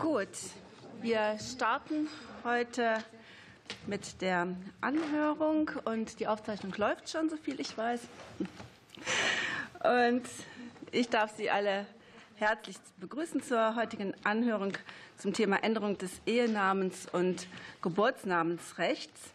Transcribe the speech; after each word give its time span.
Gut, 0.00 0.28
wir 1.02 1.36
starten 1.38 2.08
heute 2.42 3.04
mit 3.86 4.22
der 4.22 4.48
Anhörung 4.80 5.70
und 5.84 6.18
die 6.20 6.26
Aufzeichnung 6.26 6.72
läuft 6.78 7.10
schon, 7.10 7.28
so 7.28 7.36
viel 7.36 7.60
ich 7.60 7.76
weiß. 7.76 8.00
Und 9.84 10.22
ich 10.90 11.10
darf 11.10 11.36
Sie 11.36 11.50
alle 11.50 11.84
herzlich 12.36 12.76
begrüßen 12.98 13.42
zur 13.42 13.76
heutigen 13.76 14.14
Anhörung 14.24 14.72
zum 15.18 15.34
Thema 15.34 15.62
Änderung 15.62 15.98
des 15.98 16.22
Ehenamens 16.24 17.06
und 17.12 17.46
Geburtsnamensrechts. 17.82 19.34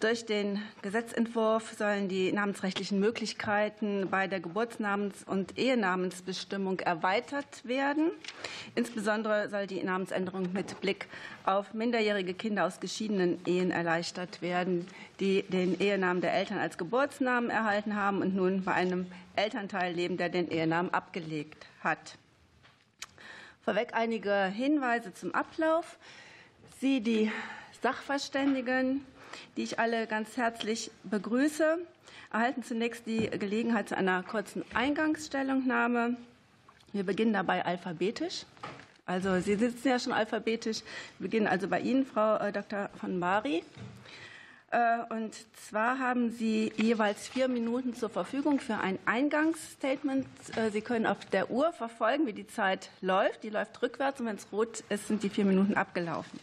Durch 0.00 0.26
den 0.26 0.60
Gesetzentwurf 0.82 1.72
sollen 1.72 2.08
die 2.08 2.32
namensrechtlichen 2.32 2.98
Möglichkeiten 2.98 4.08
bei 4.10 4.26
der 4.26 4.40
Geburtsnamens- 4.40 5.24
und 5.26 5.58
Ehenamensbestimmung 5.58 6.80
erweitert 6.80 7.64
werden. 7.64 8.10
Insbesondere 8.74 9.48
soll 9.48 9.66
die 9.66 9.82
Namensänderung 9.82 10.52
mit 10.52 10.80
Blick 10.80 11.08
auf 11.44 11.74
minderjährige 11.74 12.34
Kinder 12.34 12.66
aus 12.66 12.80
geschiedenen 12.80 13.38
Ehen 13.46 13.70
erleichtert 13.70 14.42
werden, 14.42 14.86
die 15.20 15.42
den 15.42 15.78
Ehenamen 15.80 16.20
der 16.20 16.32
Eltern 16.34 16.58
als 16.58 16.78
Geburtsnamen 16.78 17.50
erhalten 17.50 17.94
haben 17.94 18.22
und 18.22 18.34
nun 18.34 18.64
bei 18.64 18.72
einem 18.72 19.06
Elternteil 19.36 19.94
leben, 19.94 20.16
der 20.16 20.28
den 20.28 20.50
Ehenamen 20.50 20.92
abgelegt 20.92 21.66
hat. 21.82 22.16
Vorweg 23.64 23.94
einige 23.94 24.46
Hinweise 24.46 25.14
zum 25.14 25.32
Ablauf. 25.34 25.96
Sie, 26.80 27.00
die 27.00 27.30
Sachverständigen, 27.80 29.06
die 29.56 29.62
ich 29.62 29.78
alle 29.78 30.06
ganz 30.06 30.36
herzlich 30.36 30.90
begrüße, 31.04 31.78
erhalten 32.32 32.62
zunächst 32.62 33.06
die 33.06 33.28
Gelegenheit 33.30 33.88
zu 33.88 33.96
einer 33.96 34.22
kurzen 34.22 34.64
Eingangsstellungnahme. 34.74 36.16
Wir 36.92 37.04
beginnen 37.04 37.32
dabei 37.32 37.64
alphabetisch. 37.64 38.44
Also 39.06 39.40
Sie 39.40 39.56
sitzen 39.56 39.88
ja 39.88 39.98
schon 39.98 40.12
alphabetisch. 40.12 40.80
Wir 41.18 41.28
beginnen 41.28 41.46
also 41.46 41.68
bei 41.68 41.80
Ihnen, 41.80 42.06
Frau 42.06 42.36
äh, 42.36 42.52
Dr. 42.52 42.88
von 43.00 43.18
Bari. 43.18 43.64
Äh, 44.70 44.98
und 45.10 45.34
zwar 45.68 45.98
haben 45.98 46.30
Sie 46.30 46.72
jeweils 46.76 47.28
vier 47.28 47.48
Minuten 47.48 47.94
zur 47.94 48.08
Verfügung 48.08 48.60
für 48.60 48.78
ein 48.78 48.98
Eingangsstatement. 49.04 50.26
Äh, 50.56 50.70
Sie 50.70 50.80
können 50.80 51.06
auf 51.06 51.24
der 51.26 51.50
Uhr 51.50 51.72
verfolgen, 51.72 52.26
wie 52.26 52.32
die 52.32 52.46
Zeit 52.46 52.90
läuft. 53.00 53.42
Die 53.42 53.50
läuft 53.50 53.82
rückwärts 53.82 54.20
und 54.20 54.26
wenn 54.26 54.36
es 54.36 54.46
rot 54.52 54.84
ist, 54.88 55.08
sind 55.08 55.22
die 55.22 55.28
vier 55.28 55.44
Minuten 55.44 55.74
abgelaufen. 55.74 56.40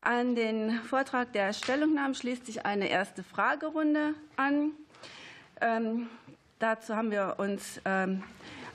An 0.00 0.36
den 0.36 0.80
Vortrag 0.82 1.32
der 1.32 1.52
Stellungnahmen 1.52 2.14
schließt 2.14 2.46
sich 2.46 2.64
eine 2.64 2.88
erste 2.88 3.24
Fragerunde 3.24 4.14
an. 4.36 4.70
Ähm, 5.60 6.08
dazu 6.60 6.94
haben 6.94 7.10
wir 7.10 7.34
uns 7.38 7.80
ähm, 7.84 8.22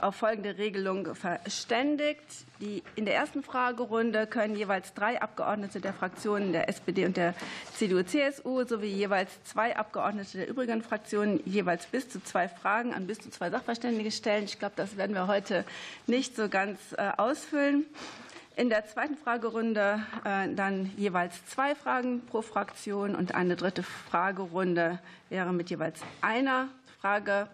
auf 0.02 0.18
folgende 0.18 0.58
Regelung 0.58 1.16
verständigt. 1.16 2.26
Die, 2.60 2.84
in 2.96 3.06
der 3.06 3.16
ersten 3.16 3.42
Fragerunde 3.42 4.28
können 4.28 4.56
jeweils 4.56 4.94
drei 4.94 5.22
Abgeordnete 5.22 5.80
der 5.80 5.94
Fraktionen 5.94 6.52
der 6.52 6.68
SPD 6.68 7.06
und 7.06 7.16
der 7.16 7.34
CDU-CSU 7.74 8.66
sowie 8.66 8.88
jeweils 8.88 9.32
zwei 9.46 9.78
Abgeordnete 9.78 10.40
der 10.40 10.50
übrigen 10.50 10.84
Fraktionen 10.84 11.40
jeweils 11.46 11.86
bis 11.86 12.10
zu 12.10 12.22
zwei 12.22 12.50
Fragen 12.50 12.94
an 12.94 13.08
bis 13.08 13.20
zu 13.20 13.30
zwei 13.32 13.50
Sachverständige 13.50 14.12
stellen. 14.12 14.44
Ich 14.44 14.60
glaube, 14.60 14.74
das 14.76 14.98
werden 14.98 15.16
wir 15.16 15.28
heute 15.28 15.64
nicht 16.06 16.36
so 16.36 16.50
ganz 16.50 16.80
äh, 16.98 17.12
ausfüllen. 17.16 17.86
In 18.56 18.70
der 18.70 18.86
zweiten 18.86 19.18
Fragerunde 19.18 20.06
äh, 20.24 20.54
dann 20.54 20.92
jeweils 20.96 21.44
zwei 21.48 21.74
Fragen 21.74 22.22
pro 22.28 22.44
Fraktion 22.44 23.16
und 23.16 23.34
eine 23.34 23.56
dritte 23.56 23.82
Fragerunde 23.82 25.00
wäre 25.30 25.52
mit 25.52 25.72
jeweils 25.72 26.02
einer 26.22 26.68
Frage 27.02 27.48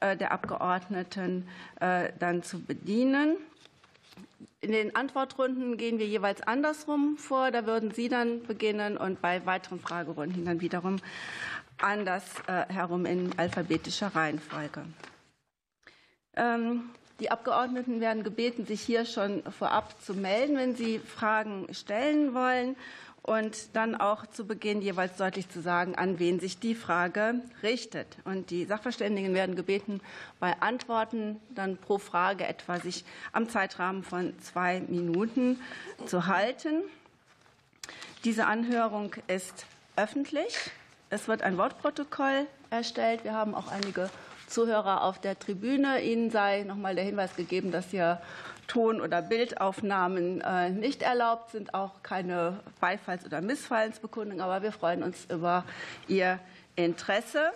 äh, 0.00 0.16
der 0.16 0.30
Abgeordneten 0.30 1.48
äh, 1.80 2.12
dann 2.20 2.44
zu 2.44 2.60
bedienen. 2.60 3.36
In 4.60 4.70
den 4.70 4.94
Antwortrunden 4.94 5.76
gehen 5.78 5.98
wir 5.98 6.06
jeweils 6.06 6.42
andersrum 6.42 7.18
vor. 7.18 7.50
Da 7.50 7.66
würden 7.66 7.90
Sie 7.90 8.08
dann 8.08 8.44
beginnen 8.44 8.96
und 8.96 9.20
bei 9.20 9.44
weiteren 9.46 9.80
Fragerunden 9.80 10.44
dann 10.44 10.60
wiederum 10.60 10.96
anders 11.78 12.24
herum 12.46 13.04
in 13.04 13.38
alphabetischer 13.38 14.08
Reihenfolge. 14.14 14.82
Die 17.20 17.30
Abgeordneten 17.30 18.00
werden 18.00 18.22
gebeten, 18.24 18.66
sich 18.66 18.82
hier 18.82 19.06
schon 19.06 19.42
vorab 19.50 19.94
zu 20.02 20.12
melden, 20.14 20.56
wenn 20.56 20.76
sie 20.76 20.98
Fragen 20.98 21.66
stellen 21.72 22.34
wollen 22.34 22.76
und 23.26 23.74
dann 23.74 23.96
auch 23.96 24.26
zu 24.26 24.46
Beginn 24.46 24.82
jeweils 24.82 25.16
deutlich 25.16 25.48
zu 25.48 25.60
sagen, 25.60 25.96
an 25.96 26.18
wen 26.20 26.38
sich 26.38 26.60
die 26.60 26.76
Frage 26.76 27.40
richtet. 27.62 28.06
Und 28.24 28.50
die 28.50 28.66
Sachverständigen 28.66 29.34
werden 29.34 29.56
gebeten, 29.56 30.00
bei 30.38 30.60
Antworten 30.60 31.40
dann 31.50 31.76
pro 31.76 31.98
Frage 31.98 32.46
etwa 32.46 32.78
sich 32.78 33.04
am 33.32 33.48
Zeitrahmen 33.48 34.04
von 34.04 34.38
zwei 34.40 34.80
Minuten 34.80 35.60
zu 36.06 36.26
halten. 36.26 36.82
Diese 38.24 38.46
Anhörung 38.46 39.12
ist 39.26 39.66
öffentlich. 39.96 40.54
Es 41.10 41.26
wird 41.26 41.42
ein 41.42 41.58
Wortprotokoll 41.58 42.46
erstellt. 42.70 43.24
Wir 43.24 43.32
haben 43.32 43.54
auch 43.54 43.72
einige 43.72 44.10
Zuhörer 44.46 45.02
auf 45.02 45.20
der 45.20 45.38
Tribüne. 45.38 46.02
Ihnen 46.02 46.30
sei 46.30 46.62
noch 46.62 46.76
mal 46.76 46.94
der 46.94 47.04
Hinweis 47.04 47.36
gegeben, 47.36 47.70
dass 47.70 47.90
hier 47.90 48.20
Ton- 48.66 49.00
oder 49.00 49.22
Bildaufnahmen 49.22 50.40
äh, 50.40 50.70
nicht 50.70 51.02
erlaubt 51.02 51.50
sind, 51.50 51.74
auch 51.74 52.02
keine 52.02 52.60
Beifalls- 52.80 53.24
oder 53.24 53.40
Missfallensbekundung. 53.40 54.40
Aber 54.40 54.62
wir 54.62 54.72
freuen 54.72 55.02
uns 55.02 55.26
über 55.30 55.64
Ihr 56.08 56.40
Interesse. 56.74 57.52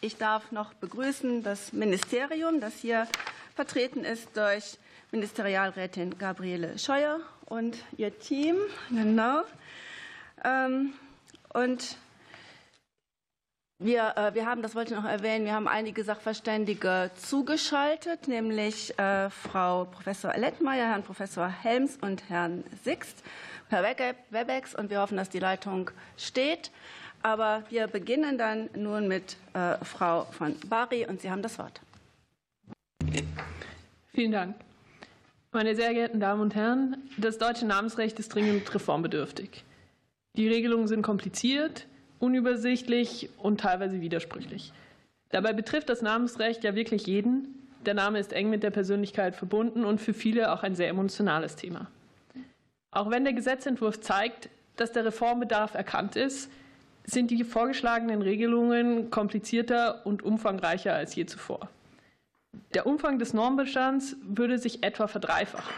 Ich 0.00 0.16
darf 0.16 0.52
noch 0.52 0.74
begrüßen 0.74 1.42
das 1.42 1.72
Ministerium, 1.72 2.60
das 2.60 2.74
hier 2.74 3.06
vertreten 3.54 4.04
ist 4.04 4.36
durch 4.36 4.78
Ministerialrätin 5.10 6.18
Gabriele 6.18 6.78
Scheuer 6.78 7.18
und 7.46 7.76
ihr 7.96 8.16
Team. 8.18 8.56
Genau. 8.90 9.42
Ähm, 10.44 10.92
und 11.52 11.96
wir, 13.78 14.16
äh, 14.16 14.34
wir 14.34 14.46
haben, 14.46 14.62
das 14.62 14.74
wollte 14.74 14.94
ich 14.94 15.00
noch 15.00 15.08
erwähnen, 15.08 15.44
wir 15.44 15.54
haben 15.54 15.68
einige 15.68 16.02
Sachverständige 16.02 17.10
zugeschaltet, 17.16 18.26
nämlich 18.26 18.98
äh, 18.98 19.30
Frau 19.30 19.84
Professor 19.84 20.36
Lettmeier, 20.36 20.88
Herrn 20.88 21.02
Professor 21.02 21.48
Helms 21.48 21.96
und 22.00 22.28
Herrn 22.28 22.64
Sixt 22.82 23.22
per 23.68 23.82
Webex 23.82 24.74
und 24.74 24.90
wir 24.90 25.00
hoffen, 25.00 25.16
dass 25.16 25.28
die 25.28 25.38
Leitung 25.38 25.90
steht. 26.16 26.70
Aber 27.22 27.64
wir 27.68 27.86
beginnen 27.86 28.38
dann 28.38 28.70
nun 28.76 29.08
mit 29.08 29.36
äh, 29.52 29.76
Frau 29.84 30.24
von 30.24 30.56
Bari 30.68 31.06
und 31.06 31.20
Sie 31.20 31.30
haben 31.30 31.42
das 31.42 31.58
Wort. 31.58 31.80
Vielen 34.12 34.32
Dank. 34.32 34.56
Meine 35.52 35.74
sehr 35.74 35.94
geehrten 35.94 36.20
Damen 36.20 36.40
und 36.40 36.54
Herren, 36.54 36.96
das 37.16 37.38
deutsche 37.38 37.66
Namensrecht 37.66 38.18
ist 38.18 38.34
dringend 38.34 38.72
reformbedürftig. 38.74 39.64
Die 40.36 40.48
Regelungen 40.48 40.86
sind 40.86 41.02
kompliziert, 41.02 41.86
unübersichtlich 42.20 43.30
und 43.38 43.60
teilweise 43.60 44.00
widersprüchlich. 44.00 44.72
Dabei 45.30 45.52
betrifft 45.52 45.88
das 45.88 46.02
Namensrecht 46.02 46.64
ja 46.64 46.74
wirklich 46.74 47.06
jeden. 47.06 47.68
Der 47.84 47.94
Name 47.94 48.18
ist 48.18 48.32
eng 48.32 48.50
mit 48.50 48.62
der 48.62 48.70
Persönlichkeit 48.70 49.36
verbunden 49.36 49.84
und 49.84 50.00
für 50.00 50.14
viele 50.14 50.52
auch 50.52 50.62
ein 50.62 50.74
sehr 50.74 50.88
emotionales 50.88 51.56
Thema. 51.56 51.88
Auch 52.90 53.10
wenn 53.10 53.24
der 53.24 53.34
Gesetzentwurf 53.34 54.00
zeigt, 54.00 54.48
dass 54.76 54.92
der 54.92 55.04
Reformbedarf 55.04 55.74
erkannt 55.74 56.16
ist, 56.16 56.50
sind 57.04 57.30
die 57.30 57.44
vorgeschlagenen 57.44 58.22
Regelungen 58.22 59.10
komplizierter 59.10 60.06
und 60.06 60.22
umfangreicher 60.22 60.94
als 60.94 61.14
je 61.14 61.26
zuvor. 61.26 61.68
Der 62.74 62.86
Umfang 62.86 63.18
des 63.18 63.32
Normbestands 63.34 64.16
würde 64.22 64.58
sich 64.58 64.82
etwa 64.82 65.06
verdreifachen. 65.06 65.74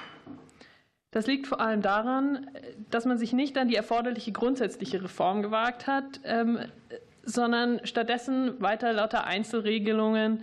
Das 1.10 1.26
liegt 1.26 1.46
vor 1.46 1.60
allem 1.60 1.82
daran, 1.82 2.50
dass 2.90 3.04
man 3.04 3.18
sich 3.18 3.32
nicht 3.32 3.58
an 3.58 3.68
die 3.68 3.74
erforderliche 3.74 4.32
grundsätzliche 4.32 5.02
Reform 5.02 5.42
gewagt 5.42 5.86
hat, 5.86 6.20
ähm, 6.24 6.58
sondern 7.24 7.80
stattdessen 7.84 8.60
weiter 8.60 8.92
lauter 8.92 9.26
Einzelregelungen 9.26 10.42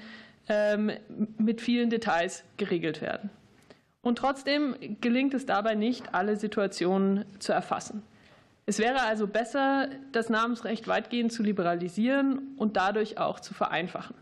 ähm, 0.50 0.92
mit 1.38 1.62
vielen 1.62 1.90
Details 1.90 2.44
geregelt 2.58 3.02
werden. 3.02 3.30
Und 4.02 4.18
trotzdem 4.18 4.76
gelingt 5.02 5.34
es 5.34 5.46
dabei 5.46 5.76
nicht, 5.76 6.14
alle 6.14 6.36
Situationen 6.36 7.26
zu 7.40 7.52
erfassen. 7.52 8.04
Es 8.66 8.80
wäre 8.80 9.02
also 9.02 9.28
besser, 9.28 9.88
das 10.12 10.30
Namensrecht 10.30 10.88
weitgehend 10.88 11.32
zu 11.32 11.44
liberalisieren 11.44 12.56
und 12.58 12.76
dadurch 12.76 13.18
auch 13.18 13.40
zu 13.40 13.54
vereinfachen. 13.54 14.16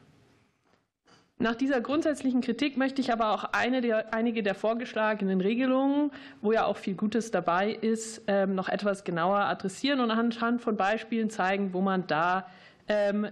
Nach 1.37 1.55
dieser 1.55 1.81
grundsätzlichen 1.81 2.39
Kritik 2.39 2.77
möchte 2.77 3.01
ich 3.01 3.11
aber 3.11 3.33
auch 3.33 3.43
eine 3.51 3.81
der, 3.81 4.13
einige 4.13 4.41
der 4.41 4.55
vorgeschlagenen 4.55 5.41
Regelungen, 5.41 6.11
wo 6.41 6.53
ja 6.53 6.65
auch 6.65 6.77
viel 6.77 6.95
Gutes 6.95 7.29
dabei 7.29 7.71
ist, 7.71 8.21
ähm, 8.27 8.55
noch 8.55 8.69
etwas 8.69 9.03
genauer 9.03 9.39
adressieren 9.39 9.99
und 9.99 10.11
anhand 10.11 10.61
von 10.61 10.77
Beispielen 10.77 11.29
zeigen, 11.29 11.73
wo 11.73 11.81
man 11.81 12.07
da 12.07 12.47
ähm, 12.87 13.27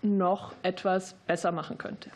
noch 0.00 0.54
etwas 0.62 1.14
besser 1.26 1.52
machen 1.52 1.76
könnte. 1.76 2.10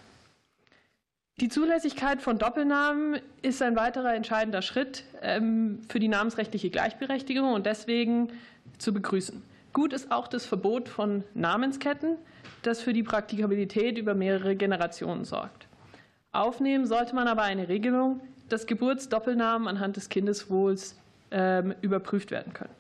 Die 1.38 1.50
Zulässigkeit 1.50 2.22
von 2.22 2.38
Doppelnamen 2.38 3.20
ist 3.42 3.60
ein 3.60 3.76
weiterer 3.76 4.14
entscheidender 4.14 4.62
Schritt 4.62 5.04
ähm, 5.20 5.82
für 5.90 6.00
die 6.00 6.08
namensrechtliche 6.08 6.70
Gleichberechtigung 6.70 7.52
und 7.52 7.66
deswegen 7.66 8.32
zu 8.78 8.94
begrüßen. 8.94 9.42
Gut 9.76 9.92
ist 9.92 10.10
auch 10.10 10.26
das 10.26 10.46
Verbot 10.46 10.88
von 10.88 11.22
Namensketten 11.34 12.16
das 12.62 12.80
für 12.80 12.94
die 12.94 13.02
Praktikabilität 13.02 13.98
über 13.98 14.14
mehrere 14.14 14.56
Generationen 14.56 15.26
sorgt. 15.26 15.68
Aufnehmen 16.32 16.86
sollte 16.86 17.14
man 17.14 17.28
aber 17.28 17.42
eine 17.42 17.68
Regelung, 17.68 18.22
dass 18.48 18.64
Geburtsdoppelnamen 18.66 19.68
anhand 19.68 19.96
des 19.96 20.08
Kindeswohls 20.08 20.96
ähm, 21.30 21.74
überprüft 21.82 22.30
werden 22.30 22.54
können. 22.54 22.72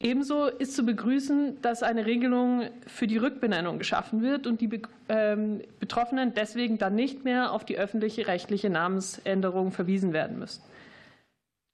Ebenso 0.00 0.48
ist 0.48 0.76
zu 0.76 0.84
begrüßen, 0.84 1.62
dass 1.62 1.82
eine 1.82 2.04
Regelung 2.04 2.68
für 2.86 3.06
die 3.06 3.16
Rückbenennung 3.16 3.78
geschaffen 3.78 4.20
wird 4.20 4.46
und 4.46 4.60
die 4.60 4.82
ähm, 5.08 5.62
Betroffenen 5.78 6.34
deswegen 6.34 6.76
dann 6.76 6.94
nicht 6.94 7.24
mehr 7.24 7.52
auf 7.52 7.64
die 7.64 7.78
öffentliche 7.78 8.26
rechtliche 8.26 8.68
Namensänderung 8.68 9.72
verwiesen 9.72 10.12
werden 10.12 10.38
müssen. 10.38 10.60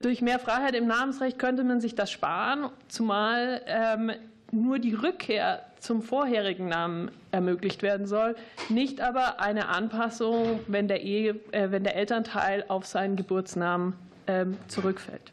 Durch 0.02 0.20
mehr 0.20 0.38
Freiheit 0.38 0.74
im 0.74 0.86
Namensrecht 0.86 1.38
könnte 1.38 1.64
man 1.64 1.80
sich 1.80 1.94
das 1.94 2.10
sparen, 2.10 2.68
zumal 2.88 3.62
ähm, 3.66 4.12
nur 4.52 4.78
die 4.78 4.94
Rückkehr 4.94 5.64
zum 5.80 6.02
vorherigen 6.02 6.68
Namen 6.68 7.10
ermöglicht 7.30 7.82
werden 7.82 8.06
soll, 8.06 8.36
nicht 8.68 9.00
aber 9.00 9.40
eine 9.40 9.68
Anpassung, 9.68 10.60
wenn 10.66 10.88
der, 10.88 11.02
Ehe, 11.02 11.40
äh, 11.52 11.70
wenn 11.70 11.84
der 11.84 11.96
Elternteil 11.96 12.64
auf 12.68 12.86
seinen 12.86 13.16
Geburtsnamen 13.16 13.94
ähm, 14.26 14.56
zurückfällt. 14.68 15.32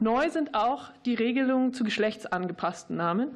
Neu 0.00 0.30
sind 0.30 0.54
auch 0.54 0.90
die 1.04 1.14
Regelungen 1.14 1.74
zu 1.74 1.84
geschlechtsangepassten 1.84 2.96
Namen. 2.96 3.28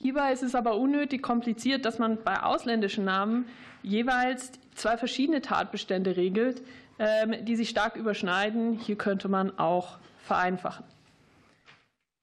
Hierbei 0.00 0.32
ist 0.32 0.42
es 0.42 0.54
aber 0.54 0.76
unnötig 0.76 1.22
kompliziert, 1.22 1.84
dass 1.84 1.98
man 1.98 2.18
bei 2.22 2.42
ausländischen 2.42 3.04
Namen 3.04 3.46
jeweils 3.82 4.52
zwei 4.74 4.96
verschiedene 4.96 5.40
Tatbestände 5.40 6.16
regelt, 6.16 6.62
die 6.98 7.56
sich 7.56 7.68
stark 7.68 7.96
überschneiden. 7.96 8.74
Hier 8.74 8.96
könnte 8.96 9.28
man 9.28 9.58
auch 9.58 9.98
vereinfachen. 10.24 10.84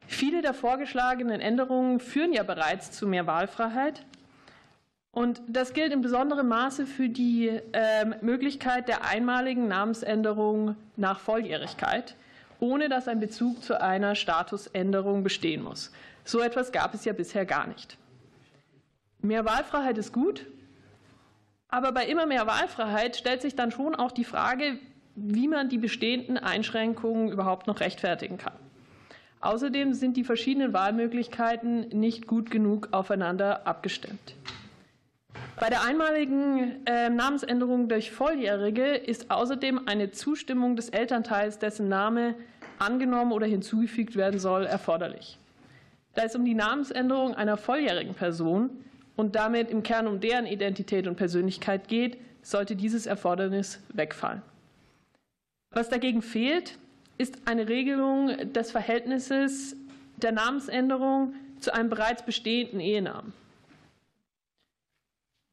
Viele 0.08 0.42
der 0.42 0.54
vorgeschlagenen 0.54 1.40
Änderungen 1.42 2.00
führen 2.00 2.34
ja 2.34 2.44
bereits 2.44 2.92
zu 2.92 3.08
mehr 3.08 3.28
Wahlfreiheit. 3.28 4.06
Und 5.12 5.42
das 5.48 5.74
gilt 5.74 5.94
in 5.94 6.02
besonderem 6.02 6.48
Maße 6.48 6.88
für 6.88 7.08
die 7.08 7.62
ähm, 7.74 8.16
Möglichkeit 8.22 8.88
der 8.88 9.06
einmaligen 9.06 9.68
Namensänderung 9.68 10.76
nach 10.96 11.20
Volljährigkeit 11.20 12.16
ohne 12.64 12.88
dass 12.88 13.10
ein 13.10 13.20
Bezug 13.20 13.62
zu 13.62 13.80
einer 13.82 14.16
Statusänderung 14.16 15.22
bestehen 15.22 15.62
muss. 15.62 15.92
So 16.24 16.40
etwas 16.40 16.72
gab 16.72 16.94
es 16.94 17.04
ja 17.04 17.12
bisher 17.12 17.46
gar 17.46 17.68
nicht. 17.68 17.98
Mehr 19.22 19.44
Wahlfreiheit 19.44 19.98
ist 19.98 20.14
gut, 20.14 20.46
aber 21.74 21.92
bei 21.92 22.06
immer 22.06 22.28
mehr 22.28 22.46
Wahlfreiheit 22.46 23.16
stellt 23.16 23.42
sich 23.42 23.56
dann 23.56 23.72
schon 23.72 23.96
auch 23.96 24.12
die 24.12 24.26
Frage, 24.26 24.78
wie 25.16 25.48
man 25.48 25.70
die 25.70 25.80
bestehenden 25.80 26.38
Einschränkungen 26.38 27.32
überhaupt 27.32 27.66
noch 27.66 27.80
rechtfertigen 27.80 28.38
kann. 28.38 28.54
Außerdem 29.42 29.94
sind 29.94 30.16
die 30.16 30.24
verschiedenen 30.24 30.72
Wahlmöglichkeiten 30.72 31.88
nicht 31.90 32.28
gut 32.28 32.52
genug 32.52 32.90
aufeinander 32.92 33.66
abgestimmt. 33.66 34.36
Bei 35.60 35.72
der 35.72 35.84
einmaligen 35.84 36.86
äh, 36.86 37.10
Namensänderung 37.10 37.90
durch 37.90 38.12
Volljährige 38.12 38.94
ist 38.94 39.32
außerdem 39.32 39.88
eine 39.88 40.12
Zustimmung 40.12 40.76
des 40.76 40.90
Elternteils, 40.90 41.58
dessen 41.58 41.90
Name 41.90 42.36
angenommen 42.78 43.32
oder 43.32 43.48
hinzugefügt 43.48 44.16
werden 44.16 44.40
soll, 44.40 44.68
erforderlich. 44.68 45.40
Da 46.14 46.22
es 46.22 46.36
um 46.36 46.46
die 46.46 46.54
Namensänderung 46.54 47.34
einer 47.34 47.58
volljährigen 47.58 48.14
Person 48.14 48.70
und 49.16 49.36
damit 49.36 49.70
im 49.70 49.84
Kern 49.84 50.08
um 50.08 50.20
deren 50.20 50.46
Identität 50.46 51.08
und 51.08 51.16
Persönlichkeit 51.16 51.88
geht, 51.88 52.18
sollte 52.42 52.76
dieses 52.76 53.06
Erfordernis 53.06 53.80
wegfallen. 53.90 54.42
Was 55.72 55.90
dagegen 55.90 56.22
fehlt, 56.22 56.78
ist 57.18 57.48
eine 57.48 57.68
Regelung 57.68 58.54
des 58.54 58.72
Verhältnisses 58.72 59.76
der 60.18 60.32
Namensänderung 60.32 61.34
zu 61.60 61.74
einem 61.74 61.90
bereits 61.90 62.24
bestehenden 62.24 62.80
Ehenamen. 62.80 63.34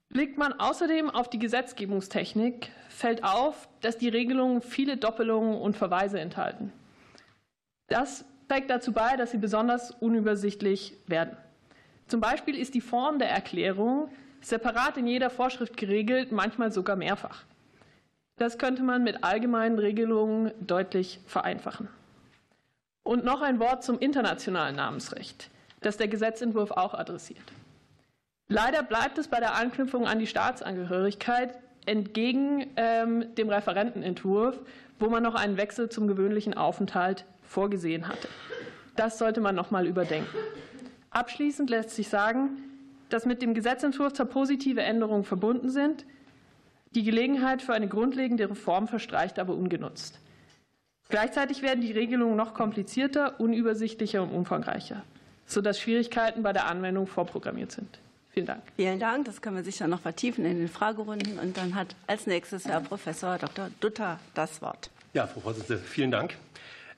Blickt 0.09 0.39
man 0.39 0.53
außerdem 0.53 1.09
auf 1.09 1.31
die 1.31 1.39
Gesetzgebungstechnik, 1.39 2.71
fällt 2.89 3.23
auf, 3.23 3.69
dass 3.81 3.97
die 3.97 4.09
Regelungen 4.09 4.61
viele 4.61 4.97
Doppelungen 4.97 5.61
und 5.61 5.77
Verweise 5.77 6.19
enthalten. 6.19 6.73
Das 7.87 8.25
trägt 8.49 8.71
dazu 8.71 8.93
bei, 8.93 9.17
dass 9.17 9.31
sie 9.31 9.39
besonders 9.39 9.93
unübersichtlich 9.93 10.95
werden. 11.07 11.37
Zum 12.11 12.21
Beispiel 12.21 12.59
ist 12.59 12.75
die 12.75 12.81
Form 12.81 13.21
der 13.21 13.31
Erklärung 13.31 14.11
separat 14.41 14.97
in 14.97 15.07
jeder 15.07 15.31
Vorschrift 15.31 15.77
geregelt, 15.77 16.33
manchmal 16.33 16.73
sogar 16.73 16.97
mehrfach. 16.97 17.45
Das 18.37 18.59
könnte 18.59 18.83
man 18.83 19.05
mit 19.05 19.23
allgemeinen 19.23 19.79
Regelungen 19.79 20.51
deutlich 20.61 21.21
vereinfachen. 21.27 21.87
Und 23.05 23.25
noch 23.25 23.43
ein 23.43 23.61
Wort 23.61 23.85
zum 23.85 24.01
internationalen 24.01 24.75
Namensrecht, 24.75 25.51
das 25.83 25.99
der 25.99 26.09
Gesetzentwurf 26.09 26.73
auch 26.73 26.95
adressiert. 26.95 27.45
Leider 28.49 28.83
bleibt 28.83 29.17
es 29.19 29.29
bei 29.29 29.39
der 29.39 29.55
Anknüpfung 29.55 30.09
an 30.09 30.19
die 30.19 30.27
Staatsangehörigkeit 30.27 31.55
entgegen 31.87 32.67
ähm, 32.75 33.33
dem 33.37 33.49
Referentenentwurf, 33.51 34.59
wo 34.99 35.09
man 35.09 35.23
noch 35.23 35.37
einen 35.37 35.57
Wechsel 35.57 35.89
zum 35.89 36.09
gewöhnlichen 36.09 36.55
Aufenthalt 36.55 37.25
vorgesehen 37.43 38.09
hatte. 38.09 38.27
Das 38.97 39.19
sollte 39.19 39.41
man 39.41 39.55
noch 39.55 39.71
mal 39.71 39.87
überdenken. 39.87 40.37
Abschließend 41.11 41.71
lässt 41.71 41.91
sich 41.91 42.09
sagen, 42.09 42.51
dass 43.09 43.27
mit 43.27 43.43
dem 43.43 43.55
Gesetzentwurf 43.55 44.13
zwar 44.13 44.27
positive 44.27 44.83
Änderungen 44.83 45.25
verbunden 45.25 45.71
sind, 45.71 46.05
die 46.93 47.03
Gelegenheit 47.03 47.63
für 47.63 47.73
eine 47.73 47.89
grundlegende 47.89 48.51
Reform 48.51 48.89
verstreicht 48.89 49.39
aber 49.39 49.55
ungenutzt. 49.55 50.19
Gleichzeitig 51.09 51.63
werden 51.63 51.81
die 51.81 51.93
Regelungen 51.93 52.37
noch 52.37 52.55
komplizierter, 52.55 53.41
unübersichtlicher 53.41 54.23
und 54.23 54.31
umfangreicher, 54.31 55.03
sodass 55.47 55.81
Schwierigkeiten 55.81 56.43
bei 56.43 56.53
der 56.53 56.67
Anwendung 56.67 57.07
vorprogrammiert 57.07 57.73
sind. 57.73 57.99
Vielen 58.31 58.47
Dank. 58.47 58.63
Vielen 58.77 59.01
Dank. 59.01 59.25
Das 59.25 59.43
können 59.43 59.57
wir 59.57 59.65
sicher 59.65 59.89
noch 59.89 60.01
vertiefen 60.01 60.45
in 60.45 60.59
den 60.59 60.69
Fragerunden. 60.69 61.41
Und 61.41 61.57
dann 61.57 61.75
hat 61.75 61.97
als 62.07 62.29
nächstes 62.29 62.67
Herr 62.67 62.81
Professor 62.81 63.39
Dr. 63.39 63.71
Dutter 63.81 64.21
das 64.35 64.63
Wort. 64.63 64.91
Ja, 65.15 65.27
Frau 65.27 65.41
Vorsitzende, 65.41 65.83
vielen 65.83 66.13
Dank. 66.13 66.37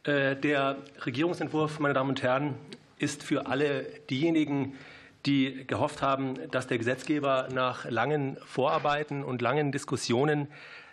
Äh, 0.05 0.37
der 0.37 0.76
Regierungsentwurf, 1.06 1.79
meine 1.81 1.94
Damen 1.94 2.11
und 2.11 2.23
Herren, 2.23 2.55
ist 3.02 3.22
für 3.22 3.46
alle 3.46 3.84
diejenigen, 4.10 4.78
die 5.26 5.66
gehofft 5.66 6.02
haben, 6.02 6.50
dass 6.50 6.66
der 6.66 6.78
Gesetzgeber 6.78 7.49
nach 7.52 7.88
langen 7.88 8.37
Vorarbeiten 8.44 9.22
und 9.22 9.43
langen 9.43 9.72
Diskussionen 9.72 10.49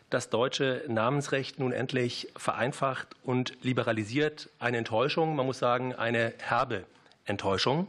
das 0.10 0.30
deutsche 0.30 0.84
Namensrecht 0.88 1.60
nun 1.60 1.72
endlich 1.72 2.32
vereinfacht 2.36 3.08
und 3.24 3.58
liberalisiert, 3.62 4.50
eine 4.60 4.78
Enttäuschung, 4.78 5.36
man 5.36 5.46
muss 5.46 5.60
sagen, 5.60 5.94
eine 5.94 6.34
herbe 6.40 6.86
Enttäuschung. 7.26 7.88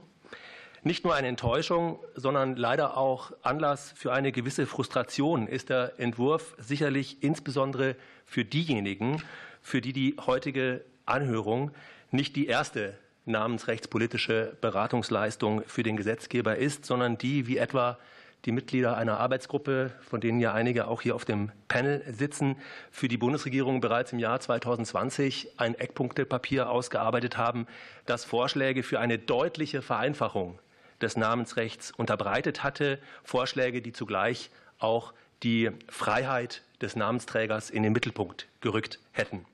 Nicht 0.82 1.04
nur 1.04 1.14
eine 1.14 1.28
Enttäuschung, 1.28 1.98
sondern 2.14 2.56
leider 2.56 2.96
auch 2.96 3.32
Anlass 3.42 3.92
für 3.96 4.12
eine 4.12 4.32
gewisse 4.32 4.66
Frustration 4.66 5.46
ist 5.46 5.68
der 5.68 5.98
Entwurf 5.98 6.54
sicherlich 6.58 7.22
insbesondere 7.22 7.96
für 8.24 8.44
diejenigen, 8.44 9.22
für 9.60 9.80
die 9.80 9.92
die 9.92 10.16
heutige 10.26 10.84
Anhörung 11.04 11.70
nicht 12.10 12.34
die 12.36 12.46
erste 12.46 12.94
namensrechtspolitische 13.26 14.56
Beratungsleistung 14.60 15.62
für 15.66 15.82
den 15.82 15.96
Gesetzgeber 15.96 16.56
ist, 16.56 16.84
sondern 16.84 17.18
die, 17.18 17.46
wie 17.46 17.58
etwa 17.58 17.98
die 18.44 18.52
Mitglieder 18.52 18.96
einer 18.96 19.20
Arbeitsgruppe, 19.20 19.92
von 20.00 20.20
denen 20.20 20.40
ja 20.40 20.54
einige 20.54 20.88
auch 20.88 21.02
hier 21.02 21.14
auf 21.14 21.24
dem 21.24 21.52
Panel 21.68 22.02
sitzen, 22.10 22.56
für 22.90 23.08
die 23.08 23.18
Bundesregierung 23.18 23.80
bereits 23.80 24.12
im 24.12 24.18
Jahr 24.18 24.40
2020 24.40 25.58
ein 25.58 25.74
Eckpunktepapier 25.74 26.70
ausgearbeitet 26.70 27.36
haben, 27.36 27.66
das 28.06 28.24
Vorschläge 28.24 28.82
für 28.82 28.98
eine 28.98 29.18
deutliche 29.18 29.82
Vereinfachung 29.82 30.58
des 31.00 31.16
Namensrechts 31.16 31.92
unterbreitet 31.92 32.62
hatte, 32.62 32.98
Vorschläge, 33.24 33.82
die 33.82 33.92
zugleich 33.92 34.50
auch 34.78 35.12
die 35.42 35.70
Freiheit 35.88 36.62
des 36.80 36.96
Namensträgers 36.96 37.70
in 37.70 37.82
den 37.82 37.92
Mittelpunkt 37.92 38.46
gerückt 38.60 38.98
hätten. 39.12 39.44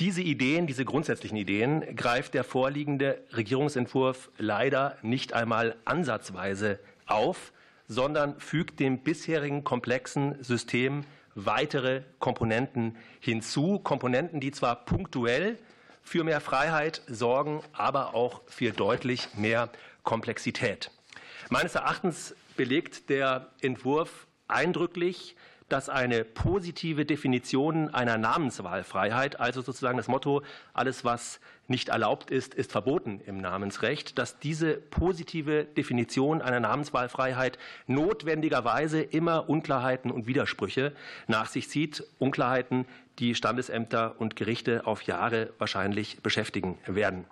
Diese 0.00 0.22
Ideen, 0.22 0.66
diese 0.66 0.84
grundsätzlichen 0.84 1.36
Ideen 1.36 1.94
greift 1.94 2.34
der 2.34 2.44
vorliegende 2.44 3.22
Regierungsentwurf 3.32 4.30
leider 4.38 4.96
nicht 5.02 5.32
einmal 5.32 5.76
ansatzweise 5.84 6.80
auf, 7.06 7.52
sondern 7.86 8.38
fügt 8.40 8.80
dem 8.80 8.98
bisherigen 8.98 9.64
komplexen 9.64 10.42
System 10.42 11.04
weitere 11.34 12.02
Komponenten 12.18 12.96
hinzu, 13.20 13.78
Komponenten, 13.78 14.40
die 14.40 14.50
zwar 14.50 14.84
punktuell 14.84 15.58
für 16.02 16.24
mehr 16.24 16.40
Freiheit 16.40 17.02
sorgen, 17.06 17.60
aber 17.72 18.14
auch 18.14 18.42
für 18.46 18.72
deutlich 18.72 19.28
mehr 19.36 19.70
Komplexität. 20.02 20.90
Meines 21.48 21.74
Erachtens 21.74 22.34
belegt 22.56 23.08
der 23.08 23.50
Entwurf 23.60 24.26
eindrücklich, 24.48 25.36
dass 25.72 25.88
eine 25.88 26.24
positive 26.24 27.06
Definition 27.06 27.88
einer 27.94 28.18
Namenswahlfreiheit, 28.18 29.40
also 29.40 29.62
sozusagen 29.62 29.96
das 29.96 30.06
Motto, 30.06 30.42
alles 30.74 31.02
was 31.02 31.40
nicht 31.66 31.88
erlaubt 31.88 32.30
ist, 32.30 32.52
ist 32.52 32.72
verboten 32.72 33.22
im 33.24 33.38
Namensrecht, 33.38 34.18
dass 34.18 34.38
diese 34.38 34.74
positive 34.74 35.64
Definition 35.64 36.42
einer 36.42 36.60
Namenswahlfreiheit 36.60 37.58
notwendigerweise 37.86 39.00
immer 39.00 39.48
Unklarheiten 39.48 40.10
und 40.10 40.26
Widersprüche 40.26 40.92
nach 41.26 41.46
sich 41.46 41.70
zieht, 41.70 42.04
Unklarheiten, 42.18 42.84
die 43.18 43.34
Standesämter 43.34 44.20
und 44.20 44.36
Gerichte 44.36 44.86
auf 44.86 45.02
Jahre 45.02 45.54
wahrscheinlich 45.56 46.20
beschäftigen 46.22 46.76
werden. 46.86 47.24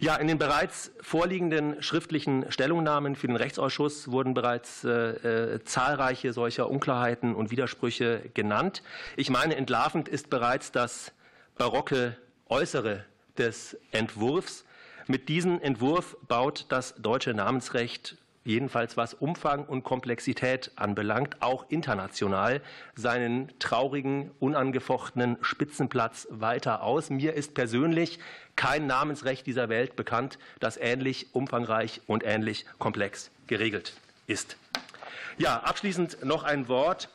Ja, 0.00 0.14
in 0.14 0.28
den 0.28 0.38
bereits 0.38 0.92
vorliegenden 1.00 1.82
schriftlichen 1.82 2.52
Stellungnahmen 2.52 3.16
für 3.16 3.26
den 3.26 3.34
Rechtsausschuss 3.34 4.10
wurden 4.12 4.32
bereits 4.32 4.84
äh, 4.84 4.90
äh, 4.90 5.64
zahlreiche 5.64 6.32
solcher 6.32 6.70
Unklarheiten 6.70 7.34
und 7.34 7.50
Widersprüche 7.50 8.30
genannt. 8.32 8.84
Ich 9.16 9.28
meine, 9.28 9.56
entlarvend 9.56 10.06
ist 10.06 10.30
bereits 10.30 10.70
das 10.70 11.12
barocke 11.56 12.16
Äußere 12.48 13.04
des 13.38 13.76
Entwurfs. 13.90 14.64
Mit 15.08 15.28
diesem 15.28 15.60
Entwurf 15.60 16.16
baut 16.28 16.66
das 16.68 16.94
deutsche 16.96 17.34
Namensrecht 17.34 18.16
jedenfalls 18.48 18.96
was 18.96 19.12
Umfang 19.12 19.64
und 19.66 19.84
Komplexität 19.84 20.72
anbelangt, 20.74 21.36
auch 21.40 21.66
international 21.68 22.62
seinen 22.96 23.52
traurigen, 23.58 24.30
unangefochtenen 24.40 25.36
Spitzenplatz 25.42 26.26
weiter 26.30 26.82
aus. 26.82 27.10
Mir 27.10 27.34
ist 27.34 27.52
persönlich 27.54 28.18
kein 28.56 28.86
Namensrecht 28.86 29.46
dieser 29.46 29.68
Welt 29.68 29.96
bekannt, 29.96 30.38
das 30.60 30.78
ähnlich 30.78 31.34
umfangreich 31.34 32.00
und 32.06 32.24
ähnlich 32.24 32.64
komplex 32.78 33.30
geregelt 33.46 33.92
ist. 34.26 34.56
Ja, 35.36 35.58
abschließend 35.60 36.24
noch 36.24 36.42
ein 36.42 36.68
Wort 36.68 37.10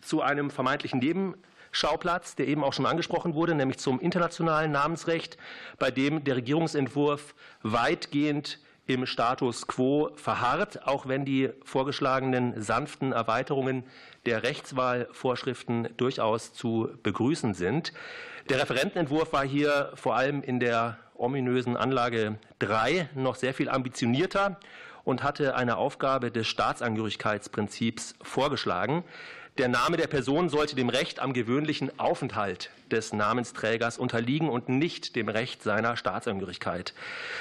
zu 0.00 0.22
einem 0.22 0.50
vermeintlichen 0.50 1.00
Nebenschauplatz, 1.00 2.34
der 2.34 2.48
eben 2.48 2.64
auch 2.64 2.72
schon 2.72 2.86
angesprochen 2.86 3.34
wurde, 3.34 3.54
nämlich 3.54 3.78
zum 3.78 4.00
internationalen 4.00 4.72
Namensrecht, 4.72 5.36
bei 5.78 5.90
dem 5.90 6.24
der 6.24 6.36
Regierungsentwurf 6.36 7.34
weitgehend 7.62 8.58
im 8.92 9.06
Status 9.06 9.66
quo 9.66 10.10
verharrt, 10.16 10.86
auch 10.86 11.06
wenn 11.06 11.24
die 11.24 11.50
vorgeschlagenen 11.64 12.60
sanften 12.60 13.12
Erweiterungen 13.12 13.84
der 14.26 14.42
Rechtswahlvorschriften 14.42 15.88
durchaus 15.96 16.52
zu 16.52 16.90
begrüßen 17.02 17.54
sind. 17.54 17.92
Der 18.48 18.60
Referentenentwurf 18.60 19.32
war 19.32 19.44
hier 19.44 19.92
vor 19.94 20.16
allem 20.16 20.42
in 20.42 20.60
der 20.60 20.98
ominösen 21.14 21.76
Anlage 21.76 22.38
3 22.58 23.10
noch 23.14 23.36
sehr 23.36 23.54
viel 23.54 23.68
ambitionierter 23.68 24.58
und 25.04 25.22
hatte 25.22 25.56
eine 25.56 25.76
Aufgabe 25.76 26.30
des 26.30 26.46
Staatsangehörigkeitsprinzips 26.48 28.14
vorgeschlagen. 28.22 29.04
Der 29.58 29.68
Name 29.68 29.98
der 29.98 30.06
Person 30.06 30.48
sollte 30.48 30.76
dem 30.76 30.88
Recht 30.88 31.20
am 31.20 31.34
gewöhnlichen 31.34 31.98
Aufenthalt 31.98 32.70
des 32.90 33.12
Namensträgers 33.12 33.98
unterliegen 33.98 34.48
und 34.48 34.70
nicht 34.70 35.14
dem 35.14 35.28
Recht 35.28 35.62
seiner 35.62 35.98
Staatsangehörigkeit. 35.98 36.94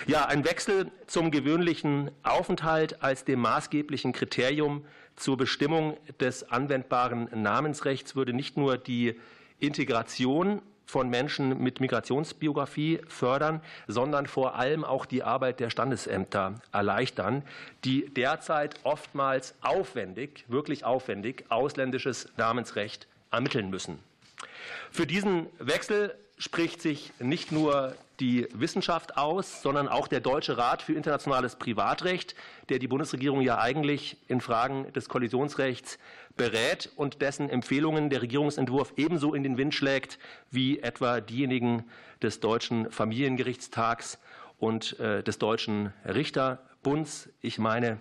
Ja, 0.07 0.25
ein 0.25 0.43
Wechsel 0.43 0.91
zum 1.07 1.31
gewöhnlichen 1.31 2.11
Aufenthalt 2.21 3.01
als 3.01 3.23
dem 3.23 3.39
maßgeblichen 3.39 4.11
Kriterium 4.11 4.83
zur 5.15 5.37
Bestimmung 5.37 5.95
des 6.19 6.51
anwendbaren 6.51 7.29
Namensrechts 7.33 8.13
würde 8.13 8.33
nicht 8.33 8.57
nur 8.57 8.77
die 8.77 9.17
Integration 9.59 10.61
von 10.85 11.09
Menschen 11.09 11.61
mit 11.61 11.79
Migrationsbiografie 11.79 12.99
fördern, 13.07 13.61
sondern 13.87 14.25
vor 14.25 14.55
allem 14.55 14.83
auch 14.83 15.05
die 15.05 15.23
Arbeit 15.23 15.59
der 15.59 15.69
Standesämter 15.69 16.55
erleichtern, 16.71 17.43
die 17.85 18.09
derzeit 18.09 18.75
oftmals 18.83 19.55
aufwendig, 19.61 20.45
wirklich 20.47 20.83
aufwendig 20.83 21.45
ausländisches 21.49 22.27
Namensrecht 22.37 23.07
ermitteln 23.31 23.69
müssen. 23.69 23.99
Für 24.91 25.07
diesen 25.07 25.47
Wechsel 25.59 26.15
spricht 26.37 26.81
sich 26.81 27.13
nicht 27.19 27.51
nur 27.51 27.95
die 28.19 28.47
Wissenschaft 28.53 29.17
aus, 29.17 29.61
sondern 29.61 29.87
auch 29.87 30.07
der 30.07 30.19
Deutsche 30.19 30.57
Rat 30.57 30.81
für 30.81 30.93
internationales 30.93 31.55
Privatrecht, 31.55 32.35
der 32.69 32.79
die 32.79 32.87
Bundesregierung 32.87 33.41
ja 33.41 33.59
eigentlich 33.59 34.17
in 34.27 34.41
Fragen 34.41 34.91
des 34.93 35.09
Kollisionsrechts 35.09 35.97
berät 36.41 36.89
und 36.95 37.21
dessen 37.21 37.51
Empfehlungen 37.51 38.09
der 38.09 38.23
Regierungsentwurf 38.23 38.93
ebenso 38.97 39.35
in 39.35 39.43
den 39.43 39.57
Wind 39.57 39.75
schlägt 39.75 40.17
wie 40.49 40.79
etwa 40.79 41.21
diejenigen 41.21 41.83
des 42.23 42.39
Deutschen 42.39 42.89
Familiengerichtstags 42.89 44.17
und 44.57 44.99
äh, 44.99 45.21
des 45.21 45.37
Deutschen 45.37 45.93
Richterbunds. 46.03 47.29
Ich 47.41 47.59
meine, 47.59 47.99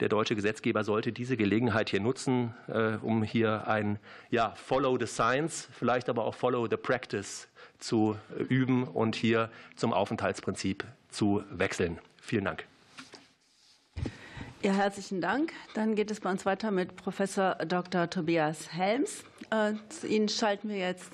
der 0.00 0.08
deutsche 0.08 0.34
Gesetzgeber 0.34 0.82
sollte 0.82 1.12
diese 1.12 1.36
Gelegenheit 1.36 1.90
hier 1.90 2.00
nutzen, 2.00 2.54
äh, 2.66 2.96
um 2.96 3.22
hier 3.22 3.68
ein 3.68 4.00
ja, 4.30 4.52
Follow 4.56 4.98
the 4.98 5.06
Science, 5.06 5.68
vielleicht 5.70 6.08
aber 6.08 6.24
auch 6.24 6.34
Follow 6.34 6.66
the 6.68 6.76
Practice 6.76 7.46
zu 7.78 8.16
üben 8.48 8.82
und 8.82 9.14
hier 9.14 9.48
zum 9.76 9.92
Aufenthaltsprinzip 9.92 10.84
zu 11.08 11.44
wechseln. 11.50 12.00
Vielen 12.20 12.46
Dank. 12.46 12.66
Ja, 14.66 14.72
herzlichen 14.72 15.20
Dank. 15.20 15.52
Dann 15.74 15.94
geht 15.94 16.10
es 16.10 16.18
bei 16.18 16.28
uns 16.28 16.44
weiter 16.44 16.72
mit 16.72 16.96
Professor 16.96 17.54
Dr. 17.54 18.10
Tobias 18.10 18.72
Helms. 18.72 19.22
Äh, 19.52 19.74
zu 19.90 20.08
Ihnen 20.08 20.28
schalten 20.28 20.68
wir 20.68 20.76
jetzt 20.76 21.12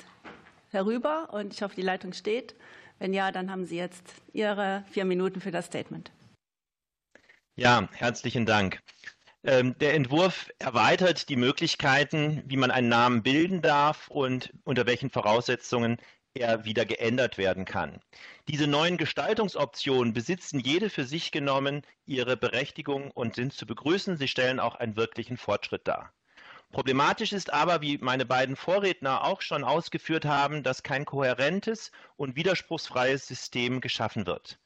herüber 0.71 1.29
und 1.35 1.53
ich 1.53 1.61
hoffe, 1.61 1.75
die 1.77 1.83
Leitung 1.83 2.15
steht. 2.15 2.55
Wenn 2.99 3.13
ja, 3.13 3.31
dann 3.31 3.51
haben 3.51 3.67
Sie 3.67 3.77
jetzt 3.77 4.15
Ihre 4.33 4.85
vier 4.91 5.05
Minuten 5.05 5.43
für 5.43 5.51
das 5.51 5.67
Statement. 5.67 6.11
Ja, 7.55 7.91
herzlichen 7.93 8.47
Dank. 8.47 8.81
Ähm, 9.45 9.77
der 9.81 9.93
Entwurf 9.93 10.49
erweitert 10.59 11.29
die 11.29 11.37
Möglichkeiten, 11.37 12.43
wie 12.47 12.57
man 12.57 12.71
einen 12.71 12.89
Namen 12.89 13.23
bilden 13.23 13.61
darf 13.61 14.09
und 14.09 14.51
unter 14.65 14.87
welchen 14.87 15.11
Voraussetzungen 15.11 15.99
er 16.35 16.65
wieder 16.65 16.85
geändert 16.85 17.39
werden 17.39 17.65
kann. 17.65 18.01
Diese 18.49 18.67
neuen 18.67 18.97
Gestaltungsoptionen 18.97 20.13
besitzen 20.13 20.59
jede 20.59 20.91
für 20.91 21.05
sich 21.05 21.31
genommen 21.31 21.83
ihre 22.07 22.37
Berechtigung 22.37 23.11
und 23.11 23.35
sind 23.35 23.53
zu 23.53 23.67
begrüßen. 23.67 24.17
Sie 24.17 24.29
stellen 24.29 24.61
auch 24.61 24.75
einen 24.75 24.97
wirklichen 24.97 25.37
Fortschritt 25.37 25.87
dar. 25.87 26.13
Problematisch 26.73 27.33
ist 27.33 27.53
aber, 27.53 27.83
wie 27.83 27.99
meine 27.99 28.25
beiden 28.25 28.57
Vorredner 28.57 29.25
auch 29.25 29.43
schon 29.43 29.63
ausgeführt 29.63 30.25
haben, 30.25 30.63
dass 30.63 30.83
kein 30.83 31.05
kohärentes 31.05 31.93
und 32.17 32.35
widerspruchsfreies 32.35 33.27
System 33.27 33.83
geschaffen 33.83 34.27
wird. 34.27 34.59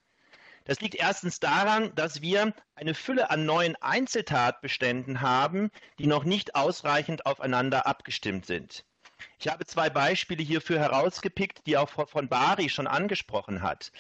Das 0.67 0.81
liegt 0.81 0.95
erstens 0.95 1.41
daran, 1.41 1.93
dass 1.97 2.23
wir 2.23 2.55
eine 2.77 2.95
Fülle 2.95 3.31
an 3.31 3.45
neuen 3.45 3.75
Einzeltatbeständen 3.77 5.21
haben, 5.21 5.71
die 5.99 6.07
noch 6.07 6.23
nicht 6.23 6.55
ausreichend 6.55 7.27
aufeinander 7.27 7.89
abgestimmt 7.89 8.47
sind. 8.47 8.85
Ich 9.39 9.49
habe 9.49 9.65
zwei 9.67 9.91
Beispiele 9.91 10.43
hierfür 10.43 10.79
herausgepickt, 10.79 11.67
die 11.67 11.77
auch 11.77 11.89
Frau 11.89 12.07
von 12.07 12.29
Bari 12.29 12.69
schon 12.69 12.87
angesprochen 12.87 13.63
hat. 13.63 13.93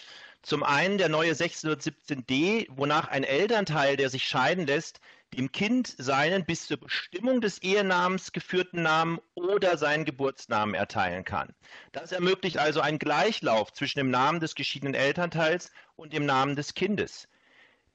Zum 0.42 0.62
einen 0.62 0.98
der 0.98 1.08
neue 1.08 1.32
617d, 1.32 2.66
wonach 2.70 3.08
ein 3.08 3.24
Elternteil, 3.24 3.96
der 3.96 4.10
sich 4.10 4.28
scheiden 4.28 4.66
lässt, 4.66 5.00
dem 5.34 5.50
Kind 5.50 5.94
seinen 5.98 6.44
bis 6.44 6.66
zur 6.66 6.78
Bestimmung 6.78 7.40
des 7.40 7.58
Ehenamens 7.62 8.32
geführten 8.32 8.82
Namen 8.82 9.18
oder 9.34 9.76
seinen 9.76 10.04
Geburtsnamen 10.04 10.74
erteilen 10.74 11.24
kann. 11.24 11.54
Das 11.92 12.12
ermöglicht 12.12 12.58
also 12.58 12.80
einen 12.80 12.98
Gleichlauf 12.98 13.72
zwischen 13.72 13.98
dem 13.98 14.10
Namen 14.10 14.40
des 14.40 14.54
geschiedenen 14.54 14.94
Elternteils 14.94 15.72
und 15.96 16.12
dem 16.12 16.26
Namen 16.26 16.56
des 16.56 16.74
Kindes. 16.74 17.28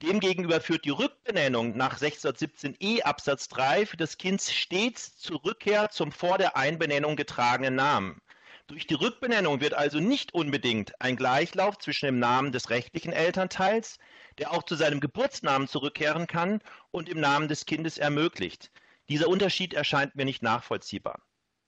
Demgegenüber 0.01 0.61
führt 0.61 0.85
die 0.85 0.89
Rückbenennung 0.89 1.77
nach 1.77 1.99
617e 1.99 3.03
Absatz 3.03 3.47
3 3.49 3.85
für 3.85 3.97
das 3.97 4.17
Kind 4.17 4.41
stets 4.41 5.15
zur 5.17 5.43
Rückkehr 5.45 5.89
zum 5.91 6.11
vor 6.11 6.39
der 6.39 6.57
Einbenennung 6.57 7.15
getragenen 7.15 7.75
Namen. 7.75 8.19
Durch 8.65 8.87
die 8.87 8.95
Rückbenennung 8.95 9.61
wird 9.61 9.75
also 9.75 9.99
nicht 9.99 10.33
unbedingt 10.33 10.99
ein 10.99 11.17
Gleichlauf 11.17 11.77
zwischen 11.77 12.07
dem 12.07 12.17
Namen 12.17 12.51
des 12.51 12.71
rechtlichen 12.71 13.13
Elternteils, 13.13 13.99
der 14.39 14.51
auch 14.51 14.63
zu 14.63 14.75
seinem 14.75 15.01
Geburtsnamen 15.01 15.67
zurückkehren 15.67 16.25
kann 16.25 16.61
und 16.89 17.07
im 17.07 17.19
Namen 17.19 17.47
des 17.47 17.67
Kindes 17.67 17.99
ermöglicht. 17.99 18.71
Dieser 19.07 19.27
Unterschied 19.27 19.75
erscheint 19.75 20.15
mir 20.15 20.25
nicht 20.25 20.41
nachvollziehbar. 20.41 21.21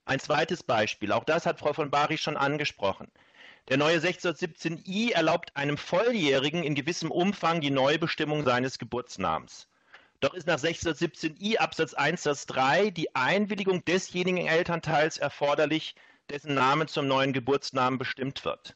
Ein 0.06 0.20
zweites 0.20 0.64
Beispiel, 0.64 1.12
auch 1.12 1.24
das 1.24 1.46
hat 1.46 1.60
Frau 1.60 1.74
von 1.74 1.92
Bari 1.92 2.18
schon 2.18 2.38
angesprochen. 2.38 3.12
Der 3.70 3.78
neue 3.78 4.00
617i 4.00 5.14
erlaubt 5.14 5.56
einem 5.56 5.78
Volljährigen 5.78 6.64
in 6.64 6.76
gewissem 6.76 7.12
Umfang 7.12 7.62
die 7.62 7.72
Neubestimmung 7.72 8.44
seines 8.44 8.78
Geburtsnamens. 8.78 9.70
Doch 10.20 10.34
ist 10.34 10.48
nach 10.48 10.60
617i 10.60 11.58
Absatz 11.58 11.94
1 11.94 12.24
Satz 12.24 12.46
3 12.46 12.90
die 12.90 13.16
Einwilligung 13.16 13.86
desjenigen 13.86 14.48
Elternteils 14.48 15.18
erforderlich, 15.18 15.96
dessen 16.30 16.54
Name 16.54 16.88
zum 16.88 17.08
neuen 17.08 17.32
Geburtsnamen 17.32 17.98
bestimmt 17.98 18.44
wird. 18.44 18.76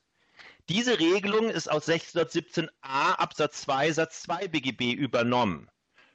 Diese 0.70 1.00
Regelung 1.00 1.50
ist 1.50 1.70
aus 1.70 1.88
617a 1.88 2.70
Absatz 2.84 3.62
2 3.62 3.91
Satz 3.91 4.24
2 4.24 4.48
BGB 4.48 4.94
übernommen. 4.94 5.70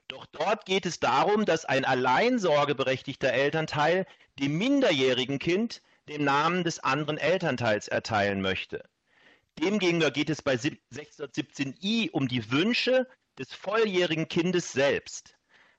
Doch 0.09 0.27
dort 0.27 0.65
geht 0.65 0.87
es 0.87 0.99
darum, 0.99 1.45
dass 1.45 1.65
ein 1.65 1.85
alleinsorgeberechtigter 1.85 3.33
Elternteil 3.33 4.07
dem 4.39 4.57
minderjährigen 4.57 5.39
Kind 5.39 5.83
den 6.09 6.25
Namen 6.25 6.65
des 6.65 6.81
anderen 6.81 7.19
Elternteils 7.19 7.89
erteilen 7.89 8.41
möchte. 8.41 8.85
Demgegenüber 9.61 10.11
geht 10.11 10.31
es 10.31 10.43
bei 10.43 10.55
617i 10.55 12.11
um 12.11 12.29
die 12.29 12.51
Wünsche 12.51 13.07
des 13.39 13.53
volljährigen 13.53 14.29
Kindes 14.29 14.73
selbst. 14.73 15.37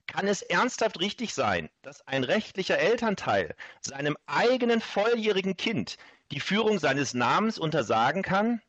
Kann 0.07 0.27
es 0.27 0.41
ernsthaft 0.41 0.99
richtig 0.99 1.33
sein, 1.33 1.69
dass 1.81 2.05
ein 2.07 2.23
rechtlicher 2.23 2.77
Elternteil 2.77 3.55
seinem 3.81 4.17
eigenen 4.25 4.81
volljährigen 4.81 5.55
Kind 5.57 5.97
die 6.31 6.39
Führung 6.39 6.77
seines 6.77 7.13
Namens 7.13 7.57
untersagen 7.57 8.21
kann? 8.21 8.61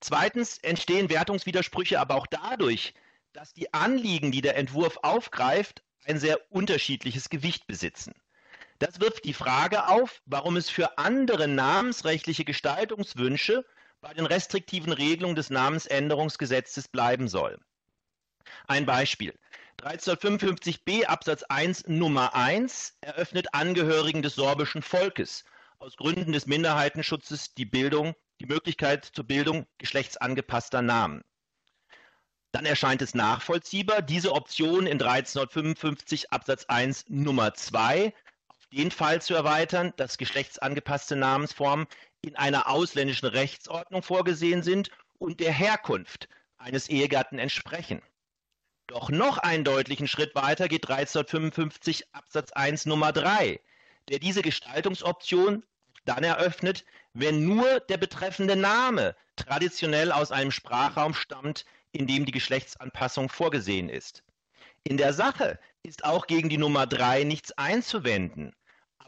Zweitens 0.00 0.58
entstehen 0.58 1.08
Wertungswidersprüche 1.08 1.98
aber 1.98 2.14
auch 2.16 2.26
dadurch, 2.26 2.94
dass 3.32 3.52
die 3.52 3.72
Anliegen, 3.72 4.32
die 4.32 4.42
der 4.42 4.56
Entwurf 4.56 4.98
aufgreift, 5.02 5.82
ein 6.04 6.18
sehr 6.18 6.38
unterschiedliches 6.52 7.30
Gewicht 7.30 7.66
besitzen. 7.66 8.14
Das 8.84 9.00
wirft 9.00 9.24
die 9.24 9.32
Frage 9.32 9.88
auf, 9.88 10.20
warum 10.26 10.58
es 10.58 10.68
für 10.68 10.98
andere 10.98 11.48
namensrechtliche 11.48 12.44
Gestaltungswünsche 12.44 13.64
bei 14.02 14.12
den 14.12 14.26
restriktiven 14.26 14.92
Regelungen 14.92 15.36
des 15.36 15.48
Namensänderungsgesetzes 15.48 16.88
bleiben 16.88 17.26
soll. 17.26 17.58
Ein 18.66 18.84
Beispiel. 18.84 19.32
1355b 19.80 21.06
Absatz 21.06 21.44
1 21.44 21.86
Nummer 21.86 22.34
1 22.34 22.98
eröffnet 23.00 23.54
Angehörigen 23.54 24.20
des 24.20 24.34
sorbischen 24.34 24.82
Volkes 24.82 25.44
aus 25.78 25.96
Gründen 25.96 26.32
des 26.32 26.44
Minderheitenschutzes 26.44 27.54
die 27.54 27.64
Bildung, 27.64 28.14
die 28.38 28.46
Möglichkeit 28.46 29.06
zur 29.06 29.24
Bildung 29.24 29.66
geschlechtsangepasster 29.78 30.82
Namen. 30.82 31.24
Dann 32.52 32.66
erscheint 32.66 33.00
es 33.00 33.14
nachvollziehbar, 33.14 34.02
diese 34.02 34.32
Option 34.32 34.86
in 34.86 35.00
1355 35.00 36.32
Absatz 36.32 36.66
1 36.66 37.06
Nummer 37.08 37.54
2 37.54 38.08
auf 38.08 38.12
den 38.74 38.90
Fall 38.90 39.22
zu 39.22 39.34
erweitern, 39.34 39.92
dass 39.96 40.18
geschlechtsangepasste 40.18 41.16
Namensformen 41.16 41.86
in 42.22 42.36
einer 42.36 42.68
ausländischen 42.68 43.26
Rechtsordnung 43.26 44.02
vorgesehen 44.02 44.62
sind 44.62 44.90
und 45.18 45.40
der 45.40 45.52
Herkunft 45.52 46.28
eines 46.56 46.88
Ehegatten 46.88 47.38
entsprechen. 47.38 48.02
Doch 48.86 49.10
noch 49.10 49.38
einen 49.38 49.64
deutlichen 49.64 50.08
Schritt 50.08 50.34
weiter 50.34 50.68
geht 50.68 50.88
1355 50.90 52.14
Absatz 52.14 52.52
1 52.52 52.86
Nummer 52.86 53.12
3, 53.12 53.60
der 54.08 54.18
diese 54.18 54.42
Gestaltungsoption 54.42 55.64
dann 56.04 56.24
eröffnet, 56.24 56.84
wenn 57.14 57.44
nur 57.44 57.80
der 57.80 57.96
betreffende 57.96 58.56
Name 58.56 59.16
traditionell 59.36 60.12
aus 60.12 60.32
einem 60.32 60.50
Sprachraum 60.50 61.14
stammt, 61.14 61.64
in 61.92 62.06
dem 62.06 62.26
die 62.26 62.32
Geschlechtsanpassung 62.32 63.28
vorgesehen 63.28 63.88
ist. 63.88 64.22
In 64.82 64.96
der 64.98 65.14
Sache 65.14 65.58
ist 65.82 66.04
auch 66.04 66.26
gegen 66.26 66.48
die 66.48 66.58
Nummer 66.58 66.86
3 66.86 67.24
nichts 67.24 67.52
einzuwenden. 67.52 68.54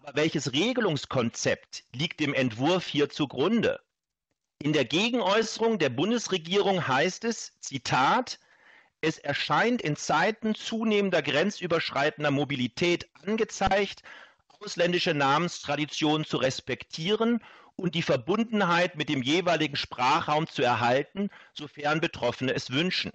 Aber 0.06 0.20
welches 0.20 0.52
Regelungskonzept 0.52 1.82
liegt 1.92 2.20
dem 2.20 2.32
Entwurf 2.32 2.86
hier 2.86 3.10
zugrunde? 3.10 3.80
In 4.60 4.72
der 4.72 4.84
Gegenäußerung 4.84 5.80
der 5.80 5.88
Bundesregierung 5.88 6.86
heißt 6.86 7.24
es, 7.24 7.58
Zitat, 7.58 8.38
es 9.00 9.18
erscheint 9.18 9.82
in 9.82 9.96
Zeiten 9.96 10.54
zunehmender 10.54 11.22
grenzüberschreitender 11.22 12.30
Mobilität 12.30 13.08
angezeigt, 13.14 14.04
ausländische 14.60 15.12
Namenstraditionen 15.12 16.24
zu 16.24 16.36
respektieren 16.36 17.42
und 17.74 17.96
die 17.96 18.02
Verbundenheit 18.02 18.94
mit 18.94 19.08
dem 19.08 19.22
jeweiligen 19.24 19.74
Sprachraum 19.74 20.46
zu 20.46 20.62
erhalten, 20.62 21.30
sofern 21.52 22.00
Betroffene 22.00 22.54
es 22.54 22.70
wünschen. 22.70 23.10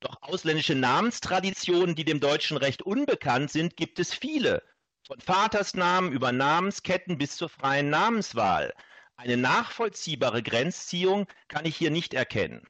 Doch 0.00 0.22
ausländische 0.22 0.74
Namenstraditionen, 0.74 1.94
die 1.94 2.06
dem 2.06 2.20
deutschen 2.20 2.56
Recht 2.56 2.80
unbekannt 2.80 3.50
sind, 3.50 3.76
gibt 3.76 3.98
es 3.98 4.14
viele, 4.14 4.62
von 5.10 5.20
Vatersnamen 5.20 6.12
über 6.12 6.30
Namensketten 6.30 7.18
bis 7.18 7.34
zur 7.34 7.48
freien 7.48 7.90
Namenswahl. 7.90 8.72
Eine 9.16 9.36
nachvollziehbare 9.36 10.40
Grenzziehung 10.40 11.26
kann 11.48 11.64
ich 11.64 11.76
hier 11.76 11.90
nicht 11.90 12.14
erkennen. 12.14 12.64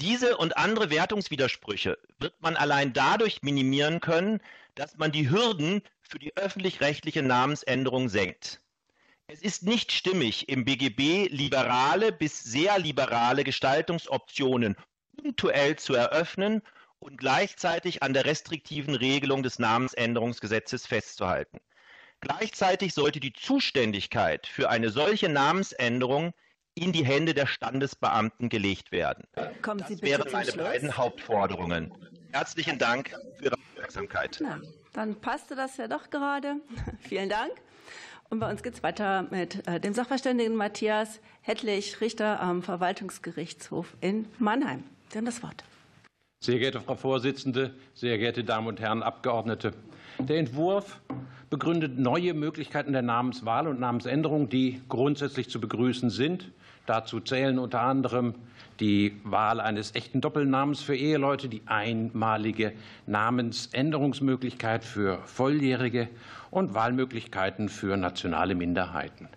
Diese 0.00 0.36
und 0.36 0.56
andere 0.56 0.90
Wertungswidersprüche 0.90 1.96
wird 2.18 2.34
man 2.42 2.56
allein 2.56 2.92
dadurch 2.92 3.42
minimieren 3.42 4.00
können, 4.00 4.40
dass 4.74 4.96
man 4.96 5.12
die 5.12 5.30
Hürden 5.30 5.82
für 6.00 6.18
die 6.18 6.36
öffentlich-rechtliche 6.36 7.22
Namensänderung 7.22 8.08
senkt. 8.08 8.60
Es 9.28 9.40
ist 9.40 9.62
nicht 9.62 9.92
stimmig, 9.92 10.48
im 10.48 10.64
BGB 10.64 11.28
liberale 11.30 12.10
bis 12.10 12.42
sehr 12.42 12.80
liberale 12.80 13.44
Gestaltungsoptionen 13.44 14.74
punktuell 15.16 15.76
zu 15.76 15.94
eröffnen 15.94 16.62
und 17.00 17.18
gleichzeitig 17.18 18.02
an 18.02 18.12
der 18.12 18.24
restriktiven 18.24 18.94
Regelung 18.94 19.42
des 19.42 19.58
Namensänderungsgesetzes 19.58 20.86
festzuhalten. 20.86 21.58
Gleichzeitig 22.20 22.94
sollte 22.94 23.20
die 23.20 23.32
Zuständigkeit 23.32 24.46
für 24.46 24.70
eine 24.70 24.90
solche 24.90 25.28
Namensänderung 25.28 26.32
in 26.74 26.92
die 26.92 27.04
Hände 27.04 27.34
der 27.34 27.46
Standesbeamten 27.46 28.48
gelegt 28.48 28.92
werden. 28.92 29.24
Kommen 29.62 29.80
Sie 29.86 29.94
das 29.94 30.00
bitte 30.00 30.18
wären 30.18 30.32
meine 30.32 30.50
Schluss. 30.50 30.64
beiden 30.64 30.96
Hauptforderungen. 30.96 31.92
Herzlichen 32.32 32.78
Dank 32.78 33.10
für 33.36 33.44
Ihre 33.44 33.54
Aufmerksamkeit. 33.54 34.38
Na, 34.40 34.60
dann 34.92 35.20
passte 35.20 35.54
das 35.54 35.76
ja 35.76 35.88
doch 35.88 36.10
gerade. 36.10 36.56
Vielen 37.00 37.28
Dank. 37.28 37.52
Und 38.30 38.40
bei 38.40 38.50
uns 38.50 38.62
geht 38.62 38.74
es 38.74 38.82
weiter 38.82 39.22
mit 39.30 39.66
äh, 39.66 39.80
dem 39.80 39.94
Sachverständigen 39.94 40.54
Matthias 40.54 41.20
Hettlich, 41.40 42.00
Richter 42.00 42.40
am 42.40 42.62
Verwaltungsgerichtshof 42.62 43.96
in 44.00 44.26
Mannheim. 44.38 44.84
Sie 45.08 45.18
haben 45.18 45.24
das 45.24 45.42
Wort. 45.42 45.64
Sehr 46.40 46.60
geehrte 46.60 46.80
Frau 46.80 46.94
Vorsitzende, 46.94 47.72
sehr 47.94 48.16
geehrte 48.16 48.44
Damen 48.44 48.68
und 48.68 48.78
Herren 48.78 49.02
Abgeordnete! 49.02 49.72
Der 50.20 50.38
Entwurf 50.38 51.00
begründet 51.50 51.98
neue 51.98 52.32
Möglichkeiten 52.32 52.92
der 52.92 53.02
Namenswahl 53.02 53.66
und 53.66 53.80
Namensänderung, 53.80 54.48
die 54.48 54.80
grundsätzlich 54.88 55.50
zu 55.50 55.60
begrüßen 55.60 56.10
sind. 56.10 56.52
Dazu 56.86 57.18
zählen 57.18 57.58
unter 57.58 57.80
anderem 57.80 58.36
die 58.78 59.16
Wahl 59.24 59.60
eines 59.60 59.96
echten 59.96 60.20
Doppelnamens 60.20 60.80
für 60.80 60.94
Eheleute, 60.94 61.48
die 61.48 61.62
einmalige 61.66 62.72
Namensänderungsmöglichkeit 63.08 64.84
für 64.84 65.18
Volljährige 65.24 66.08
und 66.52 66.72
Wahlmöglichkeiten 66.72 67.68
für 67.68 67.96
nationale 67.96 68.54
Minderheiten. 68.54 69.28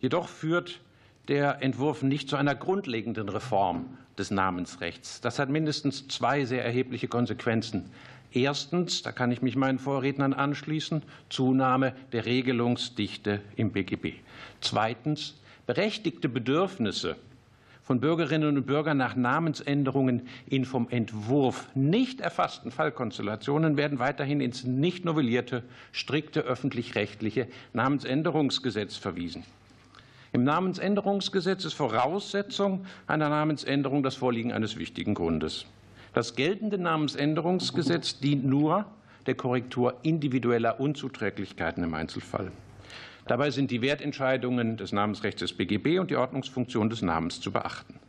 Jedoch 0.00 0.26
führt 0.26 0.80
der 1.28 1.62
Entwurf 1.62 2.02
nicht 2.02 2.28
zu 2.28 2.34
einer 2.34 2.56
grundlegenden 2.56 3.28
Reform 3.28 3.86
des 4.18 4.30
Namensrechts. 4.30 5.20
Das 5.20 5.38
hat 5.38 5.48
mindestens 5.48 6.08
zwei 6.08 6.44
sehr 6.44 6.64
erhebliche 6.64 7.08
Konsequenzen. 7.08 7.90
Erstens, 8.32 9.02
da 9.02 9.12
kann 9.12 9.30
ich 9.30 9.42
mich 9.42 9.54
meinen 9.54 9.78
Vorrednern 9.78 10.32
anschließen, 10.32 11.02
Zunahme 11.30 11.94
der 12.12 12.26
Regelungsdichte 12.26 13.40
im 13.54 13.70
BGB. 13.70 14.14
Zweitens, 14.60 15.34
berechtigte 15.66 16.28
Bedürfnisse 16.28 17.16
von 17.84 18.00
Bürgerinnen 18.00 18.56
und 18.56 18.66
Bürgern 18.66 18.96
nach 18.96 19.14
Namensänderungen 19.14 20.22
in 20.48 20.64
vom 20.64 20.88
Entwurf 20.88 21.68
nicht 21.74 22.20
erfassten 22.20 22.70
Fallkonstellationen 22.70 23.76
werden 23.76 23.98
weiterhin 23.98 24.40
ins 24.40 24.64
nicht 24.64 25.04
novellierte, 25.04 25.62
strikte 25.92 26.40
öffentlich-rechtliche 26.40 27.46
Namensänderungsgesetz 27.74 28.96
verwiesen. 28.96 29.44
Im 30.34 30.42
Namensänderungsgesetz 30.42 31.64
ist 31.64 31.74
Voraussetzung 31.74 32.86
einer 33.06 33.28
Namensänderung 33.28 34.02
das 34.02 34.16
Vorliegen 34.16 34.52
eines 34.52 34.76
wichtigen 34.76 35.14
Grundes. 35.14 35.64
Das 36.12 36.34
geltende 36.34 36.76
Namensänderungsgesetz 36.76 38.18
dient 38.18 38.44
nur 38.44 38.84
der 39.26 39.36
Korrektur 39.36 39.94
individueller 40.02 40.80
Unzuträglichkeiten 40.80 41.84
im 41.84 41.94
Einzelfall. 41.94 42.50
Dabei 43.28 43.52
sind 43.52 43.70
die 43.70 43.80
Wertentscheidungen 43.80 44.76
des 44.76 44.90
Namensrechts 44.90 45.38
des 45.38 45.52
BGB 45.52 46.00
und 46.00 46.10
die 46.10 46.16
Ordnungsfunktion 46.16 46.90
des 46.90 47.02
Namens 47.02 47.40
zu 47.40 47.52
beachten. 47.52 48.00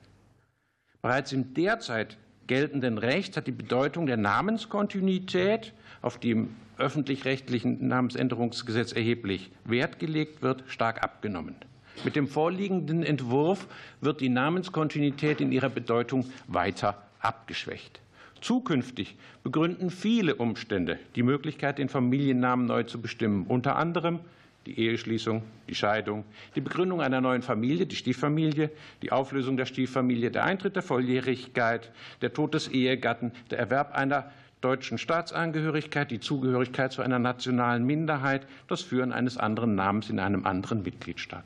Bereits 1.03 1.31
im 1.31 1.53
derzeit 1.53 2.17
geltenden 2.47 2.97
Recht 2.97 3.37
hat 3.37 3.45
die 3.45 3.51
Bedeutung 3.51 4.07
der 4.07 4.17
Namenskontinuität, 4.17 5.73
auf 6.01 6.17
die 6.17 6.31
im 6.31 6.55
öffentlich-rechtlichen 6.79 7.87
Namensänderungsgesetz 7.87 8.93
erheblich 8.93 9.51
Wert 9.63 9.99
gelegt 9.99 10.41
wird, 10.41 10.63
stark 10.65 11.03
abgenommen. 11.03 11.55
Mit 12.03 12.15
dem 12.15 12.27
vorliegenden 12.27 13.03
Entwurf 13.03 13.67
wird 14.01 14.21
die 14.21 14.29
Namenskontinuität 14.29 15.41
in 15.41 15.51
ihrer 15.51 15.69
Bedeutung 15.69 16.25
weiter 16.47 17.01
abgeschwächt. 17.19 17.99
Zukünftig 18.41 19.15
begründen 19.43 19.89
viele 19.89 20.35
Umstände 20.35 20.99
die 21.15 21.23
Möglichkeit, 21.23 21.79
den 21.79 21.89
Familiennamen 21.89 22.67
neu 22.67 22.83
zu 22.83 23.01
bestimmen, 23.01 23.45
unter 23.47 23.75
anderem 23.75 24.19
die 24.65 24.79
Eheschließung, 24.79 25.43
die 25.69 25.75
Scheidung, 25.75 26.25
die 26.55 26.61
Begründung 26.61 27.01
einer 27.01 27.21
neuen 27.21 27.41
Familie, 27.41 27.85
die 27.85 27.95
Stieffamilie, 27.95 28.71
die 29.01 29.11
Auflösung 29.11 29.57
der 29.57 29.65
Stieffamilie, 29.65 30.31
der 30.31 30.43
Eintritt 30.43 30.75
der 30.75 30.83
Volljährigkeit, 30.83 31.91
der 32.21 32.33
Tod 32.33 32.53
des 32.53 32.67
Ehegatten, 32.67 33.31
der 33.51 33.59
Erwerb 33.59 33.93
einer 33.93 34.31
deutschen 34.61 34.97
Staatsangehörigkeit, 34.97 36.09
die 36.09 36.19
Zugehörigkeit 36.19 36.91
zu 36.91 37.01
einer 37.01 37.19
nationalen 37.19 37.85
Minderheit, 37.85 38.47
das 38.67 38.81
Führen 38.81 39.11
eines 39.11 39.37
anderen 39.37 39.75
Namens 39.75 40.09
in 40.09 40.19
einem 40.19 40.45
anderen 40.45 40.81
Mitgliedstaat. 40.81 41.45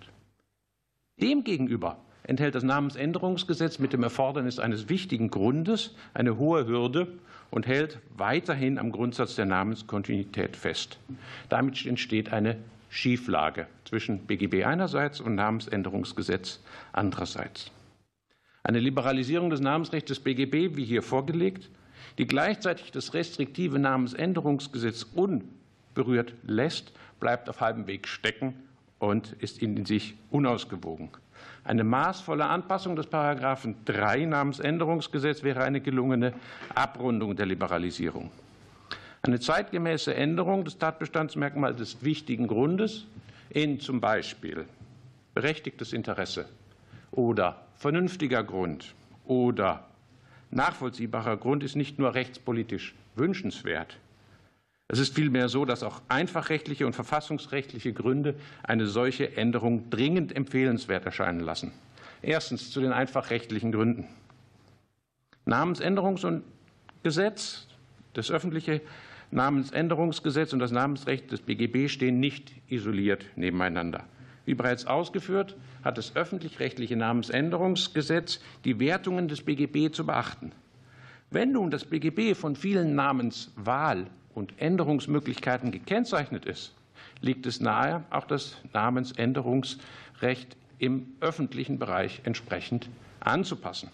Demgegenüber 1.21 1.97
enthält 2.23 2.55
das 2.55 2.63
Namensänderungsgesetz 2.63 3.79
mit 3.79 3.91
dem 3.91 4.03
Erfordernis 4.03 4.59
eines 4.59 4.87
wichtigen 4.87 5.29
Grundes 5.29 5.95
eine 6.13 6.37
hohe 6.37 6.65
Hürde 6.65 7.07
und 7.49 7.67
hält 7.67 7.99
weiterhin 8.15 8.77
am 8.77 8.91
Grundsatz 8.91 9.35
der 9.35 9.45
Namenskontinuität 9.45 10.55
fest. 10.55 10.99
Damit 11.49 11.85
entsteht 11.85 12.31
eine 12.31 12.57
Schieflage 12.89 13.67
zwischen 13.85 14.19
BGB 14.19 14.65
einerseits 14.65 15.19
und 15.19 15.35
Namensänderungsgesetz 15.35 16.59
andererseits. 16.93 17.71
Eine 18.63 18.79
Liberalisierung 18.79 19.49
des 19.49 19.61
Namensrechts 19.61 20.09
des 20.09 20.19
BGB, 20.19 20.75
wie 20.75 20.85
hier 20.85 21.01
vorgelegt, 21.01 21.69
die 22.17 22.27
gleichzeitig 22.27 22.91
das 22.91 23.13
restriktive 23.13 23.79
Namensänderungsgesetz 23.79 25.05
unberührt 25.15 26.33
lässt, 26.43 26.93
bleibt 27.19 27.49
auf 27.49 27.61
halbem 27.61 27.87
Weg 27.87 28.07
stecken 28.07 28.53
und 28.99 29.33
ist 29.39 29.61
in 29.61 29.85
sich 29.85 30.15
unausgewogen. 30.29 31.09
Eine 31.63 31.83
maßvolle 31.83 32.45
Anpassung 32.45 32.95
des 32.95 33.07
Paragraphen 33.07 33.75
3 33.85 34.25
Namensänderungsgesetz 34.25 35.43
wäre 35.43 35.63
eine 35.63 35.81
gelungene 35.81 36.33
Abrundung 36.75 37.35
der 37.35 37.45
Liberalisierung. 37.45 38.31
Eine 39.21 39.39
zeitgemäße 39.39 40.13
Änderung 40.13 40.63
des 40.63 40.77
Tatbestandsmerkmals 40.77 41.77
des 41.77 42.03
wichtigen 42.03 42.47
Grundes 42.47 43.05
in 43.49 43.79
zum 43.79 43.99
Beispiel 43.99 44.65
berechtigtes 45.33 45.93
Interesse 45.93 46.45
oder 47.11 47.65
vernünftiger 47.75 48.43
Grund 48.43 48.93
oder 49.25 49.85
nachvollziehbarer 50.51 51.37
Grund 51.37 51.63
ist 51.63 51.75
nicht 51.75 51.99
nur 51.99 52.13
rechtspolitisch 52.13 52.95
wünschenswert. 53.15 53.97
Es 54.91 54.97
ist 54.97 55.13
vielmehr 55.13 55.49
so, 55.49 55.65
dass 55.65 55.83
auch 55.83 56.01
einfachrechtliche 56.09 56.87
und 56.87 56.93
verfassungsrechtliche 56.93 57.93
Gründe 57.93 58.33
eine 58.63 58.87
solche 58.87 59.37
Änderung 59.37 59.91
dringend 59.91 60.35
empfehlenswert 60.35 61.05
erscheinen 61.05 61.41
lassen. 61.41 61.71
Erstens 62.23 62.71
zu 62.71 62.81
den 62.81 62.91
einfachrechtlichen 62.91 63.71
Gründen. 63.71 64.07
Namensänderungsgesetz, 65.45 67.67
das 68.13 68.31
öffentliche 68.31 68.81
Namensänderungsgesetz 69.29 70.53
und 70.53 70.59
das 70.59 70.71
Namensrecht 70.71 71.31
des 71.31 71.41
BGB 71.41 71.87
stehen 71.87 72.19
nicht 72.19 72.51
isoliert 72.67 73.27
nebeneinander. 73.35 74.05
Wie 74.45 74.55
bereits 74.55 74.87
ausgeführt, 74.87 75.55
hat 75.83 75.99
das 75.99 76.15
öffentlich-rechtliche 76.15 76.95
Namensänderungsgesetz 76.95 78.39
die 78.65 78.79
Wertungen 78.79 79.27
des 79.27 79.43
BGB 79.43 79.93
zu 79.93 80.07
beachten. 80.07 80.51
Wenn 81.29 81.51
nun 81.51 81.69
das 81.69 81.85
BGB 81.85 82.35
von 82.35 82.55
vielen 82.55 82.95
Namenswahl- 82.95 84.07
und 84.35 84.53
Änderungsmöglichkeiten 84.57 85.71
gekennzeichnet 85.71 86.45
ist, 86.45 86.73
liegt 87.21 87.45
es 87.45 87.59
nahe, 87.59 88.03
auch 88.09 88.25
das 88.25 88.57
Namensänderungsrecht 88.73 90.55
im 90.77 91.07
öffentlichen 91.19 91.79
Bereich 91.79 92.21
entsprechend 92.23 92.89
anzupassen. 93.19 93.89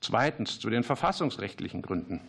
Zweitens 0.00 0.60
zu 0.60 0.70
den 0.70 0.84
verfassungsrechtlichen 0.84 1.82
Gründen. 1.82 2.20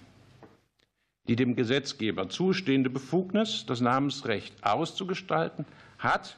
Die 1.27 1.35
dem 1.35 1.55
Gesetzgeber 1.55 2.29
zustehende 2.29 2.89
Befugnis, 2.89 3.65
das 3.65 3.81
Namensrecht 3.81 4.53
auszugestalten, 4.63 5.65
hat 5.97 6.37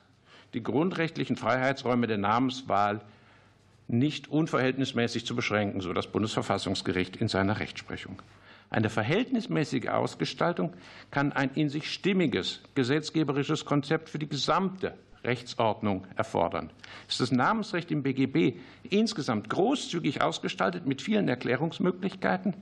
die 0.53 0.63
grundrechtlichen 0.63 1.35
Freiheitsräume 1.35 2.07
der 2.07 2.17
Namenswahl 2.17 3.01
nicht 3.87 4.29
unverhältnismäßig 4.29 5.25
zu 5.25 5.35
beschränken, 5.35 5.81
so 5.81 5.93
das 5.93 6.07
Bundesverfassungsgericht 6.07 7.17
in 7.17 7.27
seiner 7.27 7.59
Rechtsprechung. 7.59 8.21
Eine 8.69 8.89
verhältnismäßige 8.89 9.87
Ausgestaltung 9.87 10.73
kann 11.09 11.31
ein 11.31 11.51
in 11.55 11.69
sich 11.69 11.91
stimmiges 11.91 12.61
gesetzgeberisches 12.75 13.65
Konzept 13.65 14.09
für 14.09 14.19
die 14.19 14.27
gesamte 14.27 14.93
Rechtsordnung 15.23 16.05
erfordern. 16.15 16.69
Ist 17.07 17.19
das 17.19 17.31
Namensrecht 17.31 17.91
im 17.91 18.03
BGB 18.03 18.59
insgesamt 18.89 19.49
großzügig 19.49 20.21
ausgestaltet 20.21 20.85
mit 20.85 21.01
vielen 21.01 21.27
Erklärungsmöglichkeiten, 21.27 22.55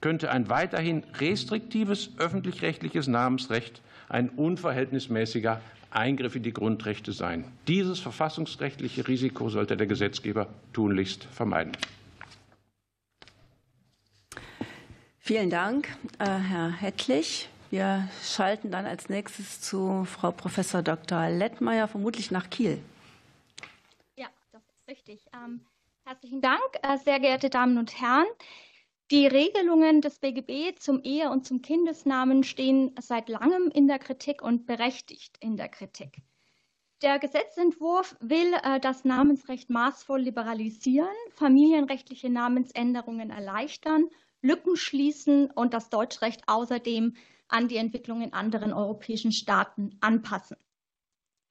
könnte 0.00 0.30
ein 0.30 0.48
weiterhin 0.48 1.04
restriktives 1.18 2.10
öffentlich-rechtliches 2.18 3.06
Namensrecht 3.06 3.82
ein 4.08 4.30
unverhältnismäßiger 4.30 5.60
Eingriff 5.90 6.36
in 6.36 6.42
die 6.42 6.52
Grundrechte 6.52 7.12
sein. 7.12 7.44
Dieses 7.66 8.00
verfassungsrechtliche 8.00 9.08
Risiko 9.08 9.48
sollte 9.48 9.76
der 9.76 9.86
Gesetzgeber 9.86 10.48
tunlichst 10.72 11.24
vermeiden. 11.24 11.72
Vielen 15.30 15.48
Dank, 15.48 15.86
äh, 16.18 16.24
Herr 16.24 16.72
Hettlich. 16.72 17.48
Wir 17.70 18.08
schalten 18.20 18.72
dann 18.72 18.84
als 18.84 19.08
nächstes 19.08 19.60
zu 19.60 20.04
Frau 20.04 20.32
Professor 20.32 20.82
Dr. 20.82 21.30
Lettmeier, 21.30 21.86
vermutlich 21.86 22.32
nach 22.32 22.50
Kiel. 22.50 22.82
Ja, 24.16 24.26
das 24.50 24.60
ist 24.64 24.88
richtig. 24.88 25.24
Ähm, 25.32 25.60
herzlichen 26.04 26.40
Dank, 26.40 26.60
äh, 26.82 26.98
sehr 26.98 27.20
geehrte 27.20 27.48
Damen 27.48 27.78
und 27.78 28.00
Herren. 28.00 28.26
Die 29.12 29.28
Regelungen 29.28 30.00
des 30.00 30.18
BGB 30.18 30.76
zum 30.76 31.00
Ehe- 31.04 31.30
und 31.30 31.46
zum 31.46 31.62
Kindesnamen 31.62 32.42
stehen 32.42 32.92
seit 33.00 33.28
langem 33.28 33.70
in 33.72 33.86
der 33.86 34.00
Kritik 34.00 34.42
und 34.42 34.66
berechtigt 34.66 35.36
in 35.38 35.56
der 35.56 35.68
Kritik. 35.68 36.16
Der 37.02 37.20
Gesetzentwurf 37.20 38.16
will 38.18 38.52
äh, 38.64 38.80
das 38.80 39.04
Namensrecht 39.04 39.70
maßvoll 39.70 40.22
liberalisieren, 40.22 41.14
familienrechtliche 41.36 42.30
Namensänderungen 42.30 43.30
erleichtern, 43.30 44.10
Lücken 44.42 44.76
schließen 44.76 45.50
und 45.50 45.74
das 45.74 45.90
Deutschrecht 45.90 46.42
außerdem 46.46 47.14
an 47.48 47.68
die 47.68 47.76
Entwicklung 47.76 48.22
in 48.22 48.32
anderen 48.32 48.72
europäischen 48.72 49.32
Staaten 49.32 49.96
anpassen. 50.00 50.56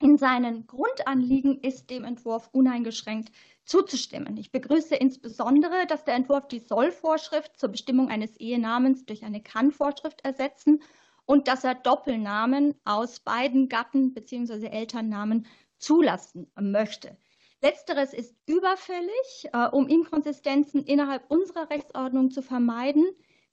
In 0.01 0.17
seinen 0.17 0.65
Grundanliegen 0.65 1.59
ist 1.61 1.89
dem 1.89 2.05
Entwurf 2.05 2.49
uneingeschränkt 2.53 3.31
zuzustimmen. 3.65 4.37
Ich 4.37 4.51
begrüße 4.51 4.95
insbesondere, 4.95 5.85
dass 5.87 6.05
der 6.05 6.15
Entwurf 6.15 6.47
die 6.47 6.59
Sollvorschrift 6.59 7.59
zur 7.59 7.69
Bestimmung 7.69 8.09
eines 8.09 8.37
Ehenamens 8.37 9.05
durch 9.05 9.23
eine 9.23 9.43
Kann-Vorschrift 9.43 10.21
ersetzen 10.23 10.81
und 11.25 11.49
dass 11.49 11.65
er 11.65 11.75
Doppelnamen 11.75 12.75
aus 12.85 13.19
beiden 13.19 13.67
Gatten 13.67 14.13
bzw. 14.13 14.67
Elternnamen 14.67 15.45
zulassen 15.77 16.49
möchte. 16.59 17.17
Letzteres 17.61 18.13
ist 18.13 18.35
überfällig, 18.45 19.49
äh, 19.51 19.67
um 19.67 19.87
Inkonsistenzen 19.87 20.83
innerhalb 20.83 21.29
unserer 21.29 21.69
Rechtsordnung 21.69 22.31
zu 22.31 22.41
vermeiden, 22.41 23.05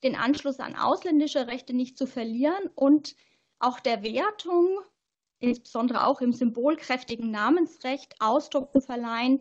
den 0.02 0.14
Anschluss 0.14 0.60
an 0.60 0.76
ausländische 0.76 1.48
Rechte 1.48 1.72
nicht 1.72 1.98
zu 1.98 2.06
verlieren 2.06 2.70
und 2.74 3.16
auch 3.58 3.80
der 3.80 4.02
Wertung, 4.02 4.78
insbesondere 5.40 6.06
auch 6.06 6.20
im 6.20 6.32
symbolkräftigen 6.32 7.30
Namensrecht, 7.30 8.14
Ausdruck 8.20 8.72
zu 8.72 8.80
verleihen, 8.80 9.40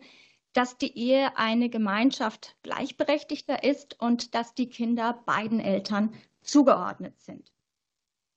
dass 0.52 0.78
die 0.78 0.96
Ehe 0.98 1.36
eine 1.36 1.68
Gemeinschaft 1.68 2.56
gleichberechtigter 2.62 3.62
ist 3.62 4.00
und 4.00 4.34
dass 4.34 4.54
die 4.54 4.68
Kinder 4.68 5.22
beiden 5.26 5.60
Eltern 5.60 6.14
zugeordnet 6.40 7.20
sind. 7.20 7.52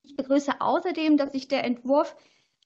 Ich 0.03 0.15
begrüße 0.15 0.59
außerdem, 0.59 1.17
dass 1.17 1.31
sich 1.31 1.47
der 1.47 1.63
Entwurf 1.63 2.15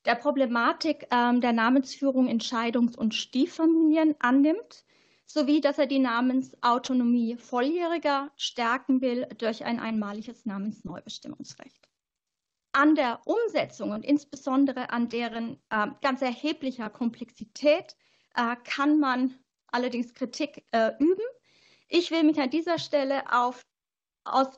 der 0.05 0.15
Problematik 0.15 1.07
ähm, 1.11 1.41
der 1.41 1.53
Namensführung 1.53 2.27
in 2.27 2.39
Scheidungs- 2.39 2.97
und 2.97 3.13
Stieffamilien 3.13 4.15
annimmt, 4.19 4.83
sowie 5.25 5.61
dass 5.61 5.79
er 5.79 5.87
die 5.87 5.99
Namensautonomie 5.99 7.37
Volljähriger 7.37 8.31
stärken 8.35 9.01
will 9.01 9.27
durch 9.37 9.63
ein 9.63 9.79
einmaliges 9.79 10.45
Namensneubestimmungsrecht. 10.45 11.87
An 12.73 12.95
der 12.95 13.21
Umsetzung 13.25 13.91
und 13.91 14.03
insbesondere 14.03 14.89
an 14.89 15.09
deren 15.09 15.61
äh, 15.69 15.87
ganz 16.01 16.21
erheblicher 16.21 16.89
Komplexität 16.89 17.95
äh, 18.35 18.55
kann 18.63 18.99
man 18.99 19.35
allerdings 19.67 20.13
Kritik 20.13 20.65
äh, 20.71 20.91
üben. 20.99 21.23
Ich 21.87 22.11
will 22.11 22.23
mich 22.23 22.39
an 22.39 22.49
dieser 22.49 22.79
Stelle 22.79 23.31
auf, 23.31 23.63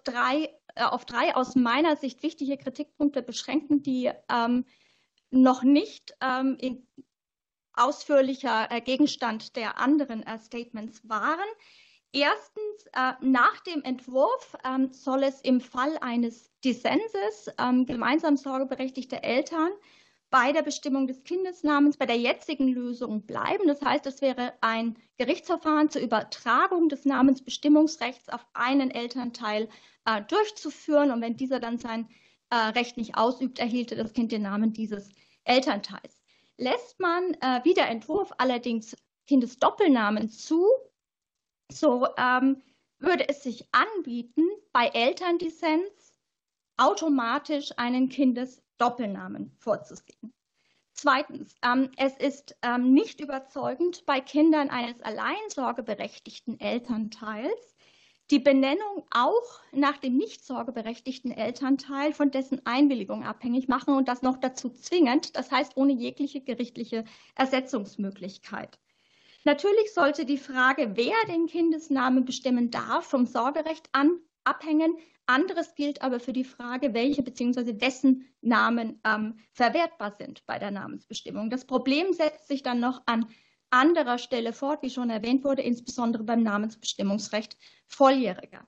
drei, 0.04 0.54
äh, 0.76 0.84
auf 0.84 1.06
drei 1.06 1.36
aus 1.36 1.56
meiner 1.56 1.98
Sicht 1.98 2.24
wichtige 2.24 2.58
Kritikpunkte 2.58 3.22
beschränken, 3.22 3.84
die 3.84 4.12
ähm, 4.30 4.66
noch 5.36 5.64
nicht 5.64 6.16
ähm, 6.22 6.58
in 6.60 6.88
ausführlicher 7.74 8.72
äh, 8.72 8.82
Gegenstand 8.82 9.56
der 9.56 9.78
anderen 9.80 10.24
äh, 10.24 10.40
Statements 10.40 11.08
waren. 11.08 11.48
Erstens, 12.14 12.86
äh, 12.94 13.12
nach 13.20 13.60
dem 13.62 13.84
Entwurf 13.84 14.56
ähm, 14.64 14.94
soll 14.94 15.24
es 15.24 15.42
im 15.42 15.60
Fall 15.60 15.98
eines 16.00 16.50
Dissenses 16.64 17.52
ähm, 17.60 17.86
gemeinsam 17.86 18.38
sorgeberechtigte 18.38 19.22
Eltern 19.22 19.72
bei 20.30 20.54
der 20.54 20.64
Bestimmung 20.64 21.08
des 21.08 21.24
Kindesnamens 21.24 21.98
bei 21.98 22.06
der 22.06 22.18
jetzigen 22.18 22.70
Lösung 22.70 23.26
bleiben. 23.26 23.68
Das 23.68 23.82
heißt, 23.82 24.06
es 24.06 24.22
wäre 24.22 24.54
ein 24.62 24.98
Gerichtsverfahren 25.18 25.90
zur 25.90 26.02
Übertragung 26.02 26.90
des 26.90 27.06
Namensbestimmungsrechts 27.06 28.30
auf 28.30 28.46
einen 28.54 28.92
Elternteil 28.92 29.68
äh, 30.06 30.22
durchzuführen. 30.24 31.12
Und 31.12 31.22
wenn 31.22 31.36
dieser 31.36 31.60
dann 31.60 31.78
sein 31.78 32.08
äh, 32.50 32.56
Recht 32.56 32.98
nicht 32.98 33.18
ausübt, 33.18 33.60
erhielte 33.60 33.96
das 33.96 34.14
Kind 34.14 34.32
den 34.32 34.44
Namen 34.44 34.74
dieses. 34.74 35.10
Lässt 36.58 37.00
man 37.00 37.34
äh, 37.42 37.62
wie 37.64 37.74
der 37.74 37.90
Entwurf 37.90 38.32
allerdings 38.38 38.96
Kindesdoppelnamen 39.28 40.30
zu, 40.30 40.68
so 41.72 42.08
ähm, 42.18 42.62
würde 43.00 43.28
es 43.28 43.44
sich 43.44 43.68
anbieten, 43.72 44.48
bei 44.72 44.88
Elterndissens 44.88 46.14
automatisch 46.78 47.72
einen 47.78 48.10
Kindes 48.10 48.62
Doppelnamen 48.78 49.52
vorzusehen. 49.58 50.34
Zweitens, 50.94 51.56
ähm, 51.62 51.92
es 51.98 52.16
ist 52.18 52.56
ähm, 52.62 52.94
nicht 52.94 53.20
überzeugend 53.20 54.06
bei 54.06 54.22
Kindern 54.22 54.70
eines 54.70 55.02
alleinsorgeberechtigten 55.02 56.60
Elternteils 56.60 57.75
die 58.32 58.40
Benennung 58.40 59.06
auch 59.12 59.62
nach 59.72 59.98
dem 59.98 60.18
nicht 60.18 60.44
sorgeberechtigten 60.44 61.32
Elternteil 61.32 62.12
von 62.12 62.32
dessen 62.32 62.66
Einwilligung 62.66 63.24
abhängig 63.24 63.68
machen 63.68 63.94
und 63.94 64.08
das 64.08 64.24
noch 64.24 64.38
dazu 64.38 64.70
zwingend, 64.70 65.36
das 65.36 65.52
heißt 65.52 65.78
ohne 65.78 65.94
jegliche 65.94 66.42
gerichtliche 66.42 67.06
Ersetzungsmöglichkeit. 67.36 68.80
Natürlich 69.44 69.94
sollte 69.94 70.26
die 70.26 70.40
Frage, 70.40 70.94
wer 70.96 71.14
den 71.28 71.46
Kindesnamen 71.46 72.26
bestimmen 72.26 72.72
darf, 72.72 73.06
vom 73.06 73.28
Sorgerecht 73.28 73.90
an 73.92 74.20
abhängen. 74.44 74.98
Anderes 75.28 75.76
gilt 75.76 76.02
aber 76.02 76.20
für 76.20 76.34
die 76.34 76.44
Frage, 76.44 76.96
welche 76.96 77.22
bzw. 77.22 77.80
wessen 77.80 78.28
Namen 78.42 79.02
ähm, 79.04 79.38
verwertbar 79.54 80.12
sind 80.12 80.44
bei 80.48 80.58
der 80.58 80.72
Namensbestimmung. 80.72 81.52
Das 81.52 81.66
Problem 81.66 82.14
setzt 82.14 82.48
sich 82.48 82.64
dann 82.64 82.80
noch 82.80 83.04
an 83.06 83.28
anderer 83.76 84.18
Stelle 84.18 84.54
fort, 84.54 84.82
wie 84.82 84.90
schon 84.90 85.10
erwähnt 85.10 85.44
wurde, 85.44 85.62
insbesondere 85.62 86.24
beim 86.24 86.42
Namensbestimmungsrecht 86.44 87.58
Volljähriger. 87.88 88.66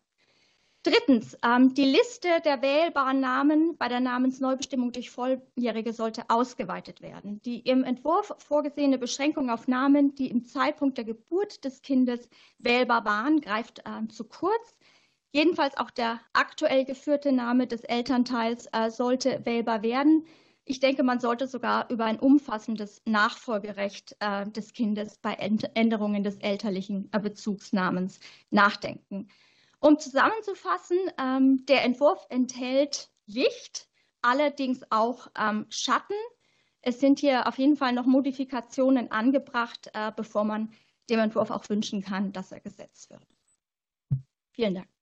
Drittens, 0.84 1.38
ähm, 1.44 1.74
die 1.74 1.84
Liste 1.84 2.30
der 2.46 2.62
wählbaren 2.62 3.20
Namen 3.20 3.78
bei 3.78 3.90
der 3.90 4.00
Namensneubestimmung 4.00 4.94
durch 4.94 5.10
Volljährige 5.10 5.92
sollte 5.92 6.30
ausgeweitet 6.30 7.02
werden. 7.02 7.42
Die 7.42 7.60
im 7.60 7.84
Entwurf 7.84 8.34
vorgesehene 8.38 8.98
Beschränkung 8.98 9.50
auf 9.50 9.68
Namen, 9.68 10.16
die 10.16 10.30
im 10.30 10.46
Zeitpunkt 10.46 10.98
der 10.98 11.04
Geburt 11.04 11.66
des 11.66 11.82
Kindes 11.82 12.30
wählbar 12.58 13.04
waren, 13.04 13.42
greift 13.42 13.80
äh, 13.80 14.08
zu 14.08 14.24
kurz. 14.24 14.76
Jedenfalls 15.34 15.76
auch 15.76 15.92
der 15.92 16.22
aktuell 16.32 16.86
geführte 16.86 17.34
Name 17.34 17.68
des 17.68 17.84
Elternteils 17.84 18.68
äh, 18.72 18.90
sollte 18.90 19.42
wählbar 19.46 19.84
werden. 19.84 20.26
Ich 20.70 20.82
denke, 20.82 21.02
man 21.04 21.22
sollte 21.22 21.48
sogar 21.48 21.90
über 21.90 22.04
ein 22.04 22.20
umfassendes 22.20 23.02
Nachfolgerecht 23.06 24.18
äh, 24.20 24.46
des 24.50 24.74
Kindes 24.74 25.18
bei 25.18 25.34
Änderungen 25.34 26.24
des 26.24 26.36
elterlichen 26.40 27.10
äh, 27.14 27.20
Bezugsnamens 27.20 28.20
nachdenken. 28.50 29.30
Um 29.80 29.98
zusammenzufassen, 29.98 30.98
ähm, 31.18 31.66
der 31.68 31.86
Entwurf 31.86 32.26
enthält 32.30 33.10
Licht, 33.28 33.88
allerdings 34.22 34.82
auch 34.90 35.30
ähm, 35.40 35.68
Schatten. 35.70 36.16
Es 36.82 37.00
sind 37.00 37.20
hier 37.20 37.48
auf 37.48 37.58
jeden 37.58 37.78
Fall 37.78 37.94
noch 37.94 38.06
Modifikationen 38.06 39.10
angebracht, 39.10 39.90
äh, 39.94 40.12
bevor 40.14 40.44
man 40.44 40.74
dem 41.10 41.20
Entwurf 41.20 41.50
auch 41.50 41.70
wünschen 41.70 42.02
kann, 42.02 42.34
dass 42.34 42.52
er 42.52 42.60
gesetzt 42.60 43.10
wird. 43.10 43.26
Vielen 44.52 44.76
Dank. 44.76 44.97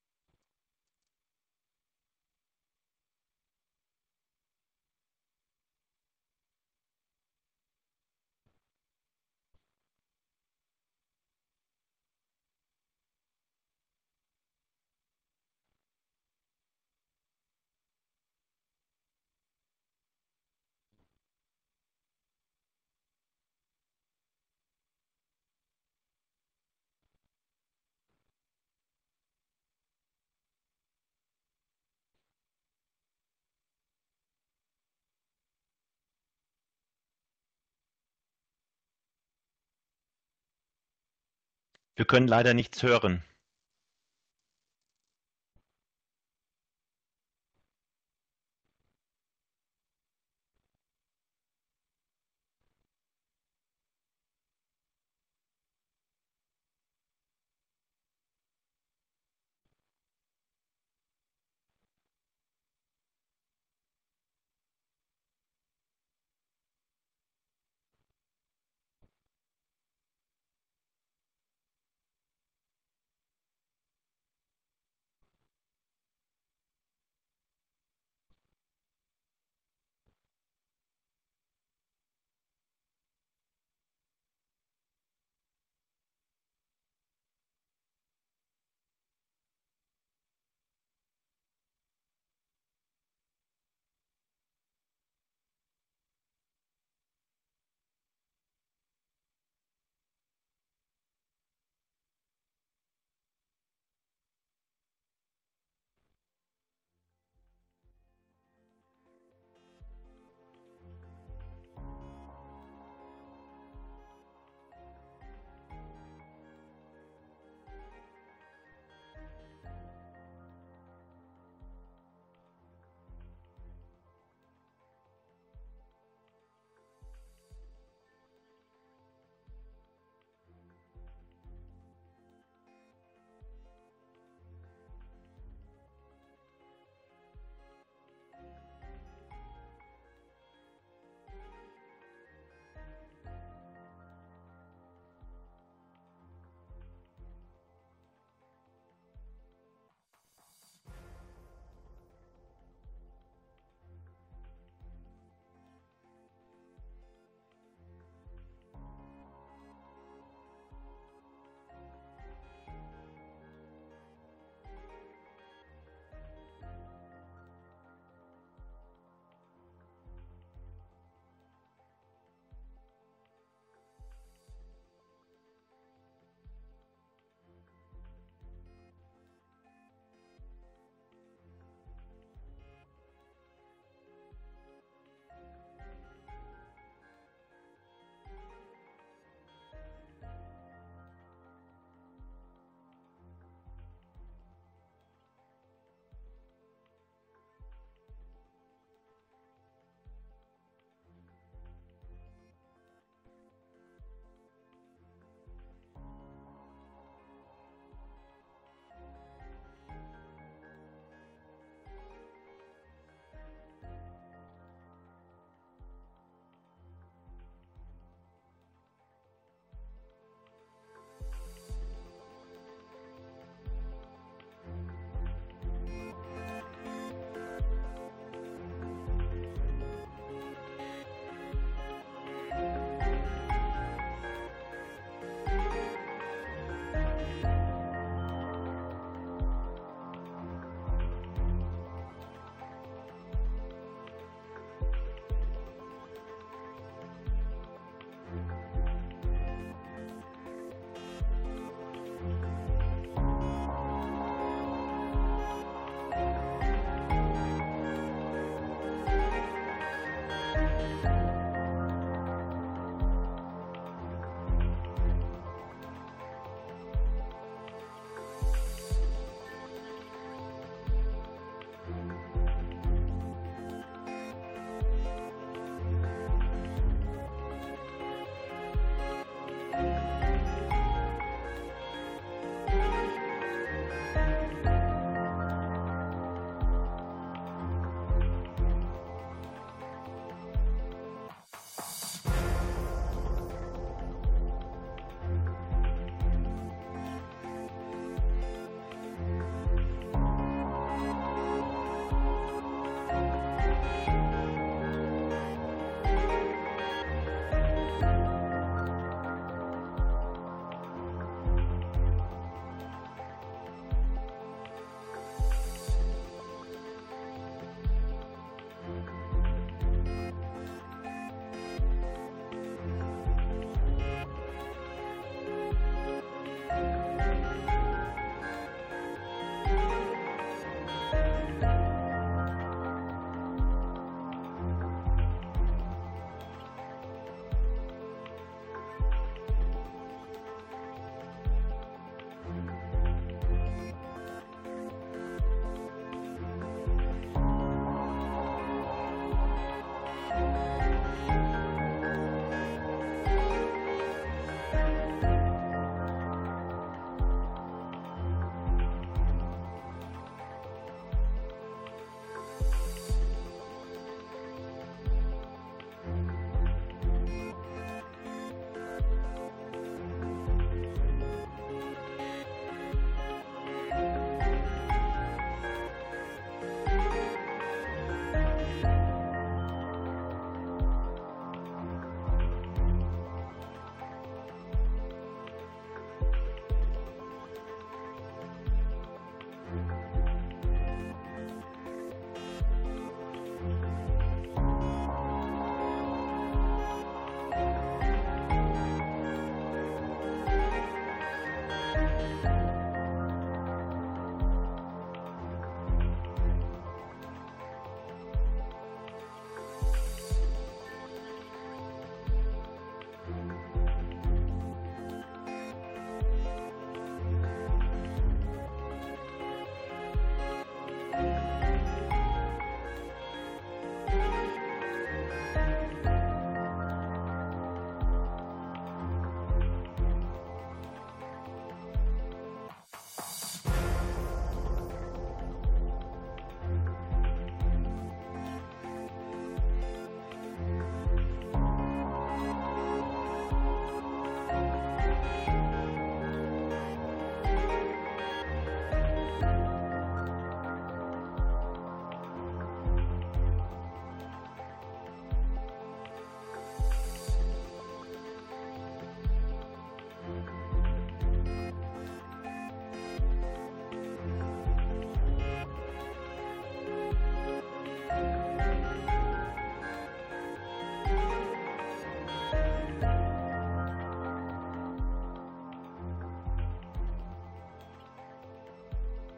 Wir 41.95 42.05
können 42.05 42.27
leider 42.27 42.53
nichts 42.53 42.83
hören. 42.83 43.23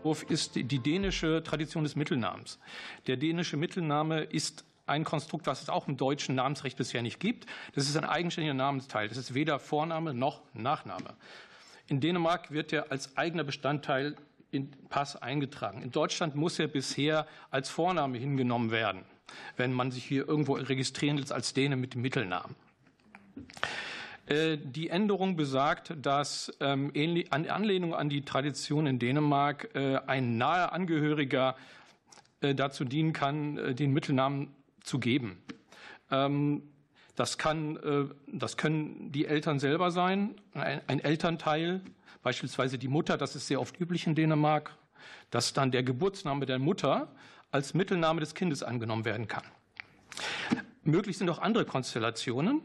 Entwurf 0.07 0.31
ist 0.31 0.55
die 0.55 0.79
dänische 0.79 1.43
Tradition 1.43 1.83
des 1.83 1.97
Mittelnamens. 1.97 2.59
Der 3.07 3.17
dänische 3.17 3.57
Mittelname 3.57 4.21
ist 4.21 4.63
ein 4.85 5.03
Konstrukt, 5.03 5.47
was 5.47 5.63
es 5.63 5.67
auch 5.67 5.89
im 5.89 5.97
deutschen 5.97 6.35
Namensrecht 6.35 6.77
bisher 6.77 7.01
nicht 7.01 7.19
gibt. 7.19 7.45
Das 7.75 7.89
ist 7.89 7.97
ein 7.97 8.05
eigenständiger 8.05 8.53
Namensteil. 8.53 9.09
Das 9.09 9.17
ist 9.17 9.33
weder 9.33 9.59
Vorname 9.59 10.13
noch 10.13 10.43
Nachname. 10.53 11.13
In 11.87 11.99
Dänemark 11.99 12.51
wird 12.51 12.71
er 12.71 12.89
als 12.89 13.17
eigener 13.17 13.43
Bestandteil 13.43 14.15
in 14.49 14.71
Pass 14.87 15.21
eingetragen. 15.21 15.81
In 15.81 15.91
Deutschland 15.91 16.35
muss 16.35 16.57
er 16.57 16.69
bisher 16.69 17.27
als 17.51 17.67
Vorname 17.67 18.17
hingenommen 18.17 18.71
werden, 18.71 19.03
wenn 19.57 19.73
man 19.73 19.91
sich 19.91 20.05
hier 20.05 20.25
irgendwo 20.25 20.53
registrieren 20.53 21.17
lässt 21.17 21.33
als 21.33 21.53
Däne 21.53 21.75
mit 21.75 21.95
dem 21.95 22.01
Mittelnamen. 22.01 22.55
Äh, 24.27 24.57
die 24.57 24.89
Änderung 24.89 25.37
besagt, 25.37 25.93
dass 26.01 26.51
ähm, 26.59 26.91
in 26.91 27.31
Anlehnung 27.31 27.95
an 27.95 28.09
die 28.09 28.23
Tradition 28.23 28.85
in 28.85 28.99
Dänemark 28.99 29.73
äh, 29.73 29.99
ein 30.05 30.37
naher 30.37 30.73
Angehöriger 30.73 31.55
äh, 32.41 32.53
dazu 32.53 32.83
dienen 32.83 33.13
kann, 33.13 33.75
den 33.75 33.93
Mittelnamen 33.93 34.53
zu 34.83 34.99
geben. 34.99 35.41
Ähm, 36.11 36.63
das, 37.15 37.39
kann, 37.39 38.13
das 38.27 38.57
können 38.57 39.11
die 39.11 39.25
Eltern 39.25 39.57
selber 39.57 39.89
sein, 39.89 40.35
ein 40.53 40.99
Elternteil, 40.99 41.81
beispielsweise 42.21 42.77
die 42.77 42.87
Mutter, 42.87 43.17
das 43.17 43.35
ist 43.35 43.47
sehr 43.47 43.59
oft 43.59 43.81
üblich 43.81 44.05
in 44.05 44.13
Dänemark, 44.13 44.77
dass 45.31 45.51
dann 45.53 45.71
der 45.71 45.81
Geburtsname 45.81 46.45
der 46.45 46.59
Mutter 46.59 47.07
als 47.49 47.73
Mittelname 47.73 48.19
des 48.19 48.35
Kindes 48.35 48.61
angenommen 48.61 49.03
werden 49.03 49.27
kann. 49.27 49.45
Möglich 50.83 51.17
sind 51.17 51.27
auch 51.31 51.39
andere 51.39 51.65
Konstellationen. 51.65 52.61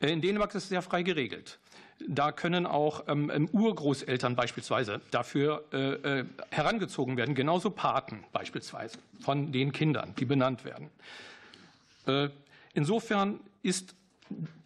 In 0.00 0.20
Dänemark 0.20 0.54
ist 0.54 0.64
es 0.64 0.68
sehr 0.68 0.82
frei 0.82 1.02
geregelt. 1.02 1.58
Da 2.06 2.30
können 2.30 2.66
auch 2.66 3.04
ähm, 3.08 3.30
ähm, 3.34 3.48
Urgroßeltern 3.50 4.36
beispielsweise 4.36 5.00
dafür 5.10 5.64
äh, 5.72 6.20
äh, 6.20 6.24
herangezogen 6.50 7.16
werden, 7.16 7.34
genauso 7.34 7.70
Paten 7.70 8.22
beispielsweise 8.32 8.98
von 9.20 9.50
den 9.50 9.72
Kindern, 9.72 10.14
die 10.16 10.24
benannt 10.24 10.64
werden. 10.64 10.90
Äh, 12.06 12.28
insofern 12.74 13.40
ist 13.62 13.96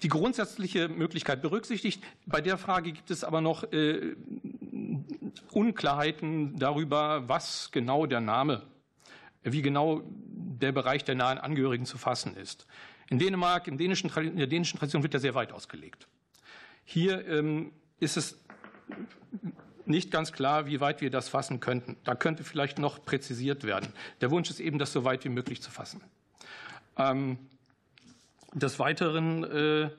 die 0.02 0.08
grundsätzliche 0.08 0.88
Möglichkeit 0.88 1.40
berücksichtigt. 1.40 2.02
Bei 2.26 2.40
der 2.42 2.58
Frage 2.58 2.92
gibt 2.92 3.10
es 3.12 3.22
aber 3.22 3.40
noch 3.40 3.64
Unklarheiten 5.52 6.58
darüber, 6.58 7.28
was 7.28 7.70
genau 7.70 8.06
der 8.06 8.20
Name, 8.20 8.62
wie 9.44 9.62
genau 9.62 10.02
der 10.04 10.72
Bereich 10.72 11.04
der 11.04 11.14
nahen 11.14 11.38
Angehörigen 11.38 11.86
zu 11.86 11.96
fassen 11.96 12.36
ist. 12.36 12.66
In 13.12 13.18
Dänemark, 13.18 13.68
in 13.68 13.76
der 13.76 14.46
dänischen 14.46 14.78
Tradition 14.78 15.02
wird 15.02 15.12
er 15.12 15.20
sehr 15.20 15.34
weit 15.34 15.52
ausgelegt. 15.52 16.08
Hier 16.86 17.28
ähm, 17.28 17.70
ist 18.00 18.16
es 18.16 18.38
nicht 19.84 20.10
ganz 20.10 20.32
klar, 20.32 20.64
wie 20.64 20.80
weit 20.80 21.02
wir 21.02 21.10
das 21.10 21.28
fassen 21.28 21.60
könnten. 21.60 21.98
Da 22.04 22.14
könnte 22.14 22.42
vielleicht 22.42 22.78
noch 22.78 23.04
präzisiert 23.04 23.64
werden. 23.64 23.92
Der 24.22 24.30
Wunsch 24.30 24.48
ist 24.48 24.60
eben, 24.60 24.78
das 24.78 24.94
so 24.94 25.04
weit 25.04 25.26
wie 25.26 25.28
möglich 25.28 25.60
zu 25.60 25.70
fassen. 25.70 26.00
Ähm, 26.96 27.36
des 28.54 28.78
Weiteren 28.78 29.44
äh, 29.44 29.90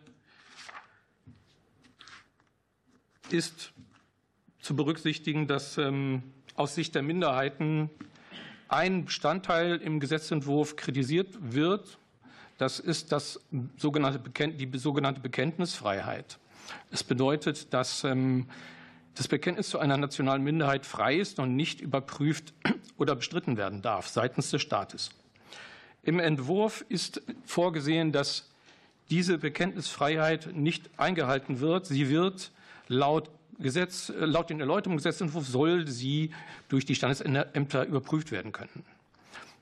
ist 3.29 3.73
zu 4.59 4.75
berücksichtigen, 4.75 5.45
dass 5.45 5.77
ähm, 5.77 6.23
aus 6.55 6.73
Sicht 6.73 6.95
der 6.95 7.03
Minderheiten 7.03 7.91
ein 8.69 9.05
Bestandteil 9.05 9.75
im 9.75 9.99
Gesetzentwurf 9.99 10.77
kritisiert 10.77 11.29
wird, 11.39 11.99
das 12.57 12.79
ist 12.79 13.11
das 13.11 13.39
sogenannte 13.77 14.19
die 14.19 14.77
sogenannte 14.77 15.21
Bekenntnisfreiheit. 15.21 16.39
Es 16.91 17.03
bedeutet, 17.03 17.73
dass 17.73 18.03
ähm, 18.03 18.47
das 19.15 19.27
Bekenntnis 19.27 19.69
zu 19.69 19.79
einer 19.79 19.97
nationalen 19.97 20.43
Minderheit 20.43 20.85
frei 20.85 21.15
ist 21.15 21.39
und 21.39 21.55
nicht 21.55 21.81
überprüft 21.81 22.53
oder 22.97 23.15
bestritten 23.15 23.57
werden 23.57 23.81
darf 23.81 24.07
seitens 24.07 24.49
des 24.51 24.61
Staates. 24.61 25.11
Im 26.03 26.19
Entwurf 26.19 26.83
ist 26.89 27.21
vorgesehen, 27.45 28.11
dass 28.11 28.49
diese 29.09 29.37
Bekenntnisfreiheit 29.37 30.55
nicht 30.55 30.89
eingehalten 30.97 31.59
wird. 31.59 31.85
Sie 31.85 32.09
wird 32.09 32.51
laut 32.87 33.29
Gesetz, 33.59 34.11
laut 34.17 34.49
dem 34.49 34.59
Erläuterungsgesetzentwurf 34.59 35.47
soll 35.47 35.87
sie 35.87 36.31
durch 36.69 36.85
die 36.85 36.95
Standesämter 36.95 37.85
überprüft 37.85 38.31
werden 38.31 38.51
können. 38.51 38.83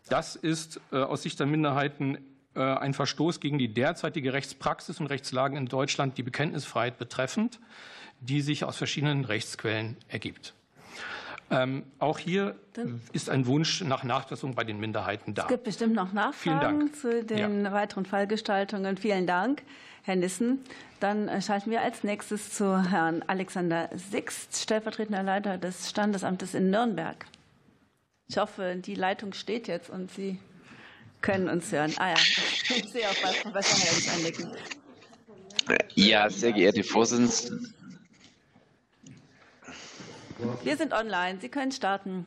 Das 0.07 0.35
ist 0.35 0.79
äh, 0.91 0.97
aus 0.97 1.23
Sicht 1.23 1.39
der 1.39 1.47
Minderheiten 1.47 2.15
äh, 2.15 2.19
ein 2.53 2.93
Verstoß 2.93 3.39
gegen 3.39 3.57
die 3.57 3.73
derzeitige 3.73 4.33
Rechtspraxis 4.33 4.99
und 4.99 5.07
Rechtslagen 5.07 5.57
in 5.57 5.67
Deutschland, 5.67 6.17
die 6.17 6.23
Bekenntnisfreiheit 6.23 6.97
betreffend, 6.97 7.59
die 8.19 8.41
sich 8.41 8.65
aus 8.65 8.77
verschiedenen 8.77 9.25
Rechtsquellen 9.25 9.97
ergibt. 10.07 10.53
Ähm, 11.51 11.83
auch 11.99 12.17
hier 12.17 12.55
ist 13.11 13.29
ein 13.29 13.45
Wunsch 13.45 13.81
nach 13.81 14.03
Nachbesserung 14.03 14.55
bei 14.55 14.63
den 14.63 14.79
Minderheiten 14.79 15.33
da. 15.33 15.43
Es 15.43 15.47
gibt 15.49 15.65
bestimmt 15.65 15.93
noch 15.93 16.13
Nachfragen 16.13 16.93
zu 16.93 17.25
den 17.25 17.65
ja. 17.65 17.71
weiteren 17.73 18.05
Fallgestaltungen. 18.05 18.95
Vielen 18.95 19.27
Dank, 19.27 19.61
Herr 20.03 20.15
Nissen. 20.15 20.59
Dann 21.01 21.27
äh, 21.27 21.41
schalten 21.41 21.69
wir 21.69 21.81
als 21.81 22.05
nächstes 22.05 22.53
zu 22.53 22.89
Herrn 22.89 23.21
Alexander 23.27 23.89
Sixt, 23.93 24.61
stellvertretender 24.61 25.23
Leiter 25.23 25.57
des 25.57 25.89
Standesamtes 25.89 26.53
in 26.53 26.69
Nürnberg. 26.69 27.25
Ich 28.29 28.37
hoffe, 28.37 28.77
die 28.77 28.95
Leitung 28.95 29.33
steht 29.33 29.67
jetzt 29.67 29.89
und 29.89 30.09
Sie 30.09 30.39
können 31.21 31.49
uns 31.49 31.71
hören. 31.71 31.93
Ah 31.97 32.09
ja, 32.09 32.15
ich 32.75 32.89
sehe 32.89 33.07
auch 33.07 33.21
bei 33.21 33.31
Professor 33.41 33.79
Helms 33.79 34.09
annicken. 34.09 34.51
Ja, 35.95 36.29
sehr 36.29 36.51
geehrte 36.51 36.83
Vorsitzende. 36.83 37.69
Wir 40.63 40.75
sind 40.77 40.93
online. 40.93 41.39
Sie 41.39 41.49
können 41.49 41.71
starten. 41.71 42.25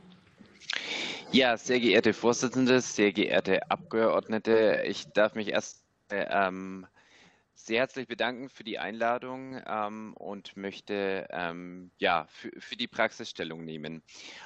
Ja, 1.32 1.57
sehr 1.57 1.80
geehrte 1.80 2.12
Vorsitzende, 2.12 2.80
sehr 2.80 3.12
geehrte 3.12 3.68
Abgeordnete, 3.68 4.84
ich 4.86 5.07
darf 5.14 5.34
mich 5.34 5.49
erst 5.49 5.82
ähm, 6.11 6.86
sehr 7.55 7.81
herzlich 7.81 8.09
bedanken 8.09 8.49
für 8.49 8.65
die 8.65 8.79
Einladung 8.79 9.61
ähm, 9.67 10.15
und 10.15 10.57
möchte 10.57 11.27
ähm, 11.31 11.91
ja 11.99 12.27
für, 12.29 12.51
für, 12.59 12.77
die 12.77 12.89
Praxisstellung 12.89 13.65
nehmen. 13.65 14.03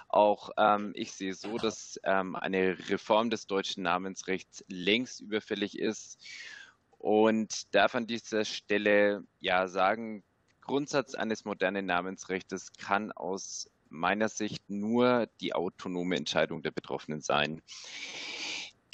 Auch 0.09 0.51
ähm, 0.57 0.93
ich 0.95 1.13
sehe 1.13 1.35
so, 1.35 1.59
dass 1.59 1.99
ähm, 2.05 2.37
eine 2.37 2.77
Reform 2.89 3.31
des 3.31 3.47
deutschen 3.47 3.83
Namensrechts 3.83 4.65
längst 4.69 5.21
überfällig 5.21 5.79
ist 5.79 6.19
und 6.99 7.75
darf 7.75 7.95
an 7.95 8.07
dieser 8.07 8.45
Stelle 8.45 9.25
ja 9.41 9.69
sagen, 9.69 10.23
Grundsatz 10.61 11.15
eines 11.15 11.45
modernen 11.45 11.87
Namensrechts 11.87 12.73
kann 12.75 13.11
aus 13.13 13.71
meiner 13.89 14.29
Sicht 14.29 14.69
nur 14.69 15.29
die 15.41 15.55
autonome 15.55 16.17
Entscheidung 16.17 16.63
der 16.63 16.73
Betroffenen 16.73 17.23
sein. 17.23 17.63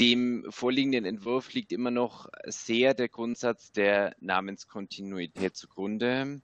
Dem 0.01 0.45
vorliegenden 0.51 1.05
Entwurf 1.05 1.53
liegt 1.53 1.73
immer 1.73 1.93
noch 1.93 2.29
sehr 2.47 2.95
der 2.95 3.09
Grundsatz 3.09 3.71
der 3.71 4.17
Namenskontinuität 4.19 5.57
zugrunde. 5.57 6.41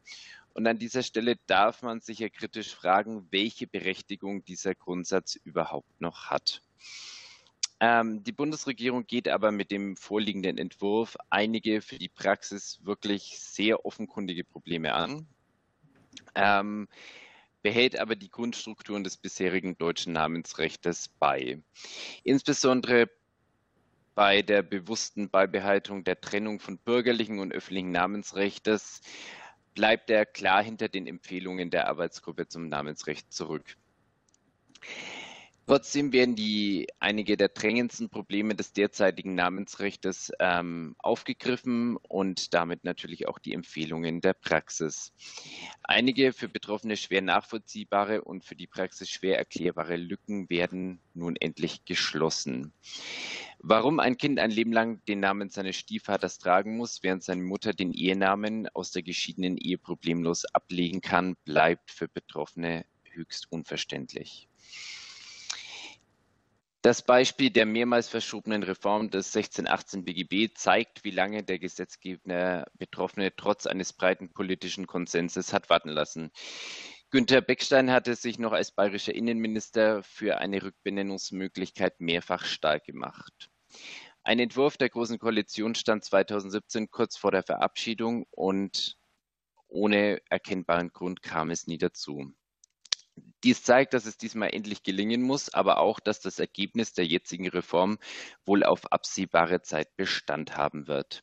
Und 0.54 0.66
an 0.66 0.78
dieser 0.78 1.02
Stelle 1.02 1.36
darf 1.46 1.82
man 1.82 2.00
sich 2.00 2.20
ja 2.20 2.28
kritisch 2.28 2.74
fragen, 2.74 3.26
welche 3.30 3.66
Berechtigung 3.66 4.44
dieser 4.44 4.74
Grundsatz 4.74 5.36
überhaupt 5.36 6.00
noch 6.00 6.26
hat. 6.26 6.62
Ähm, 7.80 8.22
die 8.22 8.32
Bundesregierung 8.32 9.06
geht 9.06 9.28
aber 9.28 9.52
mit 9.52 9.70
dem 9.70 9.96
vorliegenden 9.96 10.58
Entwurf 10.58 11.16
einige 11.30 11.80
für 11.80 11.98
die 11.98 12.10
Praxis 12.10 12.78
wirklich 12.82 13.38
sehr 13.38 13.86
offenkundige 13.86 14.44
Probleme 14.44 14.92
an, 14.92 15.26
ähm, 16.34 16.88
behält 17.62 17.98
aber 17.98 18.16
die 18.16 18.30
Grundstrukturen 18.30 19.02
des 19.02 19.16
bisherigen 19.16 19.78
deutschen 19.78 20.12
Namensrechts 20.12 21.08
bei. 21.08 21.62
Insbesondere 22.22 23.08
bei 24.14 24.42
der 24.42 24.62
bewussten 24.62 25.30
Beibehaltung 25.30 26.04
der 26.04 26.20
Trennung 26.20 26.60
von 26.60 26.78
bürgerlichen 26.78 27.38
und 27.38 27.52
öffentlichen 27.52 27.92
Namensrechtes 27.92 29.00
bleibt 29.74 30.10
er 30.10 30.26
klar 30.26 30.62
hinter 30.62 30.88
den 30.88 31.06
Empfehlungen 31.06 31.70
der 31.70 31.88
Arbeitsgruppe 31.88 32.48
zum 32.48 32.68
Namensrecht 32.68 33.32
zurück. 33.32 33.76
Trotzdem 35.70 36.12
werden 36.12 36.34
die 36.34 36.88
einige 36.98 37.36
der 37.36 37.48
drängendsten 37.48 38.10
Probleme 38.10 38.56
des 38.56 38.72
derzeitigen 38.72 39.36
Namensrechts 39.36 40.32
ähm, 40.40 40.96
aufgegriffen 40.98 41.96
und 41.96 42.54
damit 42.54 42.82
natürlich 42.82 43.28
auch 43.28 43.38
die 43.38 43.54
Empfehlungen 43.54 44.20
der 44.20 44.32
Praxis. 44.32 45.12
Einige 45.84 46.32
für 46.32 46.48
Betroffene 46.48 46.96
schwer 46.96 47.22
nachvollziehbare 47.22 48.22
und 48.22 48.44
für 48.44 48.56
die 48.56 48.66
Praxis 48.66 49.10
schwer 49.10 49.38
erklärbare 49.38 49.94
Lücken 49.94 50.50
werden 50.50 50.98
nun 51.14 51.36
endlich 51.36 51.84
geschlossen. 51.84 52.72
Warum 53.60 54.00
ein 54.00 54.16
Kind 54.16 54.40
ein 54.40 54.50
Leben 54.50 54.72
lang 54.72 55.04
den 55.04 55.20
Namen 55.20 55.50
seines 55.50 55.76
Stiefvaters 55.76 56.40
tragen 56.40 56.78
muss, 56.78 57.04
während 57.04 57.22
seine 57.22 57.42
Mutter 57.42 57.74
den 57.74 57.92
Ehenamen 57.92 58.66
aus 58.70 58.90
der 58.90 59.04
geschiedenen 59.04 59.56
Ehe 59.56 59.78
problemlos 59.78 60.46
ablegen 60.46 61.00
kann, 61.00 61.36
bleibt 61.44 61.92
für 61.92 62.08
Betroffene 62.08 62.86
höchst 63.04 63.46
unverständlich. 63.52 64.48
Das 66.82 67.02
Beispiel 67.02 67.50
der 67.50 67.66
mehrmals 67.66 68.08
verschobenen 68.08 68.62
Reform 68.62 69.10
des 69.10 69.36
1618 69.36 70.02
BGB 70.02 70.54
zeigt, 70.56 71.04
wie 71.04 71.10
lange 71.10 71.42
der 71.42 71.58
Gesetzgeber 71.58 72.64
Betroffene 72.78 73.36
trotz 73.36 73.66
eines 73.66 73.92
breiten 73.92 74.32
politischen 74.32 74.86
Konsenses 74.86 75.52
hat 75.52 75.68
warten 75.68 75.90
lassen. 75.90 76.30
Günter 77.10 77.42
Beckstein 77.42 77.90
hatte 77.90 78.14
sich 78.14 78.38
noch 78.38 78.52
als 78.52 78.70
bayerischer 78.70 79.14
Innenminister 79.14 80.02
für 80.02 80.38
eine 80.38 80.62
Rückbenennungsmöglichkeit 80.62 82.00
mehrfach 82.00 82.46
stark 82.46 82.84
gemacht. 82.84 83.50
Ein 84.22 84.38
Entwurf 84.38 84.78
der 84.78 84.88
Großen 84.88 85.18
Koalition 85.18 85.74
stand 85.74 86.04
2017 86.04 86.90
kurz 86.90 87.18
vor 87.18 87.30
der 87.30 87.42
Verabschiedung 87.42 88.24
und 88.30 88.96
ohne 89.68 90.22
erkennbaren 90.30 90.92
Grund 90.92 91.22
kam 91.22 91.50
es 91.50 91.66
nie 91.66 91.78
dazu. 91.78 92.32
Dies 93.42 93.62
zeigt, 93.62 93.94
dass 93.94 94.06
es 94.06 94.16
diesmal 94.18 94.50
endlich 94.52 94.82
gelingen 94.82 95.22
muss, 95.22 95.52
aber 95.52 95.78
auch, 95.78 96.00
dass 96.00 96.20
das 96.20 96.38
Ergebnis 96.38 96.92
der 96.92 97.06
jetzigen 97.06 97.48
Reform 97.48 97.98
wohl 98.44 98.64
auf 98.64 98.92
absehbare 98.92 99.62
Zeit 99.62 99.96
Bestand 99.96 100.56
haben 100.56 100.86
wird. 100.86 101.22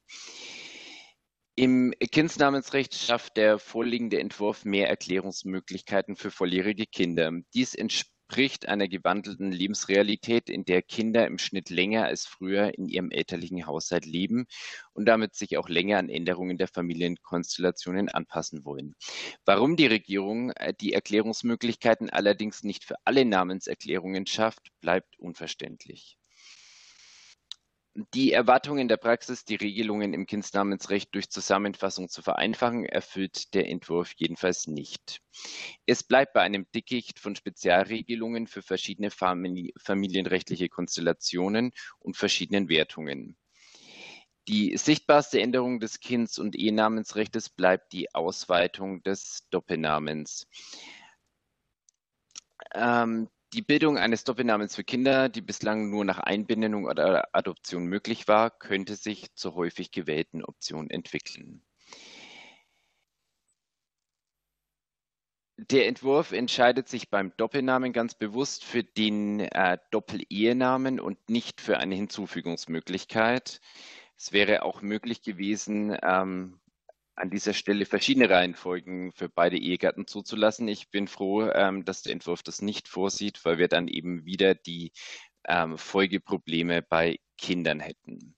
Im 1.56 1.94
Kindsnamensrecht 2.12 2.94
schafft 2.94 3.38
der 3.38 3.58
vorliegende 3.58 4.20
Entwurf 4.20 4.66
mehr 4.66 4.90
Erklärungsmöglichkeiten 4.90 6.16
für 6.16 6.30
volljährige 6.30 6.86
Kinder. 6.86 7.32
Dies 7.54 7.74
entspricht 7.74 8.17
einer 8.68 8.88
gewandelten 8.88 9.52
Lebensrealität, 9.52 10.50
in 10.50 10.66
der 10.66 10.82
Kinder 10.82 11.26
im 11.26 11.38
Schnitt 11.38 11.70
länger 11.70 12.06
als 12.06 12.26
früher 12.26 12.78
in 12.78 12.88
ihrem 12.88 13.12
elterlichen 13.12 13.66
Haushalt 13.66 14.06
leben 14.06 14.46
und 14.94 15.06
damit 15.06 15.36
sich 15.36 15.58
auch 15.58 15.70
länger 15.70 15.98
an 15.98 16.10
Änderungen 16.10 16.58
der 16.58 16.68
Familienkonstellationen 16.68 18.10
anpassen 18.10 18.66
wollen. 18.66 18.96
Warum 19.46 19.76
die 19.76 19.88
Regierung 19.88 20.52
äh, 20.52 20.74
die 20.74 20.94
Erklärungsmöglichkeiten 20.94 22.10
allerdings 22.10 22.64
nicht 22.64 22.84
für 22.84 22.96
alle 23.06 23.26
Namenserklärungen 23.26 24.26
schafft, 24.28 24.72
bleibt 24.82 25.18
unverständlich. 25.18 26.18
Die 28.14 28.32
Erwartung 28.32 28.78
in 28.78 28.88
der 28.88 28.98
Praxis, 28.98 29.44
die 29.44 29.56
Regelungen 29.56 30.14
im 30.14 30.28
Kindsnamensrecht 30.28 31.16
durch 31.16 31.32
Zusammenfassung 31.32 32.10
zu 32.10 32.22
vereinfachen, 32.22 32.86
erfüllt 32.86 33.56
der 33.56 33.68
Entwurf 33.70 34.14
jedenfalls 34.18 34.68
nicht. 34.68 35.20
Es 35.88 36.04
bleibt 36.04 36.34
bei 36.34 36.42
einem 36.42 36.68
Dickicht 36.76 37.18
von 37.18 37.36
Spezialregelungen 37.36 38.46
für 38.46 38.62
verschiedene 38.62 39.10
familienrechtliche 39.10 40.70
Konstellationen 40.70 41.72
und 41.98 42.16
verschiedenen 42.18 42.70
Wertungen. 42.70 43.36
Die 44.48 44.78
sichtbarste 44.78 45.42
Änderung 45.42 45.80
des 45.80 46.00
Kinds- 46.00 46.38
und 46.38 46.56
Ehenamensrechts 46.56 47.50
bleibt 47.50 47.94
die 47.94 48.14
Ausweitung 48.14 49.02
des 49.02 49.48
Doppelnamens. 49.50 50.48
Ähm, 52.76 53.28
die 53.54 53.62
Bildung 53.62 53.98
eines 53.98 54.24
Doppelnamens 54.24 54.76
für 54.76 54.84
Kinder, 54.84 55.30
die 55.30 55.42
bislang 55.42 55.90
nur 55.90 56.04
nach 56.06 56.20
Einbindung 56.20 56.86
oder 56.86 57.30
Adoption 57.34 57.86
möglich 57.86 58.28
war, 58.28 58.52
könnte 58.52 58.96
sich 58.96 59.34
zur 59.36 59.56
häufig 59.56 59.92
gewählten 59.92 60.44
Option 60.44 60.90
entwickeln. 60.90 61.64
Der 65.60 65.88
Entwurf 65.88 66.34
entscheidet 66.34 66.88
sich 66.88 67.10
beim 67.10 67.34
Doppelnamen 67.36 67.92
ganz 67.92 68.14
bewusst 68.14 68.64
für 68.64 68.84
den 68.84 69.40
äh, 69.40 69.80
Doppel-Ehenamen 69.90 71.00
und 71.00 71.30
nicht 71.30 71.62
für 71.62 71.78
eine 71.80 71.96
Hinzufügungsmöglichkeit. 71.96 73.60
Es 74.18 74.34
wäre 74.34 74.62
auch 74.62 74.82
möglich 74.82 75.24
gewesen, 75.24 75.98
ähm, 76.04 76.60
an 77.18 77.32
dieser 77.32 77.54
Stelle 77.54 77.86
verschiedene 77.86 78.30
Reihenfolgen 78.30 79.12
für 79.12 79.28
beide 79.28 79.58
Ehegatten 79.58 80.06
zuzulassen. 80.06 80.68
Ich 80.68 80.92
bin 80.92 81.08
froh, 81.08 81.50
ähm, 81.50 81.84
dass 81.84 82.04
der 82.04 82.14
Entwurf 82.14 82.44
das 82.44 82.62
nicht 82.62 82.88
vorsieht, 82.88 83.44
weil 83.44 83.58
wir 83.58 83.68
dann 83.68 83.88
eben 83.88 84.26
wieder 84.26 84.54
die 84.54 84.92
ähm, 85.48 85.78
Folgeprobleme 85.78 86.84
bei 86.84 87.20
Kindern 87.38 87.80
hätten. 87.80 88.37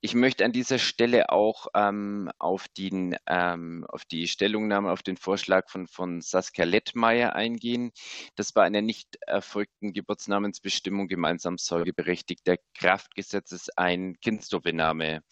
Ich 0.00 0.14
möchte 0.14 0.44
an 0.44 0.52
dieser 0.52 0.78
Stelle 0.78 1.30
auch 1.30 1.66
ähm, 1.74 2.30
auf, 2.38 2.68
den, 2.68 3.16
ähm, 3.26 3.84
auf 3.88 4.04
die 4.04 4.28
Stellungnahme, 4.28 4.92
auf 4.92 5.02
den 5.02 5.16
Vorschlag 5.16 5.68
von, 5.68 5.88
von 5.88 6.20
Saskia 6.20 6.64
Lettmeier 6.64 7.34
eingehen. 7.34 7.90
Das 8.36 8.52
bei 8.52 8.62
einer 8.62 8.80
nicht 8.80 9.18
erfolgten 9.26 9.92
Geburtsnamensbestimmung 9.92 11.08
gemeinsam 11.08 11.58
Säugeberechtigter 11.58 12.58
Kraftgesetzes 12.74 13.70
ein 13.70 14.20
Kindsdoppelname 14.20 15.24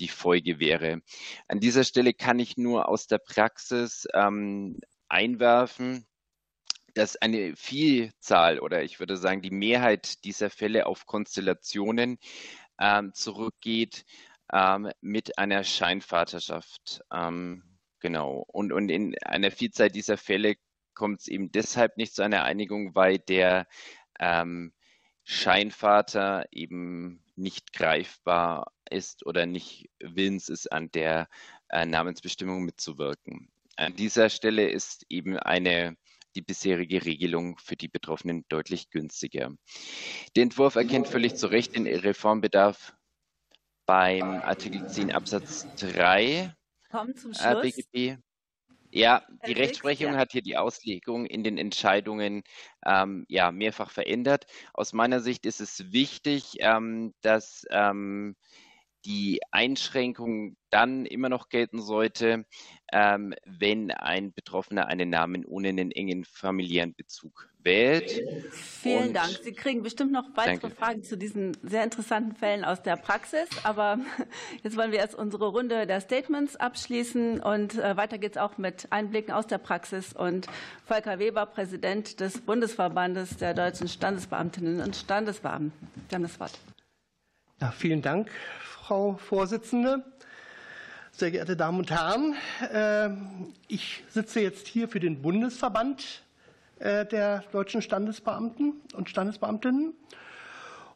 die 0.00 0.08
Folge 0.08 0.58
wäre. 0.58 1.02
An 1.46 1.60
dieser 1.60 1.84
Stelle 1.84 2.14
kann 2.14 2.38
ich 2.38 2.56
nur 2.56 2.88
aus 2.88 3.06
der 3.06 3.18
Praxis 3.18 4.08
ähm, 4.14 4.80
einwerfen, 5.06 6.06
dass 6.94 7.16
eine 7.16 7.56
Vielzahl 7.56 8.60
oder 8.60 8.84
ich 8.84 9.00
würde 9.00 9.16
sagen 9.16 9.42
die 9.42 9.50
Mehrheit 9.50 10.24
dieser 10.24 10.48
Fälle 10.48 10.86
auf 10.86 11.06
Konstellationen 11.06 12.18
ähm, 12.80 13.12
zurückgeht 13.14 14.04
ähm, 14.52 14.90
mit 15.00 15.38
einer 15.38 15.64
Scheinvaterschaft. 15.64 17.02
Ähm, 17.12 17.62
genau. 18.00 18.44
Und, 18.48 18.72
und 18.72 18.88
in 18.88 19.16
einer 19.24 19.50
Vielzahl 19.50 19.90
dieser 19.90 20.16
Fälle 20.16 20.56
kommt 20.94 21.20
es 21.20 21.28
eben 21.28 21.50
deshalb 21.50 21.96
nicht 21.96 22.14
zu 22.14 22.22
einer 22.22 22.44
Einigung, 22.44 22.94
weil 22.94 23.18
der 23.18 23.66
ähm, 24.20 24.72
Scheinvater 25.24 26.46
eben 26.52 27.24
nicht 27.36 27.72
greifbar 27.72 28.72
ist 28.90 29.26
oder 29.26 29.46
nicht 29.46 29.90
willens 30.00 30.48
ist, 30.48 30.70
an 30.70 30.90
der 30.92 31.28
äh, 31.68 31.86
Namensbestimmung 31.86 32.64
mitzuwirken. 32.64 33.50
An 33.76 33.96
dieser 33.96 34.30
Stelle 34.30 34.68
ist 34.68 35.04
eben 35.08 35.36
eine 35.38 35.96
die 36.34 36.42
bisherige 36.42 37.04
Regelung 37.04 37.58
für 37.58 37.76
die 37.76 37.88
Betroffenen 37.88 38.44
deutlich 38.48 38.90
günstiger. 38.90 39.52
Der 40.36 40.42
Entwurf 40.42 40.76
erkennt 40.76 41.08
völlig 41.08 41.36
zu 41.36 41.46
Recht 41.46 41.74
den 41.74 41.86
Reformbedarf 41.86 42.94
beim 43.86 44.24
Artikel 44.42 44.86
10 44.86 45.12
Absatz 45.12 45.66
3 45.76 46.54
äh, 46.92 47.60
BGB. 47.60 48.18
Ja, 48.90 49.26
die 49.44 49.52
Rechtsprechung 49.52 50.12
ja. 50.12 50.18
hat 50.18 50.30
hier 50.30 50.42
die 50.42 50.56
Auslegung 50.56 51.26
in 51.26 51.42
den 51.42 51.58
Entscheidungen 51.58 52.44
ähm, 52.86 53.24
ja, 53.28 53.50
mehrfach 53.50 53.90
verändert. 53.90 54.46
Aus 54.72 54.92
meiner 54.92 55.18
Sicht 55.18 55.46
ist 55.46 55.60
es 55.60 55.92
wichtig, 55.92 56.58
ähm, 56.60 57.12
dass 57.20 57.66
ähm, 57.70 58.36
die 59.04 59.40
Einschränkung 59.50 60.56
dann 60.70 61.06
immer 61.06 61.28
noch 61.28 61.48
gelten 61.48 61.80
sollte, 61.80 62.46
ähm, 62.92 63.34
wenn 63.44 63.90
ein 63.90 64.32
Betroffener 64.32 64.86
einen 64.86 65.10
Namen 65.10 65.44
ohne 65.44 65.68
einen 65.68 65.90
engen 65.90 66.24
familiären 66.24 66.94
Bezug 66.94 67.48
wählt. 67.64 68.22
Vielen 68.52 69.08
Und 69.08 69.14
Dank. 69.14 69.38
Sie 69.42 69.52
kriegen 69.52 69.82
bestimmt 69.82 70.12
noch 70.12 70.24
weitere 70.34 70.60
danke. 70.60 70.76
Fragen 70.76 71.02
zu 71.02 71.16
diesen 71.16 71.56
sehr 71.62 71.84
interessanten 71.84 72.34
Fällen 72.36 72.64
aus 72.64 72.82
der 72.82 72.96
Praxis. 72.96 73.48
Aber 73.62 73.98
jetzt 74.62 74.76
wollen 74.76 74.92
wir 74.92 74.98
erst 74.98 75.14
unsere 75.14 75.48
Runde 75.48 75.86
der 75.86 76.00
Statements 76.00 76.56
abschließen. 76.56 77.40
Und 77.40 77.78
äh, 77.78 77.96
weiter 77.96 78.18
geht 78.18 78.32
es 78.32 78.38
auch 78.38 78.58
mit 78.58 78.90
Einblicken 78.90 79.32
aus 79.32 79.46
der 79.46 79.58
Praxis. 79.58 80.12
Und 80.12 80.46
Volker 80.84 81.18
Weber, 81.18 81.46
Präsident 81.46 82.20
des 82.20 82.40
Bundesverbandes 82.40 83.36
der 83.36 83.54
deutschen 83.54 83.88
Standesbeamtinnen 83.88 84.80
und 84.80 84.96
Standesbeamten. 84.96 85.72
Sie 86.08 86.14
haben 86.14 86.22
das 86.22 86.38
Wort. 86.38 86.58
Ja, 87.60 87.70
vielen 87.70 88.02
Dank, 88.02 88.30
Frau 88.86 89.14
Vorsitzende. 89.14 90.04
Sehr 91.10 91.30
geehrte 91.30 91.56
Damen 91.56 91.78
und 91.78 91.90
Herren, 91.90 92.34
äh, 92.70 93.08
ich 93.66 94.04
sitze 94.10 94.40
jetzt 94.40 94.68
hier 94.68 94.88
für 94.90 95.00
den 95.00 95.22
Bundesverband 95.22 96.22
äh, 96.80 97.06
der 97.06 97.44
deutschen 97.50 97.80
Standesbeamten 97.80 98.82
und 98.92 99.08
Standesbeamtinnen. 99.08 99.94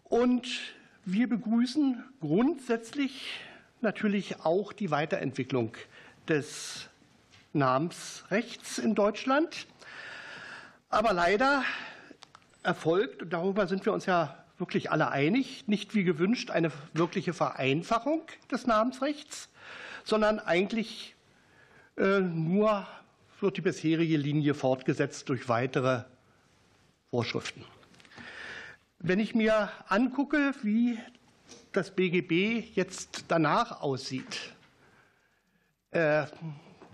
Und 0.04 0.48
wir 1.06 1.30
begrüßen 1.30 2.04
grundsätzlich 2.20 3.30
natürlich 3.80 4.44
auch 4.44 4.74
die 4.74 4.90
Weiterentwicklung 4.90 5.72
des 6.28 6.90
Namensrechts 7.54 8.76
in 8.76 8.94
Deutschland. 8.94 9.66
Aber 10.90 11.14
leider 11.14 11.64
erfolgt, 12.62 13.22
und 13.22 13.32
darüber 13.32 13.66
sind 13.66 13.86
wir 13.86 13.94
uns 13.94 14.04
ja 14.04 14.44
wirklich 14.58 14.90
alle 14.90 15.10
einig, 15.10 15.66
nicht 15.66 15.94
wie 15.94 16.04
gewünscht 16.04 16.50
eine 16.50 16.72
wirkliche 16.92 17.32
Vereinfachung 17.32 18.22
des 18.50 18.66
Namensrechts, 18.66 19.48
sondern 20.04 20.38
eigentlich 20.38 21.14
äh, 21.96 22.20
nur 22.20 22.86
wird 23.40 23.56
die 23.56 23.60
bisherige 23.60 24.16
Linie 24.16 24.54
fortgesetzt 24.54 25.28
durch 25.28 25.48
weitere 25.48 26.02
Vorschriften. 27.10 27.64
Wenn 28.98 29.20
ich 29.20 29.34
mir 29.34 29.70
angucke, 29.88 30.52
wie 30.62 30.98
das 31.72 31.94
BGB 31.94 32.64
jetzt 32.74 33.26
danach 33.28 33.80
aussieht, 33.80 34.54
äh, 35.92 36.26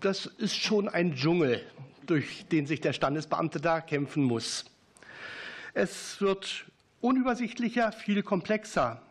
das 0.01 0.27
ist 0.27 0.55
schon 0.55 0.89
ein 0.89 1.15
Dschungel, 1.15 1.63
durch 2.05 2.47
den 2.49 2.67
sich 2.67 2.83
der 2.83 2.93
Standesbeamte 2.93 3.61
da 3.61 3.81
kämpfen 3.81 4.23
muss. 4.23 4.67
Es 5.73 6.21
wird 6.21 6.67
unübersichtlicher, 7.05 7.93
viel 7.93 8.23
komplexer. 8.23 9.03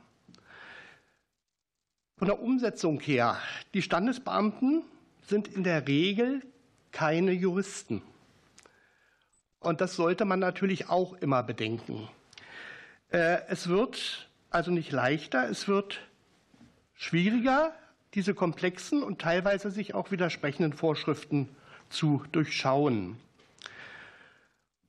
Von 2.17 2.27
der 2.27 2.41
Umsetzung 2.41 2.99
her, 2.99 3.37
die 3.75 3.83
Standesbeamten 3.83 4.83
sind 5.21 5.47
in 5.47 5.63
der 5.63 5.87
Regel 5.87 6.41
keine 6.91 7.31
Juristen. 7.31 8.01
Und 9.59 9.79
das 9.79 9.95
sollte 9.95 10.25
man 10.25 10.39
natürlich 10.39 10.89
auch 10.89 11.13
immer 11.13 11.43
bedenken. 11.43 12.09
Äh, 13.11 13.41
es 13.47 13.67
wird 13.67 14.27
also 14.49 14.71
nicht 14.71 14.91
leichter, 14.91 15.47
es 15.47 15.67
wird 15.67 15.99
schwieriger, 16.95 17.73
diese 18.15 18.33
komplexen 18.33 19.03
und 19.03 19.21
teilweise 19.21 19.69
sich 19.69 19.93
auch 19.93 20.09
widersprechenden 20.09 20.73
Vorschriften 20.73 21.47
zu 21.89 22.23
durchschauen. 22.31 23.17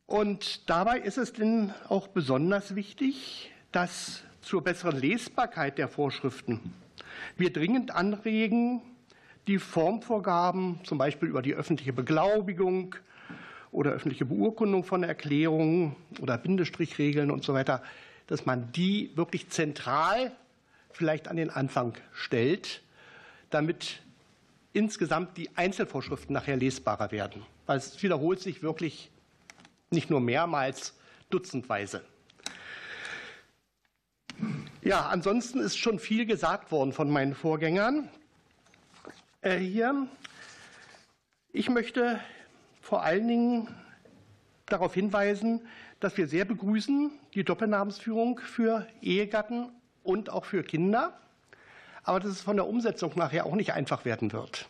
Und 0.07 0.69
dabei 0.69 0.99
ist 0.99 1.17
es 1.17 1.33
denn 1.33 1.73
auch 1.89 2.09
besonders 2.09 2.75
wichtig, 2.75 3.51
dass 3.73 4.23
zur 4.43 4.63
besseren 4.63 4.99
Lesbarkeit 4.99 5.79
der 5.79 5.89
Vorschriften 5.89 6.61
wir 7.37 7.53
dringend 7.53 7.91
anregen, 7.91 8.83
die 9.47 9.59
Formvorgaben, 9.59 10.81
zum 10.85 10.99
Beispiel 10.99 11.29
über 11.29 11.43
die 11.43 11.55
öffentliche 11.55 11.93
Beglaubigung 11.93 12.97
oder 13.71 13.93
öffentliche 13.93 14.25
Beurkundung 14.25 14.85
von 14.85 15.03
Erklärungen 15.03 15.97
oder 16.21 16.39
Bindestrichregeln 16.39 17.31
und 17.31 17.45
so 17.45 17.55
weiter, 17.55 17.83
dass 18.27 18.47
man 18.47 18.73
die 18.73 19.11
wirklich 19.17 19.49
zentral 19.51 20.33
vielleicht 20.93 21.29
an 21.29 21.37
den 21.37 21.51
Anfang 21.51 21.95
stellt, 22.13 22.83
damit 23.51 24.03
insgesamt 24.73 25.37
die 25.37 25.51
Einzelvorschriften 25.57 26.33
nachher 26.33 26.57
lesbarer 26.57 27.11
werden. 27.11 27.43
Weil 27.67 27.79
es 27.79 28.03
wiederholt 28.03 28.41
sich 28.41 28.63
wirklich 28.63 29.11
nicht 29.95 30.11
nur 30.11 30.21
mehrmals, 30.21 30.95
dutzendweise. 31.31 32.05
Ja, 34.83 35.07
ansonsten 35.07 35.61
ist 35.61 35.79
schon 35.79 35.99
viel 35.99 36.27
gesagt 36.27 36.71
worden 36.71 36.93
von 36.93 37.09
meinen 37.09 37.35
Vorgängern 37.35 38.11
äh, 39.41 39.57
hier. 39.57 40.07
Ich 41.53 41.71
möchte 41.71 42.21
vor 42.83 43.03
allen 43.03 43.27
Dingen 43.27 43.69
darauf 44.67 44.93
hinweisen, 44.93 45.67
dass 46.01 46.17
wir 46.19 46.29
sehr 46.29 46.45
begrüßen 46.45 47.11
die 47.33 47.45
Doppelnamensführung 47.45 48.41
für 48.41 48.87
Ehegatten 49.01 49.71
und 50.03 50.29
auch 50.29 50.45
für 50.45 50.63
Kinder, 50.63 51.19
aber 52.03 52.21
dass 52.21 52.31
es 52.31 52.43
von 52.43 52.57
der 52.57 52.67
Umsetzung 52.67 53.13
nachher 53.17 53.47
auch 53.47 53.55
nicht 53.55 53.73
einfach 53.73 54.05
werden 54.05 54.33
wird. 54.33 54.69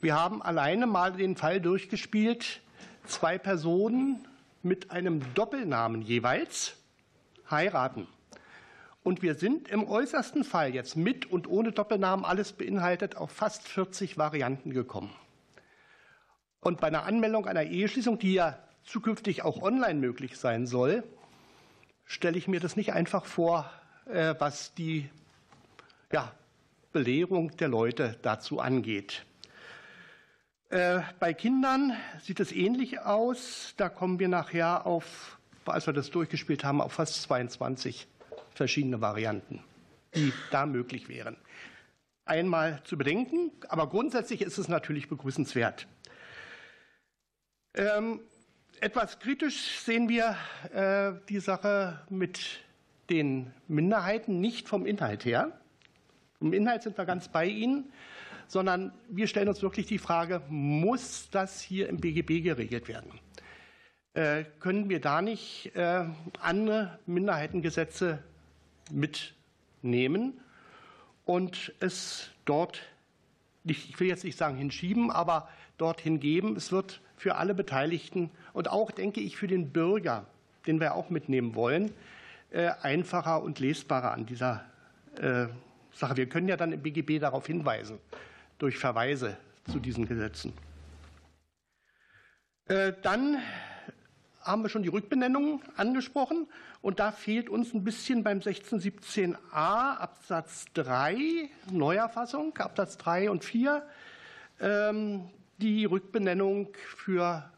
Wir 0.00 0.14
haben 0.14 0.42
alleine 0.42 0.86
mal 0.86 1.12
den 1.12 1.36
Fall 1.36 1.60
durchgespielt, 1.60 2.60
zwei 3.04 3.36
Personen 3.36 4.28
mit 4.62 4.90
einem 4.90 5.22
Doppelnamen 5.34 6.02
jeweils 6.02 6.76
heiraten. 7.50 8.06
Und 9.02 9.22
wir 9.22 9.34
sind 9.34 9.68
im 9.68 9.88
äußersten 9.88 10.44
Fall 10.44 10.74
jetzt 10.74 10.96
mit 10.96 11.26
und 11.26 11.48
ohne 11.48 11.72
Doppelnamen 11.72 12.24
alles 12.24 12.52
beinhaltet 12.52 13.16
auf 13.16 13.30
fast 13.30 13.66
40 13.66 14.18
Varianten 14.18 14.72
gekommen. 14.72 15.10
Und 16.60 16.80
bei 16.80 16.88
einer 16.88 17.04
Anmeldung 17.04 17.46
einer 17.46 17.62
Eheschließung, 17.62 18.18
die 18.18 18.34
ja 18.34 18.58
zukünftig 18.84 19.42
auch 19.42 19.62
online 19.62 19.98
möglich 19.98 20.36
sein 20.36 20.66
soll, 20.66 21.02
stelle 22.04 22.36
ich 22.36 22.48
mir 22.48 22.60
das 22.60 22.76
nicht 22.76 22.92
einfach 22.92 23.24
vor, 23.24 23.70
äh, 24.06 24.34
was 24.38 24.74
die 24.74 25.08
ja, 26.12 26.32
Belehrung 26.92 27.56
der 27.56 27.68
Leute 27.68 28.18
dazu 28.20 28.60
angeht. 28.60 29.24
Äh, 30.70 31.00
bei 31.18 31.34
Kindern 31.34 31.96
sieht 32.22 32.38
es 32.38 32.52
ähnlich 32.52 33.00
aus. 33.00 33.74
Da 33.76 33.88
kommen 33.88 34.20
wir 34.20 34.28
nachher 34.28 34.86
auf, 34.86 35.38
als 35.66 35.86
wir 35.86 35.92
das 35.92 36.10
durchgespielt 36.10 36.62
haben, 36.62 36.80
auf 36.80 36.92
fast 36.92 37.20
22 37.22 38.06
verschiedene 38.54 39.00
Varianten, 39.00 39.64
die 40.14 40.32
da 40.52 40.66
möglich 40.66 41.08
wären. 41.08 41.36
Einmal 42.24 42.80
zu 42.84 42.96
bedenken, 42.96 43.50
aber 43.68 43.88
grundsätzlich 43.88 44.42
ist 44.42 44.58
es 44.58 44.68
natürlich 44.68 45.08
begrüßenswert. 45.08 45.88
Ähm, 47.74 48.20
etwas 48.80 49.18
kritisch 49.18 49.80
sehen 49.80 50.08
wir 50.08 50.36
äh, 50.72 51.18
die 51.28 51.40
Sache 51.40 52.00
mit 52.08 52.60
den 53.10 53.52
Minderheiten 53.66 54.40
nicht 54.40 54.68
vom 54.68 54.86
Inhalt 54.86 55.24
her. 55.24 55.50
Vom 56.38 56.52
Inhalt 56.52 56.84
sind 56.84 56.96
wir 56.96 57.06
ganz 57.06 57.28
bei 57.28 57.46
Ihnen, 57.46 57.92
sondern 58.50 58.90
wir 59.08 59.28
stellen 59.28 59.48
uns 59.48 59.62
wirklich 59.62 59.86
die 59.86 59.98
Frage, 59.98 60.42
muss 60.48 61.30
das 61.30 61.60
hier 61.60 61.88
im 61.88 61.98
BGB 61.98 62.42
geregelt 62.42 62.88
werden? 62.88 63.12
Äh, 64.12 64.42
können 64.58 64.88
wir 64.88 65.00
da 65.00 65.22
nicht 65.22 65.70
äh, 65.76 66.04
andere 66.40 66.98
Minderheitengesetze 67.06 68.18
mitnehmen 68.90 70.40
und 71.24 71.72
es 71.78 72.30
dort, 72.44 72.82
ich 73.62 74.00
will 74.00 74.08
jetzt 74.08 74.24
nicht 74.24 74.36
sagen 74.36 74.56
hinschieben, 74.56 75.12
aber 75.12 75.48
dorthin 75.78 76.18
geben? 76.18 76.56
Es 76.56 76.72
wird 76.72 77.00
für 77.16 77.36
alle 77.36 77.54
Beteiligten 77.54 78.30
und 78.52 78.68
auch, 78.68 78.90
denke 78.90 79.20
ich, 79.20 79.36
für 79.36 79.46
den 79.46 79.70
Bürger, 79.70 80.26
den 80.66 80.80
wir 80.80 80.96
auch 80.96 81.08
mitnehmen 81.08 81.54
wollen, 81.54 81.92
äh, 82.50 82.70
einfacher 82.82 83.44
und 83.44 83.60
lesbarer 83.60 84.10
an 84.10 84.26
dieser 84.26 84.64
Sache. 85.92 86.16
Wir 86.16 86.28
können 86.28 86.48
ja 86.48 86.56
dann 86.56 86.72
im 86.72 86.80
BGB 86.80 87.18
darauf 87.18 87.46
hinweisen, 87.46 87.98
durch 88.60 88.78
Verweise 88.78 89.36
zu 89.70 89.80
diesen 89.80 90.06
Gesetzen. 90.06 90.52
Äh, 92.66 92.92
dann 93.02 93.38
haben 94.42 94.62
wir 94.62 94.68
schon 94.68 94.84
die 94.84 94.88
Rückbenennung 94.88 95.62
angesprochen. 95.76 96.46
Und 96.80 97.00
da 97.00 97.12
fehlt 97.12 97.50
uns 97.50 97.74
ein 97.74 97.84
bisschen 97.84 98.22
beim 98.22 98.38
1617a 98.38 99.34
Absatz 99.52 100.66
3, 100.74 101.50
Neuerfassung, 101.70 102.56
Absatz 102.56 102.96
3 102.96 103.30
und 103.30 103.44
4, 103.44 103.86
die 105.60 105.84
Rückbenennung 105.84 106.68
für 106.96 107.50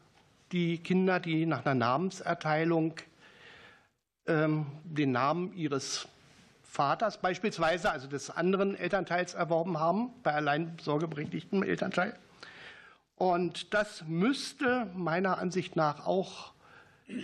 die 0.51 0.77
Kinder, 0.77 1.19
die 1.19 1.45
nach 1.45 1.65
einer 1.65 1.75
Namenserteilung 1.75 2.95
ähm, 4.27 4.65
den 4.83 5.11
Namen 5.11 5.53
ihres 5.53 6.07
Vaters 6.73 7.21
beispielsweise, 7.21 7.91
also 7.91 8.07
des 8.07 8.31
anderen 8.31 8.75
Elternteils 8.75 9.35
erworben 9.35 9.79
haben, 9.79 10.09
bei 10.23 10.33
allein 10.33 10.75
sorgeberechtigtem 10.81 11.61
Elternteil. 11.61 12.17
Und 13.15 13.75
das 13.75 14.03
müsste 14.07 14.87
meiner 14.95 15.37
Ansicht 15.37 15.75
nach 15.75 16.07
auch 16.07 16.51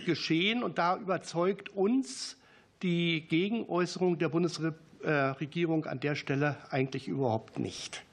geschehen. 0.06 0.62
Und 0.62 0.78
da 0.78 0.96
überzeugt 0.98 1.68
uns 1.70 2.36
die 2.82 3.26
Gegenäußerung 3.26 4.18
der 4.20 4.28
Bundesregierung 4.28 5.84
an 5.84 5.98
der 5.98 6.14
Stelle 6.14 6.56
eigentlich 6.70 7.08
überhaupt 7.08 7.58
nicht. 7.58 8.04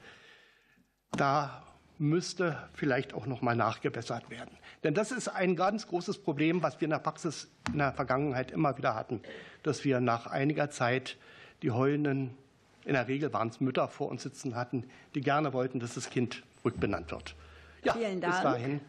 Da 1.12 1.62
müsste 1.98 2.68
vielleicht 2.74 3.14
auch 3.14 3.26
noch 3.26 3.42
mal 3.42 3.56
nachgebessert 3.56 4.30
werden. 4.30 4.56
Denn 4.84 4.94
das 4.94 5.10
ist 5.10 5.28
ein 5.28 5.56
ganz 5.56 5.88
großes 5.88 6.18
Problem, 6.18 6.62
was 6.62 6.80
wir 6.80 6.86
in 6.86 6.90
der 6.90 6.98
Praxis 6.98 7.48
in 7.72 7.78
der 7.78 7.92
Vergangenheit 7.92 8.50
immer 8.50 8.76
wieder 8.78 8.94
hatten, 8.94 9.20
dass 9.62 9.84
wir 9.84 10.00
nach 10.00 10.26
einiger 10.26 10.70
Zeit 10.70 11.16
die 11.62 11.72
heulenden, 11.72 12.36
in 12.84 12.92
der 12.92 13.08
Regel 13.08 13.32
waren 13.32 13.48
es 13.48 13.60
Mütter 13.60 13.88
vor 13.88 14.08
uns 14.08 14.22
sitzen 14.22 14.54
hatten, 14.54 14.88
die 15.14 15.20
gerne 15.20 15.52
wollten, 15.52 15.80
dass 15.80 15.94
das 15.94 16.08
Kind 16.10 16.44
rückbenannt 16.64 17.10
wird. 17.10 17.34
Ja, 17.82 17.94
Vielen 17.94 18.20
Dank. 18.20 18.34
bis 18.34 18.42
dahin. 18.42 18.80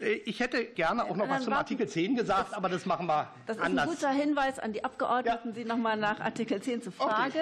Äh, 0.00 0.12
ich 0.24 0.40
hätte 0.40 0.64
gerne 0.64 1.04
auch 1.04 1.16
noch 1.16 1.28
was 1.28 1.44
zum 1.44 1.52
Artikel 1.52 1.88
10 1.88 2.16
gesagt, 2.16 2.54
aber 2.54 2.68
das 2.68 2.86
machen 2.86 3.06
wir 3.06 3.28
das 3.46 3.58
anders. 3.58 3.86
Das 3.86 3.94
ist 3.94 4.04
ein 4.04 4.12
guter 4.12 4.24
Hinweis 4.24 4.58
an 4.58 4.72
die 4.72 4.84
Abgeordneten, 4.84 5.48
ja. 5.48 5.54
Sie 5.54 5.64
noch 5.64 5.76
mal 5.76 5.96
nach 5.96 6.20
Artikel 6.20 6.60
10 6.62 6.82
zu 6.82 6.90
fragen. 6.92 7.32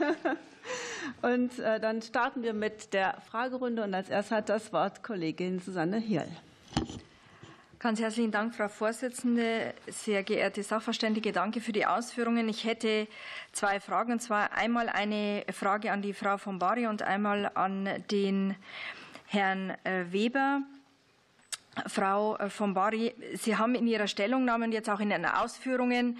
Okay, 0.00 0.36
und 1.22 1.58
äh, 1.58 1.80
dann 1.80 2.02
starten 2.02 2.42
wir 2.42 2.52
mit 2.52 2.92
der 2.92 3.20
Fragerunde. 3.30 3.82
Und 3.82 3.94
als 3.94 4.08
erstes 4.08 4.36
hat 4.36 4.48
das 4.48 4.72
Wort 4.72 5.02
Kollegin 5.02 5.60
Susanne 5.60 5.98
Hirl. 5.98 6.28
Ganz 7.78 7.98
herzlichen 7.98 8.30
Dank, 8.30 8.54
Frau 8.54 8.68
Vorsitzende. 8.68 9.72
Sehr 9.86 10.22
geehrte 10.22 10.62
Sachverständige, 10.62 11.32
danke 11.32 11.62
für 11.62 11.72
die 11.72 11.86
Ausführungen. 11.86 12.46
Ich 12.50 12.64
hätte 12.64 13.08
zwei 13.52 13.80
Fragen, 13.80 14.12
und 14.12 14.20
zwar 14.20 14.52
einmal 14.52 14.90
eine 14.90 15.44
Frage 15.50 15.90
an 15.90 16.02
die 16.02 16.12
Frau 16.12 16.36
von 16.36 16.58
Bari 16.58 16.86
und 16.86 17.00
einmal 17.00 17.50
an 17.54 17.88
den 18.10 18.54
Herrn 19.28 19.70
äh, 19.84 20.12
Weber. 20.12 20.60
Frau 21.86 22.36
äh, 22.36 22.50
von 22.50 22.74
Bari, 22.74 23.14
Sie 23.34 23.56
haben 23.56 23.74
in 23.74 23.86
Ihrer 23.86 24.08
Stellungnahme 24.08 24.66
und 24.66 24.72
jetzt 24.72 24.90
auch 24.90 25.00
in 25.00 25.10
Ihren 25.10 25.24
Ausführungen 25.24 26.18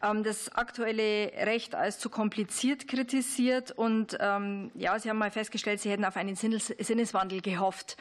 das 0.00 0.50
aktuelle 0.54 1.30
Recht 1.44 1.74
als 1.74 1.98
zu 1.98 2.08
kompliziert 2.08 2.88
kritisiert. 2.88 3.70
Und 3.70 4.16
ähm, 4.18 4.70
ja, 4.74 4.98
Sie 4.98 5.10
haben 5.10 5.18
mal 5.18 5.30
festgestellt, 5.30 5.80
Sie 5.80 5.90
hätten 5.90 6.06
auf 6.06 6.16
einen 6.16 6.36
Sinneswandel 6.36 7.42
gehofft 7.42 7.98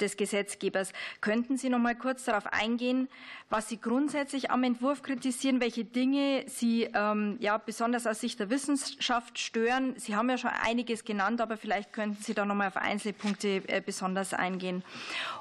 des 0.00 0.16
Gesetzgebers. 0.16 0.92
Könnten 1.20 1.58
Sie 1.58 1.68
noch 1.68 1.78
mal 1.78 1.94
kurz 1.94 2.24
darauf 2.24 2.46
eingehen, 2.46 3.08
was 3.50 3.68
Sie 3.68 3.78
grundsätzlich 3.78 4.50
am 4.50 4.64
Entwurf 4.64 5.02
kritisieren, 5.02 5.60
welche 5.60 5.84
Dinge 5.84 6.44
Sie 6.46 6.88
ähm, 6.94 7.36
ja, 7.38 7.58
besonders 7.58 8.06
aus 8.06 8.20
Sicht 8.20 8.40
der 8.40 8.48
Wissenschaft 8.48 9.38
stören? 9.38 9.94
Sie 9.98 10.16
haben 10.16 10.30
ja 10.30 10.38
schon 10.38 10.50
einiges 10.50 11.04
genannt, 11.04 11.42
aber 11.42 11.58
vielleicht 11.58 11.92
könnten 11.92 12.22
Sie 12.22 12.32
da 12.32 12.46
noch 12.46 12.54
mal 12.54 12.68
auf 12.68 12.78
Einzelpunkte 12.78 13.62
äh, 13.68 13.82
besonders 13.84 14.32
eingehen. 14.32 14.82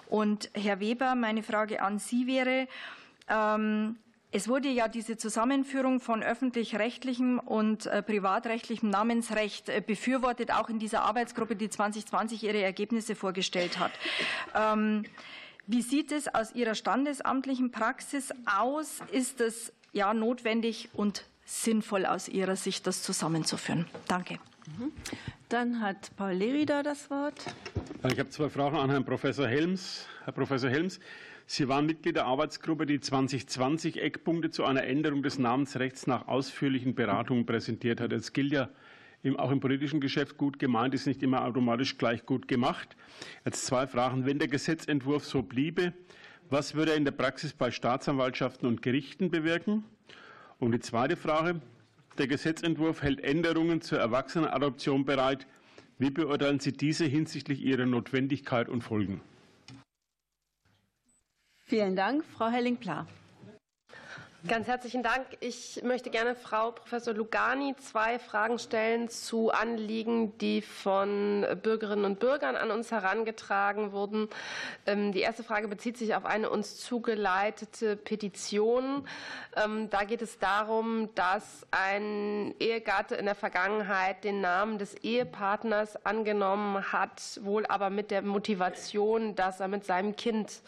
Und 0.10 0.50
Herr 0.56 0.82
Weber, 0.82 1.16
meine 1.16 1.42
Frage 1.42 1.82
an 1.82 2.00
Sie 2.00 2.28
wäre, 2.28 2.68
ähm, 3.30 3.96
es 4.32 4.48
wurde 4.48 4.70
ja 4.70 4.88
diese 4.88 5.18
Zusammenführung 5.18 6.00
von 6.00 6.24
öffentlich-rechtlichem 6.24 7.40
und 7.40 7.86
äh, 7.86 8.02
privatrechtlichem 8.02 8.90
Namensrecht 8.90 9.70
äh, 9.70 9.82
befürwortet, 9.86 10.52
auch 10.52 10.70
in 10.70 10.80
dieser 10.80 11.02
Arbeitsgruppe, 11.02 11.56
die 11.56 11.70
2020 11.70 12.44
ihre 12.44 12.62
Ergebnisse 12.62 13.16
vorgestellt 13.16 13.78
hat. 13.80 13.92
Ähm, 14.56 15.04
wie 15.68 15.82
sieht 15.82 16.12
es 16.12 16.34
aus 16.34 16.54
Ihrer 16.54 16.76
standesamtlichen 16.76 17.72
Praxis 17.72 18.34
aus? 18.46 19.00
Ist 19.12 19.42
es 19.42 19.72
ja 19.94 20.14
notwendig 20.14 20.90
und 20.94 21.26
sinnvoll 21.46 22.06
aus 22.06 22.28
Ihrer 22.28 22.56
Sicht, 22.56 22.88
das 22.88 23.04
zusammenzuführen? 23.04 23.86
Danke. 24.08 24.40
Mhm. 24.78 24.92
Dann 25.50 25.82
hat 25.82 26.12
Paul 26.16 26.34
Lerida 26.34 26.82
das 26.84 27.10
Wort. 27.10 27.36
Ich 28.10 28.20
habe 28.20 28.30
zwei 28.30 28.50
Fragen 28.50 28.78
an 28.78 28.90
Herrn 28.90 29.06
Professor 29.06 29.48
Helms. 29.48 30.08
Herr 30.24 30.34
Professor 30.34 30.70
Helms, 30.70 31.00
Sie 31.54 31.68
waren 31.68 31.86
Mitglied 31.86 32.16
der 32.16 32.28
Arbeitsgruppe, 32.28 32.86
die 32.86 33.02
2020 33.02 34.02
Eckpunkte 34.02 34.52
zu 34.52 34.64
einer 34.64 34.86
Änderung 34.86 35.22
des 35.22 35.38
Namensrechts 35.38 36.08
nach 36.08 36.30
ausführlichen 36.30 36.96
Beratungen 36.96 37.46
präsentiert 37.46 38.00
hat. 38.00 38.14
Es 38.14 38.32
gilt 38.32 38.54
ja 38.54 38.70
auch 39.36 39.52
im 39.52 39.60
politischen 39.60 40.00
Geschäft 40.00 40.38
gut 40.38 40.60
gemeint, 40.60 40.94
ist 40.94 41.08
nicht 41.08 41.22
immer 41.22 41.44
automatisch 41.44 41.98
gleich 41.98 42.26
gut 42.26 42.48
gemacht. 42.48 42.96
Jetzt 43.44 43.66
zwei 43.66 43.86
Fragen. 43.86 44.26
Wenn 44.26 44.40
der 44.40 44.48
Gesetzentwurf 44.48 45.26
so 45.26 45.42
bliebe, 45.42 45.92
was 46.50 46.74
würde 46.74 46.92
er 46.92 46.98
in 46.98 47.04
der 47.04 47.12
Praxis 47.12 47.52
bei 47.52 47.70
Staatsanwaltschaften 47.70 48.66
und 48.66 48.82
Gerichten 48.82 49.30
bewirken? 49.30 49.84
Und 50.58 50.72
die 50.72 50.80
zweite 50.80 51.18
Frage. 51.18 51.60
Der 52.18 52.28
Gesetzentwurf 52.28 53.02
hält 53.02 53.20
Änderungen 53.26 53.82
zur 53.82 54.00
Erwachsenenadoption 54.00 55.04
bereit. 55.04 55.48
Wie 56.00 56.12
beurteilen 56.12 56.62
Sie 56.62 56.72
diese 56.72 57.04
hinsichtlich 57.04 57.62
ihrer 57.62 57.88
Notwendigkeit 57.88 58.70
und 58.70 58.84
Folgen? 58.86 59.20
Vielen 61.72 61.96
Dank. 61.96 62.26
Frau 62.26 62.50
Helling-Pla. 62.50 63.08
Ganz 64.48 64.66
herzlichen 64.66 65.04
Dank. 65.04 65.28
Ich 65.40 65.84
möchte 65.84 66.10
gerne 66.10 66.34
Frau 66.34 66.72
Professor 66.72 67.14
Lugani 67.14 67.76
zwei 67.76 68.18
Fragen 68.18 68.58
stellen 68.58 69.08
zu 69.08 69.52
Anliegen, 69.52 70.36
die 70.40 70.64
von 70.64 71.46
Bürgerinnen 71.62 72.06
und 72.06 72.20
Bürgern 72.20 72.56
an 72.56 72.72
uns 72.72 72.90
herangetragen 72.90 73.92
wurden. 73.92 74.30
Ähm, 74.88 75.12
die 75.12 75.20
erste 75.20 75.44
Frage 75.44 75.68
bezieht 75.68 75.96
sich 75.96 76.16
auf 76.16 76.26
eine 76.26 76.50
uns 76.50 76.78
zugeleitete 76.80 77.96
Petition. 77.96 79.08
Ähm, 79.64 79.92
da 79.92 80.06
geht 80.06 80.24
es 80.24 80.40
darum, 80.40 81.14
dass 81.14 81.68
ein 81.70 82.56
Ehegatte 82.60 83.14
in 83.14 83.26
der 83.26 83.36
Vergangenheit 83.36 84.24
den 84.24 84.42
Namen 84.42 84.80
des 84.80 84.96
Ehepartners 84.96 86.04
angenommen 86.04 86.92
hat, 86.92 87.40
wohl 87.44 87.68
aber 87.68 87.92
mit 87.92 88.10
der 88.10 88.24
Motivation, 88.24 89.36
dass 89.36 89.60
er 89.60 89.68
mit 89.68 89.86
seinem 89.86 90.16
Kind 90.16 90.64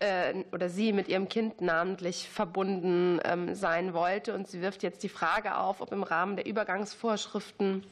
äh, 0.00 0.34
oder 0.50 0.68
sie 0.68 0.92
mit 0.92 1.06
ihrem 1.06 1.28
Kind 1.28 1.60
namentlich 1.60 2.28
verbunden 2.28 3.03
ähm, 3.24 3.54
sein 3.54 3.94
wollte. 3.94 4.34
Und 4.34 4.48
sie 4.48 4.60
wirft 4.60 4.82
jetzt 4.82 5.02
die 5.02 5.08
Frage 5.08 5.56
auf, 5.56 5.80
ob 5.80 5.92
im 5.92 6.02
Rahmen 6.02 6.36
der 6.36 6.46
Übergangsvorschriften 6.46 7.84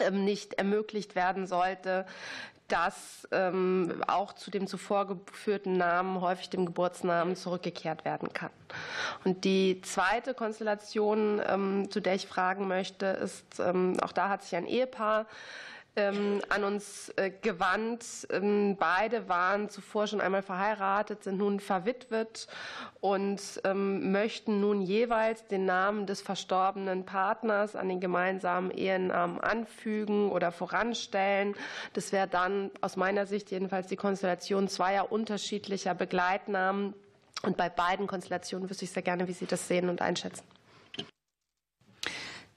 ähm, 0.00 0.24
nicht 0.24 0.54
ermöglicht 0.54 1.14
werden 1.14 1.46
sollte, 1.46 2.06
dass 2.68 3.26
ähm, 3.32 4.02
auch 4.06 4.34
zu 4.34 4.50
dem 4.50 4.66
zuvor 4.66 5.06
geführten 5.06 5.78
Namen, 5.78 6.20
häufig 6.20 6.50
dem 6.50 6.66
Geburtsnamen, 6.66 7.34
zurückgekehrt 7.34 8.04
werden 8.04 8.32
kann. 8.34 8.50
Und 9.24 9.44
die 9.44 9.80
zweite 9.80 10.34
Konstellation, 10.34 11.88
zu 11.88 12.00
der 12.00 12.14
ich 12.14 12.26
fragen 12.26 12.68
möchte, 12.68 13.06
ist, 13.06 13.58
auch 13.58 14.12
da 14.12 14.28
hat 14.28 14.42
sich 14.42 14.54
ein 14.54 14.66
Ehepaar 14.66 15.24
ähm, 15.96 16.40
an 16.48 16.64
uns 16.64 17.10
äh, 17.16 17.30
gewandt. 17.30 18.04
Ähm, 18.30 18.76
beide 18.78 19.28
waren 19.28 19.68
zuvor 19.68 20.06
schon 20.06 20.20
einmal 20.20 20.42
verheiratet, 20.42 21.24
sind 21.24 21.38
nun 21.38 21.60
verwitwet 21.60 22.46
und 23.00 23.40
ähm, 23.64 24.12
möchten 24.12 24.60
nun 24.60 24.80
jeweils 24.80 25.46
den 25.46 25.64
Namen 25.64 26.06
des 26.06 26.20
verstorbenen 26.20 27.04
Partners 27.04 27.74
an 27.76 27.88
den 27.88 28.00
gemeinsamen 28.00 28.70
Ehenamen 28.70 29.40
anfügen 29.40 30.30
oder 30.30 30.52
voranstellen. 30.52 31.54
Das 31.94 32.12
wäre 32.12 32.28
dann 32.28 32.70
aus 32.80 32.96
meiner 32.96 33.26
Sicht 33.26 33.50
jedenfalls 33.50 33.88
die 33.88 33.96
Konstellation 33.96 34.68
zweier 34.68 35.10
unterschiedlicher 35.10 35.94
Begleitnamen. 35.94 36.94
Und 37.42 37.56
bei 37.56 37.68
beiden 37.68 38.06
Konstellationen 38.06 38.68
wüsste 38.68 38.84
ich 38.84 38.90
sehr 38.90 39.02
gerne, 39.02 39.28
wie 39.28 39.32
Sie 39.32 39.46
das 39.46 39.68
sehen 39.68 39.88
und 39.88 40.02
einschätzen. 40.02 40.44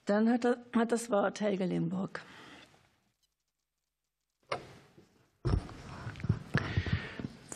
Dann 0.05 0.31
hat 0.31 0.91
das 0.91 1.09
Wort 1.11 1.41
Helge 1.41 1.65
Limburg. 1.65 2.21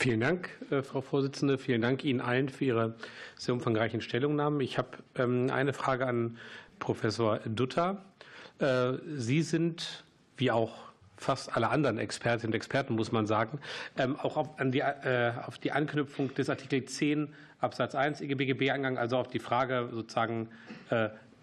Vielen 0.06 0.20
Dank, 0.20 0.50
äh, 0.70 0.84
Frau 0.84 1.02
Vorsitzende. 1.02 1.58
Vielen 1.58 1.82
Dank 1.82 2.04
Ihnen 2.04 2.22
allen 2.22 2.48
für 2.48 2.64
Ihre 2.66 2.94
sehr 3.38 3.56
umfangreichen 3.56 4.02
Stellungnahmen. 4.02 4.62
Ich 4.62 4.78
habe 4.78 4.90
ähm, 5.16 5.50
eine 5.52 5.74
Frage 5.74 6.06
an 6.06 6.38
Professor 6.78 7.40
Dutta. 7.40 8.06
Äh, 8.60 9.00
Sie 9.16 9.42
sind, 9.42 10.06
wie 10.38 10.52
auch 10.52 10.76
fast 11.18 11.58
alle 11.58 11.70
anderen 11.70 11.98
Expertinnen 11.98 12.52
und 12.52 12.56
Experten, 12.56 12.94
muss 12.94 13.12
man 13.12 13.26
sagen, 13.26 13.58
ähm, 13.98 14.16
auch 14.16 14.38
auf, 14.38 14.50
die, 14.62 14.82
äh, 14.82 15.32
auf 15.44 15.58
die 15.58 15.72
Anknüpfung 15.72 16.32
des 16.36 16.52
Artikel 16.52 16.86
10 16.86 17.34
Absatz 17.60 17.96
1 17.96 18.22
EGBGB 18.22 18.70
angegangen, 18.70 19.00
also 19.00 19.18
auf 19.18 19.30
die 19.30 19.40
Frage 19.40 19.90
sozusagen 19.92 20.50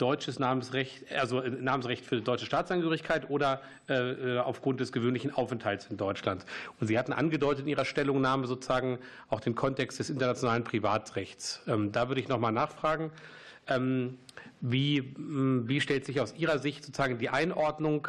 deutsches 0.03 0.41
Namensrecht, 0.41 1.05
also 1.13 1.41
Namensrecht 1.41 2.05
für 2.05 2.21
deutsche 2.21 2.45
Staatsangehörigkeit 2.45 3.31
oder 3.31 3.63
äh, 3.89 4.39
aufgrund 4.39 4.81
des 4.81 4.91
gewöhnlichen 4.91 5.33
Aufenthalts 5.33 5.87
in 5.87 5.97
Deutschland. 5.97 6.45
Und 6.81 6.89
Sie 6.89 6.99
hatten 6.99 7.13
angedeutet 7.13 7.63
in 7.63 7.69
Ihrer 7.69 7.85
Stellungnahme 7.85 8.49
sozusagen 8.49 8.99
auch 9.29 9.39
den 9.39 9.55
Kontext 9.55 10.01
des 10.01 10.11
internationalen 10.11 10.65
Privatrechts. 10.65 11.63
Ähm, 11.69 11.93
da 11.93 12.09
würde 12.09 12.21
ich 12.21 12.27
noch 12.27 12.41
mal 12.41 12.51
nachfragen. 12.51 13.13
Ähm, 13.69 14.19
wie, 14.61 15.15
wie 15.17 15.81
stellt 15.81 16.05
sich 16.05 16.21
aus 16.21 16.35
Ihrer 16.37 16.59
Sicht 16.59 16.85
sozusagen 16.85 17.19
die 17.19 17.29
Einordnung 17.29 18.09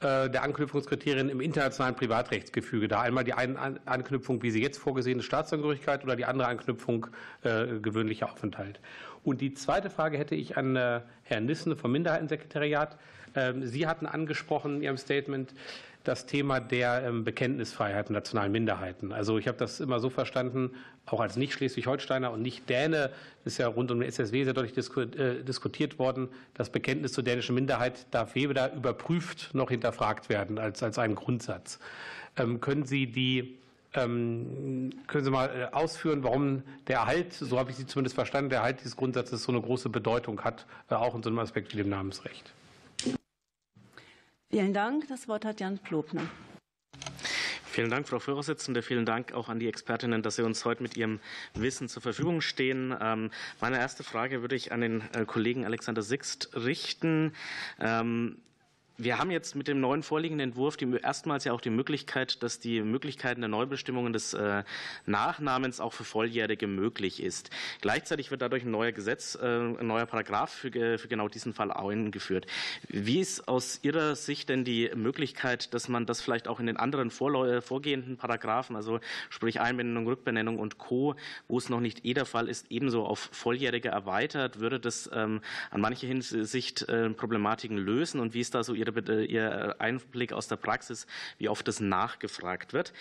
äh, 0.00 0.28
der 0.28 0.42
Anknüpfungskriterien 0.42 1.28
im 1.28 1.40
internationalen 1.40 1.94
Privatrechtsgefüge 1.94 2.88
dar. 2.88 3.02
Einmal 3.02 3.24
die 3.24 3.32
eine 3.32 3.80
Anknüpfung, 3.86 4.42
wie 4.42 4.50
sie 4.50 4.62
jetzt 4.62 4.78
vorgesehene 4.78 5.22
Staatsangehörigkeit 5.22 6.04
oder 6.04 6.16
die 6.16 6.24
andere 6.24 6.48
Anknüpfung 6.48 7.06
äh, 7.42 7.78
gewöhnlicher 7.80 8.30
Aufenthalt. 8.30 8.80
Und 9.24 9.40
die 9.40 9.54
zweite 9.54 9.90
Frage 9.90 10.18
hätte 10.18 10.34
ich 10.34 10.56
an 10.56 10.76
äh, 10.76 11.00
Herrn 11.24 11.46
Nissen 11.46 11.76
vom 11.76 11.92
Minderheitensekretariat. 11.92 12.98
Ähm, 13.34 13.66
sie 13.66 13.86
hatten 13.86 14.06
angesprochen 14.06 14.76
in 14.76 14.82
Ihrem 14.82 14.96
Statement, 14.96 15.54
das 16.04 16.26
Thema 16.26 16.60
der 16.60 17.02
ähm, 17.02 17.24
Bekenntnisfreiheit 17.24 18.10
nationalen 18.10 18.52
Minderheiten. 18.52 19.12
Also 19.12 19.38
ich 19.38 19.48
habe 19.48 19.56
das 19.56 19.80
immer 19.80 20.00
so 20.00 20.10
verstanden, 20.10 20.72
auch 21.06 21.20
als 21.20 21.36
Nicht-Schleswig-Holsteiner 21.36 22.30
und 22.30 22.42
Nicht-Däne, 22.42 23.10
das 23.42 23.54
ist 23.54 23.58
ja 23.58 23.68
rund 23.68 23.90
um 23.90 24.00
den 24.00 24.08
SSW 24.08 24.44
sehr 24.44 24.52
deutlich 24.52 24.76
äh, 24.96 25.42
diskutiert 25.42 25.98
worden, 25.98 26.28
das 26.52 26.70
Bekenntnis 26.70 27.12
zur 27.12 27.24
dänischen 27.24 27.54
Minderheit 27.54 28.06
darf 28.10 28.34
weder 28.34 28.72
überprüft 28.74 29.54
noch 29.54 29.70
hinterfragt 29.70 30.28
werden 30.28 30.58
als, 30.58 30.82
als 30.82 30.98
einen 30.98 31.14
Grundsatz. 31.14 31.78
Ähm, 32.36 32.60
können 32.60 32.84
Sie 32.84 33.06
die 33.06 33.56
können 33.94 34.92
Sie 35.24 35.30
mal 35.30 35.70
äh, 35.72 35.74
ausführen, 35.74 36.24
warum 36.24 36.62
der 36.88 36.96
Erhalt, 36.96 37.32
so 37.32 37.58
habe 37.58 37.70
ich 37.70 37.76
Sie 37.76 37.86
zumindest 37.86 38.14
verstanden, 38.14 38.50
der 38.50 38.58
Erhalt 38.58 38.80
dieses 38.80 38.96
Grundsatzes 38.96 39.44
so 39.44 39.52
eine 39.52 39.60
große 39.60 39.88
Bedeutung 39.88 40.42
hat, 40.42 40.66
äh, 40.90 40.94
auch 40.94 41.14
in 41.14 41.22
so 41.22 41.30
einem 41.30 41.38
Aspekt 41.38 41.72
wie 41.72 41.78
dem 41.78 41.88
Namensrecht? 41.88 42.52
Vielen 44.50 44.74
Dank. 44.74 45.08
Das 45.08 45.28
Wort 45.28 45.44
hat 45.44 45.60
Jan 45.60 45.78
Plobner. 45.78 46.22
Vielen 47.64 47.90
Dank, 47.90 48.06
Frau 48.06 48.20
Vorsitzende. 48.20 48.82
Vielen 48.82 49.04
Dank 49.04 49.32
auch 49.32 49.48
an 49.48 49.58
die 49.58 49.68
Expertinnen, 49.68 50.22
dass 50.22 50.36
Sie 50.36 50.42
uns 50.42 50.64
heute 50.64 50.82
mit 50.82 50.96
Ihrem 50.96 51.18
Wissen 51.54 51.88
zur 51.88 52.02
Verfügung 52.02 52.40
stehen. 52.40 52.94
Ähm, 53.00 53.30
meine 53.60 53.78
erste 53.78 54.04
Frage 54.04 54.42
würde 54.42 54.54
ich 54.54 54.70
an 54.70 54.80
den 54.80 55.02
äh, 55.12 55.24
Kollegen 55.24 55.64
Alexander 55.64 56.02
Sixt 56.02 56.50
richten. 56.54 57.32
Wir 58.96 59.18
haben 59.18 59.32
jetzt 59.32 59.56
mit 59.56 59.66
dem 59.66 59.80
neuen 59.80 60.04
vorliegenden 60.04 60.50
Entwurf 60.50 60.76
die, 60.76 60.88
erstmals 61.02 61.42
ja 61.42 61.52
auch 61.52 61.60
die 61.60 61.70
Möglichkeit, 61.70 62.44
dass 62.44 62.60
die 62.60 62.80
Möglichkeiten 62.80 63.40
der 63.40 63.48
Neubestimmungen 63.48 64.12
des 64.12 64.34
äh, 64.34 64.62
Nachnamens 65.04 65.80
auch 65.80 65.92
für 65.92 66.04
Volljährige 66.04 66.68
möglich 66.68 67.20
ist. 67.20 67.50
Gleichzeitig 67.80 68.30
wird 68.30 68.40
dadurch 68.40 68.62
ein 68.62 68.70
neuer 68.70 68.92
Gesetz, 68.92 69.34
äh, 69.34 69.44
ein 69.44 69.84
neuer 69.88 70.06
Paragraph 70.06 70.52
für, 70.52 70.70
genau 70.70 71.26
diesen 71.26 71.54
Fall 71.54 71.72
eingeführt. 71.72 72.46
Wie 72.86 73.18
ist 73.18 73.48
aus 73.48 73.80
Ihrer 73.82 74.14
Sicht 74.14 74.48
denn 74.48 74.64
die 74.64 74.88
Möglichkeit, 74.94 75.74
dass 75.74 75.88
man 75.88 76.06
das 76.06 76.20
vielleicht 76.20 76.46
auch 76.46 76.60
in 76.60 76.66
den 76.66 76.76
anderen 76.76 77.10
vorgehenden 77.10 78.16
Paragraphen, 78.16 78.76
also 78.76 79.00
sprich 79.28 79.60
Einbindung, 79.60 80.06
Rückbenennung 80.06 80.60
und 80.60 80.78
Co., 80.78 81.16
wo 81.48 81.58
es 81.58 81.68
noch 81.68 81.80
nicht 81.80 82.04
eh 82.04 82.14
der 82.14 82.26
Fall 82.26 82.48
ist, 82.48 82.66
ebenso 82.70 83.04
auf 83.04 83.28
Volljährige 83.32 83.88
erweitert? 83.88 84.60
Würde 84.60 84.78
das 84.78 85.10
ähm, 85.12 85.40
an 85.72 85.80
mancher 85.80 86.06
Hinsicht 86.06 86.88
äh, 86.88 87.10
Problematiken 87.10 87.76
lösen 87.76 88.20
und 88.20 88.34
wie 88.34 88.40
ist 88.40 88.54
da 88.54 88.62
so 88.62 88.72
Ihre 88.83 88.83
Ihre, 88.86 89.24
Ihr 89.24 89.76
Einblick 89.78 90.32
aus 90.32 90.48
der 90.48 90.56
Praxis, 90.56 91.06
wie 91.38 91.48
oft 91.48 91.66
das 91.66 91.80
nachgefragt 91.80 92.72
wird. 92.72 92.92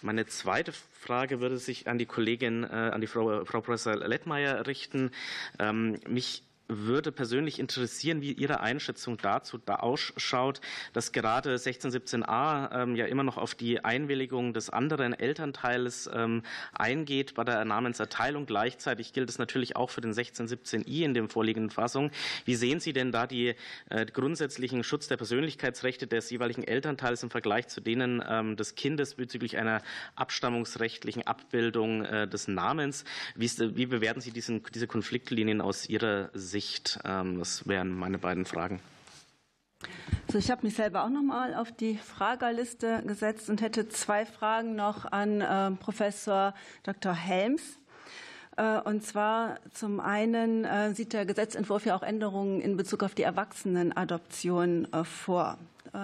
Meine 0.00 0.26
zweite 0.26 0.72
Frage 0.72 1.40
würde 1.40 1.58
sich 1.58 1.88
an 1.88 1.98
die 1.98 2.06
Kollegin, 2.06 2.64
äh, 2.64 2.66
an 2.66 3.00
die 3.00 3.06
Frau, 3.06 3.44
Frau 3.44 3.60
Professor 3.60 3.96
Lettmeier 3.96 4.66
richten. 4.66 5.10
Ähm, 5.58 5.98
mich 6.08 6.44
würde 6.68 7.12
persönlich 7.12 7.58
interessieren, 7.58 8.22
wie 8.22 8.32
Ihre 8.32 8.60
Einschätzung 8.60 9.18
dazu 9.18 9.58
da 9.58 9.76
ausschaut, 9.76 10.60
dass 10.92 11.12
gerade 11.12 11.56
1617a 11.56 12.82
ähm, 12.82 12.96
ja 12.96 13.06
immer 13.06 13.22
noch 13.22 13.36
auf 13.36 13.54
die 13.54 13.84
Einwilligung 13.84 14.54
des 14.54 14.70
anderen 14.70 15.12
Elternteils 15.12 16.08
ähm, 16.12 16.42
eingeht 16.72 17.34
bei 17.34 17.44
der 17.44 17.64
Namenserteilung. 17.64 18.46
Gleichzeitig 18.46 19.12
gilt 19.12 19.28
es 19.28 19.38
natürlich 19.38 19.76
auch 19.76 19.90
für 19.90 20.00
den 20.00 20.12
1617i 20.12 21.04
in 21.04 21.14
der 21.14 21.28
vorliegenden 21.28 21.70
Fassung. 21.70 22.10
Wie 22.44 22.54
sehen 22.54 22.80
Sie 22.80 22.92
denn 22.92 23.12
da 23.12 23.26
die 23.26 23.54
äh, 23.90 24.06
grundsätzlichen 24.06 24.84
Schutz 24.84 25.08
der 25.08 25.16
Persönlichkeitsrechte 25.16 26.06
des 26.06 26.30
jeweiligen 26.30 26.64
Elternteils 26.64 27.22
im 27.22 27.30
Vergleich 27.30 27.68
zu 27.68 27.80
denen 27.80 28.22
ähm, 28.26 28.56
des 28.56 28.74
Kindes 28.74 29.14
bezüglich 29.14 29.58
einer 29.58 29.82
abstammungsrechtlichen 30.14 31.26
Abbildung 31.26 32.04
äh, 32.04 32.28
des 32.28 32.48
Namens? 32.48 33.04
Wie 33.34 33.86
bewerten 33.86 34.20
Sie 34.20 34.30
diesen, 34.30 34.62
diese 34.74 34.86
Konfliktlinien 34.86 35.60
aus 35.60 35.88
Ihrer 35.88 36.30
Sicht? 36.32 36.61
Sicht? 36.62 37.00
Ähm, 37.04 37.38
das 37.38 37.66
wären 37.66 37.90
meine 37.90 38.18
beiden 38.18 38.44
Fragen. 38.44 38.80
Also 40.28 40.38
ich 40.38 40.50
habe 40.50 40.64
mich 40.64 40.76
selber 40.76 41.04
auch 41.04 41.08
noch 41.08 41.22
mal 41.22 41.54
auf 41.54 41.72
die 41.72 41.96
Fragerliste 41.96 43.02
gesetzt 43.04 43.50
und 43.50 43.60
hätte 43.60 43.88
zwei 43.88 44.24
Fragen 44.24 44.76
noch 44.76 45.10
an 45.10 45.40
äh, 45.40 45.72
Professor 45.72 46.54
Dr. 46.84 47.12
Helms. 47.12 47.78
Und 48.84 49.02
zwar 49.02 49.60
zum 49.72 49.98
einen 49.98 50.66
sieht 50.94 51.14
der 51.14 51.24
Gesetzentwurf 51.24 51.86
ja 51.86 51.96
auch 51.96 52.02
Änderungen 52.02 52.60
in 52.60 52.76
Bezug 52.76 53.02
auf 53.02 53.14
die 53.14 53.22
Erwachsenenadoption 53.22 54.88
vor 55.04 55.56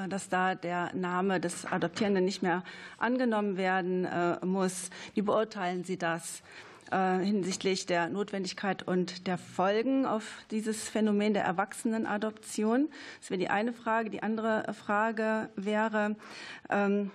dass 0.09 0.31
da 0.31 0.55
der 0.55 0.95
Name 0.95 1.41
des 1.41 1.67
Adoptierenden 1.67 2.25
nicht 2.25 2.43
mehr 2.43 2.65
angenommen 2.97 3.59
werden 3.59 4.09
muss. 4.43 4.89
Wie 5.13 5.21
beurteilen 5.21 5.85
Sie 5.85 5.99
das? 5.99 6.43
Äh, 6.91 7.19
hinsichtlich 7.19 7.85
der 7.85 8.09
Notwendigkeit 8.09 8.83
und 8.83 9.27
der 9.27 9.37
Folgen 9.37 10.07
auf 10.07 10.25
dieses 10.51 10.89
Phänomen 10.89 11.35
der 11.35 11.45
Erwachsenenadoption. 11.45 12.89
Das 13.21 13.29
wäre 13.31 13.39
die 13.39 13.51
eine 13.51 13.75
Frage. 13.75 14.09
Die 14.09 14.23
andere 14.23 14.65
Frage 14.73 15.51
wäre, 15.55 16.17
ähm, 16.71 17.11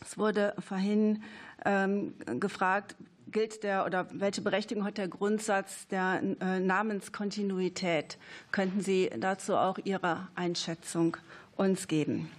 es 0.00 0.16
wurde 0.16 0.54
vorhin 0.58 1.22
ähm, 1.66 2.14
gefragt, 2.40 2.96
gilt 3.30 3.62
der 3.62 3.84
oder 3.84 4.06
welche 4.10 4.40
Berechtigung 4.40 4.86
hat 4.86 4.96
der 4.96 5.08
Grundsatz 5.08 5.86
der 5.88 6.22
äh, 6.40 6.58
Namenskontinuität? 6.58 8.16
Könnten 8.52 8.80
Sie 8.80 9.10
dazu 9.18 9.54
auch 9.54 9.76
Ihre 9.84 10.28
Einschätzung 10.34 11.18
uns 11.56 11.88
geben? 11.88 12.30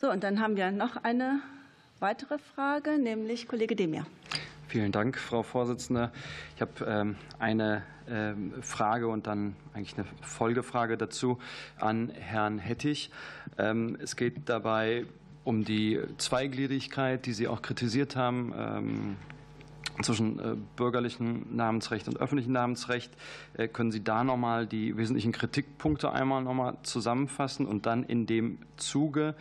So, 0.00 0.10
und 0.10 0.24
dann 0.24 0.40
haben 0.40 0.56
wir 0.56 0.72
noch 0.72 0.96
eine 1.04 1.42
weitere 2.00 2.38
Frage, 2.38 2.98
nämlich 2.98 3.46
Kollege 3.46 3.76
Demir. 3.76 4.04
Vielen 4.68 4.92
Dank, 4.92 5.16
Frau 5.16 5.42
Vorsitzende. 5.42 6.12
Ich 6.54 6.60
habe 6.60 6.84
ähm, 6.86 7.16
eine 7.38 7.84
ähm, 8.06 8.52
Frage 8.60 9.08
und 9.08 9.26
dann 9.26 9.56
eigentlich 9.72 9.96
eine 9.96 10.06
Folgefrage 10.20 10.98
dazu 10.98 11.38
an 11.78 12.10
Herrn 12.10 12.58
Hettich. 12.58 13.10
Ähm, 13.56 13.96
es 13.98 14.14
geht 14.14 14.46
dabei 14.50 15.06
um 15.42 15.64
die 15.64 15.98
Zweigliedrigkeit, 16.18 17.24
die 17.24 17.32
Sie 17.32 17.48
auch 17.48 17.62
kritisiert 17.62 18.14
haben 18.14 19.16
zwischen 20.02 20.38
äh, 20.38 20.54
bürgerlichem 20.76 21.46
Namensrecht 21.56 22.06
und 22.06 22.20
öffentlichem 22.20 22.52
Namensrecht. 22.52 23.10
Äh, 23.54 23.68
können 23.68 23.90
Sie 23.90 24.04
da 24.04 24.22
nochmal 24.22 24.66
die 24.66 24.98
wesentlichen 24.98 25.32
Kritikpunkte 25.32 26.12
einmal 26.12 26.42
nochmal 26.42 26.76
zusammenfassen 26.82 27.64
und 27.64 27.86
dann 27.86 28.04
in 28.04 28.26
dem 28.26 28.58
Zuge, 28.76 29.34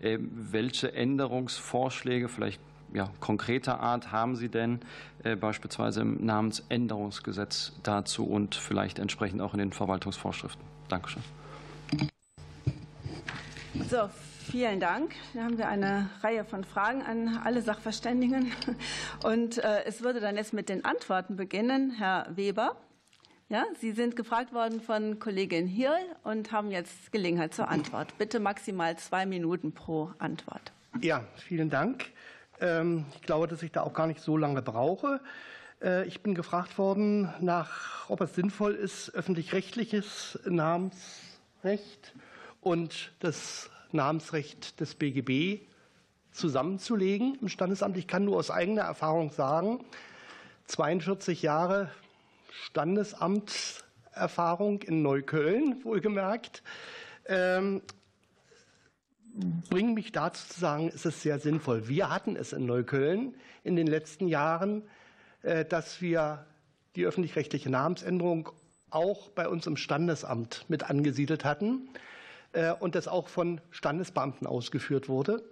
äh, 0.00 0.18
welche 0.20 0.92
Änderungsvorschläge, 0.92 2.28
vielleicht 2.28 2.60
ja, 2.94 3.10
konkreter 3.20 3.80
Art 3.80 4.12
haben 4.12 4.36
Sie 4.36 4.48
denn 4.48 4.80
äh, 5.24 5.36
beispielsweise 5.36 6.00
im 6.02 6.24
Namensänderungsgesetz 6.24 7.72
dazu 7.82 8.24
und 8.24 8.54
vielleicht 8.54 8.98
entsprechend 8.98 9.42
auch 9.42 9.52
in 9.52 9.58
den 9.58 9.72
Verwaltungsvorschriften? 9.72 10.64
Dankeschön. 10.88 11.22
So, 13.90 14.08
vielen 14.50 14.78
Dank. 14.78 15.12
Da 15.34 15.42
haben 15.42 15.58
wir 15.58 15.66
eine 15.66 16.08
Reihe 16.22 16.44
von 16.44 16.62
Fragen 16.62 17.02
an 17.02 17.40
alle 17.42 17.62
Sachverständigen. 17.62 18.52
Und 19.24 19.58
äh, 19.58 19.84
es 19.84 20.02
würde 20.02 20.20
dann 20.20 20.36
jetzt 20.36 20.52
mit 20.52 20.68
den 20.68 20.84
Antworten 20.84 21.34
beginnen. 21.34 21.90
Herr 21.90 22.28
Weber, 22.36 22.76
ja, 23.48 23.64
Sie 23.80 23.90
sind 23.90 24.14
gefragt 24.14 24.54
worden 24.54 24.80
von 24.80 25.18
Kollegin 25.18 25.66
Hirl 25.66 25.98
und 26.22 26.52
haben 26.52 26.70
jetzt 26.70 27.10
Gelegenheit 27.10 27.54
zur 27.54 27.68
Antwort. 27.68 28.16
Bitte 28.18 28.38
maximal 28.38 28.96
zwei 28.96 29.26
Minuten 29.26 29.72
pro 29.72 30.12
Antwort. 30.18 30.72
Ja, 31.00 31.24
vielen 31.36 31.70
Dank. 31.70 32.06
Ähm, 32.60 33.06
ich 33.14 33.22
glaube, 33.22 33.48
dass 33.48 33.62
ich 33.62 33.72
da 33.72 33.80
auch 33.82 33.94
gar 33.94 34.06
nicht 34.06 34.20
so 34.20 34.36
lange 34.36 34.60
brauche. 34.62 35.20
Äh, 35.82 36.06
ich 36.06 36.22
bin 36.22 36.34
gefragt 36.34 36.78
worden, 36.78 37.32
nach, 37.40 38.08
ob 38.08 38.20
es 38.20 38.34
sinnvoll 38.34 38.74
ist, 38.74 39.14
öffentlich-rechtliches 39.14 40.38
Namensrecht 40.46 42.14
und 42.60 43.12
das 43.20 43.70
Namensrecht 43.92 44.80
des 44.80 44.94
BGB 44.94 45.60
zusammenzulegen 46.32 47.38
im 47.40 47.48
Standesamt. 47.48 47.96
Ich 47.96 48.08
kann 48.08 48.24
nur 48.24 48.36
aus 48.36 48.50
eigener 48.50 48.82
Erfahrung 48.82 49.30
sagen, 49.30 49.84
42 50.66 51.42
Jahre 51.42 51.90
Standesamtserfahrung 52.50 54.82
in 54.82 55.02
Neukölln, 55.02 55.84
wohlgemerkt. 55.84 56.62
Bringen 59.68 59.94
mich 59.94 60.12
dazu 60.12 60.46
zu 60.46 60.60
sagen, 60.60 60.92
es 60.94 61.04
ist 61.04 61.22
sehr 61.22 61.40
sinnvoll. 61.40 61.88
Wir 61.88 62.08
hatten 62.08 62.36
es 62.36 62.52
in 62.52 62.66
Neukölln 62.66 63.34
in 63.64 63.74
den 63.74 63.88
letzten 63.88 64.28
Jahren, 64.28 64.82
äh, 65.42 65.64
dass 65.64 66.00
wir 66.00 66.46
die 66.94 67.04
öffentlich-rechtliche 67.04 67.68
Namensänderung 67.68 68.50
auch 68.90 69.28
bei 69.30 69.48
uns 69.48 69.66
im 69.66 69.76
Standesamt 69.76 70.64
mit 70.68 70.88
angesiedelt 70.88 71.44
hatten 71.44 71.88
äh, 72.52 72.72
und 72.72 72.94
das 72.94 73.08
auch 73.08 73.28
von 73.28 73.60
Standesbeamten 73.70 74.46
ausgeführt 74.46 75.08
wurde. 75.08 75.42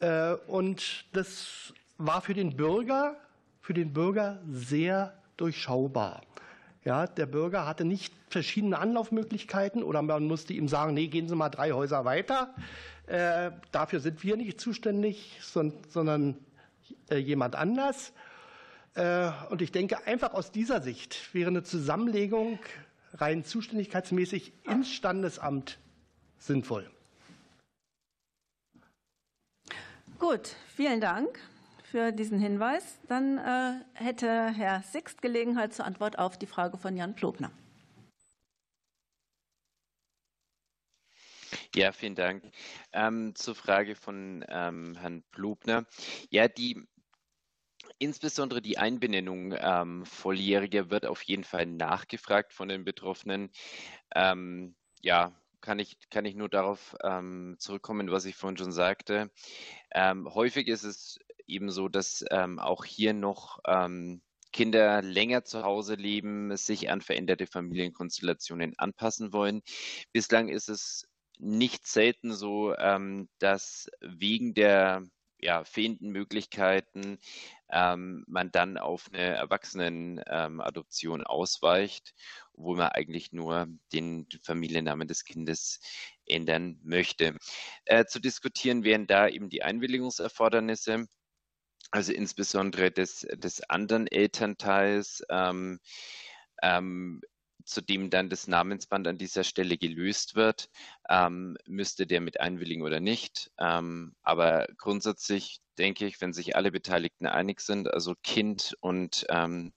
Äh, 0.00 0.34
und 0.48 1.04
das 1.12 1.72
war 1.98 2.20
für 2.20 2.34
den 2.34 2.56
Bürger, 2.56 3.16
für 3.60 3.74
den 3.74 3.92
Bürger 3.92 4.40
sehr 4.50 5.16
durchschaubar. 5.36 6.22
Ja, 6.88 7.06
der 7.06 7.26
Bürger 7.26 7.66
hatte 7.66 7.84
nicht 7.84 8.14
verschiedene 8.30 8.78
Anlaufmöglichkeiten 8.78 9.82
oder 9.82 10.00
man 10.00 10.24
musste 10.24 10.54
ihm 10.54 10.68
sagen, 10.68 10.94
nee, 10.94 11.08
gehen 11.08 11.28
Sie 11.28 11.36
mal 11.36 11.50
drei 11.50 11.72
Häuser 11.72 12.06
weiter. 12.06 12.54
Äh, 13.06 13.50
dafür 13.72 14.00
sind 14.00 14.24
wir 14.24 14.38
nicht 14.38 14.58
zuständig, 14.58 15.38
sondern 15.42 16.38
äh, 17.10 17.16
jemand 17.16 17.56
anders. 17.56 18.14
Äh, 18.94 19.30
und 19.50 19.60
ich 19.60 19.70
denke, 19.70 20.06
einfach 20.06 20.32
aus 20.32 20.50
dieser 20.50 20.80
Sicht 20.80 21.34
wäre 21.34 21.50
eine 21.50 21.62
Zusammenlegung 21.62 22.58
rein 23.12 23.44
zuständigkeitsmäßig 23.44 24.54
ins 24.64 24.90
Standesamt 24.90 25.76
sinnvoll. 26.38 26.90
Gut, 30.18 30.56
vielen 30.74 31.02
Dank 31.02 31.38
für 31.90 32.12
diesen 32.12 32.38
Hinweis. 32.38 32.98
Dann 33.08 33.38
äh, 33.38 33.84
hätte 33.94 34.50
Herr 34.50 34.82
Sixt 34.82 35.22
Gelegenheit 35.22 35.72
zur 35.72 35.84
Antwort 35.84 36.18
auf 36.18 36.38
die 36.38 36.46
Frage 36.46 36.78
von 36.78 36.96
Jan 36.96 37.14
Plobner. 37.14 37.50
Ja, 41.74 41.92
vielen 41.92 42.14
Dank. 42.14 42.44
Ähm, 42.92 43.34
zur 43.34 43.54
Frage 43.54 43.94
von 43.94 44.44
ähm, 44.48 44.96
Herrn 44.96 45.22
Plobner. 45.30 45.86
Ja, 46.30 46.48
die 46.48 46.82
insbesondere 47.98 48.60
die 48.62 48.78
Einbenennung 48.78 49.54
ähm, 49.58 50.04
Volljähriger 50.04 50.90
wird 50.90 51.06
auf 51.06 51.22
jeden 51.22 51.44
Fall 51.44 51.66
nachgefragt 51.66 52.52
von 52.52 52.68
den 52.68 52.84
Betroffenen. 52.84 53.50
Ähm, 54.14 54.76
ja, 55.02 55.32
kann 55.60 55.78
ich, 55.78 55.98
kann 56.10 56.24
ich 56.24 56.34
nur 56.34 56.48
darauf 56.48 56.96
ähm, 57.02 57.56
zurückkommen, 57.58 58.10
was 58.10 58.24
ich 58.24 58.36
vorhin 58.36 58.56
schon 58.56 58.72
sagte. 58.72 59.30
Ähm, 59.92 60.32
häufig 60.32 60.68
ist 60.68 60.84
es 60.84 61.18
eben 61.48 61.70
so, 61.70 61.88
dass 61.88 62.24
ähm, 62.30 62.58
auch 62.58 62.84
hier 62.84 63.14
noch 63.14 63.58
ähm, 63.66 64.22
Kinder 64.52 65.02
länger 65.02 65.44
zu 65.44 65.62
Hause 65.62 65.94
leben, 65.94 66.56
sich 66.56 66.90
an 66.90 67.00
veränderte 67.00 67.46
Familienkonstellationen 67.46 68.78
anpassen 68.78 69.32
wollen. 69.32 69.62
Bislang 70.12 70.48
ist 70.48 70.68
es 70.68 71.06
nicht 71.38 71.86
selten 71.86 72.32
so, 72.32 72.74
ähm, 72.76 73.28
dass 73.38 73.88
wegen 74.00 74.54
der 74.54 75.04
ja, 75.40 75.64
fehlenden 75.64 76.10
Möglichkeiten 76.10 77.18
ähm, 77.70 78.24
man 78.26 78.50
dann 78.50 78.76
auf 78.76 79.08
eine 79.12 79.36
Erwachsenenadoption 79.36 81.20
ähm, 81.20 81.26
ausweicht, 81.26 82.14
wo 82.54 82.74
man 82.74 82.88
eigentlich 82.88 83.32
nur 83.32 83.68
den 83.92 84.26
Familiennamen 84.42 85.06
des 85.06 85.24
Kindes 85.24 85.80
ändern 86.26 86.80
möchte. 86.82 87.36
Äh, 87.84 88.06
zu 88.06 88.18
diskutieren 88.18 88.82
wären 88.82 89.06
da 89.06 89.28
eben 89.28 89.48
die 89.48 89.62
Einwilligungserfordernisse 89.62 91.06
also 91.90 92.12
insbesondere 92.12 92.90
des, 92.90 93.26
des 93.34 93.62
anderen 93.68 94.06
Elternteils, 94.06 95.22
ähm, 95.30 95.80
ähm, 96.62 97.20
zu 97.64 97.82
dem 97.82 98.08
dann 98.08 98.30
das 98.30 98.48
Namensband 98.48 99.06
an 99.06 99.18
dieser 99.18 99.44
Stelle 99.44 99.76
gelöst 99.76 100.34
wird, 100.34 100.70
ähm, 101.08 101.56
müsste 101.66 102.06
der 102.06 102.20
mit 102.20 102.40
einwilligen 102.40 102.82
oder 102.82 102.98
nicht. 102.98 103.50
Ähm, 103.58 104.14
aber 104.22 104.66
grundsätzlich 104.78 105.60
denke 105.76 106.06
ich, 106.06 106.20
wenn 106.20 106.32
sich 106.32 106.56
alle 106.56 106.72
Beteiligten 106.72 107.26
einig 107.26 107.60
sind, 107.60 107.92
also 107.92 108.14
Kind 108.22 108.74
und 108.80 109.26
ähm, 109.28 109.72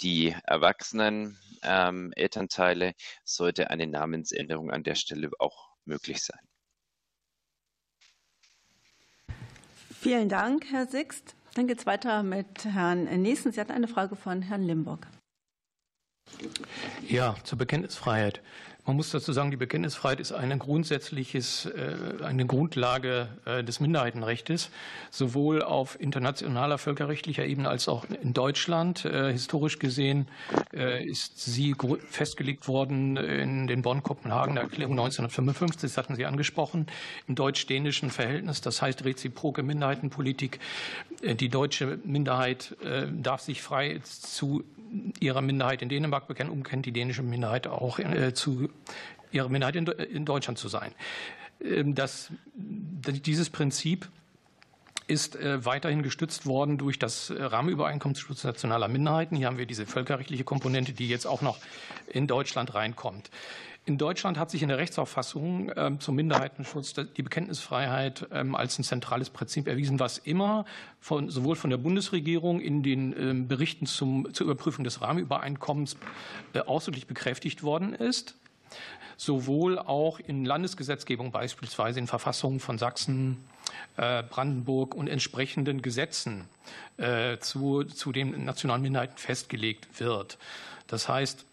die 0.00 0.34
erwachsenen 0.44 1.38
ähm, 1.62 2.12
Elternteile, 2.16 2.94
sollte 3.24 3.70
eine 3.70 3.86
Namensänderung 3.86 4.70
an 4.70 4.82
der 4.82 4.94
Stelle 4.96 5.30
auch 5.38 5.70
möglich 5.84 6.22
sein. 6.22 6.40
Vielen 10.00 10.28
Dank, 10.28 10.64
Herr 10.70 10.86
Sixt. 10.86 11.36
Dann 11.54 11.66
geht 11.66 11.80
es 11.80 11.86
weiter 11.86 12.22
mit 12.22 12.64
Herrn 12.64 13.04
Niesen. 13.22 13.52
Sie 13.52 13.60
hatten 13.60 13.72
eine 13.72 13.88
Frage 13.88 14.16
von 14.16 14.42
Herrn 14.42 14.62
Limburg. 14.62 15.06
Ja, 17.08 17.34
zur 17.42 17.58
Bekenntnisfreiheit. 17.58 18.40
Man 18.86 18.96
muss 18.96 19.10
dazu 19.10 19.32
sagen, 19.32 19.50
die 19.50 19.56
Bekenntnisfreiheit 19.56 20.20
ist 20.20 20.32
eine 20.32 20.56
grundsätzliches, 20.56 21.66
äh, 21.66 22.24
eine 22.24 22.46
Grundlage 22.46 23.28
äh, 23.44 23.62
des 23.62 23.80
Minderheitenrechts, 23.80 24.70
sowohl 25.10 25.62
auf 25.62 26.00
internationaler 26.00 26.78
völkerrechtlicher 26.78 27.44
Ebene 27.44 27.68
als 27.68 27.88
auch 27.88 28.06
in 28.22 28.32
Deutschland. 28.32 29.04
Äh, 29.04 29.32
historisch 29.32 29.78
gesehen 29.78 30.28
ist 30.72 31.38
sie 31.38 31.74
festgelegt 32.10 32.68
worden 32.68 33.16
in 33.16 33.66
den 33.66 33.82
Bonn-Kopenhagener 33.82 34.62
Erklärung 34.62 34.92
1955, 34.92 35.90
das 35.90 35.96
hatten 35.96 36.14
Sie 36.14 36.26
angesprochen, 36.26 36.86
im 37.26 37.34
deutsch-dänischen 37.34 38.10
Verhältnis, 38.10 38.60
das 38.60 38.80
heißt 38.80 39.04
reziproke 39.04 39.62
Minderheitenpolitik. 39.62 40.60
Die 41.22 41.48
deutsche 41.48 41.98
Minderheit 42.04 42.76
darf 43.12 43.40
sich 43.40 43.62
frei 43.62 44.00
zu 44.04 44.64
ihrer 45.18 45.40
Minderheit 45.40 45.82
in 45.82 45.88
Dänemark 45.88 46.28
bekennen, 46.28 46.50
umkennt 46.50 46.86
die 46.86 46.92
dänische 46.92 47.22
Minderheit 47.22 47.66
auch 47.66 47.98
zu 48.34 48.69
ihrer 49.32 49.48
Minderheit 49.48 49.76
in 49.76 50.24
Deutschland 50.24 50.58
zu 50.58 50.68
sein. 50.68 50.92
Ähm, 51.62 51.94
das, 51.94 52.30
dieses 52.54 53.50
Prinzip 53.50 54.08
ist 55.06 55.34
äh, 55.36 55.64
weiterhin 55.64 56.02
gestützt 56.02 56.46
worden 56.46 56.78
durch 56.78 56.98
das 56.98 57.32
Rahmenübereinkommen 57.36 58.14
zum 58.14 58.28
Schutz 58.28 58.44
nationaler 58.44 58.88
Minderheiten. 58.88 59.36
Hier 59.36 59.48
haben 59.48 59.58
wir 59.58 59.66
diese 59.66 59.86
völkerrechtliche 59.86 60.44
Komponente, 60.44 60.92
die 60.92 61.08
jetzt 61.08 61.26
auch 61.26 61.42
noch 61.42 61.58
in 62.06 62.26
Deutschland 62.26 62.74
reinkommt. 62.74 63.30
In 63.86 63.98
Deutschland 63.98 64.38
hat 64.38 64.50
sich 64.50 64.62
in 64.62 64.68
der 64.68 64.78
Rechtsauffassung 64.78 65.72
ähm, 65.74 65.98
zum 66.00 66.14
Minderheitenschutz 66.14 66.94
die 66.94 67.22
Bekenntnisfreiheit 67.22 68.28
ähm, 68.30 68.54
als 68.54 68.78
ein 68.78 68.84
zentrales 68.84 69.30
Prinzip 69.30 69.66
erwiesen, 69.66 69.98
was 69.98 70.18
immer 70.18 70.64
von, 71.00 71.28
sowohl 71.30 71.56
von 71.56 71.70
der 71.70 71.78
Bundesregierung 71.78 72.60
in 72.60 72.82
den 72.82 73.48
Berichten 73.48 73.86
zum, 73.86 74.32
zur 74.32 74.44
Überprüfung 74.44 74.84
des 74.84 75.00
Rahmenübereinkommens 75.00 75.96
äh, 76.52 76.60
ausdrücklich 76.60 77.06
bekräftigt 77.06 77.62
worden 77.62 77.94
ist 77.94 78.36
sowohl 79.16 79.78
auch 79.78 80.18
in 80.18 80.46
Landesgesetzgebung, 80.46 81.30
beispielsweise 81.30 81.98
in 81.98 82.06
Verfassungen 82.06 82.58
von 82.58 82.78
Sachsen, 82.78 83.36
äh, 83.96 84.22
Brandenburg 84.22 84.94
und 84.94 85.08
entsprechenden 85.08 85.82
Gesetzen 85.82 86.48
äh, 86.96 87.38
zu, 87.38 87.84
zu 87.84 88.12
den 88.12 88.44
nationalen 88.44 88.80
Minderheiten 88.80 89.18
festgelegt 89.18 90.00
wird. 90.00 90.38
Das 90.86 91.08
heißt, 91.08 91.44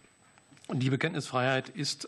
die 0.72 0.89
Bekenntnisfreiheit 0.89 1.70
ist 1.70 2.07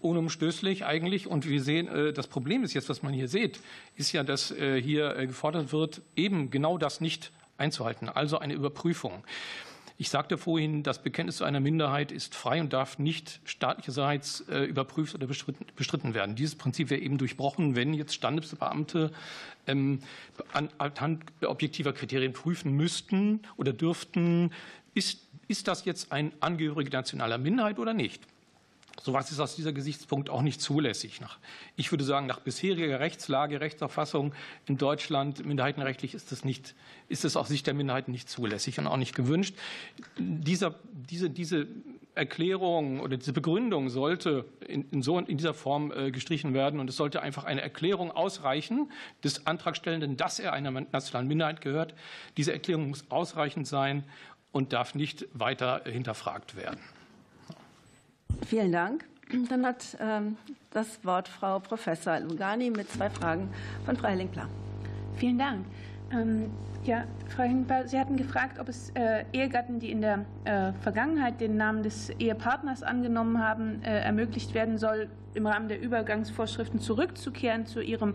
unumstößlich 0.00 0.86
eigentlich. 0.86 1.26
Und 1.26 1.46
wir 1.46 1.62
sehen, 1.62 1.88
äh, 1.88 2.12
das 2.14 2.26
Problem 2.26 2.64
ist 2.64 2.72
jetzt, 2.72 2.88
was 2.88 3.02
man 3.02 3.12
hier 3.12 3.28
sieht, 3.28 3.60
ist 3.96 4.12
ja, 4.12 4.22
dass 4.22 4.48
hier 4.48 5.14
gefordert 5.26 5.72
wird, 5.72 6.00
eben 6.16 6.50
genau 6.50 6.78
das 6.78 7.00
nicht 7.00 7.30
einzuhalten, 7.58 8.08
also 8.08 8.38
eine 8.38 8.54
Überprüfung. 8.54 9.24
Ich 9.98 10.10
sagte 10.10 10.36
vorhin, 10.36 10.82
das 10.82 11.02
Bekenntnis 11.02 11.38
zu 11.38 11.44
einer 11.44 11.60
Minderheit 11.60 12.12
ist 12.12 12.34
frei 12.34 12.60
und 12.60 12.74
darf 12.74 12.98
nicht 12.98 13.40
staatlicherseits 13.44 14.42
äh, 14.48 14.64
überprüft 14.64 15.14
oder 15.14 15.26
bestritten 15.26 16.12
werden. 16.12 16.34
Dieses 16.36 16.54
Prinzip 16.54 16.90
wäre 16.90 17.00
eben 17.00 17.16
durchbrochen, 17.16 17.76
wenn 17.76 17.94
jetzt 17.94 18.14
Standesbeamte 18.14 19.10
ähm, 19.66 20.00
anhand 20.52 21.24
objektiver 21.42 21.94
Kriterien 21.94 22.34
prüfen 22.34 22.72
müssten 22.72 23.40
oder 23.56 23.72
dürften, 23.72 24.52
ist, 24.92 25.26
ist 25.48 25.66
das 25.66 25.86
jetzt 25.86 26.12
ein 26.12 26.32
Angehöriger 26.40 26.98
nationaler 26.98 27.38
Minderheit 27.38 27.78
oder 27.78 27.94
nicht? 27.94 28.22
Sowas 29.02 29.30
ist 29.30 29.40
aus 29.40 29.54
dieser 29.54 29.72
Gesichtspunkt 29.72 30.30
auch 30.30 30.42
nicht 30.42 30.60
zulässig. 30.60 31.20
Ich 31.76 31.92
würde 31.92 32.04
sagen, 32.04 32.26
nach 32.26 32.40
bisheriger 32.40 32.98
Rechtslage, 32.98 33.60
Rechtsauffassung 33.60 34.34
in 34.66 34.78
Deutschland 34.78 35.44
minderheitenrechtlich 35.44 36.14
ist 36.14 36.32
es 36.32 36.44
nicht, 36.44 36.74
ist 37.08 37.24
es 37.24 37.36
aus 37.36 37.48
Sicht 37.48 37.66
der 37.66 37.74
Minderheiten 37.74 38.10
nicht 38.10 38.28
zulässig 38.28 38.78
und 38.78 38.86
auch 38.86 38.96
nicht 38.96 39.14
gewünscht. 39.14 39.54
Dieser, 40.18 40.74
diese, 40.92 41.30
diese 41.30 41.66
Erklärung 42.14 43.00
oder 43.00 43.18
diese 43.18 43.34
Begründung 43.34 43.90
sollte 43.90 44.46
in, 44.66 44.88
in, 44.90 45.02
so, 45.02 45.18
in 45.18 45.36
dieser 45.36 45.52
Form 45.52 45.92
äh, 45.92 46.10
gestrichen 46.10 46.54
werden 46.54 46.80
und 46.80 46.88
es 46.88 46.96
sollte 46.96 47.20
einfach 47.20 47.44
eine 47.44 47.60
Erklärung 47.60 48.10
ausreichen 48.10 48.90
des 49.22 49.46
Antragstellenden, 49.46 50.16
dass 50.16 50.38
er 50.38 50.54
einer 50.54 50.70
nationalen 50.70 51.28
Minderheit 51.28 51.60
gehört. 51.60 51.94
Diese 52.38 52.52
Erklärung 52.52 52.88
muss 52.88 53.04
ausreichend 53.10 53.66
sein 53.68 54.04
und 54.50 54.72
darf 54.72 54.94
nicht 54.94 55.26
weiter 55.34 55.82
hinterfragt 55.84 56.56
werden. 56.56 56.80
Vielen 58.46 58.70
Dank. 58.70 59.04
Dann 59.48 59.66
hat 59.66 59.96
ähm, 60.00 60.36
das 60.70 61.04
Wort 61.04 61.26
Frau 61.26 61.58
Professor 61.58 62.20
Lugani 62.20 62.70
mit 62.70 62.88
zwei 62.90 63.10
Fragen 63.10 63.48
von 63.84 63.96
Frau 63.96 64.08
Hellinkler. 64.08 64.48
Vielen 65.16 65.38
Dank. 65.38 65.66
Ähm, 66.12 66.50
ja, 66.84 67.04
Frau 67.28 67.42
Hellinkler, 67.42 67.88
Sie 67.88 67.98
hatten 67.98 68.16
gefragt, 68.16 68.60
ob 68.60 68.68
es 68.68 68.90
äh, 68.90 69.24
Ehegatten, 69.32 69.80
die 69.80 69.90
in 69.90 70.00
der 70.00 70.24
äh, 70.44 70.72
Vergangenheit 70.80 71.40
den 71.40 71.56
Namen 71.56 71.82
des 71.82 72.10
Ehepartners 72.10 72.84
angenommen 72.84 73.42
haben, 73.42 73.82
äh, 73.82 74.02
ermöglicht 74.02 74.54
werden 74.54 74.78
soll, 74.78 75.08
im 75.34 75.46
Rahmen 75.46 75.68
der 75.68 75.80
Übergangsvorschriften 75.82 76.80
zurückzukehren 76.80 77.66
zu 77.66 77.82
ihrem 77.82 78.14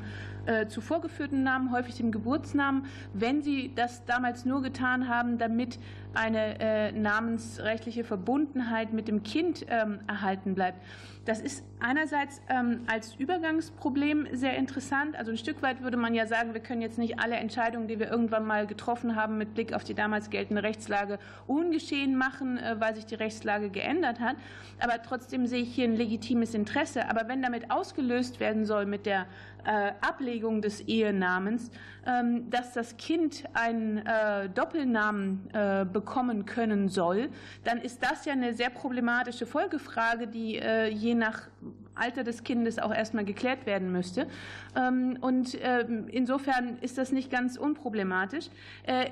zuvor 0.69 1.01
geführten 1.01 1.43
Namen, 1.43 1.71
häufig 1.71 1.93
dem 1.97 2.11
Geburtsnamen, 2.11 2.85
wenn 3.13 3.43
sie 3.43 3.71
das 3.75 4.05
damals 4.05 4.43
nur 4.43 4.63
getan 4.63 5.07
haben, 5.07 5.37
damit 5.37 5.77
eine 6.15 6.91
namensrechtliche 6.93 8.03
Verbundenheit 8.03 8.91
mit 8.91 9.07
dem 9.07 9.21
Kind 9.21 9.67
ähm, 9.69 9.99
erhalten 10.07 10.55
bleibt. 10.55 10.79
Das 11.23 11.39
ist 11.39 11.63
einerseits 11.79 12.41
ähm, 12.49 12.81
als 12.87 13.13
Übergangsproblem 13.13 14.29
sehr 14.33 14.57
interessant. 14.57 15.15
Also 15.15 15.29
ein 15.29 15.37
Stück 15.37 15.61
weit 15.61 15.83
würde 15.83 15.95
man 15.95 16.15
ja 16.15 16.25
sagen, 16.25 16.55
wir 16.55 16.61
können 16.61 16.81
jetzt 16.81 16.97
nicht 16.97 17.19
alle 17.19 17.35
Entscheidungen, 17.35 17.87
die 17.87 17.99
wir 17.99 18.09
irgendwann 18.09 18.43
mal 18.43 18.65
getroffen 18.65 19.15
haben, 19.15 19.37
mit 19.37 19.53
Blick 19.53 19.73
auf 19.73 19.83
die 19.83 19.93
damals 19.93 20.31
geltende 20.31 20.63
Rechtslage 20.63 21.19
ungeschehen 21.45 22.15
machen, 22.15 22.57
äh, 22.57 22.77
weil 22.79 22.95
sich 22.95 23.05
die 23.05 23.13
Rechtslage 23.13 23.69
geändert 23.69 24.19
hat. 24.19 24.35
Aber 24.79 24.99
trotzdem 25.03 25.45
sehe 25.45 25.61
ich 25.61 25.75
hier 25.75 25.85
ein 25.85 25.95
legitimes 25.95 26.55
Interesse. 26.55 27.07
Aber 27.07 27.27
wenn 27.27 27.43
damit 27.43 27.69
ausgelöst 27.69 28.39
werden 28.39 28.65
soll 28.65 28.87
mit 28.87 29.05
der 29.05 29.27
äh, 29.65 29.91
Ablegung 30.01 30.61
des 30.61 30.81
Ehenamens, 30.81 31.71
ähm, 32.05 32.49
dass 32.49 32.73
das 32.73 32.97
Kind 32.97 33.43
einen 33.53 33.97
äh, 33.97 34.49
Doppelnamen 34.49 35.49
äh, 35.53 35.85
bekommen 35.85 36.45
können 36.45 36.89
soll, 36.89 37.29
dann 37.63 37.79
ist 37.79 38.03
das 38.03 38.25
ja 38.25 38.33
eine 38.33 38.53
sehr 38.53 38.69
problematische 38.69 39.45
Folgefrage, 39.45 40.27
die 40.27 40.61
je 40.91 41.15
nach 41.15 41.47
Alter 41.95 42.23
des 42.23 42.43
Kindes 42.43 42.79
auch 42.79 42.93
erstmal 42.93 43.25
geklärt 43.25 43.65
werden 43.65 43.91
müsste. 43.91 44.27
Ähm, 44.75 45.17
und 45.21 45.57
ähm, 45.61 46.07
insofern 46.09 46.77
ist 46.81 46.97
das 46.97 47.11
nicht 47.11 47.29
ganz 47.29 47.57
unproblematisch. 47.57 48.49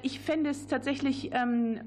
Ich 0.02 0.20
fände 0.20 0.50
es 0.50 0.68
tatsächlich 0.68 1.32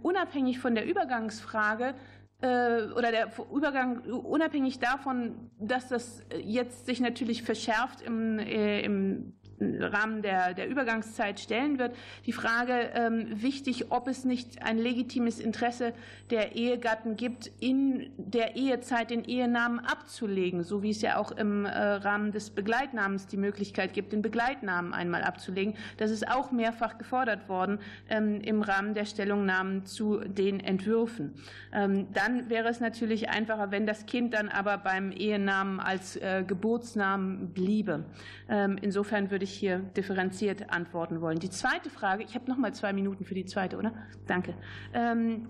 unabhängig 0.02 0.58
von 0.58 0.74
der 0.74 0.86
Übergangsfrage 0.86 1.94
oder 2.42 3.12
der 3.12 3.30
Übergang 3.52 4.00
unabhängig 4.00 4.80
davon, 4.80 5.50
dass 5.60 5.88
das 5.88 6.24
jetzt 6.42 6.86
sich 6.86 7.00
natürlich 7.00 7.42
verschärft 7.44 8.02
im, 8.02 8.38
äh, 8.38 8.80
im 8.80 9.34
Rahmen 9.80 10.22
der, 10.22 10.54
der 10.54 10.68
Übergangszeit 10.68 11.40
stellen 11.40 11.78
wird. 11.78 11.94
Die 12.26 12.32
Frage 12.32 12.90
ähm, 12.94 13.26
wichtig, 13.42 13.90
ob 13.90 14.08
es 14.08 14.24
nicht 14.24 14.62
ein 14.62 14.78
legitimes 14.78 15.38
Interesse 15.38 15.92
der 16.30 16.56
Ehegatten 16.56 17.16
gibt, 17.16 17.50
in 17.60 18.10
der 18.16 18.56
Ehezeit 18.56 19.10
den 19.10 19.24
Ehenamen 19.24 19.80
abzulegen, 19.80 20.62
so 20.62 20.82
wie 20.82 20.90
es 20.90 21.02
ja 21.02 21.16
auch 21.16 21.32
im 21.32 21.64
äh, 21.64 21.70
Rahmen 21.70 22.32
des 22.32 22.50
Begleitnamens 22.50 23.26
die 23.26 23.36
Möglichkeit 23.36 23.92
gibt, 23.92 24.12
den 24.12 24.22
Begleitnamen 24.22 24.94
einmal 24.94 25.22
abzulegen. 25.22 25.74
Das 25.96 26.10
ist 26.10 26.28
auch 26.28 26.52
mehrfach 26.52 26.98
gefordert 26.98 27.48
worden 27.48 27.78
ähm, 28.08 28.40
im 28.40 28.62
Rahmen 28.62 28.94
der 28.94 29.04
Stellungnahmen 29.04 29.84
zu 29.84 30.20
den 30.20 30.60
Entwürfen. 30.60 31.34
Ähm, 31.72 32.08
dann 32.12 32.48
wäre 32.48 32.68
es 32.68 32.80
natürlich 32.80 33.28
einfacher, 33.28 33.70
wenn 33.70 33.86
das 33.86 34.06
Kind 34.06 34.34
dann 34.34 34.48
aber 34.48 34.78
beim 34.78 35.12
Ehenamen 35.12 35.80
als 35.80 36.16
äh, 36.16 36.44
Geburtsnamen 36.46 37.52
bliebe. 37.52 38.04
Ähm, 38.48 38.78
insofern 38.80 39.30
würde 39.30 39.44
ich 39.44 39.51
hier 39.54 39.78
differenziert 39.78 40.70
antworten 40.70 41.20
wollen. 41.20 41.38
Die 41.38 41.50
zweite 41.50 41.90
Frage, 41.90 42.22
ich 42.24 42.34
habe 42.34 42.50
noch 42.50 42.56
mal 42.56 42.74
zwei 42.74 42.92
Minuten 42.92 43.24
für 43.24 43.34
die 43.34 43.44
zweite, 43.44 43.76
oder? 43.76 43.92
Danke. 44.26 44.54
Ähm, 44.92 45.48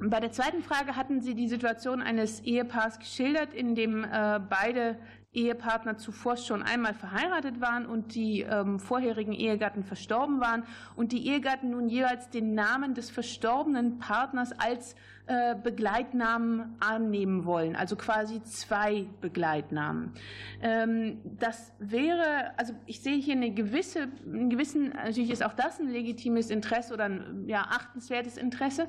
bei 0.00 0.20
der 0.20 0.32
zweiten 0.32 0.62
Frage 0.62 0.96
hatten 0.96 1.20
Sie 1.20 1.34
die 1.34 1.48
Situation 1.48 2.02
eines 2.02 2.40
Ehepaars 2.40 2.98
geschildert, 2.98 3.54
in 3.54 3.74
dem 3.74 4.04
äh, 4.04 4.40
beide 4.48 4.98
Ehepartner 5.34 5.98
zuvor 5.98 6.36
schon 6.36 6.62
einmal 6.62 6.94
verheiratet 6.94 7.60
waren 7.60 7.86
und 7.86 8.14
die 8.14 8.42
ähm, 8.42 8.78
vorherigen 8.78 9.32
Ehegatten 9.32 9.84
verstorben 9.84 10.40
waren 10.40 10.64
und 10.96 11.12
die 11.12 11.26
Ehegatten 11.26 11.70
nun 11.70 11.88
jeweils 11.88 12.30
den 12.30 12.54
Namen 12.54 12.94
des 12.94 13.10
verstorbenen 13.10 13.98
Partners 13.98 14.52
als 14.58 14.94
äh, 15.26 15.54
Begleitnamen 15.54 16.76
annehmen 16.80 17.46
wollen, 17.46 17.76
also 17.76 17.96
quasi 17.96 18.42
zwei 18.42 19.06
Begleitnamen. 19.22 20.12
Ähm, 20.60 21.22
das 21.24 21.72
wäre, 21.78 22.52
also 22.58 22.74
ich 22.84 23.00
sehe 23.00 23.16
hier 23.16 23.34
eine 23.34 23.50
gewisse, 23.50 24.08
einen 24.26 24.50
gewissen, 24.50 24.90
natürlich 24.90 25.30
ist 25.30 25.42
auch 25.42 25.54
das 25.54 25.80
ein 25.80 25.88
legitimes 25.88 26.50
Interesse 26.50 26.92
oder 26.92 27.04
ein 27.04 27.44
ja, 27.46 27.62
achtenswertes 27.62 28.36
Interesse. 28.36 28.86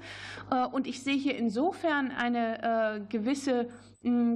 Äh, 0.52 0.66
und 0.66 0.88
ich 0.88 1.04
sehe 1.04 1.16
hier 1.16 1.38
insofern 1.38 2.12
eine 2.12 2.98
äh, 2.98 3.00
gewisse 3.08 3.70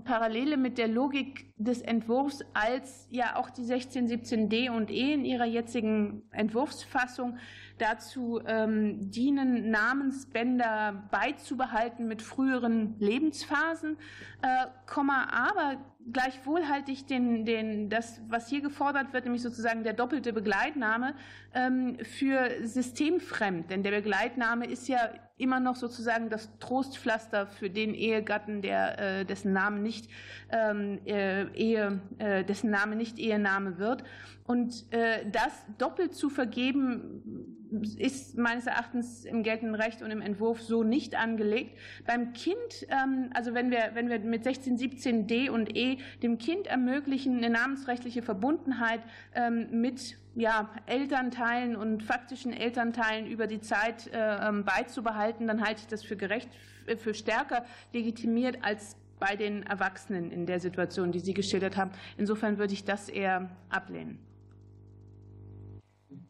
Parallele 0.03 0.57
mit 0.57 0.77
der 0.77 0.87
Logik 0.87 1.53
des 1.57 1.81
Entwurfs 1.81 2.43
als 2.53 3.07
ja 3.11 3.35
auch 3.35 3.49
die 3.49 3.61
1617d 3.61 4.71
und 4.71 4.89
e 4.89 5.13
in 5.13 5.25
ihrer 5.25 5.45
jetzigen 5.45 6.23
Entwurfsfassung 6.31 7.37
dazu 7.77 8.41
ähm, 8.45 9.11
dienen, 9.11 9.69
Namensbänder 9.69 11.07
beizubehalten 11.11 12.07
mit 12.07 12.21
früheren 12.21 12.95
Lebensphasen, 12.99 13.97
äh, 14.41 14.65
aber 14.95 15.77
gleichwohl 16.11 16.67
halte 16.67 16.91
ich 16.91 17.05
den, 17.05 17.45
den, 17.45 17.89
das, 17.89 18.21
was 18.27 18.49
hier 18.49 18.61
gefordert 18.61 19.13
wird, 19.13 19.25
nämlich 19.25 19.43
sozusagen 19.43 19.83
der 19.83 19.93
doppelte 19.93 20.33
Begleitname, 20.33 21.13
ähm, 21.53 21.97
für 22.01 22.65
systemfremd. 22.65 23.69
Denn 23.69 23.83
der 23.83 23.91
Begleitname 23.91 24.65
ist 24.65 24.87
ja 24.87 25.09
immer 25.39 25.59
noch 25.59 25.75
sozusagen 25.75 26.29
das 26.29 26.49
Trostpflaster 26.59 27.47
für 27.47 27.69
den 27.69 27.93
Ehegatten, 27.95 28.61
der, 28.61 28.99
äh, 28.99 29.25
dessen 29.25 29.53
Name 29.53 29.79
nicht 29.79 30.09
ähm, 30.51 30.99
äh, 31.05 31.45
Ehe, 31.53 32.01
äh, 32.19 32.43
dessen 32.43 32.69
Name 32.69 32.95
nicht 32.95 33.17
Ehename 33.17 33.77
wird. 33.77 34.03
Und 34.45 34.85
äh, 34.91 35.25
das 35.31 35.65
doppelt 35.77 36.13
zu 36.13 36.29
vergeben, 36.29 37.55
ist 37.97 38.37
meines 38.37 38.65
Erachtens 38.65 39.25
im 39.25 39.43
geltenden 39.43 39.75
Recht 39.75 40.01
und 40.01 40.11
im 40.11 40.21
Entwurf 40.21 40.61
so 40.61 40.83
nicht 40.83 41.15
angelegt. 41.15 41.77
Beim 42.05 42.33
Kind, 42.33 42.87
ähm, 42.89 43.29
also 43.33 43.53
wenn 43.53 43.71
wir, 43.71 43.91
wenn 43.93 44.09
wir 44.09 44.19
mit 44.19 44.43
16, 44.43 44.77
17 44.77 45.27
D 45.27 45.49
und 45.49 45.77
E 45.77 45.99
dem 46.23 46.37
Kind 46.37 46.67
ermöglichen, 46.67 47.37
eine 47.37 47.49
namensrechtliche 47.49 48.23
Verbundenheit 48.23 49.01
ähm, 49.35 49.67
mit 49.81 50.17
ja, 50.39 50.69
Elternteilen 50.85 51.75
und 51.75 52.01
faktischen 52.01 52.53
Elternteilen 52.53 53.27
über 53.27 53.45
die 53.45 53.59
Zeit 53.59 54.07
äh, 54.07 54.47
ähm, 54.47 54.63
beizubehalten, 54.63 55.47
dann 55.47 55.61
halte 55.61 55.81
ich 55.81 55.87
das 55.87 56.03
für 56.03 56.15
gerecht, 56.15 56.49
für 56.97 57.13
stärker 57.13 57.65
legitimiert 57.93 58.63
als 58.63 58.95
bei 59.19 59.35
den 59.35 59.63
Erwachsenen 59.63 60.31
in 60.31 60.45
der 60.45 60.61
Situation, 60.61 61.11
die 61.11 61.19
Sie 61.19 61.33
geschildert 61.33 61.75
haben. 61.75 61.91
Insofern 62.17 62.57
würde 62.57 62.73
ich 62.73 62.85
das 62.85 63.09
eher 63.09 63.49
ablehnen. 63.69 64.17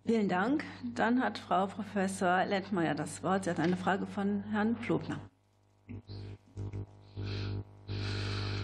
Vielen 0.05 0.28
Dank. 0.28 0.64
Dann 0.95 1.22
hat 1.22 1.38
Frau 1.38 1.68
Professor 1.68 2.43
Lentmeier 2.45 2.95
das 2.95 3.22
Wort. 3.22 3.43
Sie 3.43 3.51
hat 3.51 3.60
eine 3.60 3.78
Frage 3.78 4.07
von 4.07 4.43
Herrn 4.51 4.74
Plobner. 4.76 5.20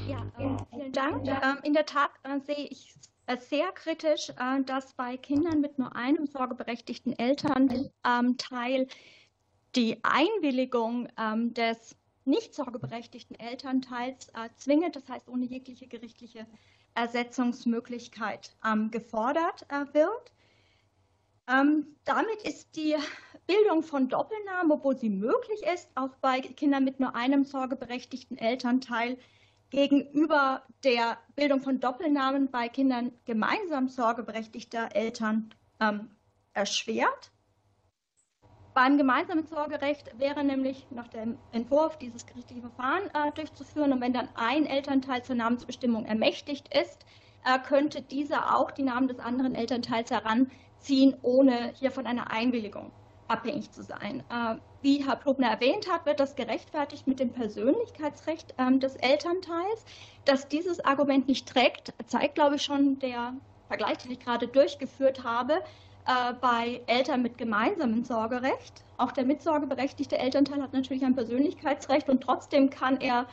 Ja, 0.07 0.25
ähm, 0.39 0.57
vielen 0.71 0.91
Dank. 0.91 1.27
Ähm, 1.27 1.57
in 1.63 1.73
der 1.73 1.85
Tat 1.85 2.09
äh, 2.23 2.39
sehe 2.39 2.65
ich 2.65 2.95
es 2.95 3.14
sehr 3.39 3.71
kritisch, 3.71 4.29
äh, 4.29 4.63
dass 4.65 4.93
bei 4.93 5.17
Kindern 5.17 5.61
mit 5.61 5.79
nur 5.79 5.95
einem 5.95 6.25
sorgeberechtigten 6.25 7.17
Elternteil 7.17 8.87
die 9.75 9.99
Einwilligung 10.03 11.09
ähm, 11.17 11.53
des 11.53 11.95
nicht 12.23 12.55
sorgeberechtigten 12.55 13.39
Elternteils 13.39 14.29
äh, 14.29 14.49
zwingend, 14.55 14.95
das 14.95 15.07
heißt 15.09 15.27
ohne 15.29 15.45
jegliche 15.45 15.87
gerichtliche 15.87 16.47
Ersetzungsmöglichkeit, 16.95 18.55
gefordert 18.89 19.67
wird. 19.91 20.31
Ähm, 21.47 21.95
damit 22.05 22.41
ist 22.43 22.75
die 22.75 22.95
Bildung 23.45 23.83
von 23.83 24.09
Doppelnamen, 24.09 24.71
obwohl 24.71 24.97
sie 24.97 25.09
möglich 25.09 25.61
ist, 25.73 25.89
auch 25.95 26.15
bei 26.21 26.41
Kindern 26.41 26.83
mit 26.83 26.99
nur 26.99 27.15
einem 27.15 27.43
sorgeberechtigten 27.43 28.37
Elternteil 28.37 29.17
gegenüber 29.75 30.63
der 30.85 31.17
Bildung 31.35 31.59
von 31.59 31.81
Doppelnamen 31.81 32.49
bei 32.49 32.69
Kindern 32.69 33.11
gemeinsam 33.25 33.89
sorgeberechtigter 33.89 34.95
Eltern 34.95 35.53
ähm, 35.81 36.11
erschwert. 36.53 37.33
Beim 38.73 38.97
gemeinsamen 38.97 39.45
Sorgerecht 39.45 40.17
wäre 40.17 40.45
nämlich 40.45 40.87
nach 40.91 41.09
dem 41.09 41.37
Entwurf 41.51 41.97
dieses 41.97 42.25
gerichtliche 42.25 42.61
Verfahren 42.61 43.03
äh, 43.13 43.33
durchzuführen. 43.33 43.91
Und 43.91 43.99
wenn 43.99 44.13
dann 44.13 44.29
ein 44.35 44.65
Elternteil 44.65 45.25
zur 45.25 45.35
Namensbestimmung 45.35 46.05
ermächtigt 46.05 46.73
ist, 46.73 47.05
äh, 47.43 47.59
könnte 47.59 48.01
dieser 48.01 48.55
auch 48.55 48.71
die 48.71 48.83
Namen 48.83 49.09
des 49.09 49.19
anderen 49.19 49.55
Elternteils 49.55 50.09
heran 50.09 50.49
ziehen, 50.79 51.17
ohne 51.21 51.73
hier 51.73 51.91
von 51.91 52.07
einer 52.07 52.31
Einwilligung 52.31 52.93
abhängig 53.27 53.71
zu 53.71 53.83
sein. 53.83 54.23
Äh, 54.29 54.55
wie 54.81 55.05
Herr 55.05 55.15
Plobner 55.15 55.47
erwähnt 55.47 55.89
hat, 55.91 56.05
wird 56.05 56.19
das 56.19 56.35
gerechtfertigt 56.35 57.07
mit 57.07 57.19
dem 57.19 57.31
Persönlichkeitsrecht 57.31 58.53
ähm, 58.57 58.79
des 58.79 58.95
Elternteils. 58.95 59.85
Dass 60.25 60.47
dieses 60.47 60.83
Argument 60.83 61.27
nicht 61.27 61.47
trägt, 61.47 61.93
zeigt, 62.07 62.35
glaube 62.35 62.55
ich, 62.55 62.63
schon 62.63 62.99
der 62.99 63.33
Vergleich, 63.67 63.97
den 63.99 64.11
ich 64.11 64.19
gerade 64.19 64.47
durchgeführt 64.47 65.23
habe, 65.23 65.55
äh, 66.07 66.33
bei 66.39 66.81
Eltern 66.85 67.21
mit 67.21 67.37
gemeinsamem 67.37 68.03
Sorgerecht. 68.03 68.83
Auch 68.97 69.11
der 69.11 69.25
mitsorgeberechtigte 69.25 70.17
Elternteil 70.17 70.61
hat 70.61 70.73
natürlich 70.73 71.03
ein 71.03 71.15
Persönlichkeitsrecht 71.15 72.09
und 72.09 72.21
trotzdem 72.21 72.69
kann 72.69 73.01
er 73.01 73.25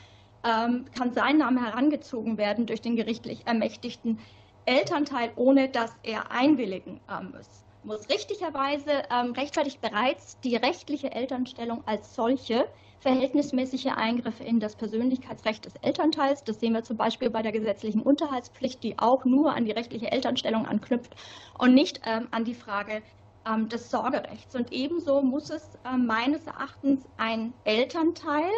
ähm, 0.45 0.87
kann 0.97 1.13
sein 1.13 1.39
Name 1.39 1.65
herangezogen 1.65 2.37
werden 2.37 2.67
durch 2.67 2.81
den 2.81 2.97
gerichtlich 2.97 3.47
ermächtigten 3.47 4.19
Elternteil, 4.65 5.33
ohne 5.37 5.69
dass 5.69 5.95
er 6.03 6.31
einwilligen 6.31 7.01
äh, 7.09 7.23
muss. 7.23 7.65
Muss 7.85 8.09
richtigerweise 8.09 9.03
ähm, 9.11 9.33
rechtfertigt 9.33 9.81
bereits 9.81 10.39
die 10.41 10.55
rechtliche 10.55 11.11
Elternstellung 11.11 11.83
als 11.85 12.15
solche 12.15 12.69
verhältnismäßige 13.01 13.87
Eingriffe 13.97 14.45
in 14.45 14.61
das 14.61 14.77
Persönlichkeitsrecht 14.77 15.65
des 15.65 15.75
Elternteils. 15.83 16.45
Das 16.45 16.61
sehen 16.61 16.75
wir 16.75 16.85
zum 16.85 16.97
Beispiel 16.97 17.29
bei 17.31 17.43
der 17.43 17.51
gesetzlichen 17.51 18.01
Unterhaltspflicht, 18.01 18.85
die 18.85 18.97
auch 19.01 19.25
nur 19.25 19.53
an 19.53 19.65
die 19.65 19.73
rechtliche 19.73 20.13
Elternstellung 20.13 20.65
anknüpft 20.65 21.17
und 21.59 21.75
nicht 21.75 22.01
ähm, 22.07 22.29
an 22.31 22.45
die 22.45 22.55
Frage 22.55 23.03
ähm, 23.45 23.69
des 23.69 23.91
Sorgerechts. 23.91 24.55
Und 24.55 24.73
ebenso 24.73 25.21
muss 25.21 25.51
es 25.51 25.77
äh, 25.85 25.97
meines 25.97 26.47
Erachtens 26.47 27.05
ein 27.17 27.53
Elternteil, 27.65 28.53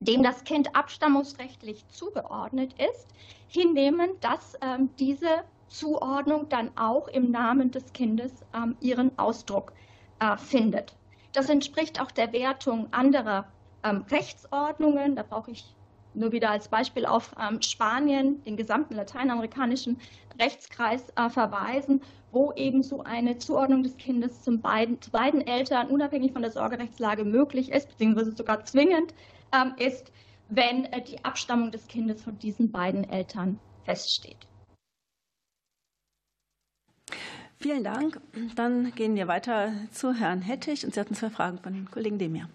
dem 0.00 0.22
das 0.22 0.44
Kind 0.44 0.76
abstammungsrechtlich 0.76 1.88
zugeordnet 1.88 2.74
ist, 2.74 3.08
hinnehmen, 3.48 4.10
dass 4.20 4.58
ähm, 4.60 4.90
diese 4.98 5.44
Zuordnung 5.70 6.48
dann 6.48 6.70
auch 6.76 7.08
im 7.08 7.30
Namen 7.30 7.70
des 7.70 7.92
Kindes 7.92 8.32
ähm, 8.54 8.76
ihren 8.80 9.18
Ausdruck 9.18 9.72
äh, 10.18 10.36
findet. 10.36 10.94
Das 11.32 11.48
entspricht 11.48 12.00
auch 12.00 12.10
der 12.10 12.32
Wertung 12.32 12.92
anderer 12.92 13.46
ähm, 13.84 14.04
Rechtsordnungen. 14.10 15.16
Da 15.16 15.22
brauche 15.22 15.52
ich 15.52 15.64
nur 16.12 16.32
wieder 16.32 16.50
als 16.50 16.68
Beispiel 16.68 17.06
auf 17.06 17.34
ähm, 17.40 17.62
Spanien, 17.62 18.42
den 18.42 18.56
gesamten 18.56 18.94
lateinamerikanischen 18.94 19.98
Rechtskreis 20.40 21.04
äh, 21.16 21.30
verweisen, 21.30 22.02
wo 22.32 22.52
eben 22.52 22.82
so 22.82 23.02
eine 23.02 23.38
Zuordnung 23.38 23.82
des 23.82 23.96
Kindes 23.96 24.42
zum 24.42 24.60
beiden, 24.60 25.00
zu 25.00 25.10
beiden 25.10 25.46
Eltern 25.46 25.88
unabhängig 25.88 26.32
von 26.32 26.42
der 26.42 26.50
Sorgerechtslage 26.50 27.24
möglich 27.24 27.70
ist, 27.70 27.88
beziehungsweise 27.88 28.32
sogar 28.32 28.64
zwingend 28.64 29.14
ähm, 29.54 29.74
ist, 29.78 30.12
wenn 30.48 30.84
äh, 30.86 31.00
die 31.02 31.24
Abstammung 31.24 31.70
des 31.70 31.86
Kindes 31.86 32.22
von 32.22 32.38
diesen 32.38 32.72
beiden 32.72 33.08
Eltern 33.08 33.60
feststeht. 33.84 34.49
Vielen 37.58 37.84
Dank. 37.84 38.20
Dann 38.56 38.94
gehen 38.94 39.14
wir 39.16 39.28
weiter 39.28 39.72
zu 39.92 40.14
Herrn 40.14 40.40
Hettich. 40.40 40.84
Und 40.84 40.94
Sie 40.94 41.00
hatten 41.00 41.14
zwei 41.14 41.30
Fragen 41.30 41.58
von 41.58 41.90
Kollegen 41.90 42.18
Demir. 42.18 42.48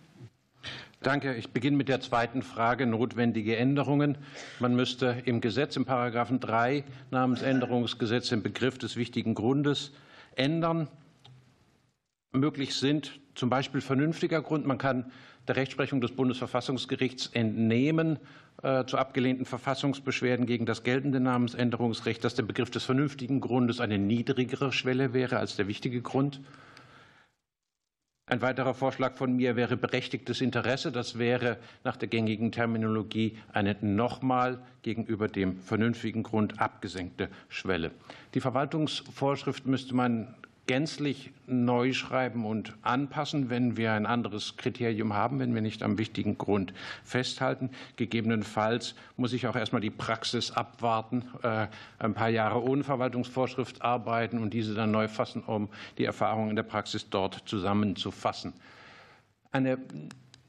Danke. 1.02 1.36
Ich 1.36 1.52
beginne 1.52 1.78
mit 1.78 1.90
der 1.90 2.02
zweiten 2.02 2.42
Frage, 2.42 2.88
notwendige 2.88 3.56
Änderungen. 3.56 4.18
Man 4.60 4.76
müsste 4.76 5.22
im 5.26 5.42
Gesetz, 5.42 5.76
im 5.76 5.86
Paragraphen 5.86 6.40
3 6.40 6.84
Namensänderungsgesetz, 7.12 8.30
den 8.30 8.42
Begriff 8.42 8.80
des 8.80 8.96
wichtigen 8.96 9.36
Grundes 9.36 9.92
ändern. 10.36 10.88
Möglich 12.32 12.74
sind 12.74 13.20
zum 13.36 13.52
Beispiel 13.52 13.82
vernünftiger 13.82 14.42
Grund. 14.42 14.66
Man 14.66 14.80
kann 14.80 15.12
der 15.48 15.56
Rechtsprechung 15.56 16.02
des 16.02 16.14
Bundesverfassungsgerichts 16.14 17.28
entnehmen 17.28 18.18
zu 18.88 18.98
abgelehnten 18.98 19.46
Verfassungsbeschwerden 19.46 20.48
gegen 20.48 20.66
das 20.66 20.82
geltende 20.82 21.20
Namensänderungsrecht, 21.20 22.24
dass 22.24 22.34
der 22.34 22.44
Begriff 22.44 22.72
des 22.72 22.84
vernünftigen 22.84 23.40
Grundes 23.40 23.80
eine 23.80 24.00
niedrigere 24.00 24.72
Schwelle 24.72 25.14
wäre 25.14 25.38
als 25.38 25.56
der 25.56 25.68
wichtige 25.68 26.02
Grund. 26.02 26.42
Ein 28.28 28.42
weiterer 28.42 28.74
Vorschlag 28.74 29.14
von 29.14 29.36
mir 29.36 29.56
wäre 29.56 29.78
berechtigtes 29.78 30.42
Interesse. 30.42 30.92
Das 30.92 31.20
wäre 31.20 31.58
nach 31.84 31.96
der 31.96 32.08
gängigen 32.08 32.52
Terminologie 32.52 33.38
eine 33.54 33.78
nochmal 33.82 34.66
gegenüber 34.82 35.28
dem 35.28 35.60
vernünftigen 35.60 36.24
Grund 36.24 36.60
abgesenkte 36.60 37.30
Schwelle. 37.50 37.92
Die 38.34 38.42
Verwaltungsvorschrift 38.42 39.68
müsste 39.68 39.94
man 39.94 40.34
gänzlich 40.68 41.32
neu 41.48 41.94
schreiben 41.94 42.46
und 42.46 42.74
anpassen, 42.82 43.50
wenn 43.50 43.78
wir 43.78 43.94
ein 43.94 44.06
anderes 44.06 44.58
Kriterium 44.58 45.14
haben, 45.14 45.40
wenn 45.40 45.54
wir 45.54 45.62
nicht 45.62 45.84
am 45.84 45.98
wichtigen 45.98 46.38
Grund 46.38 46.74
festhalten. 47.04 47.70
Gegebenenfalls 47.98 48.96
muss 49.16 49.34
ich 49.34 49.48
auch 49.48 49.56
erstmal 49.56 49.82
die 49.82 49.92
Praxis 49.92 50.52
abwarten, 50.52 51.26
äh, 51.44 51.68
ein 52.00 52.14
paar 52.14 52.30
Jahre 52.30 52.64
ohne 52.64 52.84
Verwaltungsvorschrift 52.84 53.82
arbeiten 53.82 54.40
und 54.40 54.54
diese 54.54 54.74
dann 54.74 54.92
neu 54.92 55.08
fassen, 55.08 55.44
um 55.44 55.70
die 55.98 56.06
Erfahrungen 56.06 56.50
in 56.50 56.56
der 56.56 56.64
Praxis 56.64 57.10
dort 57.10 57.44
zusammenzufassen. 57.46 58.54
Eine 59.52 59.78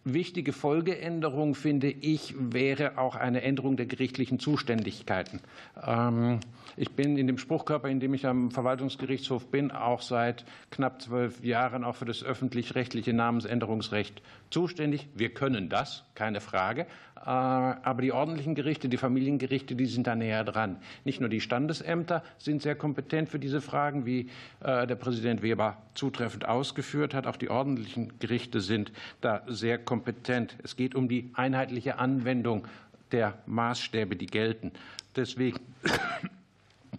wichtige 0.07 0.53
Folgeänderung, 0.53 1.55
finde 1.55 1.89
ich, 1.89 2.35
wäre 2.39 2.97
auch 2.97 3.17
eine 3.17 3.43
Änderung 3.43 3.77
der 3.77 3.87
gerichtlichen 3.87 4.39
Zuständigkeiten. 4.39 5.41
Ähm, 5.85 6.41
ich 6.77 6.93
bin 6.93 7.17
in 7.19 7.27
dem 7.27 7.39
Spruchkörper, 7.39 7.89
in 7.89 8.01
dem 8.01 8.15
ich 8.15 8.27
am 8.27 8.51
Verwaltungsgerichtshof 8.51 9.51
bin, 9.51 9.71
auch 9.71 10.01
seit 10.01 10.45
knapp 10.71 11.03
zwölf 11.03 11.45
Jahren 11.45 11.85
auch 11.85 11.97
für 11.97 12.05
das 12.05 12.23
öffentlich-rechtliche 12.23 13.13
Namensänderungsrecht 13.13 14.23
zuständig. 14.51 15.09
Wir 15.15 15.35
können 15.35 15.69
das, 15.69 16.05
keine 16.15 16.41
Frage. 16.41 16.87
Aber 17.17 18.03
die 18.03 18.13
ordentlichen 18.13 18.55
Gerichte, 18.55 18.89
die 18.89 18.97
Familiengerichte, 18.97 19.75
die 19.75 19.87
sind 19.87 20.07
da 20.07 20.15
näher 20.15 20.45
dran. 20.45 20.77
Nicht 21.05 21.21
nur 21.21 21.29
die 21.29 21.41
Standesämter 21.41 22.23
sind 22.39 22.63
sehr 22.63 22.75
kompetent 22.75 23.29
für 23.29 23.39
diese 23.39 23.61
Fragen, 23.61 24.07
wie 24.07 24.29
der 24.63 24.95
Präsident 24.95 25.43
Weber 25.43 25.79
zutreffend 25.95 26.47
ausgeführt 26.47 27.15
hat. 27.15 27.27
Auch 27.27 27.37
die 27.37 27.51
ordentlichen 27.51 28.13
Gerichte 28.21 28.61
sind 28.61 28.93
da 29.21 29.43
sehr 29.49 29.79
kompetent. 29.79 30.57
Es 30.63 30.77
geht 30.77 30.95
um 30.95 31.09
die 31.09 31.31
einheitliche 31.35 31.99
Anwendung 31.99 32.69
der 33.13 33.39
Maßstäbe, 33.47 34.15
die 34.15 34.27
gelten. 34.27 34.73
Deswegen 35.17 35.59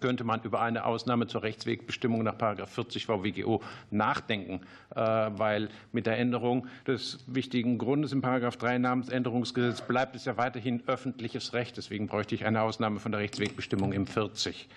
könnte 0.00 0.24
man 0.24 0.42
über 0.42 0.60
eine 0.60 0.84
Ausnahme 0.84 1.26
zur 1.26 1.42
Rechtswegbestimmung 1.42 2.22
nach 2.22 2.36
40 2.66 3.06
VWGO 3.06 3.62
nachdenken, 3.90 4.60
äh, 4.94 5.00
weil 5.00 5.68
mit 5.92 6.06
der 6.06 6.18
Änderung 6.18 6.66
des 6.86 7.24
wichtigen 7.26 7.78
Grundes 7.78 8.12
im 8.12 8.22
3 8.56 8.78
Namensänderungsgesetz 8.78 9.82
bleibt 9.82 10.16
es 10.16 10.24
ja 10.24 10.36
weiterhin 10.36 10.82
öffentliches 10.86 11.52
Recht. 11.52 11.76
Deswegen 11.76 12.06
bräuchte 12.06 12.34
ich 12.34 12.44
eine 12.44 12.62
Ausnahme 12.62 13.00
von 13.00 13.12
der 13.12 13.20
Rechtswegbestimmung 13.20 13.92
im 13.92 14.06
40. 14.06 14.68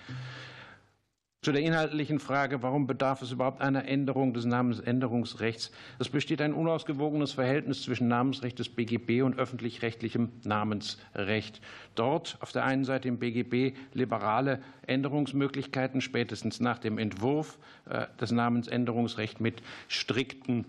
Zu 1.44 1.50
der 1.50 1.62
inhaltlichen 1.62 2.20
Frage, 2.20 2.62
warum 2.62 2.86
bedarf 2.86 3.20
es 3.20 3.32
überhaupt 3.32 3.62
einer 3.62 3.84
Änderung 3.88 4.32
des 4.32 4.44
Namensänderungsrechts? 4.44 5.72
Es 5.98 6.08
besteht 6.08 6.40
ein 6.40 6.54
unausgewogenes 6.54 7.32
Verhältnis 7.32 7.82
zwischen 7.82 8.06
Namensrecht 8.06 8.60
des 8.60 8.68
BGB 8.68 9.22
und 9.22 9.36
öffentlich-rechtlichem 9.36 10.28
Namensrecht. 10.44 11.60
Dort 11.96 12.38
auf 12.38 12.52
der 12.52 12.64
einen 12.64 12.84
Seite 12.84 13.08
im 13.08 13.18
BGB 13.18 13.76
liberale 13.92 14.62
Änderungsmöglichkeiten, 14.86 16.00
spätestens 16.00 16.60
nach 16.60 16.78
dem 16.78 16.96
Entwurf 16.96 17.58
äh, 17.90 18.06
des 18.20 18.30
Namensänderungsrechts 18.30 19.40
mit 19.40 19.62
strikten 19.88 20.64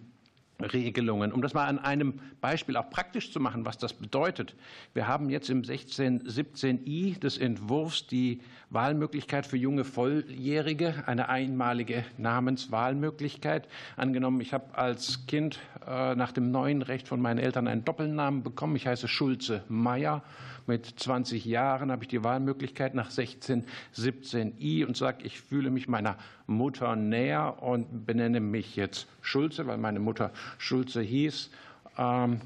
Regelungen. 0.62 1.32
Um 1.32 1.42
das 1.42 1.54
mal 1.54 1.66
an 1.66 1.80
einem 1.80 2.20
Beispiel 2.42 2.78
auch 2.78 2.90
praktisch 2.90 3.32
zu 3.32 3.40
machen, 3.40 3.66
was 3.66 3.78
das 3.78 3.94
bedeutet. 3.94 4.56
Wir 4.94 5.08
haben 5.08 5.30
jetzt 5.30 5.50
im 5.50 5.64
1617i 5.64 7.20
des 7.20 7.38
Entwurfs 7.38 8.08
die 8.08 8.42
Wahlmöglichkeit 8.70 9.46
für 9.46 9.58
junge 9.58 9.84
Volljährige, 9.84 11.04
eine 11.06 11.30
einmalige 11.30 12.06
Namenswahlmöglichkeit. 12.18 13.68
Angenommen, 13.98 14.42
ich 14.42 14.54
habe 14.54 14.78
als 14.78 15.26
Kind 15.28 15.60
äh, 15.88 16.16
nach 16.16 16.32
dem 16.32 16.52
neuen 16.52 16.82
Recht 16.82 17.08
von 17.08 17.22
meinen 17.22 17.40
Eltern 17.40 17.68
einen 17.68 17.84
Doppelnamen 17.86 18.44
bekommen. 18.44 18.76
Ich 18.76 18.88
heiße 18.88 19.08
Schulze 19.08 19.64
Meyer. 19.68 20.24
Mit 20.66 20.86
20 20.86 21.46
Jahren 21.46 21.92
habe 21.92 22.04
ich 22.04 22.08
die 22.08 22.24
Wahlmöglichkeit 22.24 22.96
nach 22.96 23.12
1617i 23.12 24.86
und 24.86 24.96
sage, 24.96 25.26
ich 25.26 25.42
fühle 25.42 25.70
mich 25.70 25.88
meiner 25.88 26.18
Mutter 26.48 26.96
näher 26.96 27.62
und 27.62 28.06
benenne 28.06 28.40
mich 28.40 28.76
jetzt 28.76 29.08
Schulze, 29.22 29.68
weil 29.68 29.78
meine 29.78 30.00
Mutter 30.00 30.32
Schulze 30.58 31.02
hieß. 31.02 31.50
10, 31.96 32.42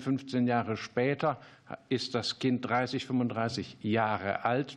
15 0.00 0.46
Jahre 0.46 0.76
später 0.76 1.40
ist 1.88 2.14
das 2.14 2.38
Kind 2.38 2.68
30, 2.68 3.06
35 3.06 3.78
Jahre 3.80 4.44
alt, 4.44 4.76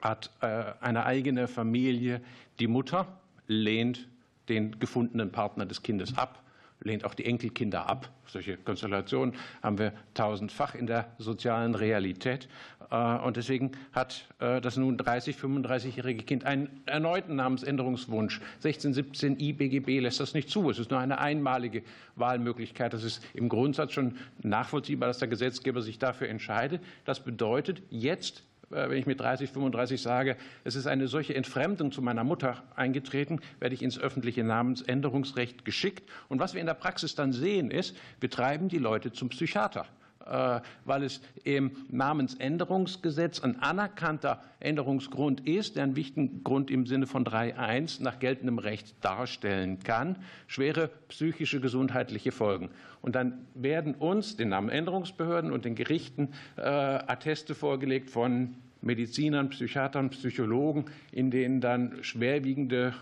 hat 0.00 0.30
äh, 0.40 0.64
eine 0.80 1.04
eigene 1.04 1.48
Familie. 1.48 2.22
Die 2.58 2.66
Mutter 2.66 3.06
lehnt 3.46 4.08
den 4.48 4.78
gefundenen 4.78 5.32
Partner 5.32 5.66
des 5.66 5.82
Kindes 5.82 6.16
ab 6.16 6.39
lehnt 6.82 7.04
auch 7.04 7.14
die 7.14 7.24
Enkelkinder 7.24 7.88
ab. 7.88 8.10
Solche 8.26 8.56
Konstellationen 8.56 9.34
haben 9.62 9.78
wir 9.78 9.92
tausendfach 10.14 10.74
in 10.74 10.86
der 10.86 11.12
sozialen 11.18 11.74
Realität. 11.74 12.48
Äh, 12.90 13.18
und 13.18 13.36
deswegen 13.36 13.72
hat 13.92 14.28
äh, 14.38 14.60
das 14.60 14.76
nun 14.76 14.96
30, 14.96 15.36
35-jährige 15.36 16.24
Kind 16.24 16.44
einen 16.44 16.82
erneuten 16.86 17.36
Namensänderungswunsch. 17.36 18.40
1617 18.56 19.38
IBGB 19.38 20.00
lässt 20.00 20.20
das 20.20 20.34
nicht 20.34 20.48
zu. 20.48 20.70
Es 20.70 20.78
ist 20.78 20.90
nur 20.90 21.00
eine 21.00 21.18
einmalige 21.18 21.82
Wahlmöglichkeit. 22.16 22.92
Das 22.92 23.04
ist 23.04 23.24
im 23.34 23.48
Grundsatz 23.48 23.92
schon 23.92 24.16
nachvollziehbar, 24.42 25.08
dass 25.08 25.18
der 25.18 25.28
Gesetzgeber 25.28 25.82
sich 25.82 25.98
dafür 25.98 26.28
entscheidet. 26.28 26.82
Das 27.04 27.20
bedeutet, 27.20 27.82
jetzt 27.90 28.44
wenn 28.70 28.98
ich 28.98 29.06
mit 29.06 29.20
30, 29.20 29.50
35 29.50 30.00
sage, 30.00 30.36
es 30.64 30.76
ist 30.76 30.86
eine 30.86 31.08
solche 31.08 31.34
Entfremdung 31.34 31.92
zu 31.92 32.02
meiner 32.02 32.24
Mutter 32.24 32.62
eingetreten, 32.76 33.40
werde 33.58 33.74
ich 33.74 33.82
ins 33.82 33.98
öffentliche 33.98 34.44
Namensänderungsrecht 34.44 35.64
geschickt. 35.64 36.08
Und 36.28 36.38
was 36.38 36.54
wir 36.54 36.60
in 36.60 36.66
der 36.66 36.74
Praxis 36.74 37.14
dann 37.14 37.32
sehen, 37.32 37.70
ist, 37.70 37.96
wir 38.20 38.30
treiben 38.30 38.68
die 38.68 38.78
Leute 38.78 39.12
zum 39.12 39.28
Psychiater 39.28 39.82
äh, 39.82 39.99
weil 40.26 41.02
es 41.02 41.20
im 41.44 41.72
Namensänderungsgesetz 41.88 43.40
ein 43.40 43.60
anerkannter 43.62 44.42
Änderungsgrund 44.60 45.46
ist, 45.46 45.76
der 45.76 45.84
einen 45.84 45.96
wichtigen 45.96 46.44
Grund 46.44 46.70
im 46.70 46.86
Sinne 46.86 47.06
von 47.06 47.24
3.1 47.24 48.02
nach 48.02 48.18
geltendem 48.18 48.58
Recht 48.58 48.94
darstellen 49.00 49.80
kann, 49.82 50.16
schwere 50.46 50.90
psychische 51.08 51.60
gesundheitliche 51.60 52.32
Folgen. 52.32 52.70
Und 53.02 53.14
dann 53.14 53.46
werden 53.54 53.94
uns, 53.94 54.36
den 54.36 54.50
Namenänderungsbehörden 54.50 55.52
und 55.52 55.64
den 55.64 55.74
Gerichten, 55.74 56.28
äh, 56.56 56.62
Atteste 56.62 57.54
vorgelegt 57.54 58.10
von 58.10 58.56
Medizinern, 58.82 59.50
Psychiatern, 59.50 60.10
Psychologen, 60.10 60.86
in 61.12 61.30
denen 61.30 61.60
dann 61.60 62.02
schwerwiegende 62.02 62.94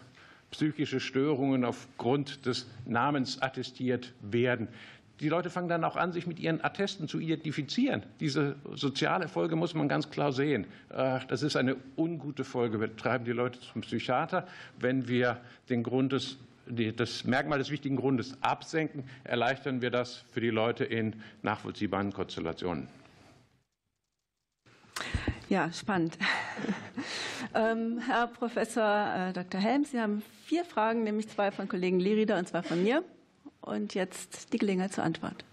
psychische 0.51 0.99
Störungen 0.99 1.65
aufgrund 1.65 2.47
des 2.47 2.67
Namens 2.87 3.41
attestiert 3.43 4.15
werden. 4.23 4.69
Die 5.21 5.29
Leute 5.29 5.51
fangen 5.51 5.69
dann 5.69 5.85
auch 5.85 5.97
an, 5.97 6.13
sich 6.13 6.27
mit 6.27 6.39
ihren 6.39 6.63
Attesten 6.63 7.09
zu 7.09 7.19
identifizieren. 7.19 8.05
Diese 8.21 8.57
soziale 8.75 9.29
Folge 9.29 9.57
muss 9.57 9.75
man 9.75 9.89
ganz 9.89 10.11
klar 10.11 10.33
sehen. 10.33 10.67
Das 10.89 11.43
ist 11.43 11.57
eine 11.57 11.77
ungute 11.97 12.45
Folge. 12.45 12.81
Wir 12.81 12.95
treiben 12.97 13.25
die 13.25 13.33
Leute 13.33 13.59
zum 13.61 13.81
Psychiater, 13.81 14.47
wenn 14.79 15.09
wir 15.09 15.41
den 15.69 15.83
Grund 15.83 16.13
des 16.13 16.39
das 16.69 17.25
Merkmal 17.25 17.59
des 17.59 17.71
wichtigen 17.71 17.97
Grundes 17.97 18.37
absenken, 18.43 19.05
erleichtern 19.25 19.81
wir 19.81 19.91
das 19.91 20.25
für 20.33 20.43
die 20.43 20.51
Leute 20.51 20.85
in 20.85 21.17
nachvollziehbaren 21.41 22.13
Konstellationen. 22.13 22.89
Ja, 25.49 25.73
spannend. 25.73 26.19
ähm, 27.55 28.01
Herr 28.07 28.27
Professor 28.27 29.31
äh, 29.31 29.33
Dr. 29.33 29.61
Helm, 29.61 29.85
Sie 29.85 29.99
haben 29.99 30.23
vier 30.45 30.65
Fragen, 30.65 31.05
nämlich 31.05 31.29
zwei 31.29 31.51
von 31.51 31.69
Kollegen 31.69 32.01
Lerieder 32.01 32.39
und 32.39 32.47
zwei 32.47 32.63
von 32.63 32.83
mir. 32.83 33.03
Und 33.69 33.95
jetzt 33.95 34.53
die 34.55 34.59
Gelegenheit 34.59 34.95
zur 34.95 35.05
Antwort. 35.05 35.45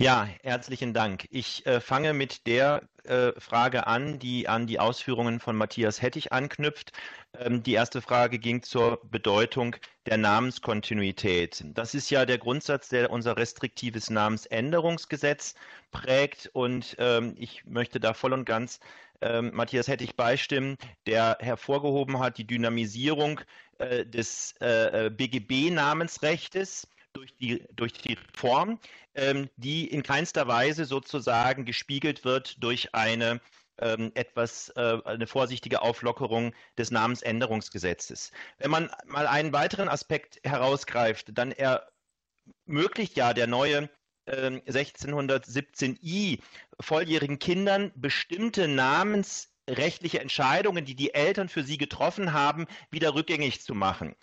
Ja, 0.00 0.28
herzlichen 0.42 0.94
Dank. 0.94 1.26
Ich 1.30 1.66
äh, 1.66 1.80
fange 1.80 2.12
mit 2.12 2.46
der 2.46 2.88
äh, 3.02 3.32
Frage 3.40 3.88
an, 3.88 4.18
die 4.20 4.46
an 4.46 4.68
die 4.68 4.78
Ausführungen 4.78 5.40
von 5.40 5.56
Matthias 5.56 6.02
Hettich 6.02 6.32
anknüpft. 6.32 6.92
Ähm, 7.36 7.64
die 7.64 7.72
erste 7.72 8.00
Frage 8.00 8.38
ging 8.38 8.62
zur 8.62 9.00
Bedeutung 9.10 9.74
der 10.06 10.18
Namenskontinuität. 10.18 11.64
Das 11.74 11.94
ist 11.94 12.10
ja 12.10 12.26
der 12.26 12.38
Grundsatz, 12.38 12.90
der 12.90 13.10
unser 13.10 13.36
restriktives 13.36 14.08
Namensänderungsgesetz 14.10 15.54
prägt. 15.90 16.48
Und 16.52 16.94
ähm, 16.98 17.34
ich 17.38 17.64
möchte 17.64 17.98
da 17.98 18.12
voll 18.14 18.34
und 18.34 18.44
ganz 18.44 18.78
ähm, 19.20 19.50
Matthias 19.52 19.88
Hettich 19.88 20.14
beistimmen, 20.14 20.76
der 21.06 21.38
hervorgehoben 21.40 22.20
hat 22.20 22.38
die 22.38 22.46
Dynamisierung 22.46 23.40
äh, 23.78 24.06
des 24.06 24.54
äh, 24.60 25.06
äh 25.06 25.10
BGB-Namensrechtes 25.10 26.86
durch 27.12 27.36
die, 27.36 27.64
durch 27.72 27.92
die 27.92 28.14
Reform, 28.14 28.78
ähm, 29.14 29.48
die 29.56 29.86
in 29.86 30.02
keinster 30.02 30.48
Weise 30.48 30.84
sozusagen 30.84 31.64
gespiegelt 31.64 32.24
wird 32.24 32.62
durch 32.62 32.94
eine 32.94 33.40
ähm, 33.80 34.10
etwas 34.14 34.70
äh, 34.70 34.98
eine 35.04 35.26
vorsichtige 35.26 35.82
Auflockerung 35.82 36.52
des 36.76 36.90
Namensänderungsgesetzes. 36.90 38.32
Wenn 38.58 38.70
man 38.70 38.90
mal 39.06 39.26
einen 39.26 39.52
weiteren 39.52 39.88
Aspekt 39.88 40.40
herausgreift, 40.42 41.30
dann 41.32 41.52
ermöglicht 41.52 43.16
ja 43.16 43.34
der 43.34 43.46
neue 43.46 43.88
1617i 44.28 46.32
ähm, 46.32 46.38
volljährigen 46.80 47.38
Kindern 47.38 47.92
bestimmte 47.94 48.68
namensrechtliche 48.68 50.20
Entscheidungen, 50.20 50.84
die 50.84 50.94
die 50.94 51.14
Eltern 51.14 51.48
für 51.48 51.62
sie 51.62 51.78
getroffen 51.78 52.32
haben, 52.32 52.66
wieder 52.90 53.14
rückgängig 53.14 53.62
zu 53.62 53.74
machen. 53.74 54.14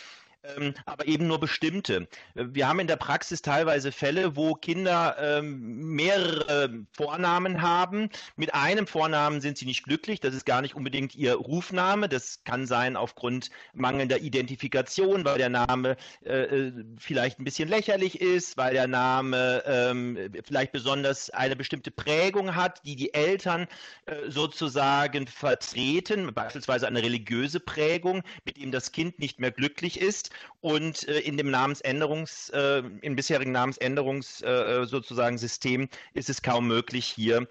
Ähm, 0.58 0.74
aber 0.86 1.08
eben 1.08 1.28
nur 1.28 1.40
bestimmte. 1.40 2.08
Wir 2.34 2.68
haben 2.68 2.80
in 2.80 2.88
der 2.88 2.96
Praxis 2.96 3.42
teilweise 3.42 3.92
Fälle, 3.92 4.36
wo 4.36 4.54
Kinder 4.54 5.16
ähm, 5.20 5.96
mehrere 5.96 6.86
Vornamen 6.92 7.62
haben. 7.62 8.10
Mit 8.36 8.54
einem 8.54 8.88
Vornamen 8.88 9.42
sind 9.42 9.58
sie 9.58 9.66
nicht 9.66 9.84
glücklich. 9.84 10.20
Das 10.20 10.36
ist 10.36 10.46
gar 10.46 10.62
nicht 10.62 10.76
unbedingt 10.76 11.16
ihr 11.16 11.36
Rufname. 11.36 12.10
Das 12.10 12.44
kann 12.44 12.68
sein 12.68 12.96
aufgrund 12.96 13.50
mangelnder 13.74 14.20
Identifikation, 14.20 15.26
weil 15.26 15.38
der 15.38 15.50
Name 15.50 15.98
äh, 16.24 16.44
äh, 16.44 16.74
vielleicht 16.98 17.40
ein 17.40 17.44
bisschen 17.44 17.70
lächerlich 17.70 18.22
ist, 18.22 18.58
weil 18.58 18.74
der 18.74 18.88
Name 18.88 19.64
ähm, 19.66 20.18
vielleicht 20.44 20.72
besonders 20.72 21.30
eine 21.30 21.56
bestimmte 21.56 21.92
Prägung 21.92 22.56
hat, 22.56 22.86
die 22.86 22.96
die 22.96 23.14
Eltern 23.14 23.68
äh, 24.06 24.30
sozusagen 24.30 25.28
vertreten, 25.28 26.34
beispielsweise 26.34 26.88
eine 26.88 27.02
religiöse 27.02 27.60
Prägung, 27.60 28.24
mit 28.46 28.58
dem 28.58 28.72
das 28.72 28.92
Kind 28.92 29.20
nicht 29.20 29.40
mehr 29.40 29.52
glücklich 29.52 30.00
ist. 30.00 30.30
Und 30.62 31.08
äh, 31.08 31.20
in 31.20 31.38
dem 31.38 31.52
Namensänderungs, 31.52 32.50
äh, 32.50 32.84
im 33.02 33.16
bisherigen 33.16 33.52
Namensänderungs 33.52 34.42
äh, 34.42 34.86
sozusagen 34.86 35.38
System 35.38 35.90
ist 36.14 36.30
es 36.30 36.42
kaum 36.42 36.68
möglich, 36.68 37.06
hier 37.06 37.48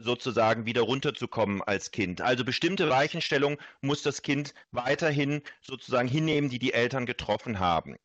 sozusagen 0.00 0.66
wieder 0.66 0.82
runterzukommen 0.82 1.62
als 1.62 1.92
Kind. 1.92 2.20
Also 2.20 2.44
bestimmte 2.44 2.90
Weichenstellungen 2.90 3.58
muss 3.80 4.02
das 4.02 4.22
Kind 4.22 4.52
weiterhin 4.72 5.40
sozusagen 5.60 6.08
hinnehmen, 6.08 6.50
die 6.50 6.58
die 6.58 6.72
Eltern 6.72 7.06
getroffen 7.06 7.60
haben. 7.60 7.96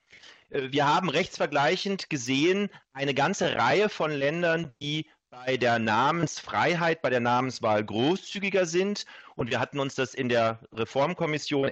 Wir 0.49 0.85
haben 0.85 1.09
rechtsvergleichend 1.09 2.11
gesehen 2.11 2.69
eine 2.93 3.15
ganze 3.15 3.55
Reihe 3.55 3.89
von 3.89 4.11
Ländern, 4.11 4.71
die 4.83 5.07
bei 5.33 5.57
der 5.57 5.79
Namensfreiheit, 5.79 7.01
bei 7.01 7.09
der 7.09 7.19
Namenswahl 7.19 7.83
großzügiger 7.83 8.67
sind. 8.67 9.05
Und 9.35 9.49
wir 9.49 9.59
hatten 9.59 9.79
uns 9.79 9.95
das 9.95 10.13
in 10.13 10.29
der 10.29 10.59
Reformkommission 10.71 11.69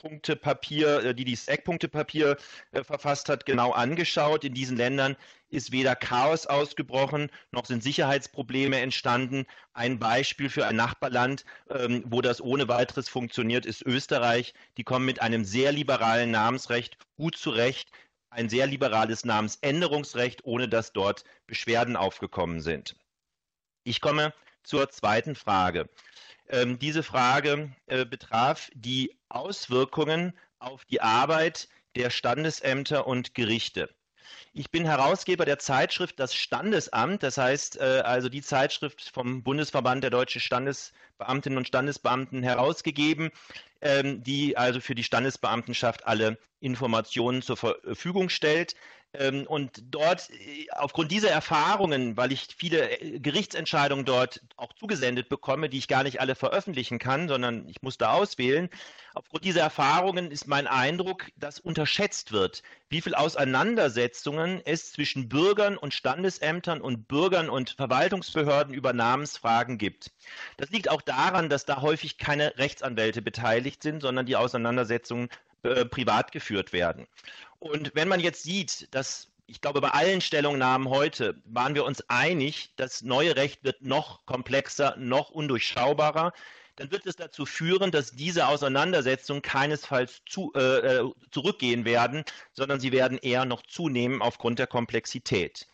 Eckpunktepapier, 0.00 1.04
äh, 1.04 1.14
die 1.14 1.24
dieses 1.24 1.48
Eckpunktepapier 1.48 2.36
äh, 2.72 2.82
verfasst 2.82 3.28
hat, 3.28 3.46
genau 3.46 3.72
angeschaut. 3.72 4.44
In 4.44 4.54
diesen 4.54 4.76
Ländern 4.76 5.16
ist 5.50 5.72
weder 5.72 5.96
Chaos 5.96 6.46
ausgebrochen, 6.46 7.30
noch 7.50 7.66
sind 7.66 7.82
Sicherheitsprobleme 7.82 8.80
entstanden. 8.80 9.46
Ein 9.74 9.98
Beispiel 9.98 10.48
für 10.48 10.66
ein 10.66 10.76
Nachbarland, 10.76 11.44
ähm, 11.68 12.04
wo 12.06 12.20
das 12.20 12.40
ohne 12.40 12.68
weiteres 12.68 13.08
funktioniert, 13.08 13.66
ist 13.66 13.82
Österreich. 13.82 14.54
Die 14.76 14.84
kommen 14.84 15.06
mit 15.06 15.20
einem 15.20 15.44
sehr 15.44 15.72
liberalen 15.72 16.30
Namensrecht 16.30 16.96
gut 17.16 17.36
zurecht 17.36 17.90
ein 18.32 18.48
sehr 18.48 18.68
liberales 18.68 19.24
Namensänderungsrecht, 19.24 20.44
ohne 20.44 20.68
dass 20.68 20.92
dort 20.92 21.24
Beschwerden 21.48 21.96
aufgekommen 21.96 22.60
sind. 22.60 22.94
Ich 23.82 24.00
komme 24.00 24.32
zur 24.62 24.88
zweiten 24.88 25.34
Frage. 25.34 25.88
Ähm, 26.50 26.80
diese 26.80 27.04
Frage 27.04 27.70
äh, 27.86 28.04
betraf 28.04 28.70
die 28.74 29.16
Auswirkungen 29.28 30.36
auf 30.58 30.84
die 30.84 31.00
Arbeit 31.00 31.68
der 31.94 32.10
Standesämter 32.10 33.06
und 33.06 33.34
Gerichte. 33.34 33.88
Ich 34.52 34.72
bin 34.72 34.84
Herausgeber 34.84 35.44
der 35.44 35.60
Zeitschrift 35.60 36.18
Das 36.18 36.34
Standesamt, 36.34 37.22
das 37.22 37.38
heißt 37.38 37.78
äh, 37.78 38.02
also 38.04 38.28
die 38.28 38.42
Zeitschrift 38.42 39.10
vom 39.12 39.44
Bundesverband 39.44 40.02
der 40.02 40.10
deutschen 40.10 40.40
Standesbeamtinnen 40.40 41.56
und 41.56 41.68
Standesbeamten 41.68 42.42
herausgegeben, 42.42 43.30
ähm, 43.80 44.24
die 44.24 44.56
also 44.56 44.80
für 44.80 44.96
die 44.96 45.04
Standesbeamtenschaft 45.04 46.04
alle 46.04 46.36
Informationen 46.58 47.42
zur 47.42 47.58
Verfügung 47.58 48.28
stellt. 48.28 48.74
Ähm, 49.12 49.44
und 49.48 49.82
dort, 49.90 50.30
äh, 50.30 50.66
aufgrund 50.70 51.10
dieser 51.10 51.30
Erfahrungen, 51.30 52.16
weil 52.16 52.30
ich 52.30 52.46
viele 52.56 53.00
äh, 53.00 53.18
Gerichtsentscheidungen 53.18 54.04
dort 54.04 54.40
auch 54.56 54.72
zugesendet 54.74 55.28
bekomme, 55.28 55.68
die 55.68 55.78
ich 55.78 55.88
gar 55.88 56.04
nicht 56.04 56.20
alle 56.20 56.36
veröffentlichen 56.36 57.00
kann, 57.00 57.26
sondern 57.26 57.68
ich 57.68 57.82
muss 57.82 57.98
da 57.98 58.12
auswählen, 58.12 58.68
aufgrund 59.14 59.44
dieser 59.44 59.62
Erfahrungen 59.62 60.30
ist 60.30 60.46
mein 60.46 60.68
Eindruck, 60.68 61.26
dass 61.36 61.58
unterschätzt 61.58 62.30
wird, 62.30 62.62
wie 62.88 63.00
viel 63.00 63.16
Auseinandersetzungen 63.16 64.62
es 64.64 64.92
zwischen 64.92 65.28
Bürgern 65.28 65.76
und 65.76 65.92
Standesämtern 65.92 66.80
und 66.80 67.08
Bürgern 67.08 67.50
und 67.50 67.70
Verwaltungsbehörden 67.70 68.72
über 68.72 68.92
Namensfragen 68.92 69.76
gibt. 69.76 70.12
Das 70.56 70.70
liegt 70.70 70.88
auch 70.88 71.02
daran, 71.02 71.48
dass 71.48 71.64
da 71.64 71.82
häufig 71.82 72.16
keine 72.16 72.56
Rechtsanwälte 72.58 73.22
beteiligt 73.22 73.82
sind, 73.82 74.02
sondern 74.02 74.26
die 74.26 74.36
Auseinandersetzungen 74.36 75.30
äh, 75.62 75.84
privat 75.84 76.32
geführt 76.32 76.72
werden. 76.72 77.06
Und 77.60 77.94
wenn 77.94 78.08
man 78.08 78.20
jetzt 78.20 78.42
sieht, 78.42 78.88
dass 78.94 79.30
ich 79.46 79.60
glaube, 79.60 79.80
bei 79.80 79.90
allen 79.90 80.20
Stellungnahmen 80.20 80.88
heute 80.88 81.34
waren 81.44 81.74
wir 81.74 81.84
uns 81.84 82.08
einig, 82.08 82.72
das 82.76 83.02
neue 83.02 83.34
Recht 83.34 83.64
wird 83.64 83.82
noch 83.82 84.24
komplexer, 84.24 84.94
noch 84.96 85.30
undurchschaubarer. 85.30 86.32
Dann 86.76 86.92
wird 86.92 87.04
es 87.04 87.16
dazu 87.16 87.44
führen, 87.44 87.90
dass 87.90 88.12
diese 88.12 88.46
Auseinandersetzungen 88.46 89.42
keinesfalls 89.42 90.22
zu, 90.28 90.52
äh, 90.54 90.98
äh 90.98 91.10
zurückgehen 91.32 91.84
werden, 91.84 92.24
sondern 92.52 92.78
sie 92.78 92.92
werden 92.92 93.18
eher 93.18 93.44
noch 93.44 93.62
zunehmen 93.66 94.22
aufgrund 94.22 94.60
der 94.60 94.68
Komplexität. 94.68 95.66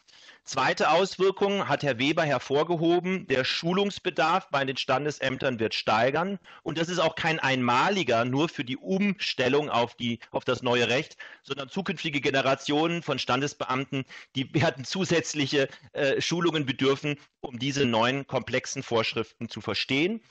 Zweite 0.47 0.91
Auswirkung 0.91 1.67
hat 1.67 1.83
Herr 1.83 1.99
Weber 1.99 2.23
hervorgehoben, 2.23 3.27
der 3.27 3.43
Schulungsbedarf 3.45 4.49
bei 4.49 4.65
den 4.65 4.77
Standesämtern 4.77 5.59
wird 5.59 5.75
steigern. 5.75 6.39
Und 6.63 6.79
das 6.79 6.89
ist 6.89 7.01
auch 7.01 7.17
kein 7.17 7.41
einmaliger 7.41 8.25
nur 8.25 8.49
für 8.49 8.63
die 8.63 8.77
Umstellung 8.77 9.71
auf, 9.71 9.97
die, 9.97 10.21
auf 10.31 10.45
das 10.45 10.63
neue 10.63 10.89
Recht, 10.89 11.17
sondern 11.43 11.69
zukünftige 11.69 12.21
Generationen 12.21 13.03
von 13.03 13.19
Standesbeamten, 13.19 14.05
die 14.37 14.55
werden 14.55 14.85
zusätzliche 14.85 15.69
äh, 15.95 16.21
Schulungen 16.21 16.65
bedürfen, 16.65 17.19
um 17.41 17.59
diese 17.59 17.85
neuen 17.85 18.29
komplexen 18.29 18.85
Vorschriften 18.85 19.49
zu 19.49 19.61
verstehen. 19.61 20.23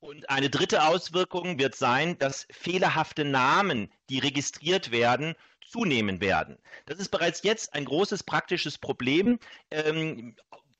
Und 0.00 0.30
eine 0.30 0.48
dritte 0.48 0.84
Auswirkung 0.84 1.58
wird 1.58 1.74
sein, 1.74 2.18
dass 2.18 2.46
fehlerhafte 2.50 3.24
Namen, 3.24 3.92
die 4.08 4.18
registriert 4.18 4.90
werden, 4.90 5.34
zunehmen 5.66 6.20
werden. 6.20 6.58
Das 6.86 6.98
ist 6.98 7.10
bereits 7.10 7.42
jetzt 7.42 7.74
ein 7.74 7.84
großes 7.84 8.24
praktisches 8.24 8.78
Problem. 8.78 9.38
Ähm, 9.70 10.34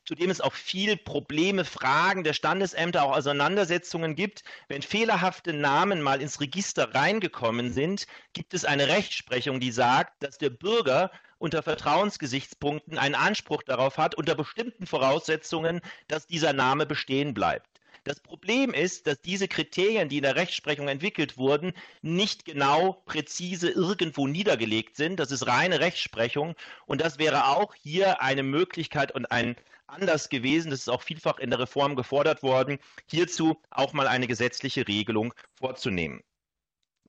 zu 0.06 0.16
dem 0.16 0.30
es 0.30 0.40
auch 0.40 0.54
viel 0.54 0.96
Probleme, 0.96 1.64
Fragen 1.64 2.24
der 2.24 2.32
Standesämter, 2.32 3.04
auch 3.04 3.16
Auseinandersetzungen 3.16 4.16
gibt. 4.16 4.42
Wenn 4.66 4.82
fehlerhafte 4.82 5.52
Namen 5.52 6.02
mal 6.02 6.20
ins 6.20 6.40
Register 6.40 6.94
reingekommen 6.94 7.72
sind, 7.72 8.08
gibt 8.32 8.52
es 8.52 8.64
eine 8.64 8.88
Rechtsprechung, 8.88 9.60
die 9.60 9.70
sagt, 9.70 10.20
dass 10.22 10.38
der 10.38 10.50
Bürger 10.50 11.12
unter 11.38 11.62
Vertrauensgesichtspunkten 11.62 12.98
einen 12.98 13.14
Anspruch 13.14 13.62
darauf 13.62 13.98
hat, 13.98 14.16
unter 14.16 14.34
bestimmten 14.34 14.86
Voraussetzungen, 14.86 15.80
dass 16.08 16.26
dieser 16.26 16.54
Name 16.54 16.86
bestehen 16.86 17.32
bleibt. 17.32 17.69
Das 18.04 18.20
Problem 18.20 18.72
ist, 18.72 19.06
dass 19.06 19.20
diese 19.20 19.46
Kriterien, 19.46 20.08
die 20.08 20.16
in 20.18 20.22
der 20.22 20.36
Rechtsprechung 20.36 20.88
entwickelt 20.88 21.36
wurden, 21.36 21.74
nicht 22.00 22.44
genau 22.44 23.02
präzise 23.04 23.70
irgendwo 23.70 24.26
niedergelegt 24.26 24.96
sind. 24.96 25.20
Das 25.20 25.30
ist 25.30 25.46
reine 25.46 25.80
Rechtsprechung 25.80 26.54
und 26.86 27.00
das 27.00 27.18
wäre 27.18 27.48
auch 27.48 27.74
hier 27.74 28.22
eine 28.22 28.42
Möglichkeit 28.42 29.12
und 29.12 29.30
ein 29.30 29.56
Anlass 29.86 30.28
gewesen, 30.28 30.70
das 30.70 30.80
ist 30.80 30.88
auch 30.88 31.02
vielfach 31.02 31.38
in 31.38 31.50
der 31.50 31.58
Reform 31.58 31.96
gefordert 31.96 32.42
worden, 32.42 32.78
hierzu 33.06 33.60
auch 33.70 33.92
mal 33.92 34.06
eine 34.06 34.28
gesetzliche 34.28 34.86
Regelung 34.86 35.34
vorzunehmen. 35.56 36.22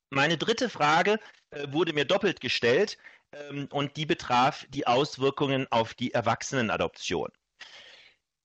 Meine 0.10 0.38
dritte 0.38 0.70
Frage 0.70 1.20
äh, 1.52 1.68
wurde 1.72 1.94
mir 1.94 2.06
doppelt 2.06 2.42
gestellt 2.42 2.98
ähm, 3.32 3.68
und 3.72 3.96
die 3.96 4.06
betraf 4.06 4.66
die 4.70 4.88
Auswirkungen 4.88 5.68
auf 5.72 5.94
die 5.94 6.14
Erwachsenenadoption. 6.14 7.30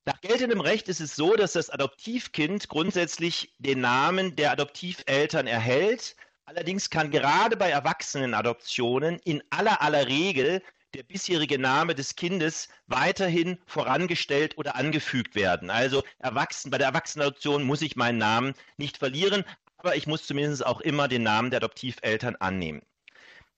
Nach 0.08 0.20
geltendem 0.20 0.60
Recht 0.60 0.88
ist 0.88 1.00
es 1.00 1.16
so, 1.16 1.34
dass 1.34 1.54
das 1.54 1.68
Adoptivkind 1.68 2.68
grundsätzlich 2.68 3.52
den 3.58 3.80
Namen 3.80 4.36
der 4.36 4.52
Adoptiveltern 4.52 5.48
erhält. 5.48 6.14
Allerdings 6.44 6.90
kann 6.90 7.10
gerade 7.10 7.56
bei 7.56 7.70
Erwachsenenadoptionen 7.70 9.18
in 9.24 9.42
aller 9.50 9.82
aller 9.82 10.06
Regel 10.06 10.62
der 10.94 11.02
bisherige 11.02 11.58
Name 11.58 11.96
des 11.96 12.14
Kindes 12.14 12.68
weiterhin 12.86 13.58
vorangestellt 13.66 14.56
oder 14.56 14.76
angefügt 14.76 15.34
werden. 15.34 15.70
Also 15.70 16.04
erwachsen, 16.20 16.70
bei 16.70 16.78
der 16.78 16.86
Erwachsenenadoption 16.86 17.64
muss 17.64 17.82
ich 17.82 17.96
meinen 17.96 18.18
Namen 18.18 18.54
nicht 18.76 18.98
verlieren, 18.98 19.44
aber 19.76 19.96
ich 19.96 20.06
muss 20.06 20.24
zumindest 20.24 20.64
auch 20.64 20.80
immer 20.82 21.08
den 21.08 21.24
Namen 21.24 21.50
der 21.50 21.58
Adoptiveltern 21.58 22.36
annehmen. 22.36 22.82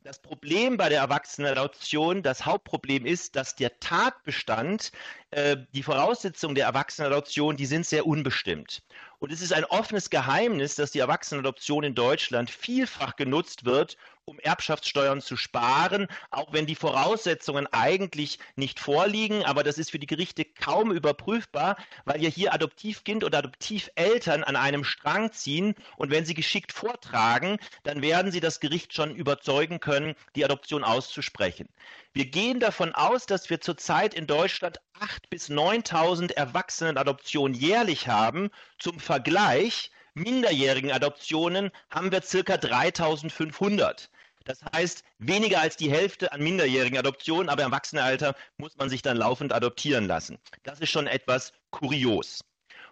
Das 0.08 0.22
Problem 0.22 0.78
bei 0.78 0.88
der 0.88 1.00
Erwachsenenadoption, 1.00 2.22
das 2.22 2.46
Hauptproblem 2.46 3.04
ist, 3.04 3.36
dass 3.36 3.56
der 3.56 3.78
Tatbestand, 3.78 4.90
äh, 5.32 5.58
die 5.74 5.82
Voraussetzungen 5.82 6.54
der 6.54 6.64
Erwachsenenadoption, 6.64 7.58
die 7.58 7.66
sind 7.66 7.84
sehr 7.84 8.06
unbestimmt. 8.06 8.82
Und 9.18 9.32
es 9.32 9.42
ist 9.42 9.52
ein 9.52 9.66
offenes 9.66 10.08
Geheimnis, 10.08 10.76
dass 10.76 10.92
die 10.92 11.00
Erwachsenenadoption 11.00 11.84
in 11.84 11.94
Deutschland 11.94 12.48
vielfach 12.48 13.16
genutzt 13.16 13.66
wird, 13.66 13.98
um 14.28 14.38
Erbschaftssteuern 14.38 15.20
zu 15.20 15.36
sparen, 15.36 16.06
auch 16.30 16.52
wenn 16.52 16.66
die 16.66 16.74
Voraussetzungen 16.74 17.66
eigentlich 17.72 18.38
nicht 18.56 18.78
vorliegen. 18.78 19.44
Aber 19.44 19.64
das 19.64 19.78
ist 19.78 19.90
für 19.90 19.98
die 19.98 20.06
Gerichte 20.06 20.44
kaum 20.44 20.92
überprüfbar, 20.92 21.76
weil 22.04 22.22
ja 22.22 22.28
hier 22.28 22.52
Adoptivkind 22.52 23.24
oder 23.24 23.38
Adoptiveltern 23.38 24.44
an 24.44 24.56
einem 24.56 24.84
Strang 24.84 25.32
ziehen. 25.32 25.74
Und 25.96 26.10
wenn 26.10 26.24
sie 26.24 26.34
geschickt 26.34 26.72
vortragen, 26.72 27.58
dann 27.82 28.02
werden 28.02 28.30
sie 28.30 28.40
das 28.40 28.60
Gericht 28.60 28.94
schon 28.94 29.14
überzeugen 29.14 29.80
können, 29.80 30.14
die 30.36 30.44
Adoption 30.44 30.84
auszusprechen. 30.84 31.68
Wir 32.12 32.26
gehen 32.26 32.60
davon 32.60 32.94
aus, 32.94 33.26
dass 33.26 33.48
wir 33.50 33.60
zurzeit 33.60 34.14
in 34.14 34.26
Deutschland 34.26 34.80
8.000 35.00 35.18
bis 35.30 35.48
9.000 35.48 36.32
Erwachsenenadoptionen 36.32 37.54
jährlich 37.54 38.08
haben. 38.08 38.50
Zum 38.78 38.98
Vergleich, 38.98 39.90
minderjährigen 40.14 40.90
Adoptionen 40.90 41.70
haben 41.90 42.10
wir 42.10 42.22
circa 42.22 42.54
3.500. 42.54 44.08
Das 44.48 44.64
heißt, 44.74 45.04
weniger 45.18 45.60
als 45.60 45.76
die 45.76 45.90
Hälfte 45.90 46.32
an 46.32 46.40
minderjährigen 46.40 46.98
Adoptionen, 46.98 47.50
aber 47.50 47.64
im 47.64 47.68
Erwachsenenalter 47.70 48.34
muss 48.56 48.74
man 48.78 48.88
sich 48.88 49.02
dann 49.02 49.18
laufend 49.18 49.52
adoptieren 49.52 50.06
lassen. 50.06 50.38
Das 50.62 50.80
ist 50.80 50.88
schon 50.88 51.06
etwas 51.06 51.52
kurios. 51.70 52.40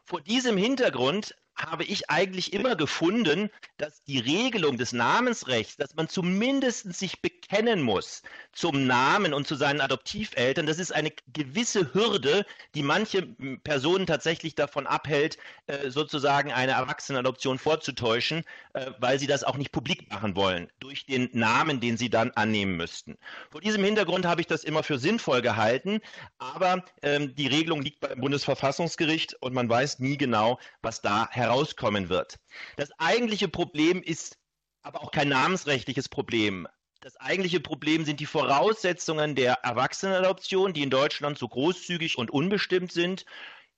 Vor 0.04 0.20
diesem 0.20 0.58
Hintergrund 0.58 1.34
habe 1.56 1.84
ich 1.84 2.10
eigentlich 2.10 2.52
immer 2.52 2.76
gefunden, 2.76 3.50
dass 3.78 4.02
die 4.04 4.18
Regelung 4.18 4.76
des 4.76 4.92
Namensrechts, 4.92 5.76
dass 5.76 5.94
man 5.94 6.08
zumindest 6.08 6.94
sich 6.94 7.22
bekennen 7.22 7.80
muss 7.82 8.22
zum 8.52 8.86
Namen 8.86 9.32
und 9.32 9.46
zu 9.46 9.54
seinen 9.54 9.80
Adoptiveltern, 9.80 10.66
das 10.66 10.78
ist 10.78 10.92
eine 10.94 11.12
gewisse 11.32 11.94
Hürde, 11.94 12.44
die 12.74 12.82
manche 12.82 13.22
Personen 13.64 14.06
tatsächlich 14.06 14.54
davon 14.54 14.86
abhält, 14.86 15.38
äh, 15.66 15.90
sozusagen 15.90 16.52
eine 16.52 16.72
Erwachsenenadoption 16.72 17.58
vorzutäuschen, 17.58 18.44
äh, 18.74 18.90
weil 18.98 19.18
sie 19.18 19.26
das 19.26 19.42
auch 19.42 19.56
nicht 19.56 19.72
publik 19.72 20.10
machen 20.10 20.36
wollen, 20.36 20.68
durch 20.78 21.06
den 21.06 21.30
Namen, 21.32 21.80
den 21.80 21.96
sie 21.96 22.10
dann 22.10 22.32
annehmen 22.32 22.76
müssten. 22.76 23.16
Vor 23.50 23.62
diesem 23.62 23.82
Hintergrund 23.82 24.26
habe 24.26 24.42
ich 24.42 24.46
das 24.46 24.62
immer 24.62 24.82
für 24.82 24.98
sinnvoll 24.98 25.40
gehalten, 25.40 26.00
aber 26.38 26.84
ähm, 27.02 27.34
die 27.34 27.46
Regelung 27.46 27.80
liegt 27.80 28.00
beim 28.00 28.20
Bundesverfassungsgericht 28.20 29.34
und 29.40 29.54
man 29.54 29.68
weiß 29.68 30.00
nie 30.00 30.18
genau, 30.18 30.58
was 30.82 31.00
da 31.00 31.28
herauskommt 31.30 31.45
herauskommen 31.46 32.08
wird. 32.08 32.36
Das 32.76 32.90
eigentliche 32.98 33.48
Problem 33.48 34.02
ist 34.02 34.38
aber 34.82 35.02
auch 35.02 35.10
kein 35.10 35.28
namensrechtliches 35.28 36.08
Problem. 36.08 36.68
Das 37.00 37.16
eigentliche 37.16 37.60
Problem 37.60 38.04
sind 38.04 38.20
die 38.20 38.26
Voraussetzungen 38.26 39.34
der 39.34 39.54
Erwachsenenadoption, 39.62 40.72
die 40.72 40.82
in 40.82 40.90
Deutschland 40.90 41.38
so 41.38 41.48
großzügig 41.48 42.18
und 42.18 42.30
unbestimmt 42.30 42.92
sind. 42.92 43.24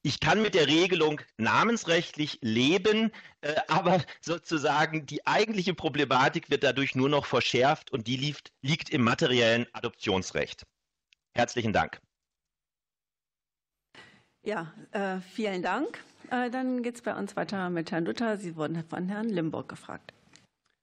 Ich 0.02 0.20
kann 0.20 0.40
mit 0.40 0.54
der 0.54 0.68
Regelung 0.68 1.20
namensrechtlich 1.36 2.38
leben, 2.40 3.10
äh, 3.40 3.56
aber 3.66 4.02
sozusagen 4.20 5.06
die 5.06 5.26
eigentliche 5.26 5.74
Problematik 5.74 6.50
wird 6.50 6.62
dadurch 6.62 6.94
nur 6.94 7.08
noch 7.08 7.26
verschärft 7.26 7.90
und 7.90 8.06
die 8.06 8.16
liegt, 8.16 8.52
liegt 8.62 8.90
im 8.90 9.02
materiellen 9.02 9.66
Adoptionsrecht. 9.72 10.64
Herzlichen 11.34 11.72
Dank. 11.72 12.00
Ja, 14.42 14.72
äh, 14.92 15.20
vielen 15.20 15.62
Dank. 15.62 16.02
Äh, 16.30 16.50
dann 16.50 16.82
geht 16.82 16.96
es 16.96 17.02
bei 17.02 17.14
uns 17.14 17.36
weiter 17.36 17.70
mit 17.70 17.90
Herrn 17.90 18.04
Luther. 18.04 18.36
Sie 18.36 18.56
wurden 18.56 18.82
von 18.84 19.08
Herrn 19.08 19.28
Limburg 19.28 19.68
gefragt. 19.68 20.12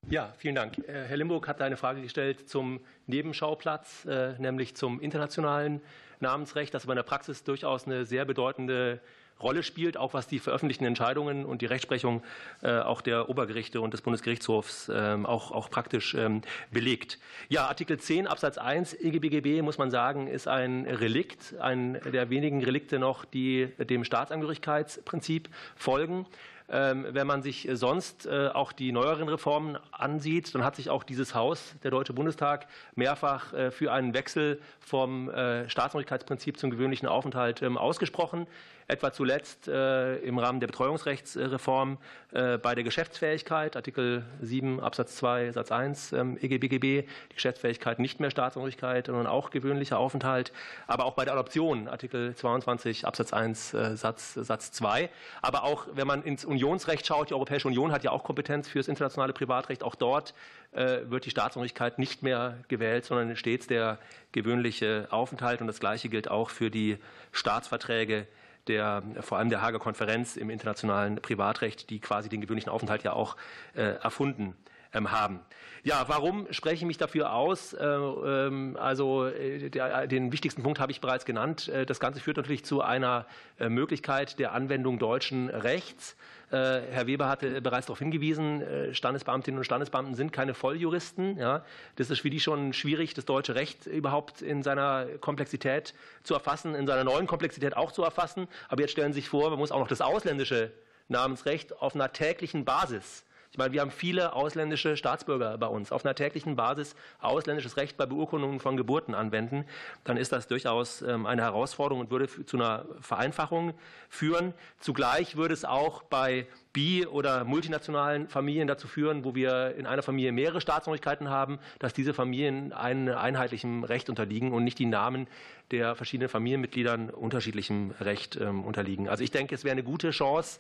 Ja, 0.10 0.34
vielen 0.38 0.56
Dank. 0.56 0.78
Äh, 0.88 1.06
Herr 1.08 1.18
Limburg 1.18 1.48
hat 1.48 1.62
eine 1.62 1.78
Frage 1.78 2.02
gestellt 2.02 2.48
zum 2.48 2.80
Nebenschauplatz, 3.08 4.06
äh, 4.06 4.34
nämlich 4.40 4.76
zum 4.76 5.00
internationalen 5.00 5.82
Namensrecht, 6.20 6.74
das 6.74 6.84
aber 6.84 6.94
in 6.94 6.98
der 6.98 7.04
Praxis 7.04 7.44
durchaus 7.44 7.86
eine 7.86 8.06
sehr 8.06 8.26
bedeutende 8.26 9.02
Rolle 9.42 9.64
spielt, 9.64 9.98
auch 9.98 10.14
was 10.14 10.28
die 10.28 10.40
veröffentlichten 10.40 10.86
Entscheidungen 10.86 11.46
und 11.46 11.62
die 11.62 11.66
Rechtsprechung 11.66 12.24
äh, 12.62 12.80
auch 12.80 13.02
der 13.02 13.30
Obergerichte 13.30 13.82
und 13.82 13.94
des 13.94 14.02
Bundesgerichtshofs 14.02 14.90
ähm, 14.94 15.26
auch, 15.26 15.52
auch 15.52 15.70
praktisch 15.70 16.14
ähm, 16.14 16.42
belegt. 16.72 17.20
Ja, 17.50 17.68
Artikel 17.68 18.00
10 18.00 18.28
Absatz 18.28 18.58
1 18.58 18.94
EGBGB, 18.94 19.62
muss 19.62 19.78
man 19.78 19.92
sagen, 19.92 20.28
ist 20.28 20.48
ein 20.48 20.86
Relikt, 20.86 21.56
ein 21.60 22.00
der 22.14 22.30
wenigen 22.30 22.64
Relikte 22.64 22.98
noch, 22.98 23.26
die 23.26 23.68
dem 23.78 24.06
Staatsangehörigkeitsprinzip 24.06 25.50
folgen. 25.76 26.26
Ähm, 26.68 27.06
wenn 27.12 27.28
man 27.28 27.44
sich 27.44 27.70
sonst 27.74 28.26
äh, 28.26 28.48
auch 28.48 28.72
die 28.72 28.92
neueren 28.92 29.30
Reformen 29.30 29.78
ansieht, 29.92 30.56
dann 30.56 30.64
hat 30.64 30.76
sich 30.78 30.90
auch 30.90 31.04
dieses 31.04 31.36
Haus, 31.36 31.76
der 31.84 31.92
Deutsche 31.92 32.14
Bundestag, 32.14 32.68
mehrfach 32.96 33.54
äh, 33.54 33.70
für 33.70 33.92
einen 33.92 34.14
Wechsel 34.14 34.60
vom 34.80 35.30
Staatsangehörigkeitsprinzip 35.30 36.58
zum 36.58 36.70
gewöhnlichen 36.70 37.08
Aufenthalt 37.08 37.64
ausgesprochen 37.64 38.48
etwa 38.88 39.12
zuletzt 39.12 39.68
äh, 39.68 40.18
im 40.18 40.38
Rahmen 40.38 40.60
der 40.60 40.68
Betreuungsrechtsreform 40.68 41.98
äh, 42.32 42.58
bei 42.58 42.76
der 42.76 42.84
Geschäftsfähigkeit, 42.84 43.76
Artikel 43.76 44.24
7 44.42 44.80
Absatz 44.80 45.16
2 45.16 45.54
Satz 45.54 45.72
1 45.72 46.14
ähm, 46.14 46.38
EGBGB, 46.40 47.02
die 47.32 47.34
Geschäftsfähigkeit 47.34 47.98
nicht 47.98 48.20
mehr 48.20 48.30
Staatsangehörigkeit, 48.30 49.08
sondern 49.08 49.26
auch 49.26 49.50
gewöhnlicher 49.50 49.98
Aufenthalt, 49.98 50.52
aber 50.86 51.06
auch 51.06 51.14
bei 51.14 51.26
der 51.26 51.34
Adoption, 51.34 51.88
Artikel 51.88 52.36
22 52.36 53.08
Absatz 53.08 53.34
1 53.34 53.74
äh, 53.74 53.98
Satz, 53.98 54.36
Satz 54.36 54.72
2. 54.74 55.10
Aber 55.42 55.64
auch, 55.64 55.88
wenn 55.94 56.06
man 56.06 56.22
ins 56.22 56.46
Unionsrecht 56.46 57.08
schaut, 57.08 57.32
die 57.32 57.34
Europäische 57.34 57.68
Union 57.68 57.92
hat 57.92 58.04
ja 58.04 58.12
auch 58.12 58.24
Kompetenz 58.24 58.68
für 58.68 58.78
das 58.80 58.88
internationale 58.88 59.34
Privatrecht, 59.34 59.84
auch 59.84 59.96
dort 59.96 60.34
wird 60.74 61.24
die 61.24 61.30
Staatsangehörigkeit 61.30 62.00
nicht 62.00 62.22
mehr 62.22 62.58
gewählt, 62.68 63.06
sondern 63.06 63.38
stets 63.38 63.66
der 63.66 63.98
gewöhnliche 64.34 65.08
Aufenthalt. 65.10 65.62
Und 65.62 65.68
das 65.68 65.80
Gleiche 65.80 66.10
gilt 66.10 66.30
auch 66.30 66.50
für 66.50 66.70
die 66.70 66.98
Staatsverträge 67.32 68.28
der, 68.68 69.04
vor 69.22 69.38
allem 69.38 69.50
der 69.50 69.62
Hager 69.62 69.80
Konferenz 69.80 70.38
im 70.38 70.50
internationalen 70.50 71.18
Privatrecht, 71.18 71.90
die 71.90 72.00
quasi 72.00 72.30
den 72.30 72.42
gewöhnlichen 72.42 72.72
Aufenthalt 72.72 73.04
ja 73.04 73.14
auch 73.14 73.36
äh, 73.76 73.82
erfunden 73.82 74.56
haben. 74.96 75.42
Ja, 75.86 76.06
warum 76.08 76.48
spreche 76.50 76.78
ich 76.78 76.86
mich 76.86 76.98
dafür 76.98 77.32
aus? 77.34 77.74
Äh, 77.74 77.86
ähm, 77.86 78.76
also 78.80 79.28
äh, 79.28 79.70
den 79.70 80.32
wichtigsten 80.32 80.64
Punkt 80.64 80.80
habe 80.80 80.92
ich 80.92 81.00
bereits 81.00 81.26
genannt. 81.26 81.72
Das 81.86 82.00
Ganze 82.00 82.20
führt 82.20 82.38
natürlich 82.38 82.66
zu 82.66 82.82
einer 82.82 83.28
Möglichkeit 83.60 84.40
der 84.40 84.54
Anwendung 84.54 84.98
deutschen 84.98 85.50
Rechts. 85.50 86.16
Herr 86.50 87.08
Weber 87.08 87.28
hatte 87.28 87.62
bereits 87.62 87.88
darauf 87.88 88.00
hingewiesen, 88.00 88.64
Standesbeamtinnen 88.94 89.58
und 89.58 89.66
Standesbeamten 89.66 90.16
sind 90.16 90.32
keine 90.32 90.54
Volljuristen. 90.54 91.38
Das 91.38 92.10
ist 92.10 92.20
für 92.20 92.30
die 92.30 92.40
schon 92.40 92.72
schwierig, 92.74 93.14
das 93.14 93.26
deutsche 93.26 93.56
Recht 93.56 93.88
überhaupt 93.88 94.42
in 94.42 94.64
seiner 94.64 95.06
Komplexität 95.20 95.94
zu 96.24 96.34
erfassen, 96.34 96.76
in 96.76 96.88
seiner 96.88 97.04
neuen 97.04 97.28
Komplexität 97.28 97.76
auch 97.76 97.92
zu 97.92 98.04
erfassen. 98.04 98.48
Aber 98.70 98.82
jetzt 98.82 98.92
stellen 98.92 99.12
Sie 99.12 99.22
sich 99.22 99.30
vor, 99.30 99.50
man 99.50 99.60
muss 99.60 99.72
auch 99.72 99.80
noch 99.80 99.88
das 99.88 100.02
ausländische 100.02 100.72
Namensrecht 101.10 101.82
auf 101.82 101.96
einer 101.96 102.14
täglichen 102.14 102.64
Basis 102.64 103.26
ich 103.56 103.58
meine, 103.58 103.72
wir 103.72 103.80
haben 103.80 103.92
viele 103.92 104.34
ausländische 104.34 104.98
Staatsbürger 104.98 105.58
bei 105.58 105.68
uns, 105.68 105.94
auf 105.94 106.04
einer 106.04 106.14
täglichen 106.14 106.58
Basis 106.58 106.94
ausländisches 107.22 107.78
Recht 107.78 107.96
bei 107.96 108.06
Beurkundungen 108.06 108.60
von 108.60 108.76
Geburten 108.76 109.16
anwenden, 109.16 109.64
dann 110.04 110.18
ist 110.18 110.34
das 110.34 110.50
durchaus 110.50 111.02
ähm, 111.02 111.26
eine 111.26 111.44
Herausforderung 111.44 112.02
und 112.02 112.12
würde 112.12 112.28
zu 112.28 112.58
einer 112.58 112.86
Vereinfachung 113.00 113.74
führen. 114.10 114.54
Zugleich 114.82 115.38
würde 115.38 115.54
es 115.54 115.64
auch 115.64 116.04
bei 116.04 116.48
bi- 116.74 117.08
oder 117.08 117.46
multinationalen 117.46 118.28
Familien 118.28 118.68
dazu 118.68 118.90
führen, 118.90 119.24
wo 119.24 119.36
wir 119.36 119.74
in 119.78 119.86
einer 119.86 120.02
Familie 120.02 120.34
mehrere 120.34 120.60
Staatsangehörigkeiten 120.60 121.30
haben, 121.30 121.58
dass 121.80 121.94
diese 121.94 122.14
Familien 122.14 122.74
einem 122.74 123.16
einheitlichen 123.16 123.86
Recht 123.86 124.10
unterliegen 124.10 124.52
und 124.52 124.66
nicht 124.66 124.80
die 124.80 124.86
Namen 124.86 125.28
der 125.72 125.96
verschiedenen 125.96 126.28
Familienmitgliedern 126.28 127.10
unterschiedlichem 127.10 127.92
Recht 128.02 128.36
ähm, 128.36 128.66
unterliegen. 128.66 129.08
Also 129.08 129.24
ich 129.24 129.32
denke, 129.32 129.56
es 129.56 129.64
wäre 129.64 129.72
eine 129.72 129.84
gute 129.84 130.10
Chance 130.10 130.60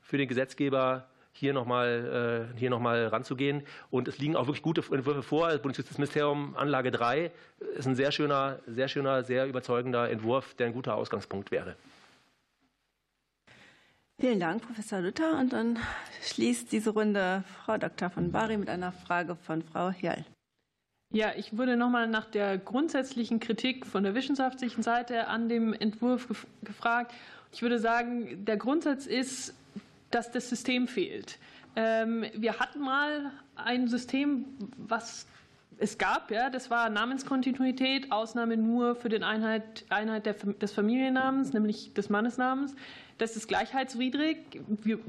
für 0.00 0.16
den 0.16 0.28
Gesetzgeber, 0.28 1.08
hier 1.38 1.52
nochmal 1.52 2.48
äh, 2.54 2.58
hier 2.58 2.70
noch 2.70 2.80
mal 2.80 3.06
ranzugehen. 3.08 3.62
Und 3.90 4.08
es 4.08 4.18
liegen 4.18 4.36
auch 4.36 4.46
wirklich 4.46 4.62
gute 4.62 4.80
Entwürfe 4.80 5.22
vor. 5.22 5.48
Das 5.48 5.60
Bundesjustizministerium 5.60 6.56
Anlage 6.56 6.90
3 6.90 7.30
ist 7.76 7.86
ein 7.86 7.94
sehr 7.94 8.10
schöner, 8.10 8.58
sehr 8.66 8.88
schöner, 8.88 9.22
sehr 9.22 9.46
überzeugender 9.46 10.10
Entwurf, 10.10 10.54
der 10.54 10.68
ein 10.68 10.72
guter 10.72 10.96
Ausgangspunkt 10.96 11.50
wäre. 11.50 11.76
Vielen 14.18 14.40
Dank, 14.40 14.62
Professor 14.62 15.00
Luther. 15.00 15.38
Und 15.38 15.52
dann 15.52 15.78
schließt 16.22 16.72
diese 16.72 16.90
Runde 16.90 17.44
Frau 17.64 17.76
Dr. 17.76 18.08
von 18.08 18.32
Bari 18.32 18.56
mit 18.56 18.70
einer 18.70 18.92
Frage 18.92 19.36
von 19.36 19.62
Frau 19.62 19.90
Hirl. 19.90 20.24
Ja, 21.12 21.32
ich 21.36 21.56
wurde 21.56 21.76
nochmal 21.76 22.08
nach 22.08 22.24
der 22.24 22.58
grundsätzlichen 22.58 23.40
Kritik 23.40 23.86
von 23.86 24.02
der 24.02 24.14
wissenschaftlichen 24.14 24.82
Seite 24.82 25.28
an 25.28 25.48
dem 25.48 25.72
Entwurf 25.72 26.46
gefragt. 26.62 27.12
Ich 27.52 27.62
würde 27.62 27.78
sagen, 27.78 28.44
der 28.44 28.56
Grundsatz 28.56 29.06
ist, 29.06 29.54
dass 30.10 30.30
das 30.30 30.48
System 30.48 30.88
fehlt. 30.88 31.38
Ähm, 31.74 32.24
wir 32.34 32.58
hatten 32.58 32.80
mal 32.80 33.32
ein 33.54 33.88
System, 33.88 34.44
was 34.76 35.26
es 35.78 35.98
gab, 35.98 36.30
ja, 36.30 36.48
das 36.48 36.70
war 36.70 36.88
Namenskontinuität, 36.88 38.10
Ausnahme 38.10 38.56
nur 38.56 38.94
für 38.94 39.10
die 39.10 39.22
Einheit, 39.22 39.84
Einheit 39.90 40.24
der, 40.24 40.34
des 40.34 40.72
Familiennamens, 40.72 41.52
nämlich 41.52 41.92
des 41.92 42.08
Mannesnamens. 42.08 42.74
Das 43.18 43.36
ist 43.36 43.46
gleichheitswidrig, 43.46 44.38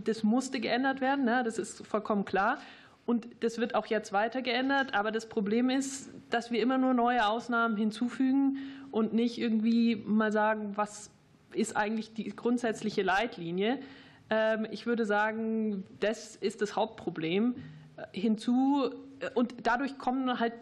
das 0.03 0.23
musste 0.23 0.59
geändert 0.59 0.99
werden, 0.99 1.25
ja, 1.27 1.43
das 1.43 1.57
ist 1.57 1.85
vollkommen 1.87 2.25
klar. 2.25 2.57
Und 3.05 3.25
das 3.39 3.57
wird 3.57 3.73
auch 3.73 3.85
jetzt 3.85 4.11
weiter 4.11 4.41
geändert. 4.41 4.93
Aber 4.93 5.11
das 5.11 5.29
Problem 5.29 5.69
ist, 5.69 6.09
dass 6.29 6.51
wir 6.51 6.61
immer 6.61 6.77
nur 6.77 6.93
neue 6.93 7.25
Ausnahmen 7.25 7.77
hinzufügen 7.77 8.57
und 8.91 9.13
nicht 9.13 9.37
irgendwie 9.37 9.95
mal 9.95 10.33
sagen, 10.33 10.73
was 10.75 11.09
ist 11.53 11.77
eigentlich 11.77 12.13
die 12.13 12.35
grundsätzliche 12.35 13.03
Leitlinie. 13.03 13.79
Ähm, 14.29 14.67
ich 14.71 14.85
würde 14.85 15.05
sagen, 15.05 15.83
das 15.99 16.35
ist 16.35 16.61
das 16.61 16.75
Hauptproblem. 16.75 17.55
Äh, 17.97 18.19
hinzu 18.19 18.89
äh, 19.19 19.29
und 19.33 19.55
dadurch 19.63 19.97
kommen 19.97 20.39
halt 20.39 20.53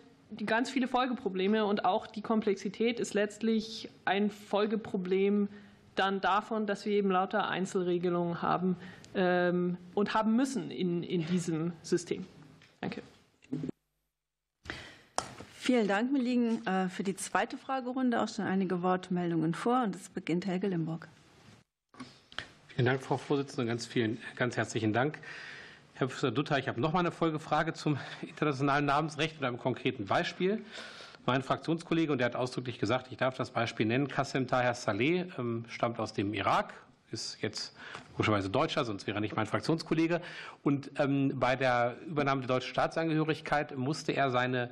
ganz 0.46 0.70
viele 0.70 0.88
Folgeprobleme 0.88 1.66
und 1.66 1.86
auch 1.86 2.08
die 2.08 2.22
Komplexität 2.22 3.00
ist 3.00 3.14
letztlich 3.14 3.90
ein 4.06 4.30
Folgeproblem 4.30 5.50
dann 5.96 6.20
davon, 6.20 6.66
dass 6.66 6.86
wir 6.86 6.94
eben 6.94 7.10
lauter 7.12 7.48
Einzelregelungen 7.48 8.42
haben 8.42 8.76
ähm, 9.14 9.78
und 9.94 10.14
haben 10.14 10.36
müssen 10.36 10.72
in, 10.72 11.04
in 11.04 11.26
diesem 11.28 11.74
System. 11.82 12.26
Danke. 12.82 13.02
Vielen 15.54 15.88
Dank. 15.88 16.12
Mir 16.12 16.22
liegen 16.22 16.66
äh, 16.68 16.90
für 16.90 17.04
die 17.04 17.16
zweite 17.16 17.58
Fragerunde 17.58 18.22
auch 18.22 18.28
schon 18.28 18.46
einige 18.46 18.84
Wortmeldungen 18.84 19.54
vor 19.54 19.84
und 19.84 19.96
es 19.96 20.10
beginnt 20.10 20.46
Helge 20.46 20.68
Limburg. 20.68 21.08
Vielen 22.76 22.88
Dank, 22.88 23.04
Frau 23.04 23.16
Vorsitzende. 23.16 23.66
Ganz, 23.66 23.86
vielen, 23.86 24.18
ganz 24.36 24.58
herzlichen 24.58 24.92
Dank. 24.92 25.18
Herr 25.94 26.08
Professor 26.08 26.30
Dutter, 26.30 26.60
ich 26.60 26.68
habe 26.68 26.82
noch 26.82 26.92
mal 26.92 27.00
eine 27.00 27.12
Folgefrage 27.14 27.72
zum 27.72 27.98
internationalen 28.22 28.84
Namensrecht 28.84 29.36
mit 29.40 29.48
einem 29.48 29.58
konkreten 29.58 30.08
Beispiel. 30.08 30.62
Mein 31.26 31.42
Fraktionskollege, 31.42 32.12
und 32.12 32.18
der 32.18 32.26
hat 32.26 32.36
ausdrücklich 32.36 32.78
gesagt, 32.78 33.08
ich 33.12 33.18
darf 33.18 33.38
das 33.38 33.52
Beispiel 33.52 33.86
nennen, 33.86 34.10
Qassem 34.10 34.46
Taher 34.50 34.74
Saleh, 34.74 35.24
ähm, 35.40 35.64
stammt 35.70 36.00
aus 36.00 36.12
dem 36.12 36.34
Irak, 36.34 36.74
ist 37.12 37.42
jetzt 37.42 37.74
logischerweise 38.12 38.50
Deutscher, 38.50 38.84
sonst 38.84 39.08
wäre 39.08 39.20
er 39.20 39.22
nicht 39.22 39.38
mein 39.38 39.46
Fraktionskollege. 39.46 40.20
Und 40.62 40.92
ähm, 41.00 41.32
bei 41.40 41.56
der 41.56 41.96
Übernahme 42.06 42.42
der 42.42 42.50
deutschen 42.50 42.72
Staatsangehörigkeit 42.72 43.78
musste 43.78 44.12
er 44.12 44.32
seine 44.32 44.70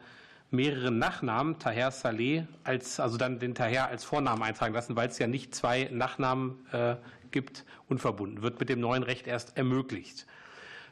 mehreren 0.52 1.00
Nachnamen, 1.00 1.58
Taher 1.58 1.92
Saleh, 1.92 2.44
als, 2.66 3.00
also 3.00 3.16
dann 3.16 3.40
den 3.40 3.56
Taher 3.56 3.88
als 3.88 4.04
Vornamen 4.04 4.44
eintragen 4.44 4.74
lassen, 4.74 4.98
weil 4.98 5.08
es 5.08 5.20
ja 5.20 5.28
nicht 5.28 5.56
zwei 5.56 5.88
Nachnamen 5.90 6.66
äh, 6.74 6.98
gibt, 7.34 7.66
unverbunden, 7.90 8.42
wird 8.42 8.62
mit 8.62 8.70
dem 8.70 8.80
neuen 8.80 9.04
Recht 9.04 9.28
erst 9.28 9.58
ermöglicht. 9.58 10.26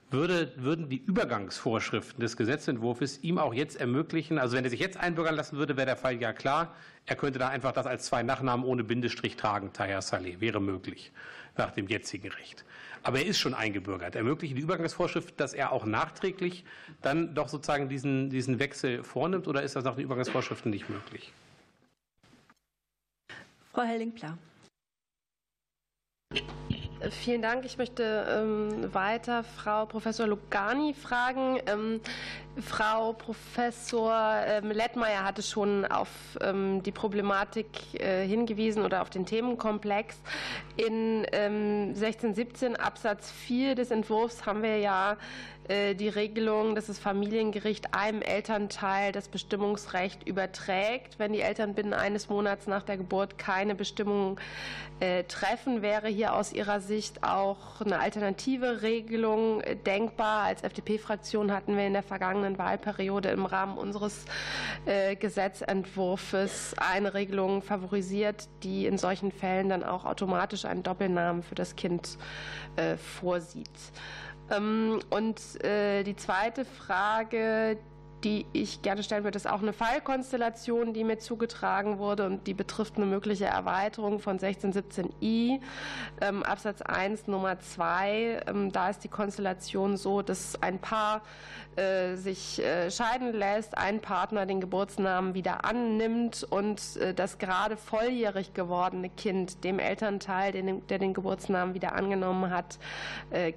Würde, 0.10 0.52
würden 0.58 0.90
die 0.90 0.98
Übergangsvorschriften 0.98 2.20
des 2.20 2.36
Gesetzentwurfs 2.36 3.20
ihm 3.22 3.38
auch 3.38 3.54
jetzt 3.54 3.80
ermöglichen, 3.80 4.40
also 4.40 4.58
wenn 4.58 4.66
er 4.66 4.70
sich 4.70 4.82
jetzt 4.82 4.98
einbürgern 4.98 5.36
lassen 5.36 5.56
würde, 5.56 5.78
wäre 5.78 5.86
der 5.86 5.96
Fall 5.96 6.22
ja 6.22 6.34
klar, 6.34 6.76
er 7.06 7.16
könnte 7.16 7.40
da 7.40 7.48
einfach 7.48 7.72
das 7.72 7.88
als 7.88 8.08
zwei 8.08 8.22
Nachnamen 8.22 8.66
ohne 8.66 8.84
Bindestrich 8.84 9.38
tragen, 9.38 9.72
Taher 9.72 10.02
Saleh, 10.02 10.42
wäre 10.42 10.60
möglich 10.60 11.14
nach 11.56 11.72
dem 11.72 11.88
jetzigen 11.88 12.28
Recht. 12.28 12.66
Aber 13.04 13.20
er 13.20 13.26
ist 13.26 13.40
schon 13.40 13.54
eingebürgert. 13.54 14.16
Ermöglichen 14.16 14.56
die 14.56 14.62
Übergangsvorschrift, 14.62 15.40
dass 15.40 15.54
er 15.54 15.72
auch 15.72 15.86
nachträglich 15.86 16.66
dann 17.02 17.34
doch 17.34 17.48
sozusagen 17.48 17.88
diesen, 17.88 18.30
diesen 18.30 18.60
Wechsel 18.60 19.04
vornimmt 19.04 19.48
oder 19.48 19.64
ist 19.64 19.78
das 19.78 19.86
nach 19.86 19.96
den 19.96 20.04
Übergangsvorschriften 20.04 20.70
nicht 20.72 20.90
möglich? 20.90 21.32
Frau 23.72 23.84
Helling-Pla. 23.84 24.38
Vielen 27.10 27.42
Dank. 27.42 27.66
Ich 27.66 27.80
möchte 27.80 28.28
ähm, 28.30 28.94
weiter 28.94 29.44
Frau 29.44 29.88
Professor 29.88 30.28
Lugani 30.28 30.94
fragen. 30.94 31.60
Ähm, 31.66 32.00
Frau 32.60 33.14
Professor 33.14 34.14
ähm, 34.46 34.70
Lettmeier 34.70 35.24
hatte 35.24 35.42
schon 35.42 35.86
auf 35.86 36.10
die 36.44 36.92
Problematik 36.92 37.68
äh, 37.94 38.26
hingewiesen 38.28 38.84
oder 38.84 39.02
auf 39.02 39.10
den 39.10 39.26
Themenkomplex. 39.26 40.22
In 40.78 41.26
1617 41.26 42.70
ähm, 42.70 42.76
Absatz 42.76 43.32
4 43.32 43.76
des 43.76 43.90
Entwurfs 43.90 44.46
haben 44.46 44.62
wir 44.62 44.78
ja 44.78 45.18
die 45.70 46.10
Regelung, 46.10 46.76
dass 46.76 46.88
das 46.88 47.00
Familiengericht 47.00 47.94
einem 47.94 48.22
Elternteil 48.22 49.12
das 49.12 49.30
Bestimmungsrecht 49.30 50.28
überträgt. 50.28 51.20
Wenn 51.20 51.34
die 51.34 51.42
Eltern 51.42 51.76
binnen 51.76 51.94
eines 51.94 52.30
Monats 52.30 52.68
nach 52.68 52.84
der 52.84 52.98
Geburt 52.98 53.38
keine 53.38 53.76
Bestimmung 53.76 54.40
äh, 55.00 55.24
treffen, 55.24 55.82
wäre 55.82 56.08
hier 56.08 56.34
aus 56.36 56.52
Ihrer 56.52 56.82
Sicht 56.82 57.24
auch 57.24 57.80
eine 57.82 58.00
alternative 58.00 58.82
Regelung 58.82 59.62
äh, 59.62 59.76
denkbar. 59.76 60.44
Als 60.44 60.64
FDP-Fraktion 60.64 61.52
hatten 61.52 61.78
wir 61.78 61.88
in 61.88 61.94
der 61.94 62.04
vergangenen 62.04 62.58
Wahlperiode 62.58 63.30
im 63.30 63.46
Rahmen 63.46 63.78
unseres 63.78 64.26
Gesetzentwurfs 65.20 66.74
eine 66.78 67.14
Regelung 67.14 67.62
favorisiert, 67.62 68.50
die 68.64 68.88
in 68.88 68.98
solchen 68.98 69.32
Fällen 69.32 69.70
dann 69.70 69.84
auch 69.84 70.06
automatisch 70.06 70.66
einen 70.66 70.82
Doppelnamen 70.82 71.44
für 71.44 71.56
das 71.56 71.76
Kind 71.76 72.18
vorsieht. 73.20 73.70
Ähm, 74.52 75.00
und 75.10 75.64
äh, 75.64 76.04
die 76.04 76.16
zweite 76.16 76.66
Frage, 76.66 77.78
die 78.24 78.46
ich 78.54 78.82
gerne 78.82 79.04
stellen 79.04 79.24
würde, 79.24 79.38
ist 79.38 79.50
auch 79.50 79.62
eine 79.62 79.74
Fallkonstellation, 79.74 80.94
die 80.94 81.04
mir 81.04 81.18
zugetragen 81.18 81.98
wurde 81.98 82.26
und 82.26 82.46
die 82.46 82.54
betrifft 82.54 82.98
eine 82.98 83.06
mögliche 83.06 83.46
Erweiterung 83.46 84.20
von 84.20 84.38
1617i 84.38 85.60
ähm, 86.22 86.44
Absatz 86.44 86.82
1 86.82 87.28
Nummer 87.28 87.60
2. 87.60 88.44
Ähm, 88.48 88.72
da 88.72 88.90
ist 88.90 89.04
die 89.04 89.08
Konstellation 89.08 89.98
so, 89.98 90.22
dass 90.22 90.62
ein 90.62 90.80
Paar 90.80 91.22
äh, 91.76 92.16
sich 92.16 92.64
äh, 92.64 92.92
scheiden 92.92 93.34
lässt, 93.34 93.78
ein 93.78 94.02
Partner 94.02 94.46
den 94.46 94.62
Geburtsnamen 94.62 95.34
wieder 95.34 95.66
annimmt 95.66 96.46
und 96.50 96.98
äh, 96.98 97.14
das 97.14 97.40
gerade 97.40 97.78
volljährig 97.78 98.54
gewordene 98.54 99.10
Kind 99.10 99.64
dem 99.64 99.80
Elternteil, 99.80 100.52
der 100.52 101.00
den 101.00 101.14
Geburtsnamen 101.14 101.74
wieder 101.74 101.94
angenommen 101.94 102.52
hat, 102.52 102.78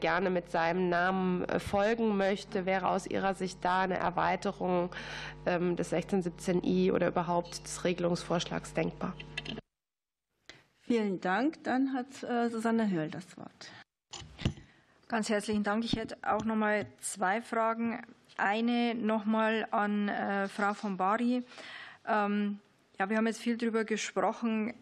gerne 0.01 0.31
mit 0.31 0.51
seinem 0.51 0.89
Namen 0.89 1.45
folgen 1.59 2.17
möchte, 2.17 2.67
wäre 2.67 2.89
aus 2.89 3.07
Ihrer 3.07 3.35
Sicht 3.35 3.59
da 3.65 3.83
eine 3.83 3.99
Erweiterung 3.99 4.54
ähm, 4.61 5.77
des 5.77 5.93
1617i 5.93 6.93
oder 6.93 7.09
überhaupt 7.09 7.65
des 7.65 7.85
Regelungsvorschlags 7.85 8.75
denkbar? 8.75 9.15
Vielen 10.81 11.21
Dank. 11.21 11.65
Dann 11.65 11.95
hat 11.95 12.13
Susanne 12.51 12.91
Höhl 12.91 13.09
das 13.09 13.39
Wort. 13.39 13.71
Ganz 15.09 15.29
herzlichen 15.29 15.63
Dank. 15.63 15.85
Ich 15.85 15.97
hätte 15.97 16.17
auch 16.23 16.45
noch 16.45 16.57
mal 16.57 16.87
zwei 17.01 17.41
Fragen. 17.41 18.03
Eine 18.37 18.95
noch 18.95 19.25
mal 19.27 19.67
an 19.71 20.09
äh, 20.09 20.49
Frau 20.49 20.75
von 20.75 20.97
Bari. 20.97 21.45
Ähm, 22.07 22.59
ja, 22.99 23.09
wir 23.09 23.17
haben 23.17 23.27
jetzt 23.27 23.41
viel 23.41 23.57
darüber 23.57 23.85
gesprochen. 23.85 24.75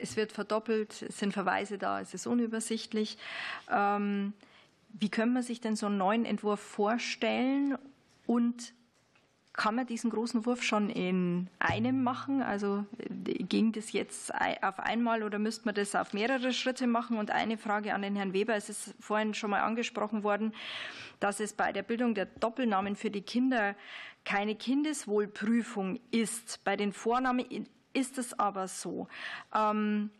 Es 0.00 0.16
wird 0.16 0.32
verdoppelt, 0.32 1.02
es 1.02 1.18
sind 1.18 1.32
Verweise 1.32 1.78
da, 1.78 2.00
es 2.00 2.14
ist 2.14 2.26
unübersichtlich. 2.26 3.18
Ähm, 3.70 4.32
wie 4.88 5.08
können 5.08 5.34
man 5.34 5.42
sich 5.42 5.60
denn 5.60 5.76
so 5.76 5.86
einen 5.86 5.98
neuen 5.98 6.24
Entwurf 6.24 6.60
vorstellen 6.60 7.78
und 8.26 8.72
kann 9.52 9.74
man 9.74 9.86
diesen 9.86 10.10
großen 10.10 10.46
Wurf 10.46 10.62
schon 10.62 10.90
in 10.90 11.48
einem 11.58 12.02
machen? 12.02 12.42
Also 12.42 12.86
ging 12.98 13.72
das 13.72 13.92
jetzt 13.92 14.32
auf 14.62 14.78
einmal 14.78 15.22
oder 15.22 15.38
müsste 15.38 15.66
man 15.66 15.74
das 15.74 15.94
auf 15.94 16.12
mehrere 16.12 16.52
Schritte 16.52 16.86
machen? 16.86 17.18
Und 17.18 17.30
eine 17.30 17.58
Frage 17.58 17.94
an 17.94 18.02
den 18.02 18.16
Herrn 18.16 18.32
Weber. 18.32 18.54
Es 18.54 18.68
ist 18.68 18.94
vorhin 19.00 19.34
schon 19.34 19.50
mal 19.50 19.60
angesprochen 19.60 20.22
worden, 20.22 20.54
dass 21.18 21.40
es 21.40 21.52
bei 21.52 21.72
der 21.72 21.82
Bildung 21.82 22.14
der 22.14 22.26
Doppelnamen 22.26 22.96
für 22.96 23.10
die 23.10 23.22
Kinder 23.22 23.74
keine 24.24 24.54
Kindeswohlprüfung 24.54 25.98
ist. 26.10 26.62
Bei 26.64 26.76
den 26.76 26.92
Vornamen 26.92 27.66
ist 27.92 28.18
es 28.18 28.38
aber 28.38 28.68
so. 28.68 29.08
Ähm, 29.54 30.10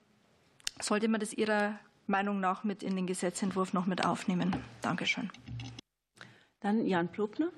sollte 0.81 1.09
man 1.09 1.20
das 1.20 1.32
Ihrer 1.32 1.78
Meinung 2.07 2.40
nach 2.40 2.65
mit 2.65 2.82
in 2.82 2.97
den 2.97 3.07
Gesetzentwurf 3.07 3.73
noch 3.73 3.86
mit 3.86 4.05
aufnehmen? 4.05 4.57
Dankeschön. 4.81 5.31
Dann 6.61 6.85
Jan 6.85 7.09
Plopner. 7.09 7.51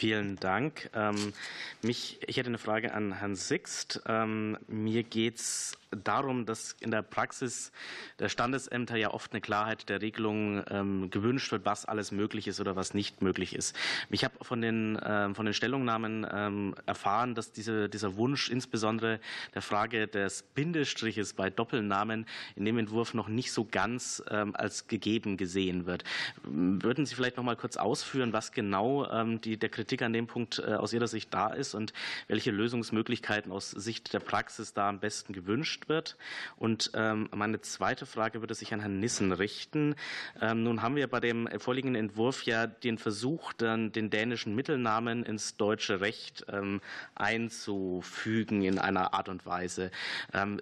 Vielen 0.00 0.36
Dank. 0.36 0.88
Ähm, 0.94 1.34
mich, 1.82 2.20
ich 2.26 2.38
hätte 2.38 2.48
eine 2.48 2.56
Frage 2.56 2.94
an 2.94 3.18
Herrn 3.18 3.36
Sixt. 3.36 4.00
Ähm, 4.06 4.56
mir 4.66 5.02
geht 5.02 5.36
es 5.36 5.76
darum, 5.90 6.46
dass 6.46 6.76
in 6.80 6.90
der 6.90 7.02
Praxis 7.02 7.72
der 8.18 8.28
Standesämter 8.28 8.96
ja 8.96 9.10
oft 9.12 9.32
eine 9.32 9.40
Klarheit 9.40 9.88
der 9.88 10.00
Regelung 10.00 10.62
ähm, 10.70 11.10
gewünscht 11.10 11.50
wird, 11.52 11.64
was 11.64 11.84
alles 11.84 12.12
möglich 12.12 12.46
ist 12.46 12.60
oder 12.60 12.76
was 12.76 12.94
nicht 12.94 13.22
möglich 13.22 13.54
ist. 13.54 13.76
Ich 14.10 14.24
habe 14.24 14.34
von 14.42 14.60
den, 14.60 14.96
äh, 14.96 15.34
von 15.34 15.46
den 15.46 15.54
Stellungnahmen 15.54 16.26
ähm, 16.30 16.74
erfahren, 16.86 17.34
dass 17.34 17.52
diese, 17.52 17.88
dieser 17.88 18.16
Wunsch 18.16 18.50
insbesondere 18.50 19.20
der 19.54 19.62
Frage 19.62 20.06
des 20.06 20.42
Bindestriches 20.42 21.34
bei 21.34 21.50
Doppelnamen 21.50 22.26
in 22.54 22.64
dem 22.64 22.78
Entwurf 22.78 23.14
noch 23.14 23.28
nicht 23.28 23.52
so 23.52 23.64
ganz 23.64 24.22
ähm, 24.30 24.54
als 24.54 24.86
gegeben 24.86 25.36
gesehen 25.36 25.86
wird. 25.86 26.04
Würden 26.44 27.04
Sie 27.06 27.14
vielleicht 27.14 27.36
noch 27.36 27.44
mal 27.44 27.56
kurz 27.56 27.76
ausführen, 27.76 28.32
was 28.32 28.52
genau 28.52 29.10
ähm, 29.10 29.40
die, 29.40 29.56
der 29.56 29.68
Kritik 29.68 30.02
an 30.02 30.12
dem 30.12 30.26
Punkt 30.26 30.60
äh, 30.60 30.74
aus 30.74 30.92
Ihrer 30.92 31.08
Sicht 31.08 31.34
da 31.34 31.48
ist 31.48 31.74
und 31.74 31.92
welche 32.28 32.50
Lösungsmöglichkeiten 32.50 33.50
aus 33.50 33.70
Sicht 33.70 34.12
der 34.12 34.20
Praxis 34.20 34.72
da 34.72 34.88
am 34.88 35.00
besten 35.00 35.32
gewünscht 35.32 35.79
gewünscht 35.80 35.88
wird. 35.88 36.16
Und 36.56 36.90
ähm, 36.94 37.28
meine 37.34 37.60
zweite 37.60 38.06
Frage 38.06 38.40
würde 38.40 38.54
sich 38.54 38.72
an 38.72 38.80
Herrn 38.80 39.00
Nissen 39.00 39.32
richten. 39.32 39.94
Ähm, 40.40 40.62
nun 40.62 40.82
haben 40.82 40.96
wir 40.96 41.06
bei 41.08 41.20
dem 41.20 41.48
vorliegenden 41.58 42.00
Entwurf 42.00 42.42
ja 42.44 42.66
den 42.66 42.98
Versuch, 42.98 43.52
dann 43.52 43.92
den 43.92 44.10
dänischen 44.10 44.54
Mittelnamen 44.54 45.24
ins 45.24 45.56
deutsche 45.56 46.00
Recht 46.00 46.44
ähm, 46.52 46.80
einzufügen 47.14 48.62
in 48.62 48.78
einer 48.78 49.14
Art 49.14 49.28
und 49.28 49.46
Weise. 49.46 49.90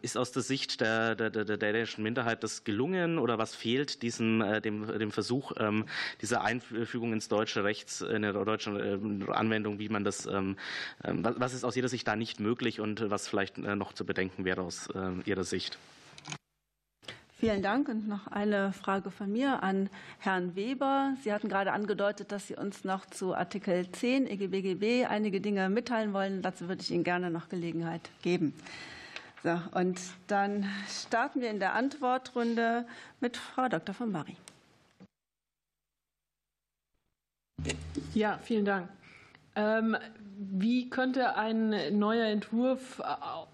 Ist 0.03 0.17
aus 0.17 0.33
der 0.33 0.43
Sicht 0.43 0.81
der, 0.81 1.15
der, 1.15 1.31
der, 1.31 1.57
dänischen 1.57 2.03
Minderheit 2.03 2.43
das 2.43 2.65
gelungen 2.65 3.19
oder 3.19 3.39
was 3.39 3.55
fehlt 3.55 4.03
diesem, 4.03 4.41
äh, 4.41 4.61
dem, 4.61 4.87
dem 4.99 5.11
Versuch 5.11 5.53
dieser 6.21 6.43
Einfügung 6.43 7.13
ins 7.13 7.29
deutsche 7.29 7.65
Recht, 7.65 8.01
in 8.01 8.23
der 8.23 8.33
deutschen 8.33 8.77
äh, 8.79 9.31
Anwendung, 9.31 9.79
wie 9.79 9.89
man 9.89 10.05
das, 10.05 10.27
was 10.27 11.55
ist 11.55 11.65
aus 11.65 11.77
Ihrer 11.77 11.89
Sicht 11.89 12.07
da 12.07 12.17
nicht 12.17 12.41
möglich 12.41 12.81
und 12.81 13.11
was 13.11 13.29
vielleicht 13.29 13.59
äh, 13.59 13.77
noch 13.77 13.93
zu 13.93 14.05
bedenken 14.05 14.45
wäre 14.45 14.63
aus 14.63 14.89
äh, 15.09 15.31
Ihrer 15.31 15.45
Sicht. 15.45 15.79
Vielen 17.39 17.63
Dank. 17.63 17.89
Und 17.89 18.09
noch 18.09 18.27
eine 18.27 18.73
Frage 18.73 19.13
von 19.13 19.31
mir 19.31 19.63
an 19.63 19.89
Herrn 20.19 20.57
Weber. 20.57 21.15
Sie 21.23 21.33
hatten 21.33 21.49
gerade 21.49 21.73
angedeutet, 21.73 22.33
dass 22.33 22.49
Sie 22.49 22.57
uns 22.57 22.83
noch 22.83 23.07
zu 23.07 23.33
Artikel 23.33 23.89
10 23.93 24.27
EGBGB 24.27 25.07
einige 25.07 25.41
Dinge 25.41 25.69
mitteilen 25.69 26.13
wollen. 26.13 26.43
Dazu 26.43 26.69
würde 26.69 26.83
ich 26.83 26.91
Ihnen 26.91 27.05
gerne 27.05 27.31
noch 27.31 27.49
Gelegenheit 27.49 28.11
geben. 28.23 28.55
So, 29.45 29.57
und 29.73 30.01
dann 30.27 30.67
starten 30.91 31.41
wir 31.41 31.51
in 31.51 31.61
der 31.61 31.75
Antwortrunde 31.75 32.85
mit 33.21 33.37
Frau 33.37 33.69
Dr. 33.69 33.95
von 33.95 34.13
Bari. 34.13 34.37
Ja, 38.15 38.39
vielen 38.43 38.65
Dank. 38.65 38.89
Wie 40.41 40.89
könnte 40.89 41.35
ein 41.35 41.99
neuer 41.99 42.27
Entwurf 42.27 43.03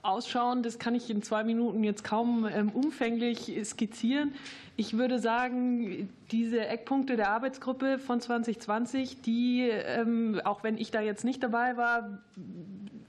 ausschauen? 0.02 0.62
Das 0.62 0.78
kann 0.78 0.94
ich 0.94 1.08
in 1.08 1.22
zwei 1.22 1.42
Minuten 1.42 1.82
jetzt 1.82 2.04
kaum 2.04 2.46
ähm, 2.46 2.68
umfänglich 2.68 3.50
skizzieren. 3.64 4.34
Ich 4.76 4.98
würde 4.98 5.18
sagen, 5.18 6.10
diese 6.30 6.66
Eckpunkte 6.66 7.16
der 7.16 7.30
Arbeitsgruppe 7.30 7.98
von 7.98 8.20
2020, 8.20 9.22
die, 9.22 9.62
ähm, 9.62 10.42
auch 10.44 10.62
wenn 10.62 10.76
ich 10.76 10.90
da 10.90 11.00
jetzt 11.00 11.24
nicht 11.24 11.42
dabei 11.42 11.78
war, 11.78 12.18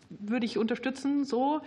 würde 0.08 0.46
ich 0.46 0.58
unterstützen. 0.58 1.26
So. 1.26 1.60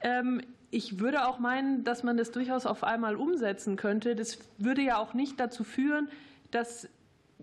Ähm, 0.00 0.40
ich 0.72 0.98
würde 0.98 1.28
auch 1.28 1.38
meinen, 1.38 1.84
dass 1.84 2.02
man 2.02 2.16
das 2.16 2.32
durchaus 2.32 2.66
auf 2.66 2.82
einmal 2.82 3.14
umsetzen 3.14 3.76
könnte. 3.76 4.16
Das 4.16 4.38
würde 4.58 4.82
ja 4.82 4.96
auch 4.98 5.14
nicht 5.14 5.38
dazu 5.38 5.62
führen, 5.62 6.08
dass 6.50 6.88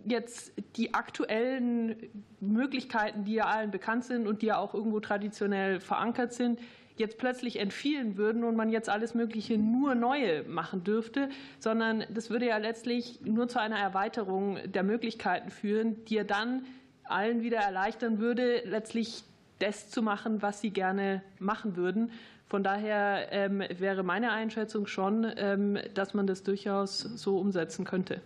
jetzt 0.05 0.53
die 0.75 0.93
aktuellen 0.93 1.95
Möglichkeiten, 2.39 3.23
die 3.23 3.35
ja 3.35 3.45
allen 3.45 3.71
bekannt 3.71 4.05
sind 4.05 4.27
und 4.27 4.41
die 4.41 4.47
ja 4.47 4.57
auch 4.57 4.73
irgendwo 4.73 4.99
traditionell 4.99 5.79
verankert 5.79 6.33
sind, 6.33 6.59
jetzt 6.97 7.17
plötzlich 7.17 7.59
entfielen 7.59 8.17
würden 8.17 8.43
und 8.43 8.55
man 8.55 8.69
jetzt 8.69 8.89
alles 8.89 9.13
Mögliche 9.13 9.57
nur 9.57 9.95
neue 9.95 10.43
machen 10.43 10.83
dürfte, 10.83 11.29
sondern 11.59 12.05
das 12.09 12.29
würde 12.29 12.47
ja 12.47 12.57
letztlich 12.57 13.19
nur 13.21 13.47
zu 13.47 13.59
einer 13.59 13.77
Erweiterung 13.77 14.59
der 14.65 14.83
Möglichkeiten 14.83 15.49
führen, 15.49 16.05
die 16.05 16.15
ja 16.15 16.23
dann 16.23 16.65
allen 17.03 17.41
wieder 17.41 17.57
erleichtern 17.57 18.19
würde, 18.19 18.61
letztlich 18.65 19.23
das 19.59 19.89
zu 19.89 20.01
machen, 20.01 20.41
was 20.41 20.61
sie 20.61 20.71
gerne 20.71 21.21
machen 21.39 21.75
würden. 21.75 22.11
Von 22.47 22.63
daher 22.63 23.31
ähm, 23.31 23.63
wäre 23.77 24.03
meine 24.03 24.31
Einschätzung 24.31 24.87
schon, 24.87 25.25
ähm, 25.37 25.77
dass 25.93 26.13
man 26.13 26.27
das 26.27 26.43
durchaus 26.43 26.99
so 26.99 27.37
umsetzen 27.37 27.85
könnte. 27.85 28.21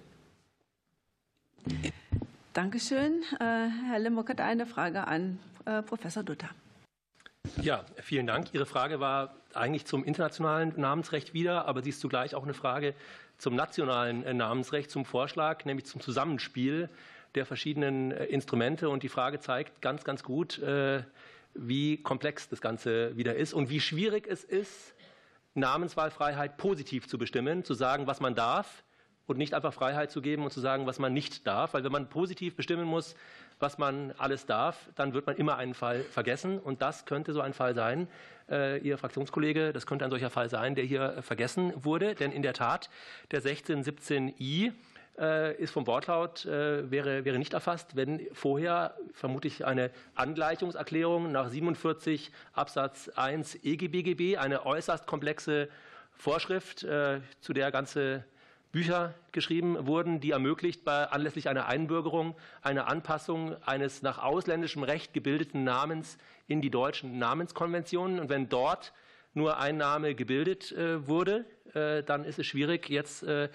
Dankeschön. 2.55 3.21
Äh, 3.39 3.43
Herr 3.89 3.99
Limburg 3.99 4.29
hat 4.29 4.39
eine 4.39 4.65
Frage 4.65 5.07
an 5.07 5.39
äh, 5.65 5.81
Professor 5.81 6.23
Dutter. 6.23 6.49
Ja, 7.61 7.83
vielen 7.97 8.27
Dank. 8.27 8.53
Ihre 8.53 8.65
Frage 8.65 9.01
war 9.01 9.35
eigentlich 9.53 9.85
zum 9.85 10.05
internationalen 10.05 10.73
Namensrecht 10.79 11.33
wieder, 11.33 11.67
aber 11.67 11.83
sie 11.83 11.89
ist 11.89 11.99
zugleich 11.99 12.33
auch 12.33 12.43
eine 12.43 12.53
Frage 12.53 12.95
zum 13.37 13.55
nationalen 13.55 14.23
äh, 14.23 14.33
Namensrecht, 14.33 14.89
zum 14.89 15.03
Vorschlag, 15.03 15.65
nämlich 15.65 15.85
zum 15.85 15.99
Zusammenspiel 15.99 16.89
der 17.35 17.45
verschiedenen 17.45 18.11
Instrumente. 18.11 18.89
Und 18.89 19.03
die 19.03 19.09
Frage 19.09 19.41
zeigt 19.41 19.81
ganz, 19.81 20.05
ganz 20.05 20.23
gut, 20.23 20.61
wie 21.53 21.97
komplex 21.97 22.47
das 22.47 22.61
Ganze 22.61 23.17
wieder 23.17 23.35
ist 23.35 23.53
und 23.53 23.69
wie 23.69 23.81
schwierig 23.81 24.25
es 24.25 24.45
ist, 24.45 24.93
Namenswahlfreiheit 25.53 26.55
positiv 26.55 27.09
zu 27.09 27.17
bestimmen, 27.17 27.65
zu 27.65 27.73
sagen, 27.73 28.07
was 28.07 28.21
man 28.21 28.35
darf 28.35 28.84
und 29.27 29.37
nicht 29.37 29.53
einfach 29.53 29.73
Freiheit 29.73 30.11
zu 30.11 30.21
geben 30.21 30.43
und 30.43 30.51
zu 30.51 30.59
sagen, 30.59 30.85
was 30.85 30.99
man 30.99 31.13
nicht 31.13 31.47
darf. 31.47 31.73
Weil 31.73 31.83
wenn 31.83 31.91
man 31.91 32.07
positiv 32.07 32.55
bestimmen 32.55 32.85
muss, 32.85 33.15
was 33.59 33.77
man 33.77 34.13
alles 34.17 34.45
darf, 34.45 34.89
dann 34.95 35.13
wird 35.13 35.25
man 35.25 35.35
immer 35.37 35.57
einen 35.57 35.73
Fall 35.73 36.01
vergessen. 36.01 36.59
Und 36.59 36.81
das 36.81 37.05
könnte 37.05 37.33
so 37.33 37.41
ein 37.41 37.53
Fall 37.53 37.73
sein, 37.73 38.07
äh, 38.49 38.79
Ihr 38.79 38.97
Fraktionskollege, 38.97 39.73
das 39.73 39.85
könnte 39.85 40.05
ein 40.05 40.11
solcher 40.11 40.29
Fall 40.29 40.49
sein, 40.49 40.75
der 40.75 40.83
hier 40.83 41.21
vergessen 41.21 41.73
wurde. 41.75 42.15
Denn 42.15 42.31
in 42.31 42.41
der 42.41 42.53
Tat, 42.53 42.89
der 43.31 43.41
1617i 43.41 44.73
äh, 45.17 45.55
ist 45.55 45.71
vom 45.71 45.87
Wortlaut, 45.87 46.45
äh, 46.45 46.91
wäre, 46.91 47.25
wäre 47.25 47.39
nicht 47.39 47.53
erfasst, 47.53 47.95
wenn 47.95 48.27
vorher 48.33 48.95
vermutlich 49.13 49.65
eine 49.65 49.91
Angleichungserklärung 50.15 51.31
nach 51.31 51.47
47 51.49 52.31
Absatz 52.53 53.09
1 53.09 53.63
EGBGB, 53.63 54.37
eine 54.37 54.65
äußerst 54.65 55.07
komplexe 55.07 55.69
Vorschrift, 56.11 56.83
äh, 56.83 57.21
zu 57.39 57.53
der 57.53 57.71
ganze 57.71 58.25
Bücher 58.75 59.13
geschrieben 59.31 59.87
wurden, 59.87 60.19
die 60.19 60.31
ermöglicht, 60.31 60.83
bei, 60.83 61.05
anlässlich 61.05 61.47
einer 61.47 61.67
Einbürgerung 61.67 62.35
eine 62.61 62.87
Anpassung 62.87 63.55
eines 63.63 64.01
nach 64.01 64.21
ausländischem 64.21 64.83
Recht 64.83 65.13
gebildeten 65.13 65.63
Namens 65.63 66.17
in 66.47 66.59
die 66.59 66.69
deutschen 66.69 67.17
Namenskonventionen. 67.17 68.19
Und 68.19 68.27
wenn 68.27 68.49
dort 68.49 68.91
nur 69.33 69.59
ein 69.59 69.77
Name 69.77 70.13
gebildet 70.13 70.73
äh, 70.73 71.07
wurde, 71.07 71.45
äh, 71.73 72.03
dann 72.03 72.25
ist 72.25 72.37
es 72.37 72.47
schwierig, 72.47 72.89
jetzt 72.89 73.23
äh, 73.23 73.47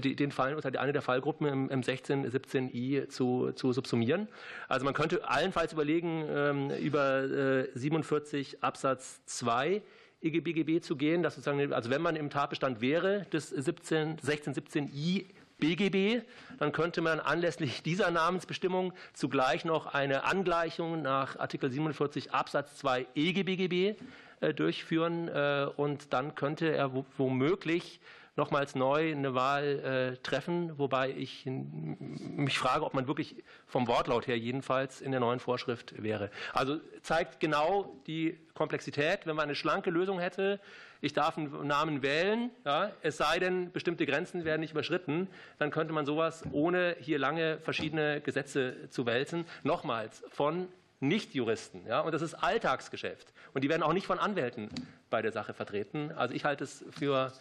den 0.00 0.30
Fall 0.30 0.54
unter 0.54 0.80
eine 0.80 0.92
der 0.92 1.02
Fallgruppen 1.02 1.48
im, 1.48 1.68
im 1.68 1.82
16, 1.82 2.30
17i 2.30 3.08
zu, 3.08 3.50
zu 3.50 3.72
subsumieren. 3.72 4.28
Also 4.68 4.84
man 4.84 4.94
könnte 4.94 5.28
allenfalls 5.28 5.72
überlegen, 5.72 6.24
ähm, 6.28 6.70
über 6.70 7.66
47 7.74 8.62
Absatz 8.62 9.24
2 9.26 9.82
EGBGB 10.22 10.80
zu 10.80 10.96
gehen, 10.96 11.22
dass 11.22 11.34
sozusagen, 11.34 11.72
also 11.72 11.90
wenn 11.90 12.02
man 12.02 12.16
im 12.16 12.30
Tatbestand 12.30 12.80
wäre 12.80 13.26
des 13.32 13.50
17, 13.50 14.18
16, 14.20 14.54
17i 14.54 15.26
BGB, 15.58 16.24
dann 16.58 16.72
könnte 16.72 17.00
man 17.02 17.20
anlässlich 17.20 17.82
dieser 17.82 18.10
Namensbestimmung 18.10 18.92
zugleich 19.12 19.64
noch 19.64 19.86
eine 19.86 20.24
Angleichung 20.24 21.02
nach 21.02 21.38
Artikel 21.38 21.70
47 21.70 22.32
Absatz 22.32 22.76
2 22.78 23.06
EGBGB 23.14 23.94
äh, 24.40 24.54
durchführen 24.54 25.28
äh, 25.28 25.68
und 25.76 26.12
dann 26.12 26.34
könnte 26.34 26.74
er 26.74 26.92
womöglich 27.16 28.00
nochmals 28.36 28.74
neu 28.74 29.12
eine 29.12 29.34
Wahl 29.34 29.64
äh, 29.64 30.16
treffen, 30.22 30.78
wobei 30.78 31.10
ich 31.10 31.44
mich 31.44 32.58
frage, 32.58 32.84
ob 32.84 32.94
man 32.94 33.06
wirklich 33.06 33.44
vom 33.66 33.86
Wortlaut 33.88 34.26
her 34.26 34.38
jedenfalls 34.38 35.00
in 35.00 35.10
der 35.10 35.20
neuen 35.20 35.38
Vorschrift 35.38 36.02
wäre. 36.02 36.30
Also 36.52 36.80
zeigt 37.02 37.40
genau 37.40 38.00
die 38.06 38.38
Komplexität. 38.54 39.26
Wenn 39.26 39.36
man 39.36 39.44
eine 39.44 39.54
schlanke 39.54 39.90
Lösung 39.90 40.18
hätte, 40.18 40.60
ich 41.02 41.12
darf 41.12 41.36
einen 41.36 41.66
Namen 41.66 42.02
wählen, 42.02 42.50
ja, 42.64 42.92
es 43.02 43.16
sei 43.16 43.38
denn, 43.38 43.72
bestimmte 43.72 44.06
Grenzen 44.06 44.44
werden 44.44 44.60
nicht 44.60 44.70
überschritten, 44.70 45.28
dann 45.58 45.70
könnte 45.70 45.92
man 45.92 46.06
sowas 46.06 46.44
ohne 46.52 46.96
hier 47.00 47.18
lange 47.18 47.58
verschiedene 47.58 48.20
Gesetze 48.20 48.88
zu 48.88 49.04
wälzen, 49.04 49.44
nochmals 49.64 50.24
von 50.30 50.68
Nichtjuristen. 51.00 51.84
Ja, 51.86 52.00
und 52.00 52.12
das 52.12 52.22
ist 52.22 52.34
Alltagsgeschäft. 52.34 53.32
Und 53.52 53.64
die 53.64 53.68
werden 53.68 53.82
auch 53.82 53.92
nicht 53.92 54.06
von 54.06 54.20
Anwälten 54.20 54.68
bei 55.10 55.20
der 55.20 55.32
Sache 55.32 55.52
vertreten. 55.52 56.12
Also 56.12 56.34
ich 56.34 56.44
halte 56.44 56.62
es 56.62 56.84
für 56.90 57.32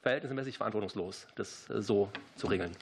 verhältnismäßig 0.00 0.56
verantwortungslos, 0.56 1.26
das 1.34 1.68
äh, 1.70 1.82
so 1.82 2.10
zu 2.36 2.46
regeln. 2.46 2.72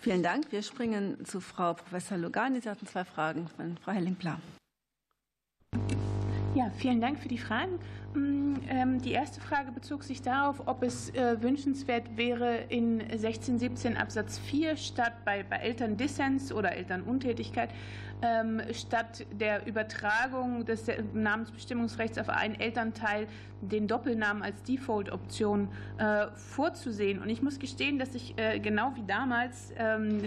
Vielen 0.00 0.22
Dank. 0.22 0.52
Wir 0.52 0.62
springen 0.62 1.24
zu 1.24 1.40
Frau 1.40 1.74
Professor 1.74 2.18
Lugani. 2.18 2.60
Sie 2.60 2.68
hatten 2.68 2.86
zwei 2.86 3.04
Fragen 3.04 3.48
von 3.48 3.78
Frau 3.78 3.92
Helling-Pla. 3.92 4.38
Ja, 6.54 6.70
vielen 6.76 7.00
Dank 7.00 7.18
für 7.18 7.28
die 7.28 7.38
Fragen. 7.38 7.80
Mm, 8.14 8.54
ähm, 8.68 9.02
die 9.02 9.12
erste 9.12 9.40
Frage 9.40 9.72
bezog 9.72 10.04
sich 10.04 10.22
darauf, 10.22 10.66
ob 10.66 10.82
es 10.82 11.10
äh, 11.10 11.42
wünschenswert 11.42 12.16
wäre, 12.16 12.58
in 12.68 13.00
1617 13.00 13.96
Absatz 13.96 14.38
4 14.38 14.76
statt 14.76 15.12
bei, 15.24 15.42
bei 15.42 15.56
Elterndissens 15.56 16.52
oder 16.52 16.72
Elternuntätigkeit 16.72 17.70
ähm, 18.22 18.62
statt 18.72 19.26
der 19.32 19.66
Übertragung 19.66 20.64
des 20.64 20.86
Namensbestimmungsrechts 21.12 22.18
auf 22.18 22.28
einen 22.28 22.58
Elternteil 22.58 23.26
den 23.60 23.86
Doppelnamen 23.86 24.42
als 24.42 24.62
Default-Option 24.62 25.68
äh, 25.98 26.26
vorzusehen. 26.34 27.20
Und 27.20 27.28
ich 27.28 27.42
muss 27.42 27.58
gestehen, 27.58 27.98
dass 27.98 28.14
ich 28.14 28.34
äh, 28.38 28.60
genau 28.60 28.92
wie 28.94 29.04
damals 29.06 29.72
ähm, 29.78 30.20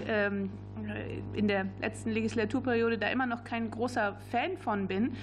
in 1.33 1.47
der 1.47 1.65
letzten 1.81 2.11
Legislaturperiode 2.11 2.97
da 2.97 3.09
immer 3.09 3.25
noch 3.25 3.43
kein 3.43 3.71
großer 3.71 4.15
Fan 4.31 4.57
von 4.57 4.87
bin. 4.87 5.15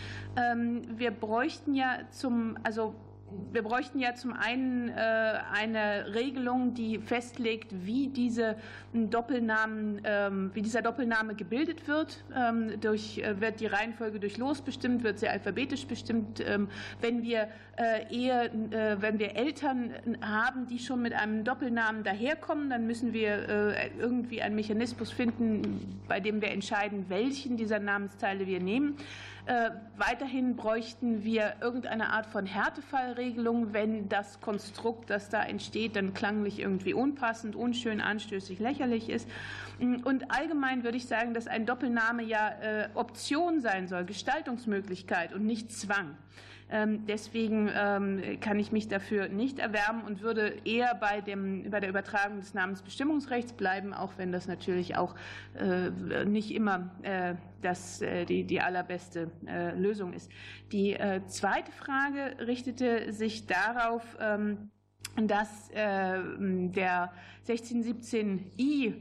Wir 0.96 1.12
bräuchten 1.12 1.74
ja 1.74 1.98
zum, 2.10 2.53
also 2.62 2.94
wir 3.52 3.62
bräuchten 3.62 3.98
ja 3.98 4.14
zum 4.14 4.32
einen 4.32 4.88
äh, 4.88 4.92
eine 5.52 6.14
Regelung, 6.14 6.74
die 6.74 6.98
festlegt, 6.98 7.72
wie 7.72 8.08
diese 8.08 8.56
Doppelnamen, 8.92 10.00
ähm, 10.04 10.50
wie 10.54 10.62
dieser 10.62 10.82
Doppelname 10.82 11.34
gebildet 11.34 11.88
wird. 11.88 12.24
Ähm, 12.34 12.80
durch, 12.80 13.18
äh, 13.18 13.40
wird 13.40 13.60
die 13.60 13.66
Reihenfolge 13.66 14.20
durch 14.20 14.38
Los 14.38 14.60
bestimmt, 14.60 15.02
wird 15.02 15.18
sie 15.18 15.28
alphabetisch 15.28 15.86
bestimmt. 15.86 16.42
Ähm, 16.46 16.68
wenn 17.00 17.22
wir 17.22 17.48
äh, 17.76 18.14
eher, 18.14 18.50
wenn 19.00 19.18
wir 19.18 19.34
Eltern 19.34 19.90
haben, 20.22 20.66
die 20.68 20.78
schon 20.78 21.02
mit 21.02 21.12
einem 21.12 21.42
Doppelnamen 21.42 22.04
daherkommen, 22.04 22.70
dann 22.70 22.86
müssen 22.86 23.12
wir 23.12 23.74
irgendwie 23.98 24.42
einen 24.42 24.54
Mechanismus 24.54 25.10
finden, 25.10 26.00
bei 26.06 26.20
dem 26.20 26.40
wir 26.40 26.52
entscheiden, 26.52 27.06
welchen 27.08 27.56
dieser 27.56 27.80
Namensteile 27.80 28.46
wir 28.46 28.60
nehmen. 28.60 28.96
Äh, 29.46 29.72
weiterhin 29.98 30.56
bräuchten 30.56 31.22
wir 31.22 31.56
irgendeine 31.60 32.10
Art 32.10 32.24
von 32.24 32.46
Härtefallregelung, 32.46 33.74
wenn 33.74 34.08
das 34.08 34.40
Konstrukt, 34.40 35.10
das 35.10 35.28
da 35.28 35.42
entsteht, 35.42 35.96
dann 35.96 36.14
klanglich 36.14 36.60
irgendwie 36.60 36.94
unpassend, 36.94 37.54
unschön, 37.54 38.00
anstößig, 38.00 38.58
lächerlich 38.58 39.10
ist. 39.10 39.28
Und 39.78 40.30
allgemein 40.30 40.82
würde 40.82 40.96
ich 40.96 41.06
sagen, 41.06 41.34
dass 41.34 41.46
ein 41.46 41.66
Doppelname 41.66 42.22
ja 42.22 42.48
äh, 42.62 42.88
Option 42.94 43.60
sein 43.60 43.86
soll, 43.86 44.06
Gestaltungsmöglichkeit 44.06 45.34
und 45.34 45.44
nicht 45.44 45.70
Zwang. 45.70 46.16
Ähm, 46.70 47.04
deswegen 47.06 47.70
ähm, 47.74 48.40
kann 48.40 48.58
ich 48.58 48.72
mich 48.72 48.88
dafür 48.88 49.28
nicht 49.28 49.58
erwärmen 49.58 50.02
und 50.02 50.22
würde 50.22 50.54
eher 50.64 50.94
bei, 50.94 51.20
dem, 51.20 51.70
bei 51.70 51.78
der 51.78 51.90
Übertragung 51.90 52.40
des 52.40 52.54
Namensbestimmungsrechts 52.54 53.52
bleiben, 53.52 53.92
auch 53.92 54.12
wenn 54.16 54.32
das 54.32 54.48
natürlich 54.48 54.96
auch 54.96 55.14
äh, 55.54 55.90
nicht 56.24 56.54
immer 56.54 56.90
äh, 57.02 57.34
das, 57.60 58.00
äh, 58.00 58.24
die, 58.24 58.44
die 58.44 58.60
allerbeste 58.60 59.30
Lösung 59.76 60.12
ist. 60.12 60.30
Die 60.72 60.96
zweite 61.26 61.72
Frage 61.72 62.36
richtete 62.40 63.12
sich 63.12 63.46
darauf, 63.46 64.16
ähm, 64.20 64.70
dass 65.16 65.68
der 65.70 67.12
1617i 67.46 68.94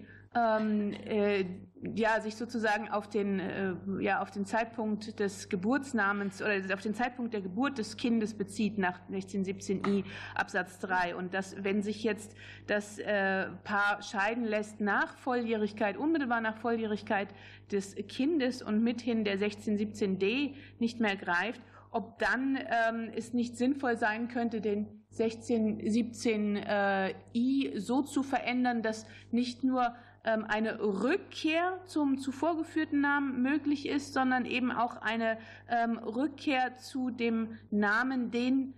ja, 1.95 2.21
sich 2.21 2.35
sozusagen 2.35 2.89
auf 2.89 3.09
den, 3.09 3.39
äh, 3.39 3.73
ja, 3.99 4.21
auf 4.21 4.29
den 4.31 4.45
Zeitpunkt 4.45 5.19
des 5.19 5.49
Geburtsnamens 5.49 6.41
oder 6.41 6.61
auf 6.73 6.79
den 6.81 6.93
Zeitpunkt 6.93 7.33
der 7.33 7.41
Geburt 7.41 7.77
des 7.77 7.97
Kindes 7.97 8.33
bezieht 8.33 8.77
nach 8.77 9.01
1617i 9.09 10.05
Absatz 10.35 10.79
3 10.79 11.15
und 11.15 11.33
dass, 11.33 11.61
wenn 11.63 11.81
sich 11.81 12.03
jetzt 12.03 12.35
das 12.67 12.99
äh, 12.99 13.47
Paar 13.63 14.01
scheiden 14.01 14.45
lässt 14.45 14.79
nach 14.79 15.17
Volljährigkeit, 15.17 15.97
unmittelbar 15.97 16.39
nach 16.41 16.57
Volljährigkeit 16.57 17.29
des 17.71 17.95
Kindes 18.07 18.61
und 18.61 18.83
mithin 18.83 19.25
der 19.25 19.39
1617d 19.39 20.53
nicht 20.79 20.99
mehr 20.99 21.15
greift, 21.15 21.61
ob 21.91 22.19
dann 22.19 22.57
ähm, 22.57 23.09
es 23.15 23.33
nicht 23.33 23.57
sinnvoll 23.57 23.97
sein 23.97 24.27
könnte, 24.27 24.61
den 24.61 24.87
1617i 25.15 27.79
so 27.79 28.01
zu 28.01 28.23
verändern, 28.23 28.81
dass 28.81 29.05
nicht 29.31 29.63
nur 29.63 29.85
ähm, 29.85 29.93
eine 30.23 30.79
Rückkehr 30.79 31.81
zum 31.85 32.17
zuvor 32.17 32.57
geführten 32.57 33.01
Namen 33.01 33.41
möglich 33.41 33.87
ist, 33.87 34.13
sondern 34.13 34.45
eben 34.45 34.71
auch 34.71 34.97
eine 34.97 35.37
ähm, 35.69 35.97
Rückkehr 35.97 36.77
zu 36.77 37.09
dem 37.09 37.57
Namen, 37.71 38.31
den 38.31 38.73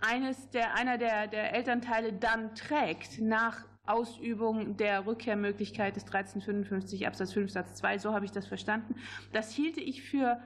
eines 0.00 0.50
der, 0.50 0.74
einer 0.76 0.98
der, 0.98 1.26
der 1.26 1.54
Elternteile 1.54 2.12
dann 2.12 2.54
trägt 2.54 3.20
nach 3.20 3.64
Ausübung 3.86 4.76
der 4.76 5.06
Rückkehrmöglichkeit 5.06 5.96
des 5.96 6.04
1355 6.04 7.06
Absatz 7.06 7.32
5 7.32 7.50
Satz 7.50 7.74
2, 7.76 7.98
so 7.98 8.14
habe 8.14 8.24
ich 8.24 8.30
das 8.30 8.46
verstanden. 8.46 8.94
Das 9.32 9.52
hielte 9.52 9.80
ich 9.80 10.02
für 10.02 10.30
ähm, 10.30 10.40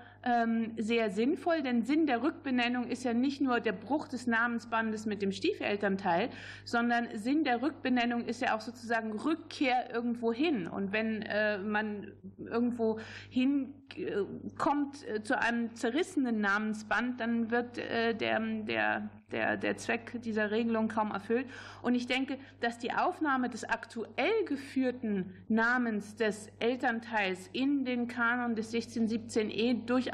sehr 0.76 1.10
sinnvoll, 1.10 1.62
denn 1.62 1.84
Sinn 1.84 2.06
der 2.06 2.22
Rückbenennung 2.22 2.88
ist 2.88 3.04
ja 3.04 3.14
nicht 3.14 3.40
nur 3.40 3.60
der 3.60 3.72
Bruch 3.72 4.08
des 4.08 4.26
Namensbandes 4.26 5.06
mit 5.06 5.22
dem 5.22 5.30
Stiefelternteil, 5.30 6.28
sondern 6.64 7.08
Sinn 7.14 7.44
der 7.44 7.62
Rückbenennung 7.62 8.24
ist 8.24 8.42
ja 8.42 8.56
auch 8.56 8.60
sozusagen 8.60 9.12
Rückkehr 9.12 9.94
irgendwo 9.94 10.32
hin. 10.32 10.66
Und 10.66 10.92
wenn 10.92 11.22
äh, 11.22 11.58
man 11.58 12.12
irgendwo 12.38 12.98
hinkommt 13.30 15.06
äh, 15.08 15.22
zu 15.22 15.38
einem 15.38 15.74
zerrissenen 15.76 16.40
Namensband, 16.40 17.20
dann 17.20 17.50
wird 17.50 17.76
der, 17.76 18.12
der, 18.12 19.10
der, 19.30 19.56
der 19.56 19.76
Zweck 19.76 20.20
dieser 20.22 20.50
Regelung 20.50 20.88
kaum 20.88 21.12
erfüllt. 21.12 21.46
Und 21.82 21.94
ich 21.94 22.06
denke, 22.06 22.38
dass 22.60 22.78
die 22.78 22.92
Aufnahme 22.92 23.48
des 23.48 23.64
aktuell 23.64 24.44
geführten 24.46 25.32
Namens 25.48 26.16
des 26.16 26.50
Elternteils 26.58 27.48
in 27.52 27.84
den 27.84 28.08
Kanon 28.08 28.56
des 28.56 28.74
1617e 28.74 29.84
durchaus 29.84 30.07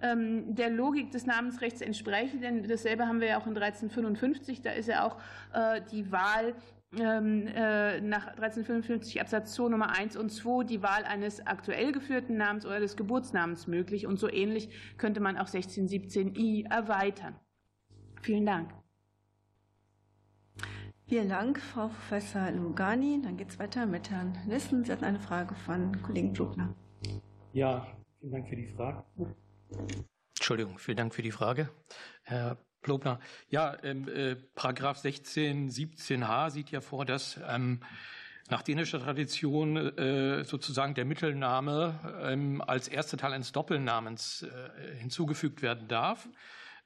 ähm, 0.00 0.54
der 0.54 0.70
Logik 0.70 1.10
des 1.10 1.26
Namensrechts 1.26 1.80
entspreche. 1.80 2.38
Denn 2.38 2.66
dasselbe 2.66 3.06
haben 3.06 3.20
wir 3.20 3.28
ja 3.28 3.38
auch 3.38 3.46
in 3.46 3.56
1355. 3.56 4.62
Da 4.62 4.70
ist 4.72 4.88
ja 4.88 5.06
auch 5.06 5.18
äh, 5.52 5.80
die 5.90 6.10
Wahl 6.10 6.54
ähm, 6.98 7.46
äh, 7.46 8.00
nach 8.00 8.26
1355 8.26 9.20
Absatz 9.20 9.54
2 9.54 9.70
Nummer 9.70 9.96
1 9.96 10.16
und 10.16 10.30
2 10.30 10.64
die 10.64 10.82
Wahl 10.82 11.04
eines 11.04 11.46
aktuell 11.46 11.92
geführten 11.92 12.36
Namens 12.36 12.66
oder 12.66 12.80
des 12.80 12.96
Geburtsnamens 12.96 13.66
möglich. 13.66 14.06
Und 14.06 14.18
so 14.18 14.30
ähnlich 14.30 14.68
könnte 14.98 15.20
man 15.20 15.38
auch 15.38 15.48
1617i 15.48 16.70
erweitern. 16.70 17.34
Vielen 18.20 18.46
Dank. 18.46 18.70
Vielen 21.06 21.28
Dank, 21.28 21.60
Frau 21.60 21.88
Professor 21.88 22.50
Lugani. 22.50 23.20
Dann 23.22 23.36
geht 23.36 23.50
es 23.50 23.58
weiter 23.58 23.86
mit 23.86 24.10
Herrn 24.10 24.38
Nissen. 24.46 24.84
Sie 24.84 24.92
hatten 24.92 25.04
eine 25.04 25.20
Frage 25.20 25.54
von 25.54 26.00
Kollegen 26.02 26.32
Plugner. 26.32 26.74
Ja, 27.52 27.86
vielen 28.22 28.32
Dank 28.32 28.48
für 28.48 28.56
die 28.56 28.68
Frage. 28.68 29.04
Entschuldigung, 30.38 30.78
vielen 30.78 30.96
Dank 30.96 31.14
für 31.14 31.22
die 31.22 31.32
Frage. 31.32 31.68
Herr 32.22 32.56
Plobner, 32.80 33.18
ja, 33.48 33.76
ähm, 33.82 34.08
äh, 34.08 34.36
Paragraph 34.54 34.98
16, 34.98 35.70
17h 35.70 36.50
sieht 36.50 36.70
ja 36.70 36.80
vor, 36.80 37.04
dass 37.04 37.40
ähm, 37.48 37.80
nach 38.48 38.62
dänischer 38.62 39.00
Tradition 39.00 39.76
äh, 39.76 40.44
sozusagen 40.44 40.94
der 40.94 41.04
Mittelname 41.04 41.98
ähm, 42.22 42.60
als 42.60 42.88
erster 42.88 43.16
Teil 43.16 43.32
eines 43.32 43.50
Doppelnamens 43.52 44.42
äh, 44.42 44.96
hinzugefügt 44.98 45.62
werden 45.62 45.88
darf. 45.88 46.28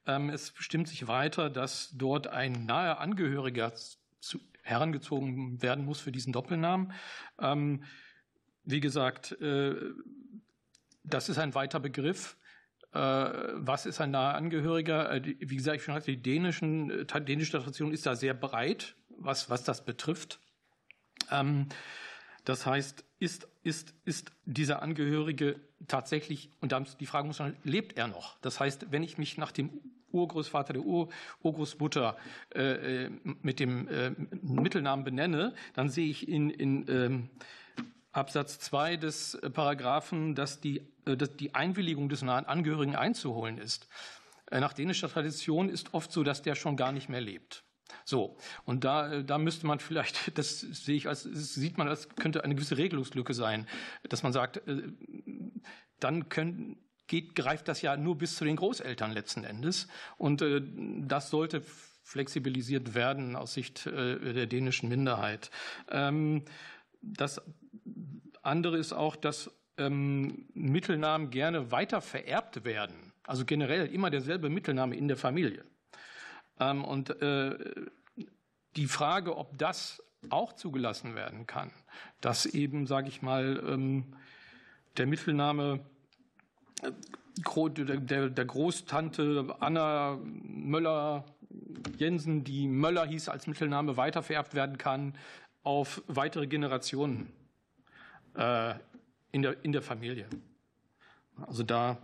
Ähm, 0.07 0.31
es 0.31 0.53
bestimmt 0.53 0.89
sich 0.89 1.07
weiter, 1.07 1.51
dass 1.51 1.91
dort 1.97 2.29
ein 2.29 2.65
naher 2.65 3.01
Angehöriger 3.01 3.75
zu, 4.21 4.41
herangezogen 4.63 5.61
werden 5.63 5.85
muss 5.85 6.01
für 6.01 6.13
diesen 6.13 6.33
Doppelnamen. 6.33 6.93
Ähm, 7.39 7.83
wie 8.65 8.81
gesagt, 8.81 9.33
äh, 9.41 9.75
das 11.09 11.29
ist 11.29 11.39
ein 11.39 11.55
weiter 11.55 11.81
Begriff. 11.81 12.37
Äh, 12.93 12.99
was 12.99 13.87
ist 13.87 14.01
ein 14.01 14.11
naher 14.11 14.35
Angehöriger? 14.35 15.13
Äh, 15.13 15.23
wie 15.41 15.57
gesagt, 15.57 15.79
ich 15.79 15.83
schon 15.85 15.95
sagte, 15.95 16.11
die 16.13 16.23
dänischen, 16.23 17.07
dänische 17.27 17.53
Tradition 17.53 17.93
ist 17.93 18.07
da 18.07 18.17
sehr 18.17 18.35
breit, 18.35 18.97
was, 19.09 19.51
was 19.51 19.65
das 19.65 19.85
betrifft. 19.85 20.41
Ähm, 21.31 21.69
das 22.45 22.65
heißt, 22.65 23.05
ist, 23.19 23.49
ist, 23.63 23.95
ist 24.05 24.33
dieser 24.45 24.83
Angehörige 24.83 25.61
tatsächlich, 25.89 26.51
und 26.61 26.75
die 27.01 27.07
Frage 27.07 27.27
muss 27.27 27.39
man, 27.39 27.57
lebt 27.65 27.97
er 27.97 28.07
noch? 28.09 28.39
Das 28.41 28.61
heißt, 28.61 28.93
wenn 28.93 29.03
ich 29.03 29.19
mich 29.19 29.37
nach 29.37 29.53
dem 29.53 29.81
Urgroßvater, 30.13 30.73
der 30.73 30.83
Ur 30.83 31.09
Urgroßmutter 31.43 32.17
äh, 32.55 33.05
äh, 33.05 33.11
mit 33.43 33.61
dem 33.61 33.89
äh, 33.89 34.13
Mittelnamen 34.43 35.05
benenne, 35.05 35.55
dann 35.75 35.89
sehe 35.89 36.09
ich 36.09 36.29
in, 36.29 36.51
in 36.51 36.87
ähm, 36.89 37.31
Absatz 38.17 38.59
2 38.59 38.97
des 38.97 39.39
Paragraphen, 39.53 40.35
dass 40.35 40.61
die, 40.61 40.89
äh, 41.05 41.17
dass 41.17 41.37
die 41.37 41.55
Einwilligung 41.55 42.09
des 42.09 42.23
nahen 42.23 42.47
Angehörigen 42.47 42.97
einzuholen 42.97 43.59
ist. 43.59 43.89
Äh, 44.51 44.61
nach 44.61 44.73
dänischer 44.73 45.11
Tradition 45.11 45.69
ist 45.69 45.93
oft 45.95 46.11
so, 46.11 46.23
dass 46.23 46.43
der 46.43 46.55
schon 46.55 46.77
gar 46.77 46.93
nicht 46.93 47.09
mehr 47.09 47.21
lebt. 47.21 47.65
So, 48.05 48.37
und 48.65 48.85
da, 48.85 49.13
äh, 49.13 49.25
da 49.25 49.39
müsste 49.39 49.67
man 49.67 49.81
vielleicht, 49.81 50.33
das 50.39 50.61
sehe 50.61 50.97
ich 50.97 51.09
als, 51.09 51.23
sieht 51.25 51.79
man, 51.79 51.87
das 51.87 52.09
könnte 52.09 52.43
eine 52.43 52.55
gewisse 52.55 52.79
Regelungslücke 52.79 53.35
sein, 53.35 53.67
dass 54.09 54.23
man 54.23 54.33
sagt, 54.33 54.63
dann 56.01 56.29
können, 56.29 56.79
geht, 57.07 57.35
greift 57.35 57.69
das 57.69 57.83
ja 57.83 57.97
nur 57.97 58.17
bis 58.17 58.37
zu 58.37 58.45
den 58.45 58.57
Großeltern 58.57 59.13
letzten 59.13 59.45
Endes. 59.45 59.89
Und 60.17 60.43
äh, 60.43 60.63
das 61.03 61.31
sollte 61.31 61.63
flexibilisiert 62.03 62.95
werden 62.95 63.37
aus 63.37 63.55
Sicht 63.55 63.87
äh, 63.87 64.33
der 64.33 64.47
dänischen 64.47 64.89
Minderheit. 64.89 65.51
Ähm, 65.91 66.45
das 67.03 67.41
andere 68.47 68.79
ist 68.79 68.93
auch, 68.93 69.17
dass 69.17 69.51
ähm, 69.79 70.47
Mittelnamen 70.55 71.31
gerne 71.31 71.71
weiter 71.71 72.01
vererbt 72.01 72.65
werden. 72.65 73.13
Also 73.25 73.45
generell 73.45 73.87
immer 73.87 74.11
derselbe 74.11 74.49
Mittelname 74.49 74.97
in 74.97 75.09
der 75.09 75.17
Familie. 75.17 75.65
Ähm, 76.59 76.85
und 76.85 77.11
äh, 77.21 77.57
die 78.77 78.87
Frage, 78.87 79.37
ob 79.37 79.59
das 79.59 80.03
auch 80.31 80.53
zugelassen 80.53 81.15
werden 81.15 81.47
kann, 81.47 81.71
dass 82.21 82.47
eben, 82.47 82.87
sage 82.87 83.09
ich 83.09 83.23
mal, 83.23 83.63
ähm, 83.67 84.17
der 84.97 85.07
Mittelname 85.07 85.81
der, 87.39 88.31
der 88.31 88.45
Großtante 88.45 89.57
Anna 89.61 90.19
Möller 90.23 91.25
Jensen, 91.99 92.45
die 92.45 92.67
Möller 92.67 93.07
hieß, 93.07 93.29
als 93.29 93.47
Mittelname 93.47 93.97
weitervererbt 93.97 94.55
werden 94.55 94.79
kann 94.79 95.15
auf 95.63 96.03
weitere 96.07 96.47
Generationen 96.47 97.33
äh, 98.37 98.75
in, 99.33 99.43
der, 99.43 99.65
in 99.65 99.73
der 99.73 99.83
Familie. 99.83 100.29
Also 101.47 101.63
da 101.63 101.99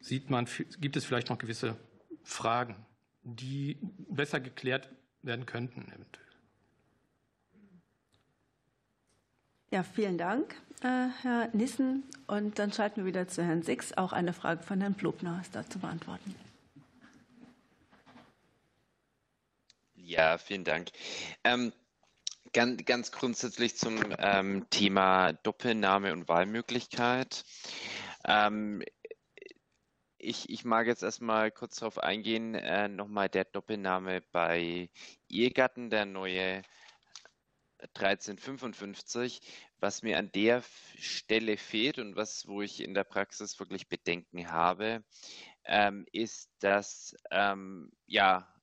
sieht 0.00 0.30
man, 0.30 0.48
gibt 0.80 0.96
es 0.96 1.04
vielleicht 1.04 1.30
noch 1.30 1.38
gewisse 1.38 1.76
Fragen, 2.22 2.76
die 3.22 3.78
besser 4.08 4.40
geklärt 4.40 4.90
werden 5.22 5.46
könnten 5.46 5.82
eventuell. 5.88 6.24
Ja, 9.70 9.82
vielen 9.82 10.18
Dank, 10.18 10.54
äh, 10.82 11.08
Herr 11.22 11.48
Nissen. 11.52 12.04
Und 12.26 12.58
dann 12.58 12.72
schalten 12.72 12.98
wir 12.98 13.06
wieder 13.06 13.26
zu 13.26 13.42
Herrn 13.42 13.62
Six. 13.62 13.94
Auch 13.94 14.12
eine 14.12 14.32
Frage 14.32 14.62
von 14.62 14.80
Herrn 14.80 14.94
Plobner 14.94 15.40
ist 15.40 15.54
da 15.54 15.68
zu 15.68 15.78
beantworten. 15.78 16.34
Ja, 19.96 20.38
vielen 20.38 20.64
Dank. 20.64 20.90
Ähm, 21.42 21.72
ganz, 22.54 22.84
ganz, 22.84 23.12
grundsätzlich 23.12 23.76
zum 23.76 23.98
ähm, 24.18 24.66
Thema 24.70 25.32
Doppelname 25.32 26.12
und 26.12 26.28
Wahlmöglichkeit. 26.28 27.44
Ähm, 28.24 28.82
ich, 30.16 30.48
ich, 30.48 30.64
mag 30.64 30.86
jetzt 30.86 31.02
erstmal 31.02 31.50
kurz 31.50 31.76
darauf 31.76 31.98
eingehen, 31.98 32.54
äh, 32.54 32.88
nochmal 32.88 33.28
der 33.28 33.44
Doppelname 33.44 34.22
bei 34.32 34.88
Ehegatten, 35.28 35.90
der 35.90 36.06
neue 36.06 36.62
1355. 37.94 39.42
Was 39.80 40.02
mir 40.02 40.16
an 40.16 40.30
der 40.32 40.62
Stelle 40.96 41.58
fehlt 41.58 41.98
und 41.98 42.16
was, 42.16 42.46
wo 42.46 42.62
ich 42.62 42.80
in 42.82 42.94
der 42.94 43.04
Praxis 43.04 43.58
wirklich 43.58 43.88
Bedenken 43.88 44.50
habe, 44.50 45.04
ähm, 45.64 46.06
ist, 46.12 46.50
dass 46.60 47.14
ähm, 47.30 47.90
ja, 48.06 48.53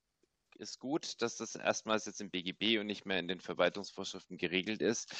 ist 0.62 0.78
gut, 0.78 1.20
dass 1.20 1.36
das 1.36 1.56
erstmals 1.56 2.06
jetzt 2.06 2.20
im 2.20 2.30
BGB 2.30 2.78
und 2.78 2.86
nicht 2.86 3.04
mehr 3.04 3.18
in 3.18 3.28
den 3.28 3.40
Verwaltungsvorschriften 3.40 4.38
geregelt 4.38 4.80
ist. 4.80 5.12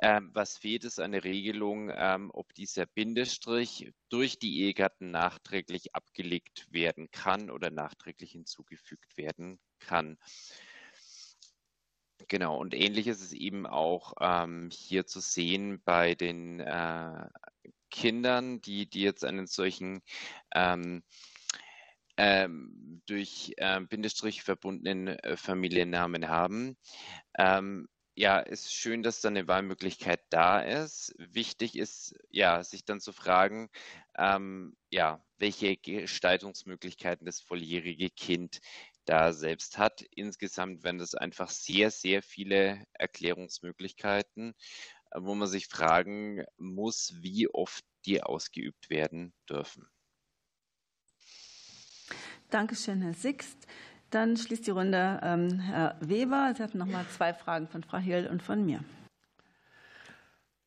Ähm, 0.00 0.30
was 0.32 0.56
fehlt, 0.56 0.84
ist 0.84 1.00
eine 1.00 1.24
Regelung, 1.24 1.90
ähm, 1.92 2.30
ob 2.32 2.54
dieser 2.54 2.86
Bindestrich 2.86 3.92
durch 4.08 4.38
die 4.38 4.60
Ehegatten 4.60 5.10
nachträglich 5.10 5.94
abgelegt 5.94 6.68
werden 6.70 7.10
kann 7.10 7.50
oder 7.50 7.70
nachträglich 7.70 8.30
hinzugefügt 8.30 9.16
werden 9.16 9.58
kann. 9.80 10.16
Genau, 12.28 12.58
und 12.58 12.74
ähnlich 12.74 13.08
ist 13.08 13.22
es 13.22 13.32
eben 13.32 13.66
auch 13.66 14.12
ähm, 14.20 14.70
hier 14.72 15.06
zu 15.06 15.20
sehen 15.20 15.82
bei 15.84 16.14
den 16.14 16.60
äh, 16.60 17.28
Kindern, 17.90 18.60
die, 18.60 18.88
die 18.88 19.00
jetzt 19.00 19.24
einen 19.24 19.46
solchen 19.46 20.02
ähm, 20.54 21.02
ähm, 22.18 23.00
durch 23.06 23.54
äh, 23.56 23.80
Bindestrich 23.80 24.42
verbundenen 24.42 25.08
äh, 25.08 25.36
Familiennamen 25.36 26.28
haben. 26.28 26.76
Ähm, 27.38 27.88
ja, 28.16 28.40
ist 28.40 28.74
schön, 28.74 29.04
dass 29.04 29.20
da 29.20 29.28
eine 29.28 29.46
Wahlmöglichkeit 29.46 30.20
da 30.30 30.60
ist. 30.60 31.14
Wichtig 31.18 31.78
ist, 31.78 32.16
ja, 32.30 32.64
sich 32.64 32.84
dann 32.84 33.00
zu 33.00 33.12
fragen, 33.12 33.70
ähm, 34.16 34.76
ja, 34.90 35.24
welche 35.38 35.76
Gestaltungsmöglichkeiten 35.76 37.24
das 37.24 37.40
volljährige 37.40 38.10
Kind 38.10 38.58
da 39.04 39.32
selbst 39.32 39.78
hat. 39.78 40.02
Insgesamt 40.10 40.82
werden 40.82 40.98
das 40.98 41.14
einfach 41.14 41.50
sehr, 41.50 41.92
sehr 41.92 42.22
viele 42.22 42.84
Erklärungsmöglichkeiten, 42.94 44.54
äh, 45.12 45.20
wo 45.20 45.36
man 45.36 45.46
sich 45.48 45.68
fragen 45.68 46.44
muss, 46.56 47.14
wie 47.22 47.48
oft 47.48 47.84
die 48.04 48.20
ausgeübt 48.20 48.90
werden 48.90 49.32
dürfen. 49.48 49.88
Dankeschön, 52.50 53.02
Herr 53.02 53.12
Sixt. 53.12 53.66
Dann 54.08 54.38
schließt 54.38 54.66
die 54.66 54.70
Runde 54.70 55.20
ähm, 55.22 55.60
Herr 55.60 55.96
Weber. 56.00 56.54
Sie 56.56 56.62
hatten 56.62 56.78
noch 56.78 56.86
mal 56.86 57.04
zwei 57.14 57.34
Fragen 57.34 57.68
von 57.68 57.82
Frau 57.82 57.98
Hill 57.98 58.26
und 58.30 58.42
von 58.42 58.64
mir. 58.64 58.80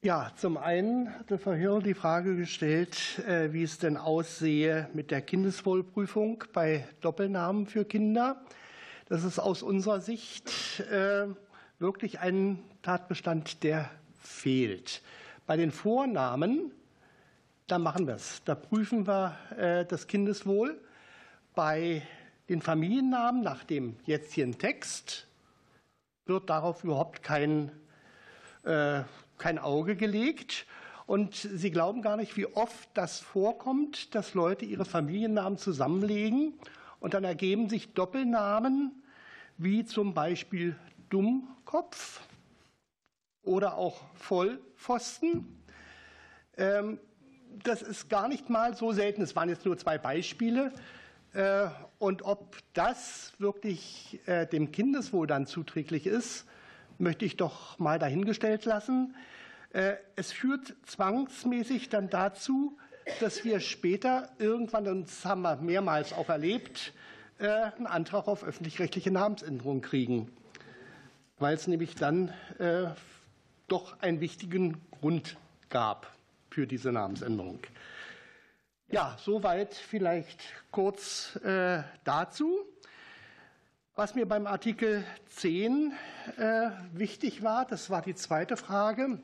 Ja, 0.04 0.32
zum 0.36 0.58
einen 0.58 1.12
hat 1.18 1.32
der 1.32 1.40
Frau 1.40 1.54
Hirl 1.54 1.82
die 1.82 1.96
Frage 1.96 2.36
gestellt, 2.36 3.18
äh, 3.28 3.52
wie 3.52 3.64
es 3.64 3.80
denn 3.80 3.98
aussehe 3.98 4.90
mit 4.94 5.10
der 5.10 5.24
Kindeswohlprüfung 5.24 6.44
bei 6.54 6.88
Doppelnamen 7.02 7.66
für 7.66 7.84
Kinder. 7.84 8.44
Das 9.10 9.24
ist 9.24 9.40
aus 9.40 9.64
unserer 9.64 10.02
Sicht 10.02 10.82
äh, 10.82 11.26
wirklich 11.80 12.20
ein 12.20 12.60
Tatbestand, 12.84 13.64
der 13.64 13.90
fehlt. 14.20 15.02
Bei 15.48 15.58
den 15.58 15.72
Vornamen, 15.72 16.72
da 17.66 17.80
machen 17.80 18.06
wir 18.06 18.16
es. 18.16 18.44
Da 18.46 18.54
prüfen 18.54 19.08
wir 19.08 19.36
äh, 19.58 19.84
das 19.86 20.06
Kindeswohl. 20.06 20.80
Bei 21.54 22.02
den 22.50 22.62
Familiennamen 22.62 23.42
nach 23.42 23.64
dem 23.64 23.98
jetzigen 24.06 24.58
Text 24.58 25.28
wird 26.26 26.50
darauf 26.50 26.84
überhaupt 26.84 27.24
kein 27.24 27.72
kein 29.42 29.58
Auge 29.58 29.96
gelegt. 29.96 30.66
Und 31.08 31.36
Sie 31.36 31.72
glauben 31.72 32.02
gar 32.02 32.16
nicht, 32.16 32.38
wie 32.38 32.46
oft 32.46 32.88
das 32.94 33.20
vorkommt, 33.20 34.16
dass 34.16 34.34
Leute 34.34 34.64
ihre 34.64 34.86
Familiennamen 34.86 35.58
zusammenlegen 35.58 36.54
und 37.00 37.16
dann 37.16 37.24
ergeben 37.24 37.68
sich 37.68 37.94
Doppelnamen 37.94 39.04
wie 39.58 39.84
zum 39.84 40.14
Beispiel 40.14 40.76
Dummkopf 41.10 42.22
oder 43.44 43.76
auch 43.76 44.02
Vollpfosten. 44.14 45.64
Ähm, 46.56 47.00
das 47.64 47.82
ist 47.82 48.10
gar 48.10 48.28
nicht 48.28 48.50
mal 48.50 48.78
so 48.78 48.94
selten. 48.94 49.24
Es 49.24 49.36
waren 49.36 49.50
jetzt 49.50 49.66
nur 49.66 49.78
zwei 49.78 49.98
Beispiele. 49.98 50.72
Äh, 51.34 51.68
und 52.00 52.24
ob 52.24 52.58
das 52.74 53.34
wirklich 53.38 54.20
äh, 54.26 54.46
dem 54.48 54.72
Kindeswohl 54.72 55.28
dann 55.28 55.48
zuträglich 55.48 56.06
ist, 56.06 56.46
möchte 56.98 57.26
ich 57.26 57.38
doch 57.38 57.80
mal 57.80 58.00
dahingestellt 58.00 58.66
lassen. 58.66 59.16
Äh, 59.72 59.94
es 60.16 60.32
führt 60.32 60.76
zwangsmäßig 60.86 61.90
dann 61.90 62.10
dazu, 62.10 62.78
dass 63.20 63.46
wir 63.46 63.60
später 63.60 64.30
irgendwann, 64.40 64.88
und 64.88 65.08
das 65.08 65.26
haben 65.26 65.42
wir 65.42 65.56
mehrmals 65.58 66.14
auch 66.14 66.30
erlebt, 66.30 66.94
einen 67.40 67.88
Antrag 67.88 68.28
auf 68.28 68.44
öffentlich-rechtliche 68.44 69.10
Namensänderung 69.10 69.82
kriegen, 69.82 70.32
weil 71.40 71.56
es 71.56 71.66
nämlich 71.66 71.96
dann 71.96 72.32
doch 73.68 74.00
einen 74.00 74.20
wichtigen 74.22 74.80
Grund 74.92 75.38
gab 75.72 76.16
für 76.52 76.68
diese 76.68 76.92
Namensänderung. 76.92 77.60
Ja, 78.92 79.18
soweit 79.20 79.74
vielleicht 79.74 80.42
kurz 80.70 81.40
dazu. 82.04 82.60
Was 83.96 84.16
mir 84.16 84.26
beim 84.26 84.48
Artikel 84.48 85.06
10 85.30 85.94
wichtig 86.92 87.42
war, 87.42 87.66
das 87.66 87.90
war 87.90 88.02
die 88.02 88.16
zweite 88.16 88.58
Frage, 88.58 89.20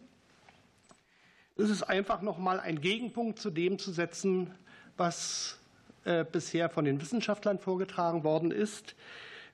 es 1.58 1.70
ist 1.70 1.84
einfach 1.84 2.22
noch 2.22 2.38
mal 2.38 2.62
ein 2.62 2.80
Gegenpunkt 2.80 3.40
zu 3.40 3.50
dem 3.50 3.78
zu 3.78 3.92
setzen, 3.92 4.54
was 4.96 5.58
äh, 6.06 6.24
bisher 6.24 6.70
von 6.70 6.86
den 6.86 7.02
Wissenschaftlern 7.02 7.60
vorgetragen 7.60 8.24
worden 8.24 8.52
ist. 8.52 8.96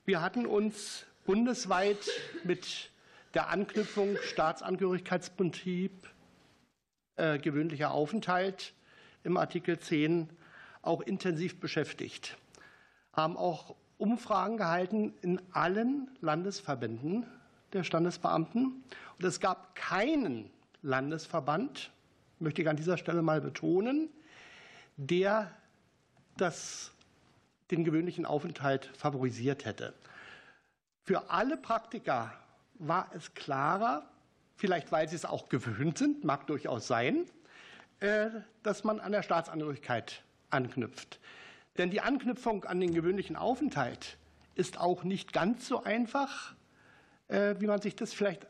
Wir 0.04 0.20
hatten 0.20 0.46
uns 0.46 1.06
bundesweit 1.24 1.98
mit 2.44 2.90
der 3.34 3.48
Anknüpfung 3.48 4.16
Staatsangehörigkeitsprinzip 4.22 6.08
äh, 7.16 7.38
gewöhnlicher 7.38 7.90
Aufenthalt 7.90 8.74
im 9.24 9.36
Artikel 9.36 9.78
10 9.78 10.28
auch 10.82 11.00
intensiv 11.00 11.58
beschäftigt, 11.58 12.36
haben 13.12 13.36
auch 13.36 13.74
Umfragen 13.98 14.56
gehalten 14.56 15.14
in 15.22 15.40
allen 15.52 16.10
Landesverbänden 16.20 17.26
der 17.72 17.84
Standesbeamten. 17.84 18.84
Und 19.18 19.24
es 19.24 19.40
gab 19.40 19.74
keinen 19.74 20.50
Landesverband, 20.82 21.90
möchte 22.38 22.62
ich 22.62 22.68
an 22.68 22.76
dieser 22.76 22.98
Stelle 22.98 23.22
mal 23.22 23.40
betonen, 23.40 24.10
der 24.96 25.50
das, 26.36 26.92
den 27.70 27.84
gewöhnlichen 27.84 28.26
Aufenthalt 28.26 28.90
favorisiert 28.96 29.64
hätte. 29.64 29.94
Für 31.02 31.30
alle 31.30 31.56
Praktiker 31.56 32.32
war 32.74 33.10
es 33.14 33.34
klarer, 33.34 34.08
vielleicht 34.56 34.92
weil 34.92 35.08
sie 35.08 35.16
es 35.16 35.24
auch 35.24 35.48
gewöhnt 35.48 35.98
sind, 35.98 36.24
mag 36.24 36.46
durchaus 36.46 36.86
sein, 36.86 37.26
dass 38.62 38.84
man 38.84 39.00
an 39.00 39.12
der 39.12 39.22
Staatsangehörigkeit 39.22 40.22
anknüpft. 40.50 41.20
Denn 41.78 41.90
die 41.90 42.00
Anknüpfung 42.00 42.64
an 42.64 42.80
den 42.80 42.94
gewöhnlichen 42.94 43.36
Aufenthalt 43.36 44.16
ist 44.54 44.78
auch 44.78 45.04
nicht 45.04 45.32
ganz 45.32 45.66
so 45.66 45.82
einfach, 45.82 46.54
äh, 47.28 47.56
wie 47.58 47.66
man 47.66 47.80
sich 47.80 47.96
das 47.96 48.12
vielleicht 48.12 48.46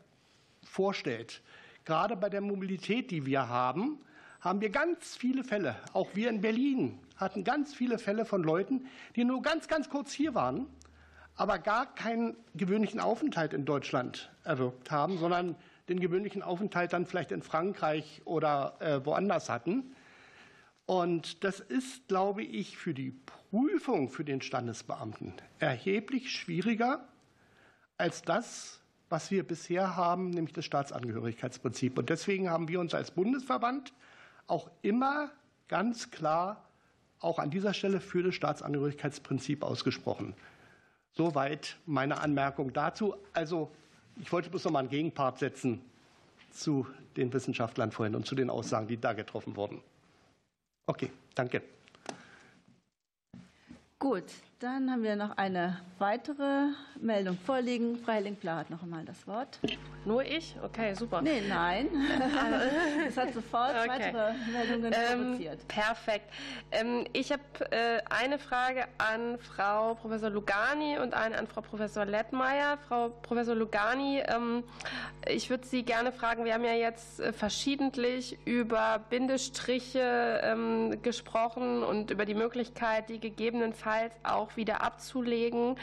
vorstellt. 0.63 1.41
Gerade 1.85 2.15
bei 2.15 2.29
der 2.29 2.41
Mobilität, 2.41 3.11
die 3.11 3.25
wir 3.25 3.47
haben, 3.47 3.99
haben 4.41 4.61
wir 4.61 4.69
ganz 4.69 5.15
viele 5.15 5.43
Fälle. 5.43 5.75
Auch 5.93 6.09
wir 6.13 6.29
in 6.29 6.41
Berlin 6.41 6.99
hatten 7.17 7.43
ganz 7.43 7.73
viele 7.73 7.97
Fälle 7.97 8.25
von 8.25 8.43
Leuten, 8.43 8.85
die 9.15 9.23
nur 9.23 9.41
ganz, 9.41 9.67
ganz 9.67 9.89
kurz 9.89 10.11
hier 10.11 10.35
waren, 10.35 10.67
aber 11.35 11.57
gar 11.59 11.93
keinen 11.95 12.35
gewöhnlichen 12.53 12.99
Aufenthalt 12.99 13.53
in 13.53 13.65
Deutschland 13.65 14.31
erwirkt 14.43 14.91
haben, 14.91 15.17
sondern 15.17 15.55
den 15.89 15.99
gewöhnlichen 15.99 16.41
Aufenthalt 16.41 16.93
dann 16.93 17.05
vielleicht 17.05 17.31
in 17.31 17.41
Frankreich 17.41 18.21
oder 18.25 18.77
äh, 18.79 19.05
woanders 19.05 19.49
hatten. 19.49 19.95
Und 20.85 21.43
das 21.43 21.59
ist, 21.59 22.07
glaube 22.07 22.43
ich, 22.43 22.77
für 22.77 22.93
die 22.93 23.11
Prüfung 23.11 24.09
für 24.09 24.23
den 24.23 24.41
Standesbeamten 24.41 25.33
erheblich 25.59 26.31
schwieriger 26.31 27.07
als 27.97 28.21
das, 28.21 28.81
was 29.09 29.31
wir 29.31 29.43
bisher 29.43 29.95
haben, 29.95 30.29
nämlich 30.31 30.53
das 30.53 30.65
Staatsangehörigkeitsprinzip. 30.65 31.97
Und 31.97 32.09
deswegen 32.09 32.49
haben 32.49 32.67
wir 32.67 32.79
uns 32.79 32.93
als 32.93 33.11
Bundesverband 33.11 33.93
auch 34.47 34.69
immer 34.81 35.31
ganz 35.67 36.11
klar 36.11 36.67
auch 37.19 37.39
an 37.39 37.49
dieser 37.49 37.73
Stelle 37.73 38.01
für 38.01 38.21
das 38.21 38.35
Staatsangehörigkeitsprinzip 38.35 39.63
ausgesprochen. 39.63 40.35
Soweit 41.13 41.77
meine 41.85 42.19
Anmerkung 42.19 42.73
dazu. 42.73 43.15
Also 43.33 43.71
ich 44.21 44.31
wollte 44.31 44.49
bloß 44.49 44.65
noch 44.65 44.71
mal 44.71 44.79
einen 44.79 44.89
Gegenpart 44.89 45.39
setzen 45.39 45.81
zu 46.51 46.87
den 47.17 47.33
Wissenschaftlern 47.33 47.91
vorhin 47.91 48.15
und 48.15 48.25
zu 48.25 48.35
den 48.35 48.49
Aussagen, 48.49 48.87
die 48.87 48.97
da 48.97 49.13
getroffen 49.13 49.55
wurden. 49.55 49.81
Okay, 50.87 51.11
danke. 51.33 51.61
Gut, 53.99 54.25
dann 54.59 54.89
haben 54.89 55.03
wir 55.03 55.15
noch 55.15 55.37
eine 55.37 55.77
weitere 55.99 56.69
Meldung 56.99 57.37
vorliegen. 57.37 57.97
Frau 57.97 58.13
Helling-Pla 58.13 58.57
hat 58.57 58.69
noch 58.69 58.83
einmal 58.83 59.03
das 59.05 59.27
Wort. 59.27 59.59
Nur 60.05 60.23
ich? 60.23 60.55
Okay, 60.63 60.93
super. 60.93 61.21
Nee, 61.21 61.41
nein. 61.47 61.87
Es 63.07 63.17
hat 63.17 63.33
sofort 63.33 63.71
okay. 63.71 63.87
weitere 63.87 64.33
Meldungen. 64.51 64.93
Ähm, 64.93 65.57
perfekt. 65.67 66.31
Ähm, 66.71 67.05
ich 67.13 67.31
habe 67.31 67.43
äh, 67.71 68.01
eine 68.09 68.39
Frage 68.39 68.85
an 68.97 69.37
Frau 69.39 69.95
Professor 69.95 70.29
Lugani 70.29 70.97
und 70.99 71.13
eine 71.13 71.37
an 71.37 71.47
Frau 71.47 71.61
Professor 71.61 72.05
Lettmeier. 72.05 72.77
Frau 72.87 73.09
Professor 73.09 73.55
Lugani, 73.55 74.23
ähm, 74.27 74.63
ich 75.27 75.49
würde 75.49 75.65
Sie 75.65 75.83
gerne 75.83 76.11
fragen, 76.11 76.45
wir 76.45 76.53
haben 76.53 76.63
ja 76.63 76.73
jetzt 76.73 77.19
äh, 77.19 77.33
verschiedentlich 77.33 78.37
über 78.45 78.99
Bindestriche 79.09 80.41
ähm, 80.43 81.01
gesprochen 81.01 81.83
und 81.83 82.11
über 82.11 82.25
die 82.25 82.35
Möglichkeit, 82.35 83.09
die 83.09 83.19
gegebenenfalls 83.19 84.13
auch 84.23 84.44
auch 84.45 84.57
wieder 84.57 84.81
abzulegen. 84.81 85.77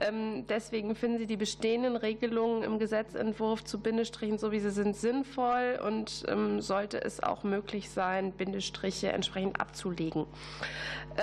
Ähm, 0.00 0.46
deswegen 0.48 0.94
finden 0.94 1.18
Sie 1.18 1.26
die 1.26 1.36
bestehenden 1.36 1.96
Regelungen 1.96 2.62
im 2.62 2.78
Gesetzentwurf 2.78 3.64
zu 3.64 3.80
Bindestrichen, 3.80 4.38
so 4.38 4.52
wie 4.52 4.60
sie 4.60 4.70
sind, 4.70 4.96
sinnvoll 4.96 5.80
und 5.86 6.24
ähm, 6.28 6.60
sollte 6.60 7.02
es 7.02 7.22
auch 7.22 7.44
möglich 7.44 7.90
sein, 7.90 8.32
Bindestriche 8.32 9.12
entsprechend 9.12 9.60
abzulegen. 9.60 10.26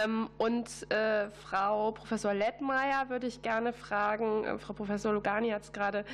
Ähm, 0.03 0.29
und 0.37 0.69
äh, 0.91 1.29
Frau 1.29 1.91
Professor 1.91 2.33
Lettmeier 2.33 3.09
würde 3.09 3.27
ich 3.27 3.41
gerne 3.41 3.73
fragen, 3.73 4.45
äh, 4.45 4.57
Frau 4.57 4.73
Professor 4.73 5.13
Lugani 5.13 5.49
hat 5.49 5.63
es 5.63 5.71
gerade 5.71 6.05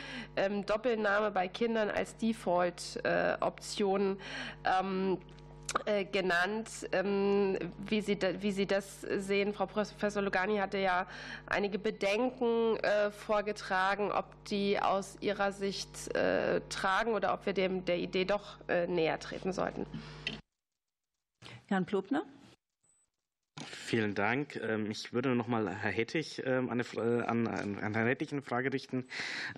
Doppelname 0.66 1.32
bei 1.32 1.48
Kindern 1.48 1.90
als 1.90 2.18
Default-Option 2.18 4.18
äh, 4.64 5.18
genannt, 6.12 6.70
ähm, 6.92 7.58
wie 7.88 8.02
Sie, 8.02 8.18
wie 8.40 8.52
Sie 8.52 8.66
das 8.66 9.02
sehen. 9.02 9.54
Frau 9.54 9.66
Professor 9.66 10.22
Lugani 10.22 10.58
hatte 10.58 10.78
ja 10.78 11.08
einige 11.46 11.80
Bedenken 11.80 12.78
äh, 12.78 13.12
vorgetragen, 13.12 14.12
ob 14.12 14.26
die 14.46 14.80
aus 14.80 15.18
Ihrer 15.22 15.52
Sicht 15.52 16.16
äh, 16.16 16.62
tragen 16.70 17.14
oder 17.14 17.34
ob 17.34 17.46
wir 17.46 17.54
dem 17.54 17.86
der 17.86 17.98
Idee 17.98 18.26
doch 18.26 18.58
näher 18.88 19.20
treten 19.20 19.52
sollten. 19.52 19.86
Jan 21.70 21.86
Plobner. 21.86 22.24
Vielen 23.70 24.16
Dank. 24.16 24.56
Ähm, 24.56 24.90
ich 24.90 25.14
würde 25.14 25.36
noch 25.36 25.48
mal 25.48 25.70
Herr 25.70 25.92
Hettich 25.92 26.42
ähm, 26.46 26.70
eine, 26.70 26.84
an, 27.28 27.48
an 27.48 27.94
Herrn 27.94 28.08
Hettich 28.08 28.32
eine 28.32 28.42
Frage 28.42 28.74
richten. 28.74 29.06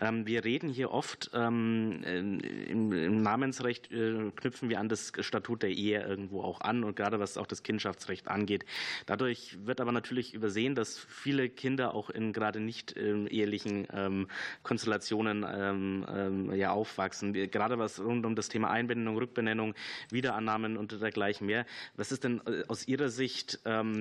Ähm, 0.02 0.26
wir 0.26 0.44
reden 0.44 0.70
hier 0.70 0.92
oft 0.92 1.32
im, 1.34 2.04
im 2.04 3.22
Namensrecht 3.22 3.92
äh, 3.92 4.32
knüpfen 4.36 4.70
wir 4.70 4.80
an 4.80 4.90
das 4.90 5.12
Statut 5.20 5.64
der 5.64 5.70
Ehe 5.70 6.04
irgendwo 6.04 6.42
auch 6.42 6.62
an 6.62 6.84
und 6.84 6.96
gerade 6.96 7.20
was 7.20 7.38
auch 7.38 7.48
das 7.48 7.64
Kindschaftsrecht 7.64 8.28
angeht. 8.28 8.66
Dadurch 9.06 9.58
wird 9.66 9.82
aber 9.82 9.92
natürlich 9.92 10.34
übersehen, 10.34 10.76
dass 10.76 11.00
viele 11.00 11.50
Kinder 11.50 11.94
auch 11.94 12.10
in 12.10 12.34
gerade 12.34 12.60
nicht 12.60 12.96
ehelichen 12.96 14.28
Konstellationen 14.64 16.54
ja 16.56 16.72
aufwachsen. 16.72 17.34
Gerade 17.34 17.80
was 17.80 18.00
rund 18.00 18.26
um 18.26 18.36
das 18.36 18.50
Thema 18.50 18.70
Einbindung, 18.70 19.18
Rückbenennung, 19.18 19.76
Wiederannahmen 20.10 20.78
und 20.78 21.00
dergleichen 21.02 21.48
mehr. 21.48 21.66
Was 21.96 22.12
ist 22.12 22.24
denn 22.24 22.42
äh, 22.46 22.64
aus 22.68 22.88
Ihrer 22.88 23.10
Sicht 23.10 23.60
ähm, 23.66 23.95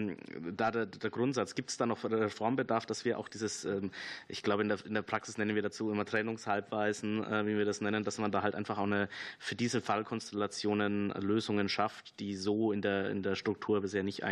da 0.56 0.70
der, 0.70 0.86
der 0.86 1.10
Grundsatz? 1.10 1.54
Gibt 1.54 1.70
es 1.70 1.76
da 1.76 1.86
noch 1.86 2.04
Reformbedarf, 2.04 2.86
dass 2.86 3.04
wir 3.04 3.18
auch 3.18 3.28
dieses, 3.28 3.64
ähm, 3.64 3.90
ich 4.28 4.42
glaube, 4.42 4.62
in 4.62 4.68
der, 4.68 4.84
in 4.84 4.94
der 4.94 5.02
Praxis 5.02 5.38
nennen 5.38 5.54
wir 5.54 5.62
dazu 5.62 5.90
immer 5.90 6.04
Trennungshalbweisen, 6.04 7.24
äh, 7.24 7.46
wie 7.46 7.56
wir 7.56 7.64
das 7.64 7.80
nennen, 7.80 8.04
dass 8.04 8.18
man 8.18 8.32
da 8.32 8.42
halt 8.42 8.54
einfach 8.54 8.78
auch 8.78 8.84
eine, 8.84 9.08
für 9.38 9.54
diese 9.54 9.80
Fallkonstellationen 9.80 11.10
Lösungen 11.10 11.68
schafft, 11.68 12.18
die 12.20 12.34
so 12.34 12.72
in 12.72 12.82
der, 12.82 13.10
in 13.10 13.22
der 13.22 13.34
Struktur 13.34 13.80
bisher 13.80 14.02
nicht 14.02 14.22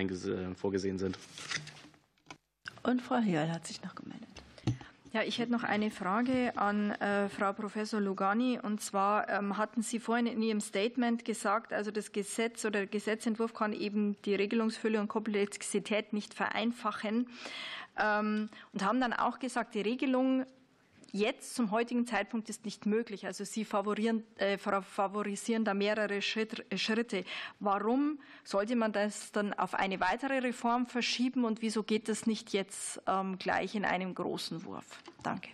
vorgesehen 0.54 0.98
sind? 0.98 1.18
Und 2.82 3.00
Frau 3.00 3.18
Heerl 3.18 3.50
hat 3.50 3.66
sich 3.66 3.82
noch 3.82 3.94
gemeldet. 3.94 4.41
Ja, 5.14 5.22
ich 5.22 5.38
hätte 5.38 5.52
noch 5.52 5.62
eine 5.62 5.90
Frage 5.90 6.56
an 6.56 6.92
äh, 6.92 7.28
Frau 7.28 7.52
Professor 7.52 8.00
Lugani. 8.00 8.58
Und 8.62 8.80
zwar 8.80 9.28
ähm, 9.28 9.58
hatten 9.58 9.82
Sie 9.82 9.98
vorhin 9.98 10.26
in 10.26 10.40
Ihrem 10.40 10.62
Statement 10.62 11.26
gesagt, 11.26 11.74
also 11.74 11.90
das 11.90 12.12
Gesetz 12.12 12.64
oder 12.64 12.80
der 12.80 12.86
Gesetzentwurf 12.86 13.52
kann 13.52 13.74
eben 13.74 14.16
die 14.22 14.34
Regelungsfülle 14.34 14.98
und 14.98 15.08
Komplexität 15.08 16.14
nicht 16.14 16.32
vereinfachen. 16.32 17.28
Ähm, 18.02 18.48
und 18.72 18.84
haben 18.84 19.02
dann 19.02 19.12
auch 19.12 19.38
gesagt, 19.38 19.74
die 19.74 19.82
Regelung 19.82 20.46
jetzt 21.12 21.54
zum 21.54 21.70
heutigen 21.70 22.06
Zeitpunkt 22.06 22.48
ist 22.48 22.64
nicht 22.64 22.86
möglich. 22.86 23.26
Also 23.26 23.44
Sie 23.44 23.64
favorisieren, 23.64 24.24
äh, 24.36 24.58
favorisieren 24.58 25.64
da 25.64 25.74
mehrere 25.74 26.20
Schritte. 26.22 27.24
Warum 27.60 28.18
sollte 28.42 28.74
man 28.74 28.92
das 28.92 29.30
dann 29.32 29.52
auf 29.52 29.74
eine 29.74 30.00
weitere 30.00 30.38
Reform 30.38 30.86
verschieben 30.86 31.44
und 31.44 31.62
wieso 31.62 31.82
geht 31.82 32.08
das 32.08 32.26
nicht 32.26 32.52
jetzt 32.52 33.00
ähm, 33.06 33.38
gleich 33.38 33.74
in 33.74 33.84
einem 33.84 34.14
großen 34.14 34.64
Wurf? 34.64 34.86
Danke. 35.22 35.50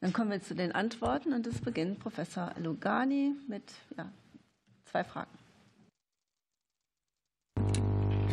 Dann 0.00 0.12
kommen 0.12 0.30
wir 0.30 0.40
zu 0.40 0.54
den 0.54 0.72
Antworten 0.72 1.32
und 1.32 1.46
es 1.46 1.60
beginnt 1.60 1.98
Professor 1.98 2.52
Lugani 2.58 3.34
mit 3.48 3.64
ja, 3.96 4.10
zwei 4.84 5.04
Fragen. 5.04 5.30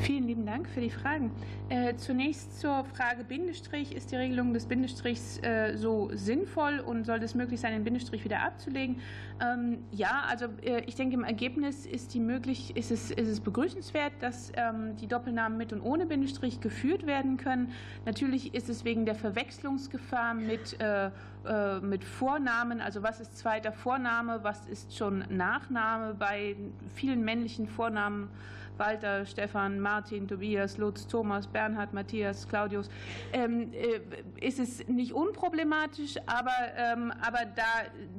Vielen 0.05 0.27
lieben 0.27 0.45
Dank 0.45 0.69
für 0.69 0.81
die 0.81 0.91
Fragen. 0.91 1.31
Äh, 1.69 1.95
zunächst 1.95 2.59
zur 2.59 2.85
Frage 2.85 3.23
Bindestrich. 3.23 3.95
Ist 3.95 4.11
die 4.11 4.15
Regelung 4.15 4.53
des 4.53 4.67
Bindestrichs 4.67 5.39
äh, 5.41 5.75
so 5.77 6.11
sinnvoll 6.13 6.79
und 6.79 7.05
soll 7.05 7.23
es 7.23 7.33
möglich 7.33 7.59
sein, 7.59 7.73
den 7.73 7.83
Bindestrich 7.83 8.23
wieder 8.23 8.43
abzulegen? 8.43 9.01
Ähm, 9.41 9.79
ja, 9.89 10.25
also 10.29 10.45
äh, 10.61 10.83
ich 10.85 10.93
denke, 10.93 11.15
im 11.15 11.23
Ergebnis 11.23 11.87
ist, 11.87 12.13
die 12.13 12.19
möglich, 12.19 12.77
ist, 12.77 12.91
es, 12.91 13.09
ist 13.09 13.27
es 13.27 13.39
begrüßenswert, 13.39 14.13
dass 14.19 14.51
ähm, 14.55 14.95
die 14.97 15.07
Doppelnamen 15.07 15.57
mit 15.57 15.73
und 15.73 15.81
ohne 15.81 16.05
Bindestrich 16.05 16.61
geführt 16.61 17.07
werden 17.07 17.37
können. 17.37 17.71
Natürlich 18.05 18.53
ist 18.53 18.69
es 18.69 18.85
wegen 18.85 19.07
der 19.07 19.15
Verwechslungsgefahr 19.15 20.35
mit 20.35 20.79
äh, 20.79 21.09
äh, 21.45 21.79
mit 21.79 22.03
Vornamen, 22.03 22.81
also 22.81 23.03
was 23.03 23.19
ist 23.19 23.37
zweiter 23.37 23.71
Vorname, 23.71 24.39
was 24.43 24.65
ist 24.65 24.97
schon 24.97 25.23
Nachname 25.29 26.15
bei 26.15 26.55
vielen 26.95 27.23
männlichen 27.23 27.67
Vornamen 27.67 28.29
Walter, 28.77 29.25
Stefan, 29.25 29.79
Martin, 29.79 30.27
Tobias, 30.27 30.77
Lutz, 30.77 31.07
Thomas, 31.07 31.47
Bernhard, 31.47 31.93
Matthias, 31.93 32.47
Claudius, 32.47 32.89
ähm, 33.33 33.71
äh, 33.73 34.45
ist 34.45 34.59
es 34.59 34.87
nicht 34.87 35.13
unproblematisch, 35.13 36.15
aber, 36.25 36.51
ähm, 36.77 37.11
aber 37.21 37.39
da 37.55 37.63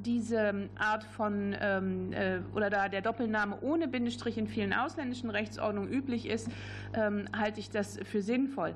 diese 0.05 0.69
Art 0.79 1.05
von 1.05 1.55
ähm, 1.61 2.13
äh, 2.13 2.39
oder 2.55 2.71
da 2.71 2.89
der 2.89 3.03
Doppelname 3.03 3.59
ohne 3.61 3.89
Bindestrich 3.89 4.39
in 4.39 4.47
vielen 4.47 4.73
ausländischen 4.73 5.31
Rechtsordnungen 5.31 5.93
üblich 5.93 6.27
ist, 6.27 6.49
halte 7.37 7.61
ich 7.61 7.71
das 7.71 7.99
für 8.05 8.23
sinnvoll. 8.23 8.75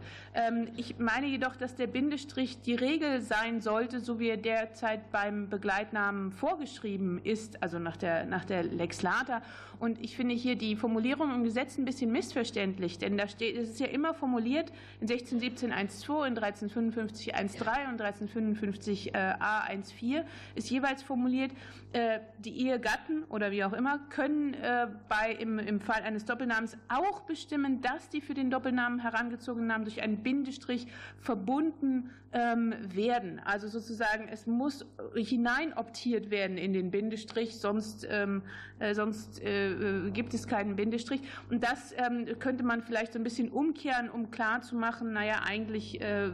Ich 0.76 0.98
meine 0.98 1.26
jedoch, 1.26 1.56
dass 1.56 1.74
der 1.74 1.86
Bindestrich 1.86 2.60
die 2.60 2.74
Regel 2.74 3.20
sein 3.22 3.60
sollte, 3.60 4.00
so 4.00 4.18
wie 4.18 4.28
er 4.28 4.36
derzeit 4.36 5.10
beim 5.10 5.48
Begleitnamen 5.48 6.32
vorgeschrieben 6.32 7.20
ist, 7.22 7.62
also 7.62 7.78
nach 7.78 7.96
der, 7.96 8.26
nach 8.26 8.44
der 8.44 8.62
Lex 8.64 9.02
Lata. 9.02 9.42
Und 9.78 9.98
ich 10.02 10.16
finde 10.16 10.34
hier 10.34 10.56
die 10.56 10.76
Formulierung 10.76 11.34
im 11.34 11.44
Gesetz 11.44 11.69
ein 11.78 11.84
bisschen 11.84 12.12
missverständlich, 12.12 12.98
denn 12.98 13.16
da 13.16 13.28
steht, 13.28 13.56
es 13.56 13.70
ist 13.70 13.80
ja 13.80 13.86
immer 13.86 14.14
formuliert 14.14 14.70
in 15.00 15.08
1617 15.08 15.72
1.2, 15.72 16.26
in 16.26 16.38
1355 16.38 17.34
1.3 17.34 17.88
und 17.88 18.00
1355 18.00 19.14
a 19.14 19.64
1.4 19.66 20.24
ist 20.54 20.70
jeweils 20.70 21.02
formuliert, 21.02 21.52
äh, 21.92 22.20
die 22.38 22.66
Ehegatten 22.66 23.24
oder 23.24 23.50
wie 23.50 23.64
auch 23.64 23.72
immer 23.72 23.98
können 24.10 24.54
äh, 24.54 24.86
bei, 25.08 25.32
im, 25.32 25.58
im 25.58 25.80
Fall 25.80 26.02
eines 26.02 26.24
Doppelnamens 26.24 26.76
auch 26.88 27.22
bestimmen, 27.22 27.80
dass 27.80 28.08
die 28.08 28.20
für 28.20 28.34
den 28.34 28.50
Doppelnamen 28.50 29.00
herangezogenen 29.00 29.68
Namen 29.68 29.84
durch 29.84 30.02
einen 30.02 30.22
Bindestrich 30.22 30.86
verbunden 31.18 32.10
ähm, 32.32 32.74
werden. 32.94 33.40
Also 33.44 33.68
sozusagen, 33.68 34.28
es 34.28 34.46
muss 34.46 34.86
hineinoptiert 35.14 36.30
werden 36.30 36.58
in 36.58 36.72
den 36.72 36.90
Bindestrich, 36.90 37.58
sonst, 37.58 38.06
ähm, 38.08 38.42
äh, 38.78 38.94
sonst 38.94 39.42
äh, 39.42 40.10
gibt 40.12 40.32
es 40.34 40.46
keinen 40.46 40.76
Bindestrich. 40.76 41.22
Und 41.50 41.64
das 41.64 41.92
ähm, 41.96 42.26
könnte 42.38 42.62
man 42.62 42.82
vielleicht 42.82 43.14
so 43.14 43.18
ein 43.18 43.24
bisschen 43.24 43.50
umkehren, 43.50 44.10
um 44.10 44.30
klarzumachen, 44.30 45.12
naja, 45.12 45.42
eigentlich 45.44 46.00
äh, 46.00 46.30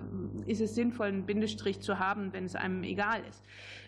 ist 0.47 0.61
es 0.61 0.75
sinnvoll, 0.75 1.09
einen 1.09 1.27
Bindestrich 1.27 1.81
zu 1.81 1.99
haben, 1.99 2.33
wenn 2.33 2.45
es 2.45 2.57
einem 2.57 2.83
egal 2.83 3.23
ist. 3.29 3.43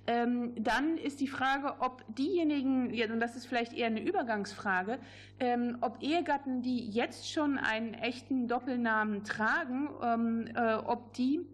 Ähm, 0.06 0.54
dann 0.56 0.96
ist 0.96 1.20
die 1.20 1.28
Frage, 1.28 1.74
ob 1.80 2.02
diejenigen, 2.14 2.90
und 3.12 3.20
das 3.20 3.36
ist 3.36 3.44
vielleicht 3.44 3.74
eher 3.74 3.88
eine 3.88 4.02
Übergangsfrage, 4.02 4.98
ähm, 5.38 5.76
ob 5.82 6.02
Ehegatten, 6.02 6.62
die 6.62 6.88
jetzt 6.88 7.30
schon 7.30 7.58
einen 7.58 7.92
echten 7.92 8.48
Doppelnamen 8.48 9.24
tragen, 9.24 9.90
ähm, 10.02 10.48
äh, 10.54 10.76
ob 10.76 11.12
die 11.12 11.46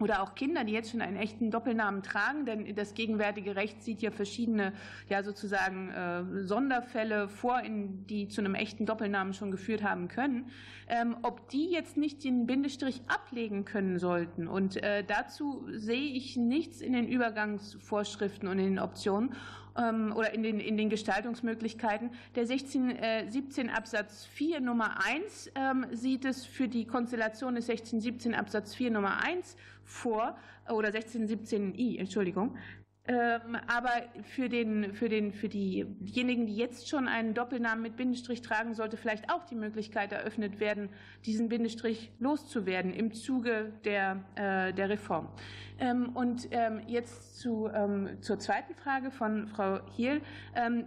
oder 0.00 0.22
auch 0.22 0.34
Kinder, 0.34 0.64
die 0.64 0.72
jetzt 0.72 0.90
schon 0.90 1.00
einen 1.00 1.16
echten 1.16 1.50
Doppelnamen 1.50 2.02
tragen, 2.02 2.44
denn 2.44 2.74
das 2.74 2.94
gegenwärtige 2.94 3.56
Recht 3.56 3.82
sieht 3.82 4.02
ja 4.02 4.10
verschiedene, 4.10 4.72
ja 5.08 5.22
sozusagen 5.22 5.90
äh, 5.90 6.44
Sonderfälle 6.46 7.28
vor, 7.28 7.60
in, 7.60 8.06
die 8.06 8.28
zu 8.28 8.40
einem 8.40 8.54
echten 8.54 8.86
Doppelnamen 8.86 9.34
schon 9.34 9.50
geführt 9.50 9.82
haben 9.82 10.08
können, 10.08 10.50
ähm, 10.88 11.16
ob 11.22 11.48
die 11.48 11.70
jetzt 11.70 11.96
nicht 11.96 12.24
den 12.24 12.46
Bindestrich 12.46 13.02
ablegen 13.08 13.64
können 13.64 13.98
sollten. 13.98 14.46
Und 14.46 14.82
äh, 14.82 15.04
dazu 15.04 15.66
sehe 15.70 16.12
ich 16.12 16.36
nichts 16.36 16.80
in 16.80 16.92
den 16.92 17.08
Übergangsvorschriften 17.08 18.48
und 18.48 18.58
in 18.58 18.66
den 18.66 18.78
Optionen 18.78 19.34
oder 20.12 20.34
in 20.34 20.42
den, 20.42 20.60
in 20.60 20.76
den 20.76 20.90
Gestaltungsmöglichkeiten. 20.90 22.10
Der 22.34 22.42
1617 22.42 23.68
äh, 23.68 23.72
Absatz 23.72 24.26
4 24.26 24.60
Nummer 24.60 25.04
1 25.06 25.52
ähm, 25.54 25.86
sieht 25.92 26.24
es 26.24 26.44
für 26.44 26.68
die 26.68 26.84
Konstellation 26.84 27.54
des 27.54 27.68
1617 27.70 28.34
Absatz 28.34 28.74
4 28.74 28.90
Nummer 28.90 29.22
1 29.22 29.56
vor, 29.84 30.36
oder 30.70 30.90
1617i, 30.90 31.98
Entschuldigung, 31.98 32.56
ähm, 32.56 32.87
aber 33.08 33.90
für, 34.34 34.48
den, 34.48 34.94
für, 34.94 35.08
den, 35.08 35.32
für 35.32 35.48
diejenigen, 35.48 36.46
die 36.46 36.56
jetzt 36.56 36.88
schon 36.88 37.08
einen 37.08 37.32
Doppelnamen 37.34 37.82
mit 37.82 37.96
Bindestrich 37.96 38.42
tragen, 38.42 38.74
sollte 38.74 38.96
vielleicht 38.96 39.30
auch 39.30 39.44
die 39.44 39.54
Möglichkeit 39.54 40.12
eröffnet 40.12 40.60
werden, 40.60 40.90
diesen 41.24 41.48
Bindestrich 41.48 42.12
loszuwerden 42.18 42.92
im 42.92 43.14
Zuge 43.14 43.72
der, 43.84 44.24
äh, 44.34 44.74
der 44.74 44.90
Reform. 44.90 45.28
Ähm, 45.80 46.10
und 46.14 46.48
ähm, 46.50 46.82
jetzt 46.86 47.38
zu, 47.38 47.70
zur 48.20 48.38
zweiten 48.38 48.74
Frage 48.74 49.10
von 49.10 49.46
Frau 49.46 49.80
Hiel. 49.94 50.20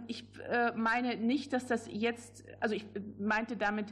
Ich 0.06 0.24
äh, 0.50 0.72
meine 0.76 1.16
nicht, 1.16 1.52
dass 1.52 1.66
das 1.66 1.88
jetzt, 1.90 2.44
also 2.60 2.74
ich 2.74 2.84
meinte 3.18 3.56
damit, 3.56 3.86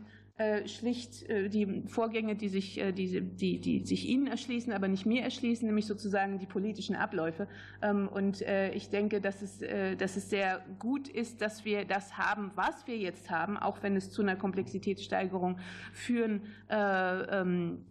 schlicht 0.66 1.28
äh, 1.28 1.48
die 1.48 1.82
Vorgänge, 1.86 2.34
die 2.34 2.48
sich, 2.48 2.80
äh, 2.80 2.92
die, 2.92 3.20
die, 3.20 3.58
die 3.60 3.84
sich 3.84 4.08
Ihnen 4.08 4.26
erschließen, 4.26 4.72
aber 4.72 4.88
nicht 4.88 5.06
mir 5.06 5.22
erschließen, 5.22 5.66
nämlich 5.66 5.86
sozusagen 5.86 6.38
die 6.38 6.46
politischen 6.46 6.96
Abläufe. 6.96 7.46
Ähm, 7.82 8.08
und 8.08 8.42
ich 8.74 8.88
denke, 8.90 9.20
dass 9.20 9.42
es, 9.42 9.58
dass 9.98 10.16
es 10.16 10.30
sehr 10.30 10.64
gut 10.78 11.08
ist, 11.08 11.40
dass 11.40 11.64
wir 11.64 11.84
das 11.84 12.16
haben, 12.16 12.50
was 12.54 12.86
wir 12.86 12.96
jetzt 12.96 13.30
haben, 13.30 13.56
auch 13.56 13.82
wenn 13.82 13.96
es 13.96 14.10
zu 14.10 14.22
einer 14.22 14.36
Komplexitätssteigerung 14.36 15.58
führen 15.92 16.42
ähm, 16.70 17.78
äh, 17.86 17.89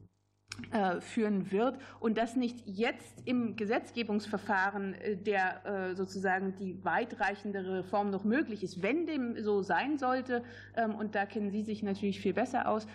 führen 0.99 1.51
wird 1.51 1.77
und 1.99 2.17
das 2.17 2.35
nicht 2.35 2.65
jetzt 2.65 3.23
im 3.25 3.55
Gesetzgebungsverfahren 3.55 4.93
äh, 4.93 5.17
der 5.17 5.65
äh, 5.65 5.95
sozusagen 5.95 6.55
die 6.55 6.83
weitreichendere 6.83 7.79
Reform 7.79 8.09
noch 8.09 8.23
möglich 8.23 8.63
ist. 8.63 8.81
Wenn 8.81 9.05
dem 9.05 9.41
so 9.43 9.61
sein 9.61 9.97
sollte, 9.97 10.43
ähm, 10.75 10.95
und 10.95 11.15
da 11.15 11.25
kennen 11.25 11.51
Sie 11.51 11.63
sich 11.63 11.83
natürlich 11.83 12.19
viel 12.19 12.33
besser 12.33 12.67
aus, 12.67 12.87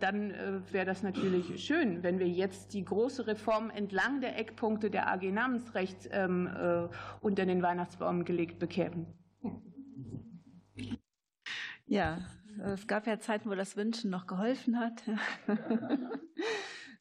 dann 0.00 0.34
wäre 0.70 0.86
das 0.86 1.02
natürlich 1.02 1.64
schön, 1.64 2.02
wenn 2.02 2.18
wir 2.18 2.28
jetzt 2.28 2.72
die 2.72 2.84
große 2.84 3.26
Reform 3.26 3.70
entlang 3.70 4.20
der 4.20 4.38
Eckpunkte 4.38 4.90
der 4.90 5.12
AG 5.12 5.22
Namensrecht 5.30 6.08
ähm, 6.12 6.48
unter 7.20 7.46
den 7.46 7.62
Weihnachtsbaum 7.62 8.24
gelegt 8.24 8.58
bekämen. 8.58 9.06
Ja, 11.86 12.18
es 12.64 12.86
gab 12.86 13.06
ja 13.06 13.18
Zeiten, 13.18 13.50
wo 13.50 13.54
das 13.54 13.76
Wünschen 13.76 14.10
noch 14.10 14.26
geholfen 14.26 14.78
hat. 14.78 15.02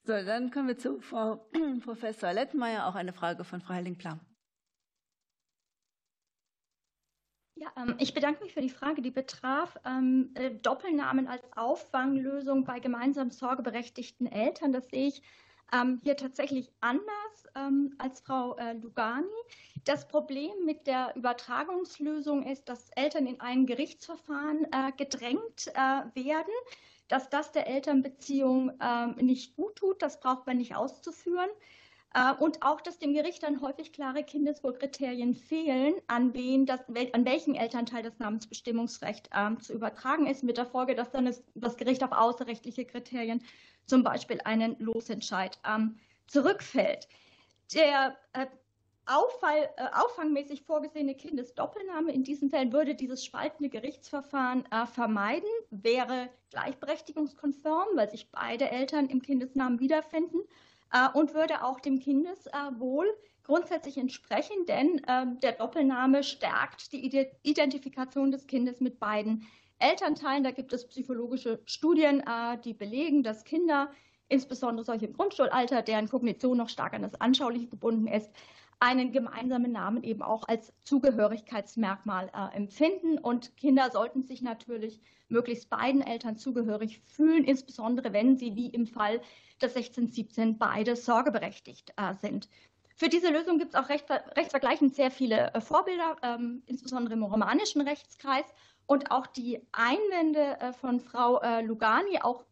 so, 0.06 0.14
dann 0.14 0.52
kommen 0.52 0.68
wir 0.68 0.78
zu 0.78 1.02
Frau 1.02 1.50
Professor 1.84 2.32
Lettmeier. 2.32 2.88
Auch 2.88 2.96
eine 2.96 3.12
Frage 3.12 3.44
von 3.44 3.60
Frau 3.62 3.74
Helling-Plam. 3.74 4.20
Ja, 7.56 7.72
ähm, 7.78 7.96
ich 8.00 8.14
bedanke 8.14 8.44
mich 8.44 8.54
für 8.54 8.62
die 8.62 8.70
Frage, 8.70 9.02
die 9.02 9.12
betraf 9.12 9.78
ähm, 9.86 10.32
äh, 10.36 10.52
Doppelnamen 10.52 11.28
als 11.28 11.42
Auffanglösung 11.56 12.66
bei 12.66 12.80
gemeinsam 12.80 13.32
sorgeberechtigten 13.32 14.28
Eltern. 14.28 14.74
Das 14.74 14.88
sehe 14.90 15.08
ich 15.08 15.24
ähm, 15.74 16.00
hier 16.04 16.16
tatsächlich 16.18 16.72
anders 16.82 17.12
als 17.98 18.20
Frau 18.20 18.58
äh, 18.58 18.74
Lugani. 18.74 19.26
Das 19.86 20.08
Problem 20.08 20.52
mit 20.66 20.88
der 20.88 21.16
Übertragungslösung 21.16 22.44
ist, 22.44 22.68
dass 22.68 22.90
Eltern 22.92 23.26
in 23.28 23.40
ein 23.40 23.66
Gerichtsverfahren 23.66 24.68
äh, 24.72 24.92
gedrängt 24.98 25.68
werden. 25.68 26.54
Dass 27.08 27.30
das 27.30 27.52
der 27.52 27.68
Elternbeziehung 27.68 28.72
ähm, 28.82 29.16
nicht 29.18 29.56
gut 29.56 29.76
tut, 29.76 30.02
das 30.02 30.20
braucht 30.20 30.48
man 30.48 30.58
nicht 30.58 30.76
auszuführen. 30.76 31.50
Äh, 32.16 32.34
und 32.34 32.64
auch, 32.64 32.80
dass 32.82 32.98
dem 32.98 33.14
Gericht 33.14 33.44
dann 33.44 33.62
häufig 33.62 33.92
klare 33.92 34.24
Kindeswohlkriterien 34.24 35.36
fehlen, 35.36 35.96
an, 36.08 36.34
wen 36.34 36.66
das, 36.66 36.80
an 37.12 37.26
welchen 37.26 37.56
Elternteil 37.56 38.04
das 38.04 38.18
Namensbestimmungsrecht 38.20 39.30
äh, 39.34 39.58
zu 39.58 39.74
übertragen 39.74 40.26
ist, 40.26 40.44
mit 40.44 40.58
der 40.58 40.66
Folge, 40.66 40.96
dass 40.96 41.12
dann 41.12 41.30
das 41.56 41.78
Gericht 41.78 42.04
auf 42.04 42.14
außerrechtliche 42.14 42.86
Kriterien, 42.86 43.44
zum 43.86 44.04
Beispiel 44.04 44.40
einen 44.46 44.80
Losentscheid, 44.80 45.60
ähm, 45.68 45.98
zurückfällt. 46.28 47.08
Der 47.74 48.18
äh, 48.34 48.48
Auffall, 49.08 49.70
äh, 49.78 49.88
auffangmäßig 49.94 50.64
vorgesehene 50.64 51.16
Kindesdoppelname 51.16 52.12
in 52.12 52.24
diesen 52.24 52.50
Fällen 52.50 52.74
würde 52.74 52.96
dieses 52.96 53.24
spaltende 53.24 53.70
Gerichtsverfahren 53.70 54.66
äh, 54.72 54.88
vermeiden, 54.88 55.50
wäre 55.70 56.30
gleichberechtigungskonform, 56.50 57.90
weil 57.96 58.10
sich 58.10 58.32
beide 58.32 58.70
Eltern 58.70 59.08
im 59.08 59.22
Kindesnamen 59.22 59.80
wiederfinden 59.80 60.40
äh, 60.92 61.08
und 61.14 61.34
würde 61.36 61.64
auch 61.64 61.80
dem 61.80 62.00
Kindeswohl 62.00 63.08
grundsätzlich 63.44 63.98
entsprechen, 63.98 64.66
denn 64.68 65.02
ähm, 65.08 65.40
der 65.40 65.52
Doppelname 65.52 66.24
stärkt 66.24 66.92
die 66.92 67.06
Identifikation 67.44 68.32
des 68.32 68.48
Kindes 68.48 68.80
mit 68.80 69.00
beiden 69.00 69.48
Elternteilen. 69.78 70.44
Da 70.44 70.50
gibt 70.50 70.74
es 70.74 70.88
psychologische 70.88 71.62
Studien, 71.66 72.22
äh, 72.22 72.58
die 72.64 72.74
belegen, 72.74 73.22
dass 73.22 73.44
Kinder, 73.44 73.92
insbesondere 74.30 74.84
solche 74.84 75.06
im 75.06 75.14
Grundschulalter, 75.14 75.84
deren 75.84 76.10
Kognition 76.10 76.58
noch 76.58 76.70
stark 76.70 76.94
an 76.94 77.04
das 77.04 77.22
Anschauliche 77.22 77.68
gebunden 77.68 78.08
ist, 78.08 78.32
einen 78.80 79.12
gemeinsamen 79.12 79.72
Namen 79.72 80.04
eben 80.04 80.22
auch 80.22 80.44
als 80.48 80.74
Zugehörigkeitsmerkmal 80.84 82.30
äh, 82.34 82.56
empfinden. 82.56 83.18
Und 83.18 83.56
Kinder 83.58 83.90
sollten 83.92 84.24
sich 84.24 84.42
natürlich 84.42 85.02
möglichst 85.30 85.70
beiden 85.70 86.02
Eltern 86.02 86.38
zugehörig 86.38 87.02
fühlen, 87.06 87.44
insbesondere 87.44 88.14
wenn 88.14 88.38
sie, 88.38 88.56
wie 88.56 88.68
im 88.68 88.86
Fall 88.86 89.20
des 89.62 89.76
1617, 89.76 90.58
beide 90.58 90.96
sorgeberechtigt 90.96 91.94
äh, 91.98 92.14
sind. 92.16 92.50
Für 92.98 93.10
diese 93.10 93.30
Lösung 93.30 93.58
gibt 93.58 93.74
es 93.74 93.80
auch 93.80 93.90
recht, 93.90 94.10
rechtsvergleichend 94.10 94.96
sehr 94.96 95.12
viele 95.12 95.54
äh, 95.54 95.62
Vorbilder, 95.62 96.16
ähm, 96.22 96.64
insbesondere 96.66 97.14
im 97.14 97.24
romanischen 97.24 97.82
Rechtskreis. 97.82 98.46
Und 98.88 99.10
auch 99.10 99.26
die 99.26 99.60
Einwände 99.72 100.60
von 100.80 101.00
Frau 101.00 101.42
Lugani, 101.64 102.22
auch 102.22 102.44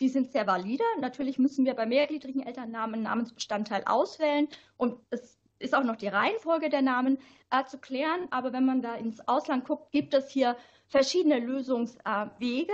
die 0.00 0.08
sind 0.08 0.32
sehr 0.32 0.46
valide. 0.46 0.84
Natürlich 1.00 1.38
müssen 1.38 1.64
wir 1.64 1.74
bei 1.74 1.86
mehrgliedrigen 1.86 2.42
Elternnamen 2.42 2.94
einen 2.94 3.02
Namensbestandteil 3.04 3.84
auswählen 3.86 4.48
und 4.76 5.00
es 5.10 5.37
ist 5.58 5.74
auch 5.74 5.84
noch 5.84 5.96
die 5.96 6.08
Reihenfolge 6.08 6.68
der 6.68 6.82
Namen 6.82 7.18
äh, 7.50 7.64
zu 7.64 7.78
klären. 7.78 8.28
Aber 8.30 8.52
wenn 8.52 8.64
man 8.64 8.82
da 8.82 8.94
ins 8.94 9.26
Ausland 9.26 9.64
guckt, 9.64 9.90
gibt 9.90 10.14
es 10.14 10.30
hier 10.30 10.56
verschiedene 10.86 11.38
Lösungswege. 11.38 12.72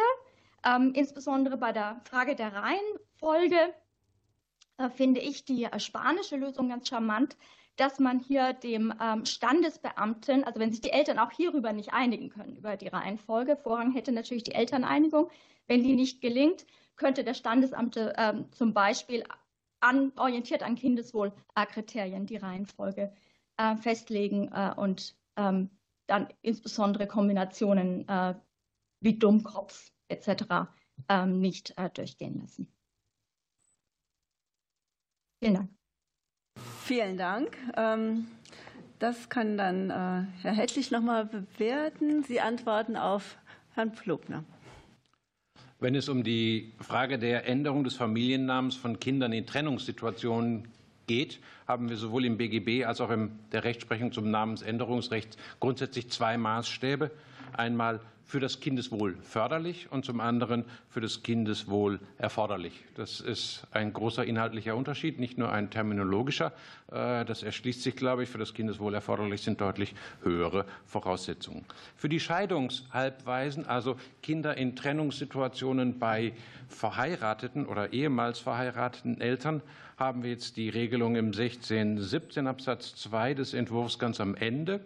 Ähm, 0.65 0.93
insbesondere 0.95 1.57
bei 1.57 1.73
der 1.73 2.01
Frage 2.09 2.35
der 2.37 2.53
Reihenfolge 2.55 3.75
äh, 4.79 4.89
finde 4.91 5.21
ich 5.21 5.45
die 5.45 5.65
äh, 5.65 5.79
spanische 5.79 6.37
Lösung 6.37 6.69
ganz 6.69 6.89
charmant, 6.89 7.37
dass 7.77 7.99
man 7.99 8.21
hier 8.21 8.53
dem 8.53 8.95
ähm, 9.01 9.25
Standesbeamten, 9.25 10.45
also 10.45 10.61
wenn 10.61 10.71
sich 10.71 10.81
die 10.81 10.93
Eltern 10.93 11.19
auch 11.19 11.33
hierüber 11.33 11.73
nicht 11.73 11.93
einigen 11.93 12.31
können, 12.31 12.57
über 12.57 12.77
die 12.77 12.89
Reihenfolge, 12.89 13.57
Vorrang 13.57 13.93
hätte 13.93 14.13
natürlich 14.13 14.45
die 14.45 14.55
Elterneinigung. 14.55 15.31
Wenn 15.67 15.83
die 15.83 15.95
nicht 15.95 16.21
gelingt, 16.21 16.67
könnte 16.97 17.25
der 17.25 17.35
Standesamte 17.35 18.15
ähm, 18.17 18.53
zum 18.53 18.75
Beispiel 18.75 19.25
an, 19.85 20.13
orientiert 20.17 20.63
an 20.63 20.77
Kindeswohlkriterien 20.77 22.27
die 22.27 22.37
Reihenfolge 22.37 23.13
äh, 23.59 23.77
festlegen 23.77 24.51
äh, 24.53 24.73
und 24.77 25.17
ähm, 25.37 25.71
dann 26.07 26.29
insbesondere 26.43 27.07
Kombinationen 27.07 28.09
äh, 28.09 28.35
wie 29.01 29.19
Dummkopf 29.19 29.93
etc. 30.09 30.69
Ähm, 31.09 31.41
nicht 31.41 31.75
äh, 31.77 31.91
durchgehen 31.91 32.41
lassen. 32.41 32.73
Vielen 35.41 35.55
Dank. 35.55 35.71
Vielen 36.85 37.17
Dank. 37.19 37.57
Ähm, 37.77 38.27
das 38.99 39.29
kann 39.29 39.59
dann 39.59 39.91
äh, 39.91 40.27
Herr 40.43 40.55
Hettlich 40.55 40.91
noch 40.91 41.03
mal 41.03 41.27
bewerten. 41.27 42.23
Sie 42.23 42.41
antworten 42.41 42.97
auf 42.97 43.37
Herrn 43.75 43.93
Pflugner. 43.93 44.45
Wenn 45.85 45.97
es 45.97 46.09
um 46.09 46.25
die 46.25 46.73
Frage 46.81 47.19
der 47.19 47.47
Änderung 47.47 47.85
des 47.85 47.95
Familiennamens 47.95 48.75
von 48.75 48.99
Kindern 48.99 49.35
in 49.35 49.45
Trennungssituationen 49.45 50.67
geht, 51.07 51.41
haben 51.69 51.91
wir 51.91 51.99
sowohl 51.99 52.25
im 52.25 52.39
BGB 52.39 52.87
als 52.87 53.03
auch 53.03 53.11
in 53.11 53.33
der 53.53 53.65
Rechtsprechung 53.65 54.11
zum 54.11 54.31
Namensänderungsrecht 54.31 55.37
grundsätzlich 55.61 56.09
zwei 56.09 56.39
Maßstäbe. 56.39 57.11
Einmal 57.55 58.01
für 58.25 58.41
das 58.41 58.61
Kindeswohl 58.61 59.17
förderlich 59.23 59.93
und 59.93 60.05
zum 60.05 60.21
anderen 60.21 60.65
für 60.89 61.01
das 61.01 61.23
Kindeswohl 61.23 62.01
erforderlich. 62.19 62.73
Das 62.95 63.21
ist 63.21 63.67
ein 63.71 63.93
großer 63.93 64.25
inhaltlicher 64.25 64.77
Unterschied, 64.77 65.21
nicht 65.21 65.37
nur 65.37 65.53
ein 65.53 65.71
terminologischer. 65.71 66.53
Äh, 66.91 67.25
das 67.25 67.43
erschließt 67.43 67.83
sich, 67.83 67.97
glaube 67.97 68.23
ich. 68.23 68.31
Für 68.31 68.39
das 68.39 68.55
Kindeswohl 68.55 68.95
erforderlich 68.95 69.43
sind 69.43 69.61
deutlich 69.61 69.95
höhere 70.23 70.65
Voraussetzungen. 70.87 71.65
Für 71.97 72.09
die 72.09 72.21
Scheidungshalbweisen, 72.21 73.67
also 73.67 73.97
Kinder 74.23 74.57
in 74.57 74.75
Trennungssituationen 74.75 75.99
bei 75.99 76.33
verheirateten 76.69 77.67
oder 77.67 77.93
ehemals 77.93 78.39
verheirateten 78.39 79.21
Eltern, 79.21 79.63
haben 79.97 80.23
wir 80.23 80.31
jetzt 80.31 80.57
die 80.57 80.71
Regelung 80.71 81.15
im 81.15 81.27
1617 81.27 82.47
Absatz 82.47 82.97
2 82.97 83.35
des 83.35 83.55
Entwurfs 83.55 83.99
ganz 83.99 84.21
am 84.21 84.35
Ende. 84.35 84.81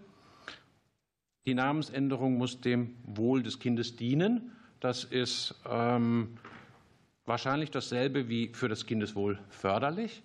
Die 1.49 1.55
Namensänderung 1.55 2.37
muss 2.37 2.61
dem 2.61 2.95
Wohl 3.05 3.43
des 3.43 3.59
Kindes 3.59 3.97
dienen. 3.97 4.53
Das 4.81 5.03
ist 5.03 5.55
ähm, 5.67 6.37
wahrscheinlich 7.25 7.71
dasselbe 7.71 8.29
wie 8.29 8.51
für 8.53 8.69
das 8.69 8.85
Kindeswohl 8.85 9.39
förderlich. 9.49 10.23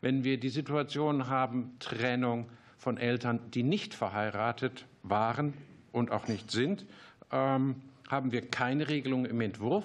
Wenn 0.00 0.22
wir 0.22 0.38
die 0.38 0.48
Situation 0.48 1.26
haben, 1.26 1.72
Trennung 1.80 2.48
von 2.78 2.98
Eltern, 2.98 3.40
die 3.50 3.64
nicht 3.64 3.94
verheiratet 3.94 4.86
waren 5.02 5.54
und 5.90 6.12
auch 6.12 6.28
nicht 6.28 6.52
sind, 6.52 6.86
ähm, 7.32 7.74
haben 8.08 8.30
wir 8.30 8.42
keine 8.42 8.88
Regelung 8.88 9.26
im 9.26 9.40
Entwurf. 9.40 9.84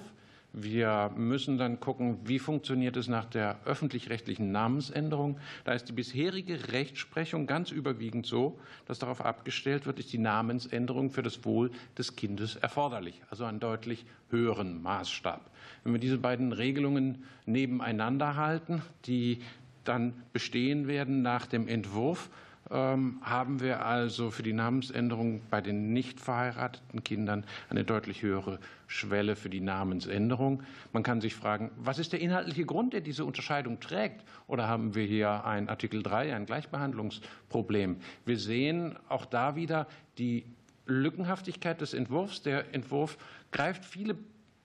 Wir 0.58 1.12
müssen 1.14 1.58
dann 1.58 1.80
gucken, 1.80 2.16
wie 2.24 2.38
funktioniert 2.38 2.96
es 2.96 3.08
nach 3.08 3.26
der 3.26 3.58
öffentlich-rechtlichen 3.66 4.52
Namensänderung. 4.52 5.38
Da 5.64 5.74
ist 5.74 5.90
die 5.90 5.92
bisherige 5.92 6.72
Rechtsprechung 6.72 7.46
ganz 7.46 7.70
überwiegend 7.70 8.24
so, 8.24 8.58
dass 8.86 8.98
darauf 8.98 9.22
abgestellt 9.22 9.84
wird, 9.84 9.98
ist 9.98 10.14
die 10.14 10.18
Namensänderung 10.18 11.10
für 11.10 11.22
das 11.22 11.44
Wohl 11.44 11.72
des 11.98 12.16
Kindes 12.16 12.56
erforderlich, 12.56 13.20
also 13.28 13.44
einen 13.44 13.60
deutlich 13.60 14.06
höheren 14.30 14.80
Maßstab. 14.80 15.42
Wenn 15.84 15.92
wir 15.92 16.00
diese 16.00 16.16
beiden 16.16 16.52
Regelungen 16.52 17.24
nebeneinander 17.44 18.36
halten, 18.36 18.80
die 19.04 19.40
dann 19.84 20.14
bestehen 20.32 20.88
werden 20.88 21.20
nach 21.20 21.44
dem 21.44 21.68
Entwurf, 21.68 22.30
haben 22.68 23.60
wir 23.60 23.86
also 23.86 24.30
für 24.30 24.42
die 24.42 24.52
Namensänderung 24.52 25.40
bei 25.50 25.60
den 25.60 25.92
nicht 25.92 26.20
verheirateten 26.20 27.04
Kindern 27.04 27.44
eine 27.70 27.84
deutlich 27.84 28.22
höhere 28.22 28.58
Schwelle 28.88 29.36
für 29.36 29.48
die 29.48 29.60
Namensänderung. 29.60 30.62
Man 30.92 31.04
kann 31.04 31.20
sich 31.20 31.34
fragen, 31.34 31.70
was 31.76 31.98
ist 31.98 32.12
der 32.12 32.20
inhaltliche 32.20 32.64
Grund, 32.64 32.92
der 32.92 33.02
diese 33.02 33.24
Unterscheidung 33.24 33.78
trägt? 33.78 34.24
Oder 34.48 34.66
haben 34.66 34.94
wir 34.96 35.04
hier 35.04 35.44
ein 35.44 35.68
Artikel 35.68 36.02
3, 36.02 36.34
ein 36.34 36.46
Gleichbehandlungsproblem? 36.46 37.98
Wir 38.24 38.38
sehen 38.38 38.96
auch 39.08 39.26
da 39.26 39.54
wieder 39.54 39.86
die 40.18 40.44
Lückenhaftigkeit 40.86 41.80
des 41.80 41.94
Entwurfs. 41.94 42.42
Der 42.42 42.74
Entwurf 42.74 43.16
greift 43.52 43.84
viele 43.84 44.16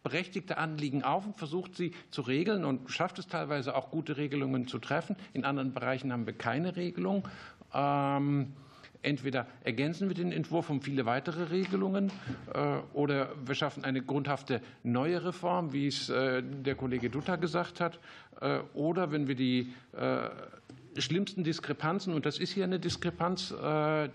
berechtigte 0.04 0.58
Anliegen 0.58 1.04
auf 1.04 1.26
und 1.26 1.38
versucht 1.38 1.76
sie 1.76 1.94
zu 2.10 2.22
regeln 2.22 2.66
und 2.66 2.90
schafft 2.90 3.20
es 3.20 3.28
teilweise 3.28 3.76
auch 3.76 3.92
gute 3.92 4.18
Regelungen 4.18 4.68
zu 4.68 4.80
treffen. 4.80 5.16
In 5.34 5.46
anderen 5.46 5.74
Bereichen 5.74 6.12
haben 6.12 6.26
wir 6.26 6.34
keine 6.34 6.76
Regelung. 6.76 7.28
Ähm, 7.74 8.54
entweder 9.02 9.48
ergänzen 9.64 10.08
wir 10.08 10.16
den 10.16 10.32
Entwurf 10.32 10.70
um 10.70 10.82
viele 10.82 11.06
weitere 11.06 11.44
Regelungen 11.46 12.12
äh, 12.54 12.78
oder 12.94 13.30
wir 13.46 13.56
schaffen 13.56 13.84
eine 13.84 14.02
grundhafte 14.02 14.62
neue 14.84 15.24
Reform, 15.24 15.74
wie 15.74 15.88
es 15.88 16.10
äh, 16.10 16.44
der 16.44 16.76
Kollege 16.76 17.10
Dutta 17.10 17.36
gesagt 17.36 17.80
hat, 17.80 18.00
äh, 18.42 18.60
oder 18.74 19.12
wenn 19.12 19.28
wir 19.28 19.36
die 19.36 19.74
schlimmsten 20.98 21.46
Diskrepanzen, 21.46 22.14
und 22.14 22.26
das 22.26 22.38
ist 22.38 22.52
hier 22.52 22.66
eine 22.66 22.78
Diskrepanz, 22.78 23.54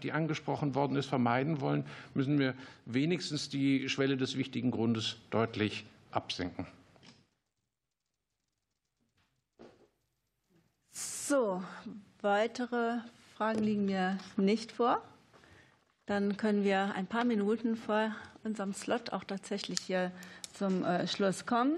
die 0.03 0.13
angesprochen 0.13 0.75
worden 0.75 0.97
ist, 0.97 1.07
vermeiden 1.07 1.63
wollen, 1.63 1.87
müssen 2.13 2.39
wir 2.39 2.55
wenigstens 2.85 3.49
die 3.49 3.89
Schwelle 3.89 4.19
des 4.19 4.37
wichtigen 4.37 4.71
Grundes 4.71 5.17
deutlich 5.31 5.87
absenken. 6.11 6.67
So, 10.91 11.63
weitere 12.21 12.99
Fragen 13.37 13.63
liegen 13.63 13.85
mir 13.85 14.17
nicht 14.39 14.73
vor. 14.73 15.03
Dann 16.07 16.39
können 16.39 16.65
wir 16.65 16.95
ein 16.95 17.07
paar 17.07 17.27
Minuten 17.27 17.77
vor 17.77 18.17
unserem 18.45 18.73
Slot 18.73 19.13
auch 19.13 19.25
tatsächlich 19.25 19.79
hier 19.81 20.11
zum 20.55 20.83
äh, 20.87 21.07
Schluss 21.07 21.45
kommen. 21.45 21.77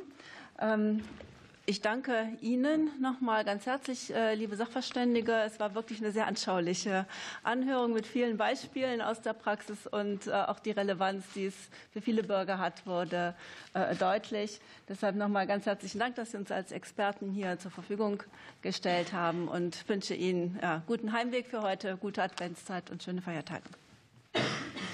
Ich 1.68 1.82
danke 1.82 2.32
Ihnen 2.40 2.90
nochmal 2.98 3.44
ganz 3.44 3.66
herzlich, 3.66 4.14
äh, 4.14 4.34
liebe 4.34 4.56
Sachverständige. 4.56 5.34
Es 5.42 5.60
war 5.60 5.74
wirklich 5.74 6.00
eine 6.00 6.12
sehr 6.12 6.26
anschauliche 6.26 7.04
Anhörung 7.42 7.92
mit 7.92 8.06
vielen 8.06 8.38
Beispielen 8.38 9.02
aus 9.02 9.20
der 9.20 9.34
Praxis 9.34 9.86
und 9.86 10.28
äh, 10.28 10.30
auch 10.30 10.60
die 10.60 10.70
Relevanz, 10.70 11.26
die 11.34 11.44
es 11.44 11.54
für 11.92 12.00
viele 12.00 12.22
Bürger 12.22 12.58
hat, 12.58 12.86
wurde 12.86 13.34
äh, 13.74 13.94
deutlich. 13.96 14.62
Deshalb 14.88 15.16
nochmal 15.16 15.46
ganz 15.46 15.66
herzlichen 15.66 15.98
Dank, 15.98 16.14
dass 16.14 16.30
Sie 16.30 16.38
uns 16.38 16.50
als 16.50 16.72
Experten 16.72 17.32
hier 17.32 17.58
zur 17.58 17.70
Verfügung 17.70 18.22
gestellt 18.62 19.12
haben 19.12 19.46
und 19.46 19.86
wünsche 19.90 20.14
Ihnen 20.14 20.58
guten 20.86 21.12
Heimweg 21.12 21.48
für 21.48 21.60
heute, 21.60 21.98
gute 21.98 22.22
Adventszeit 22.22 22.90
und 22.90 23.02
schöne 23.02 23.20
Feiertage. 23.20 23.64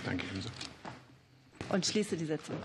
Danke 0.04 0.26
ebenso. 0.26 0.48
Und 1.68 1.86
schließe 1.86 2.16
die 2.16 2.24
Sitzung. 2.24 2.56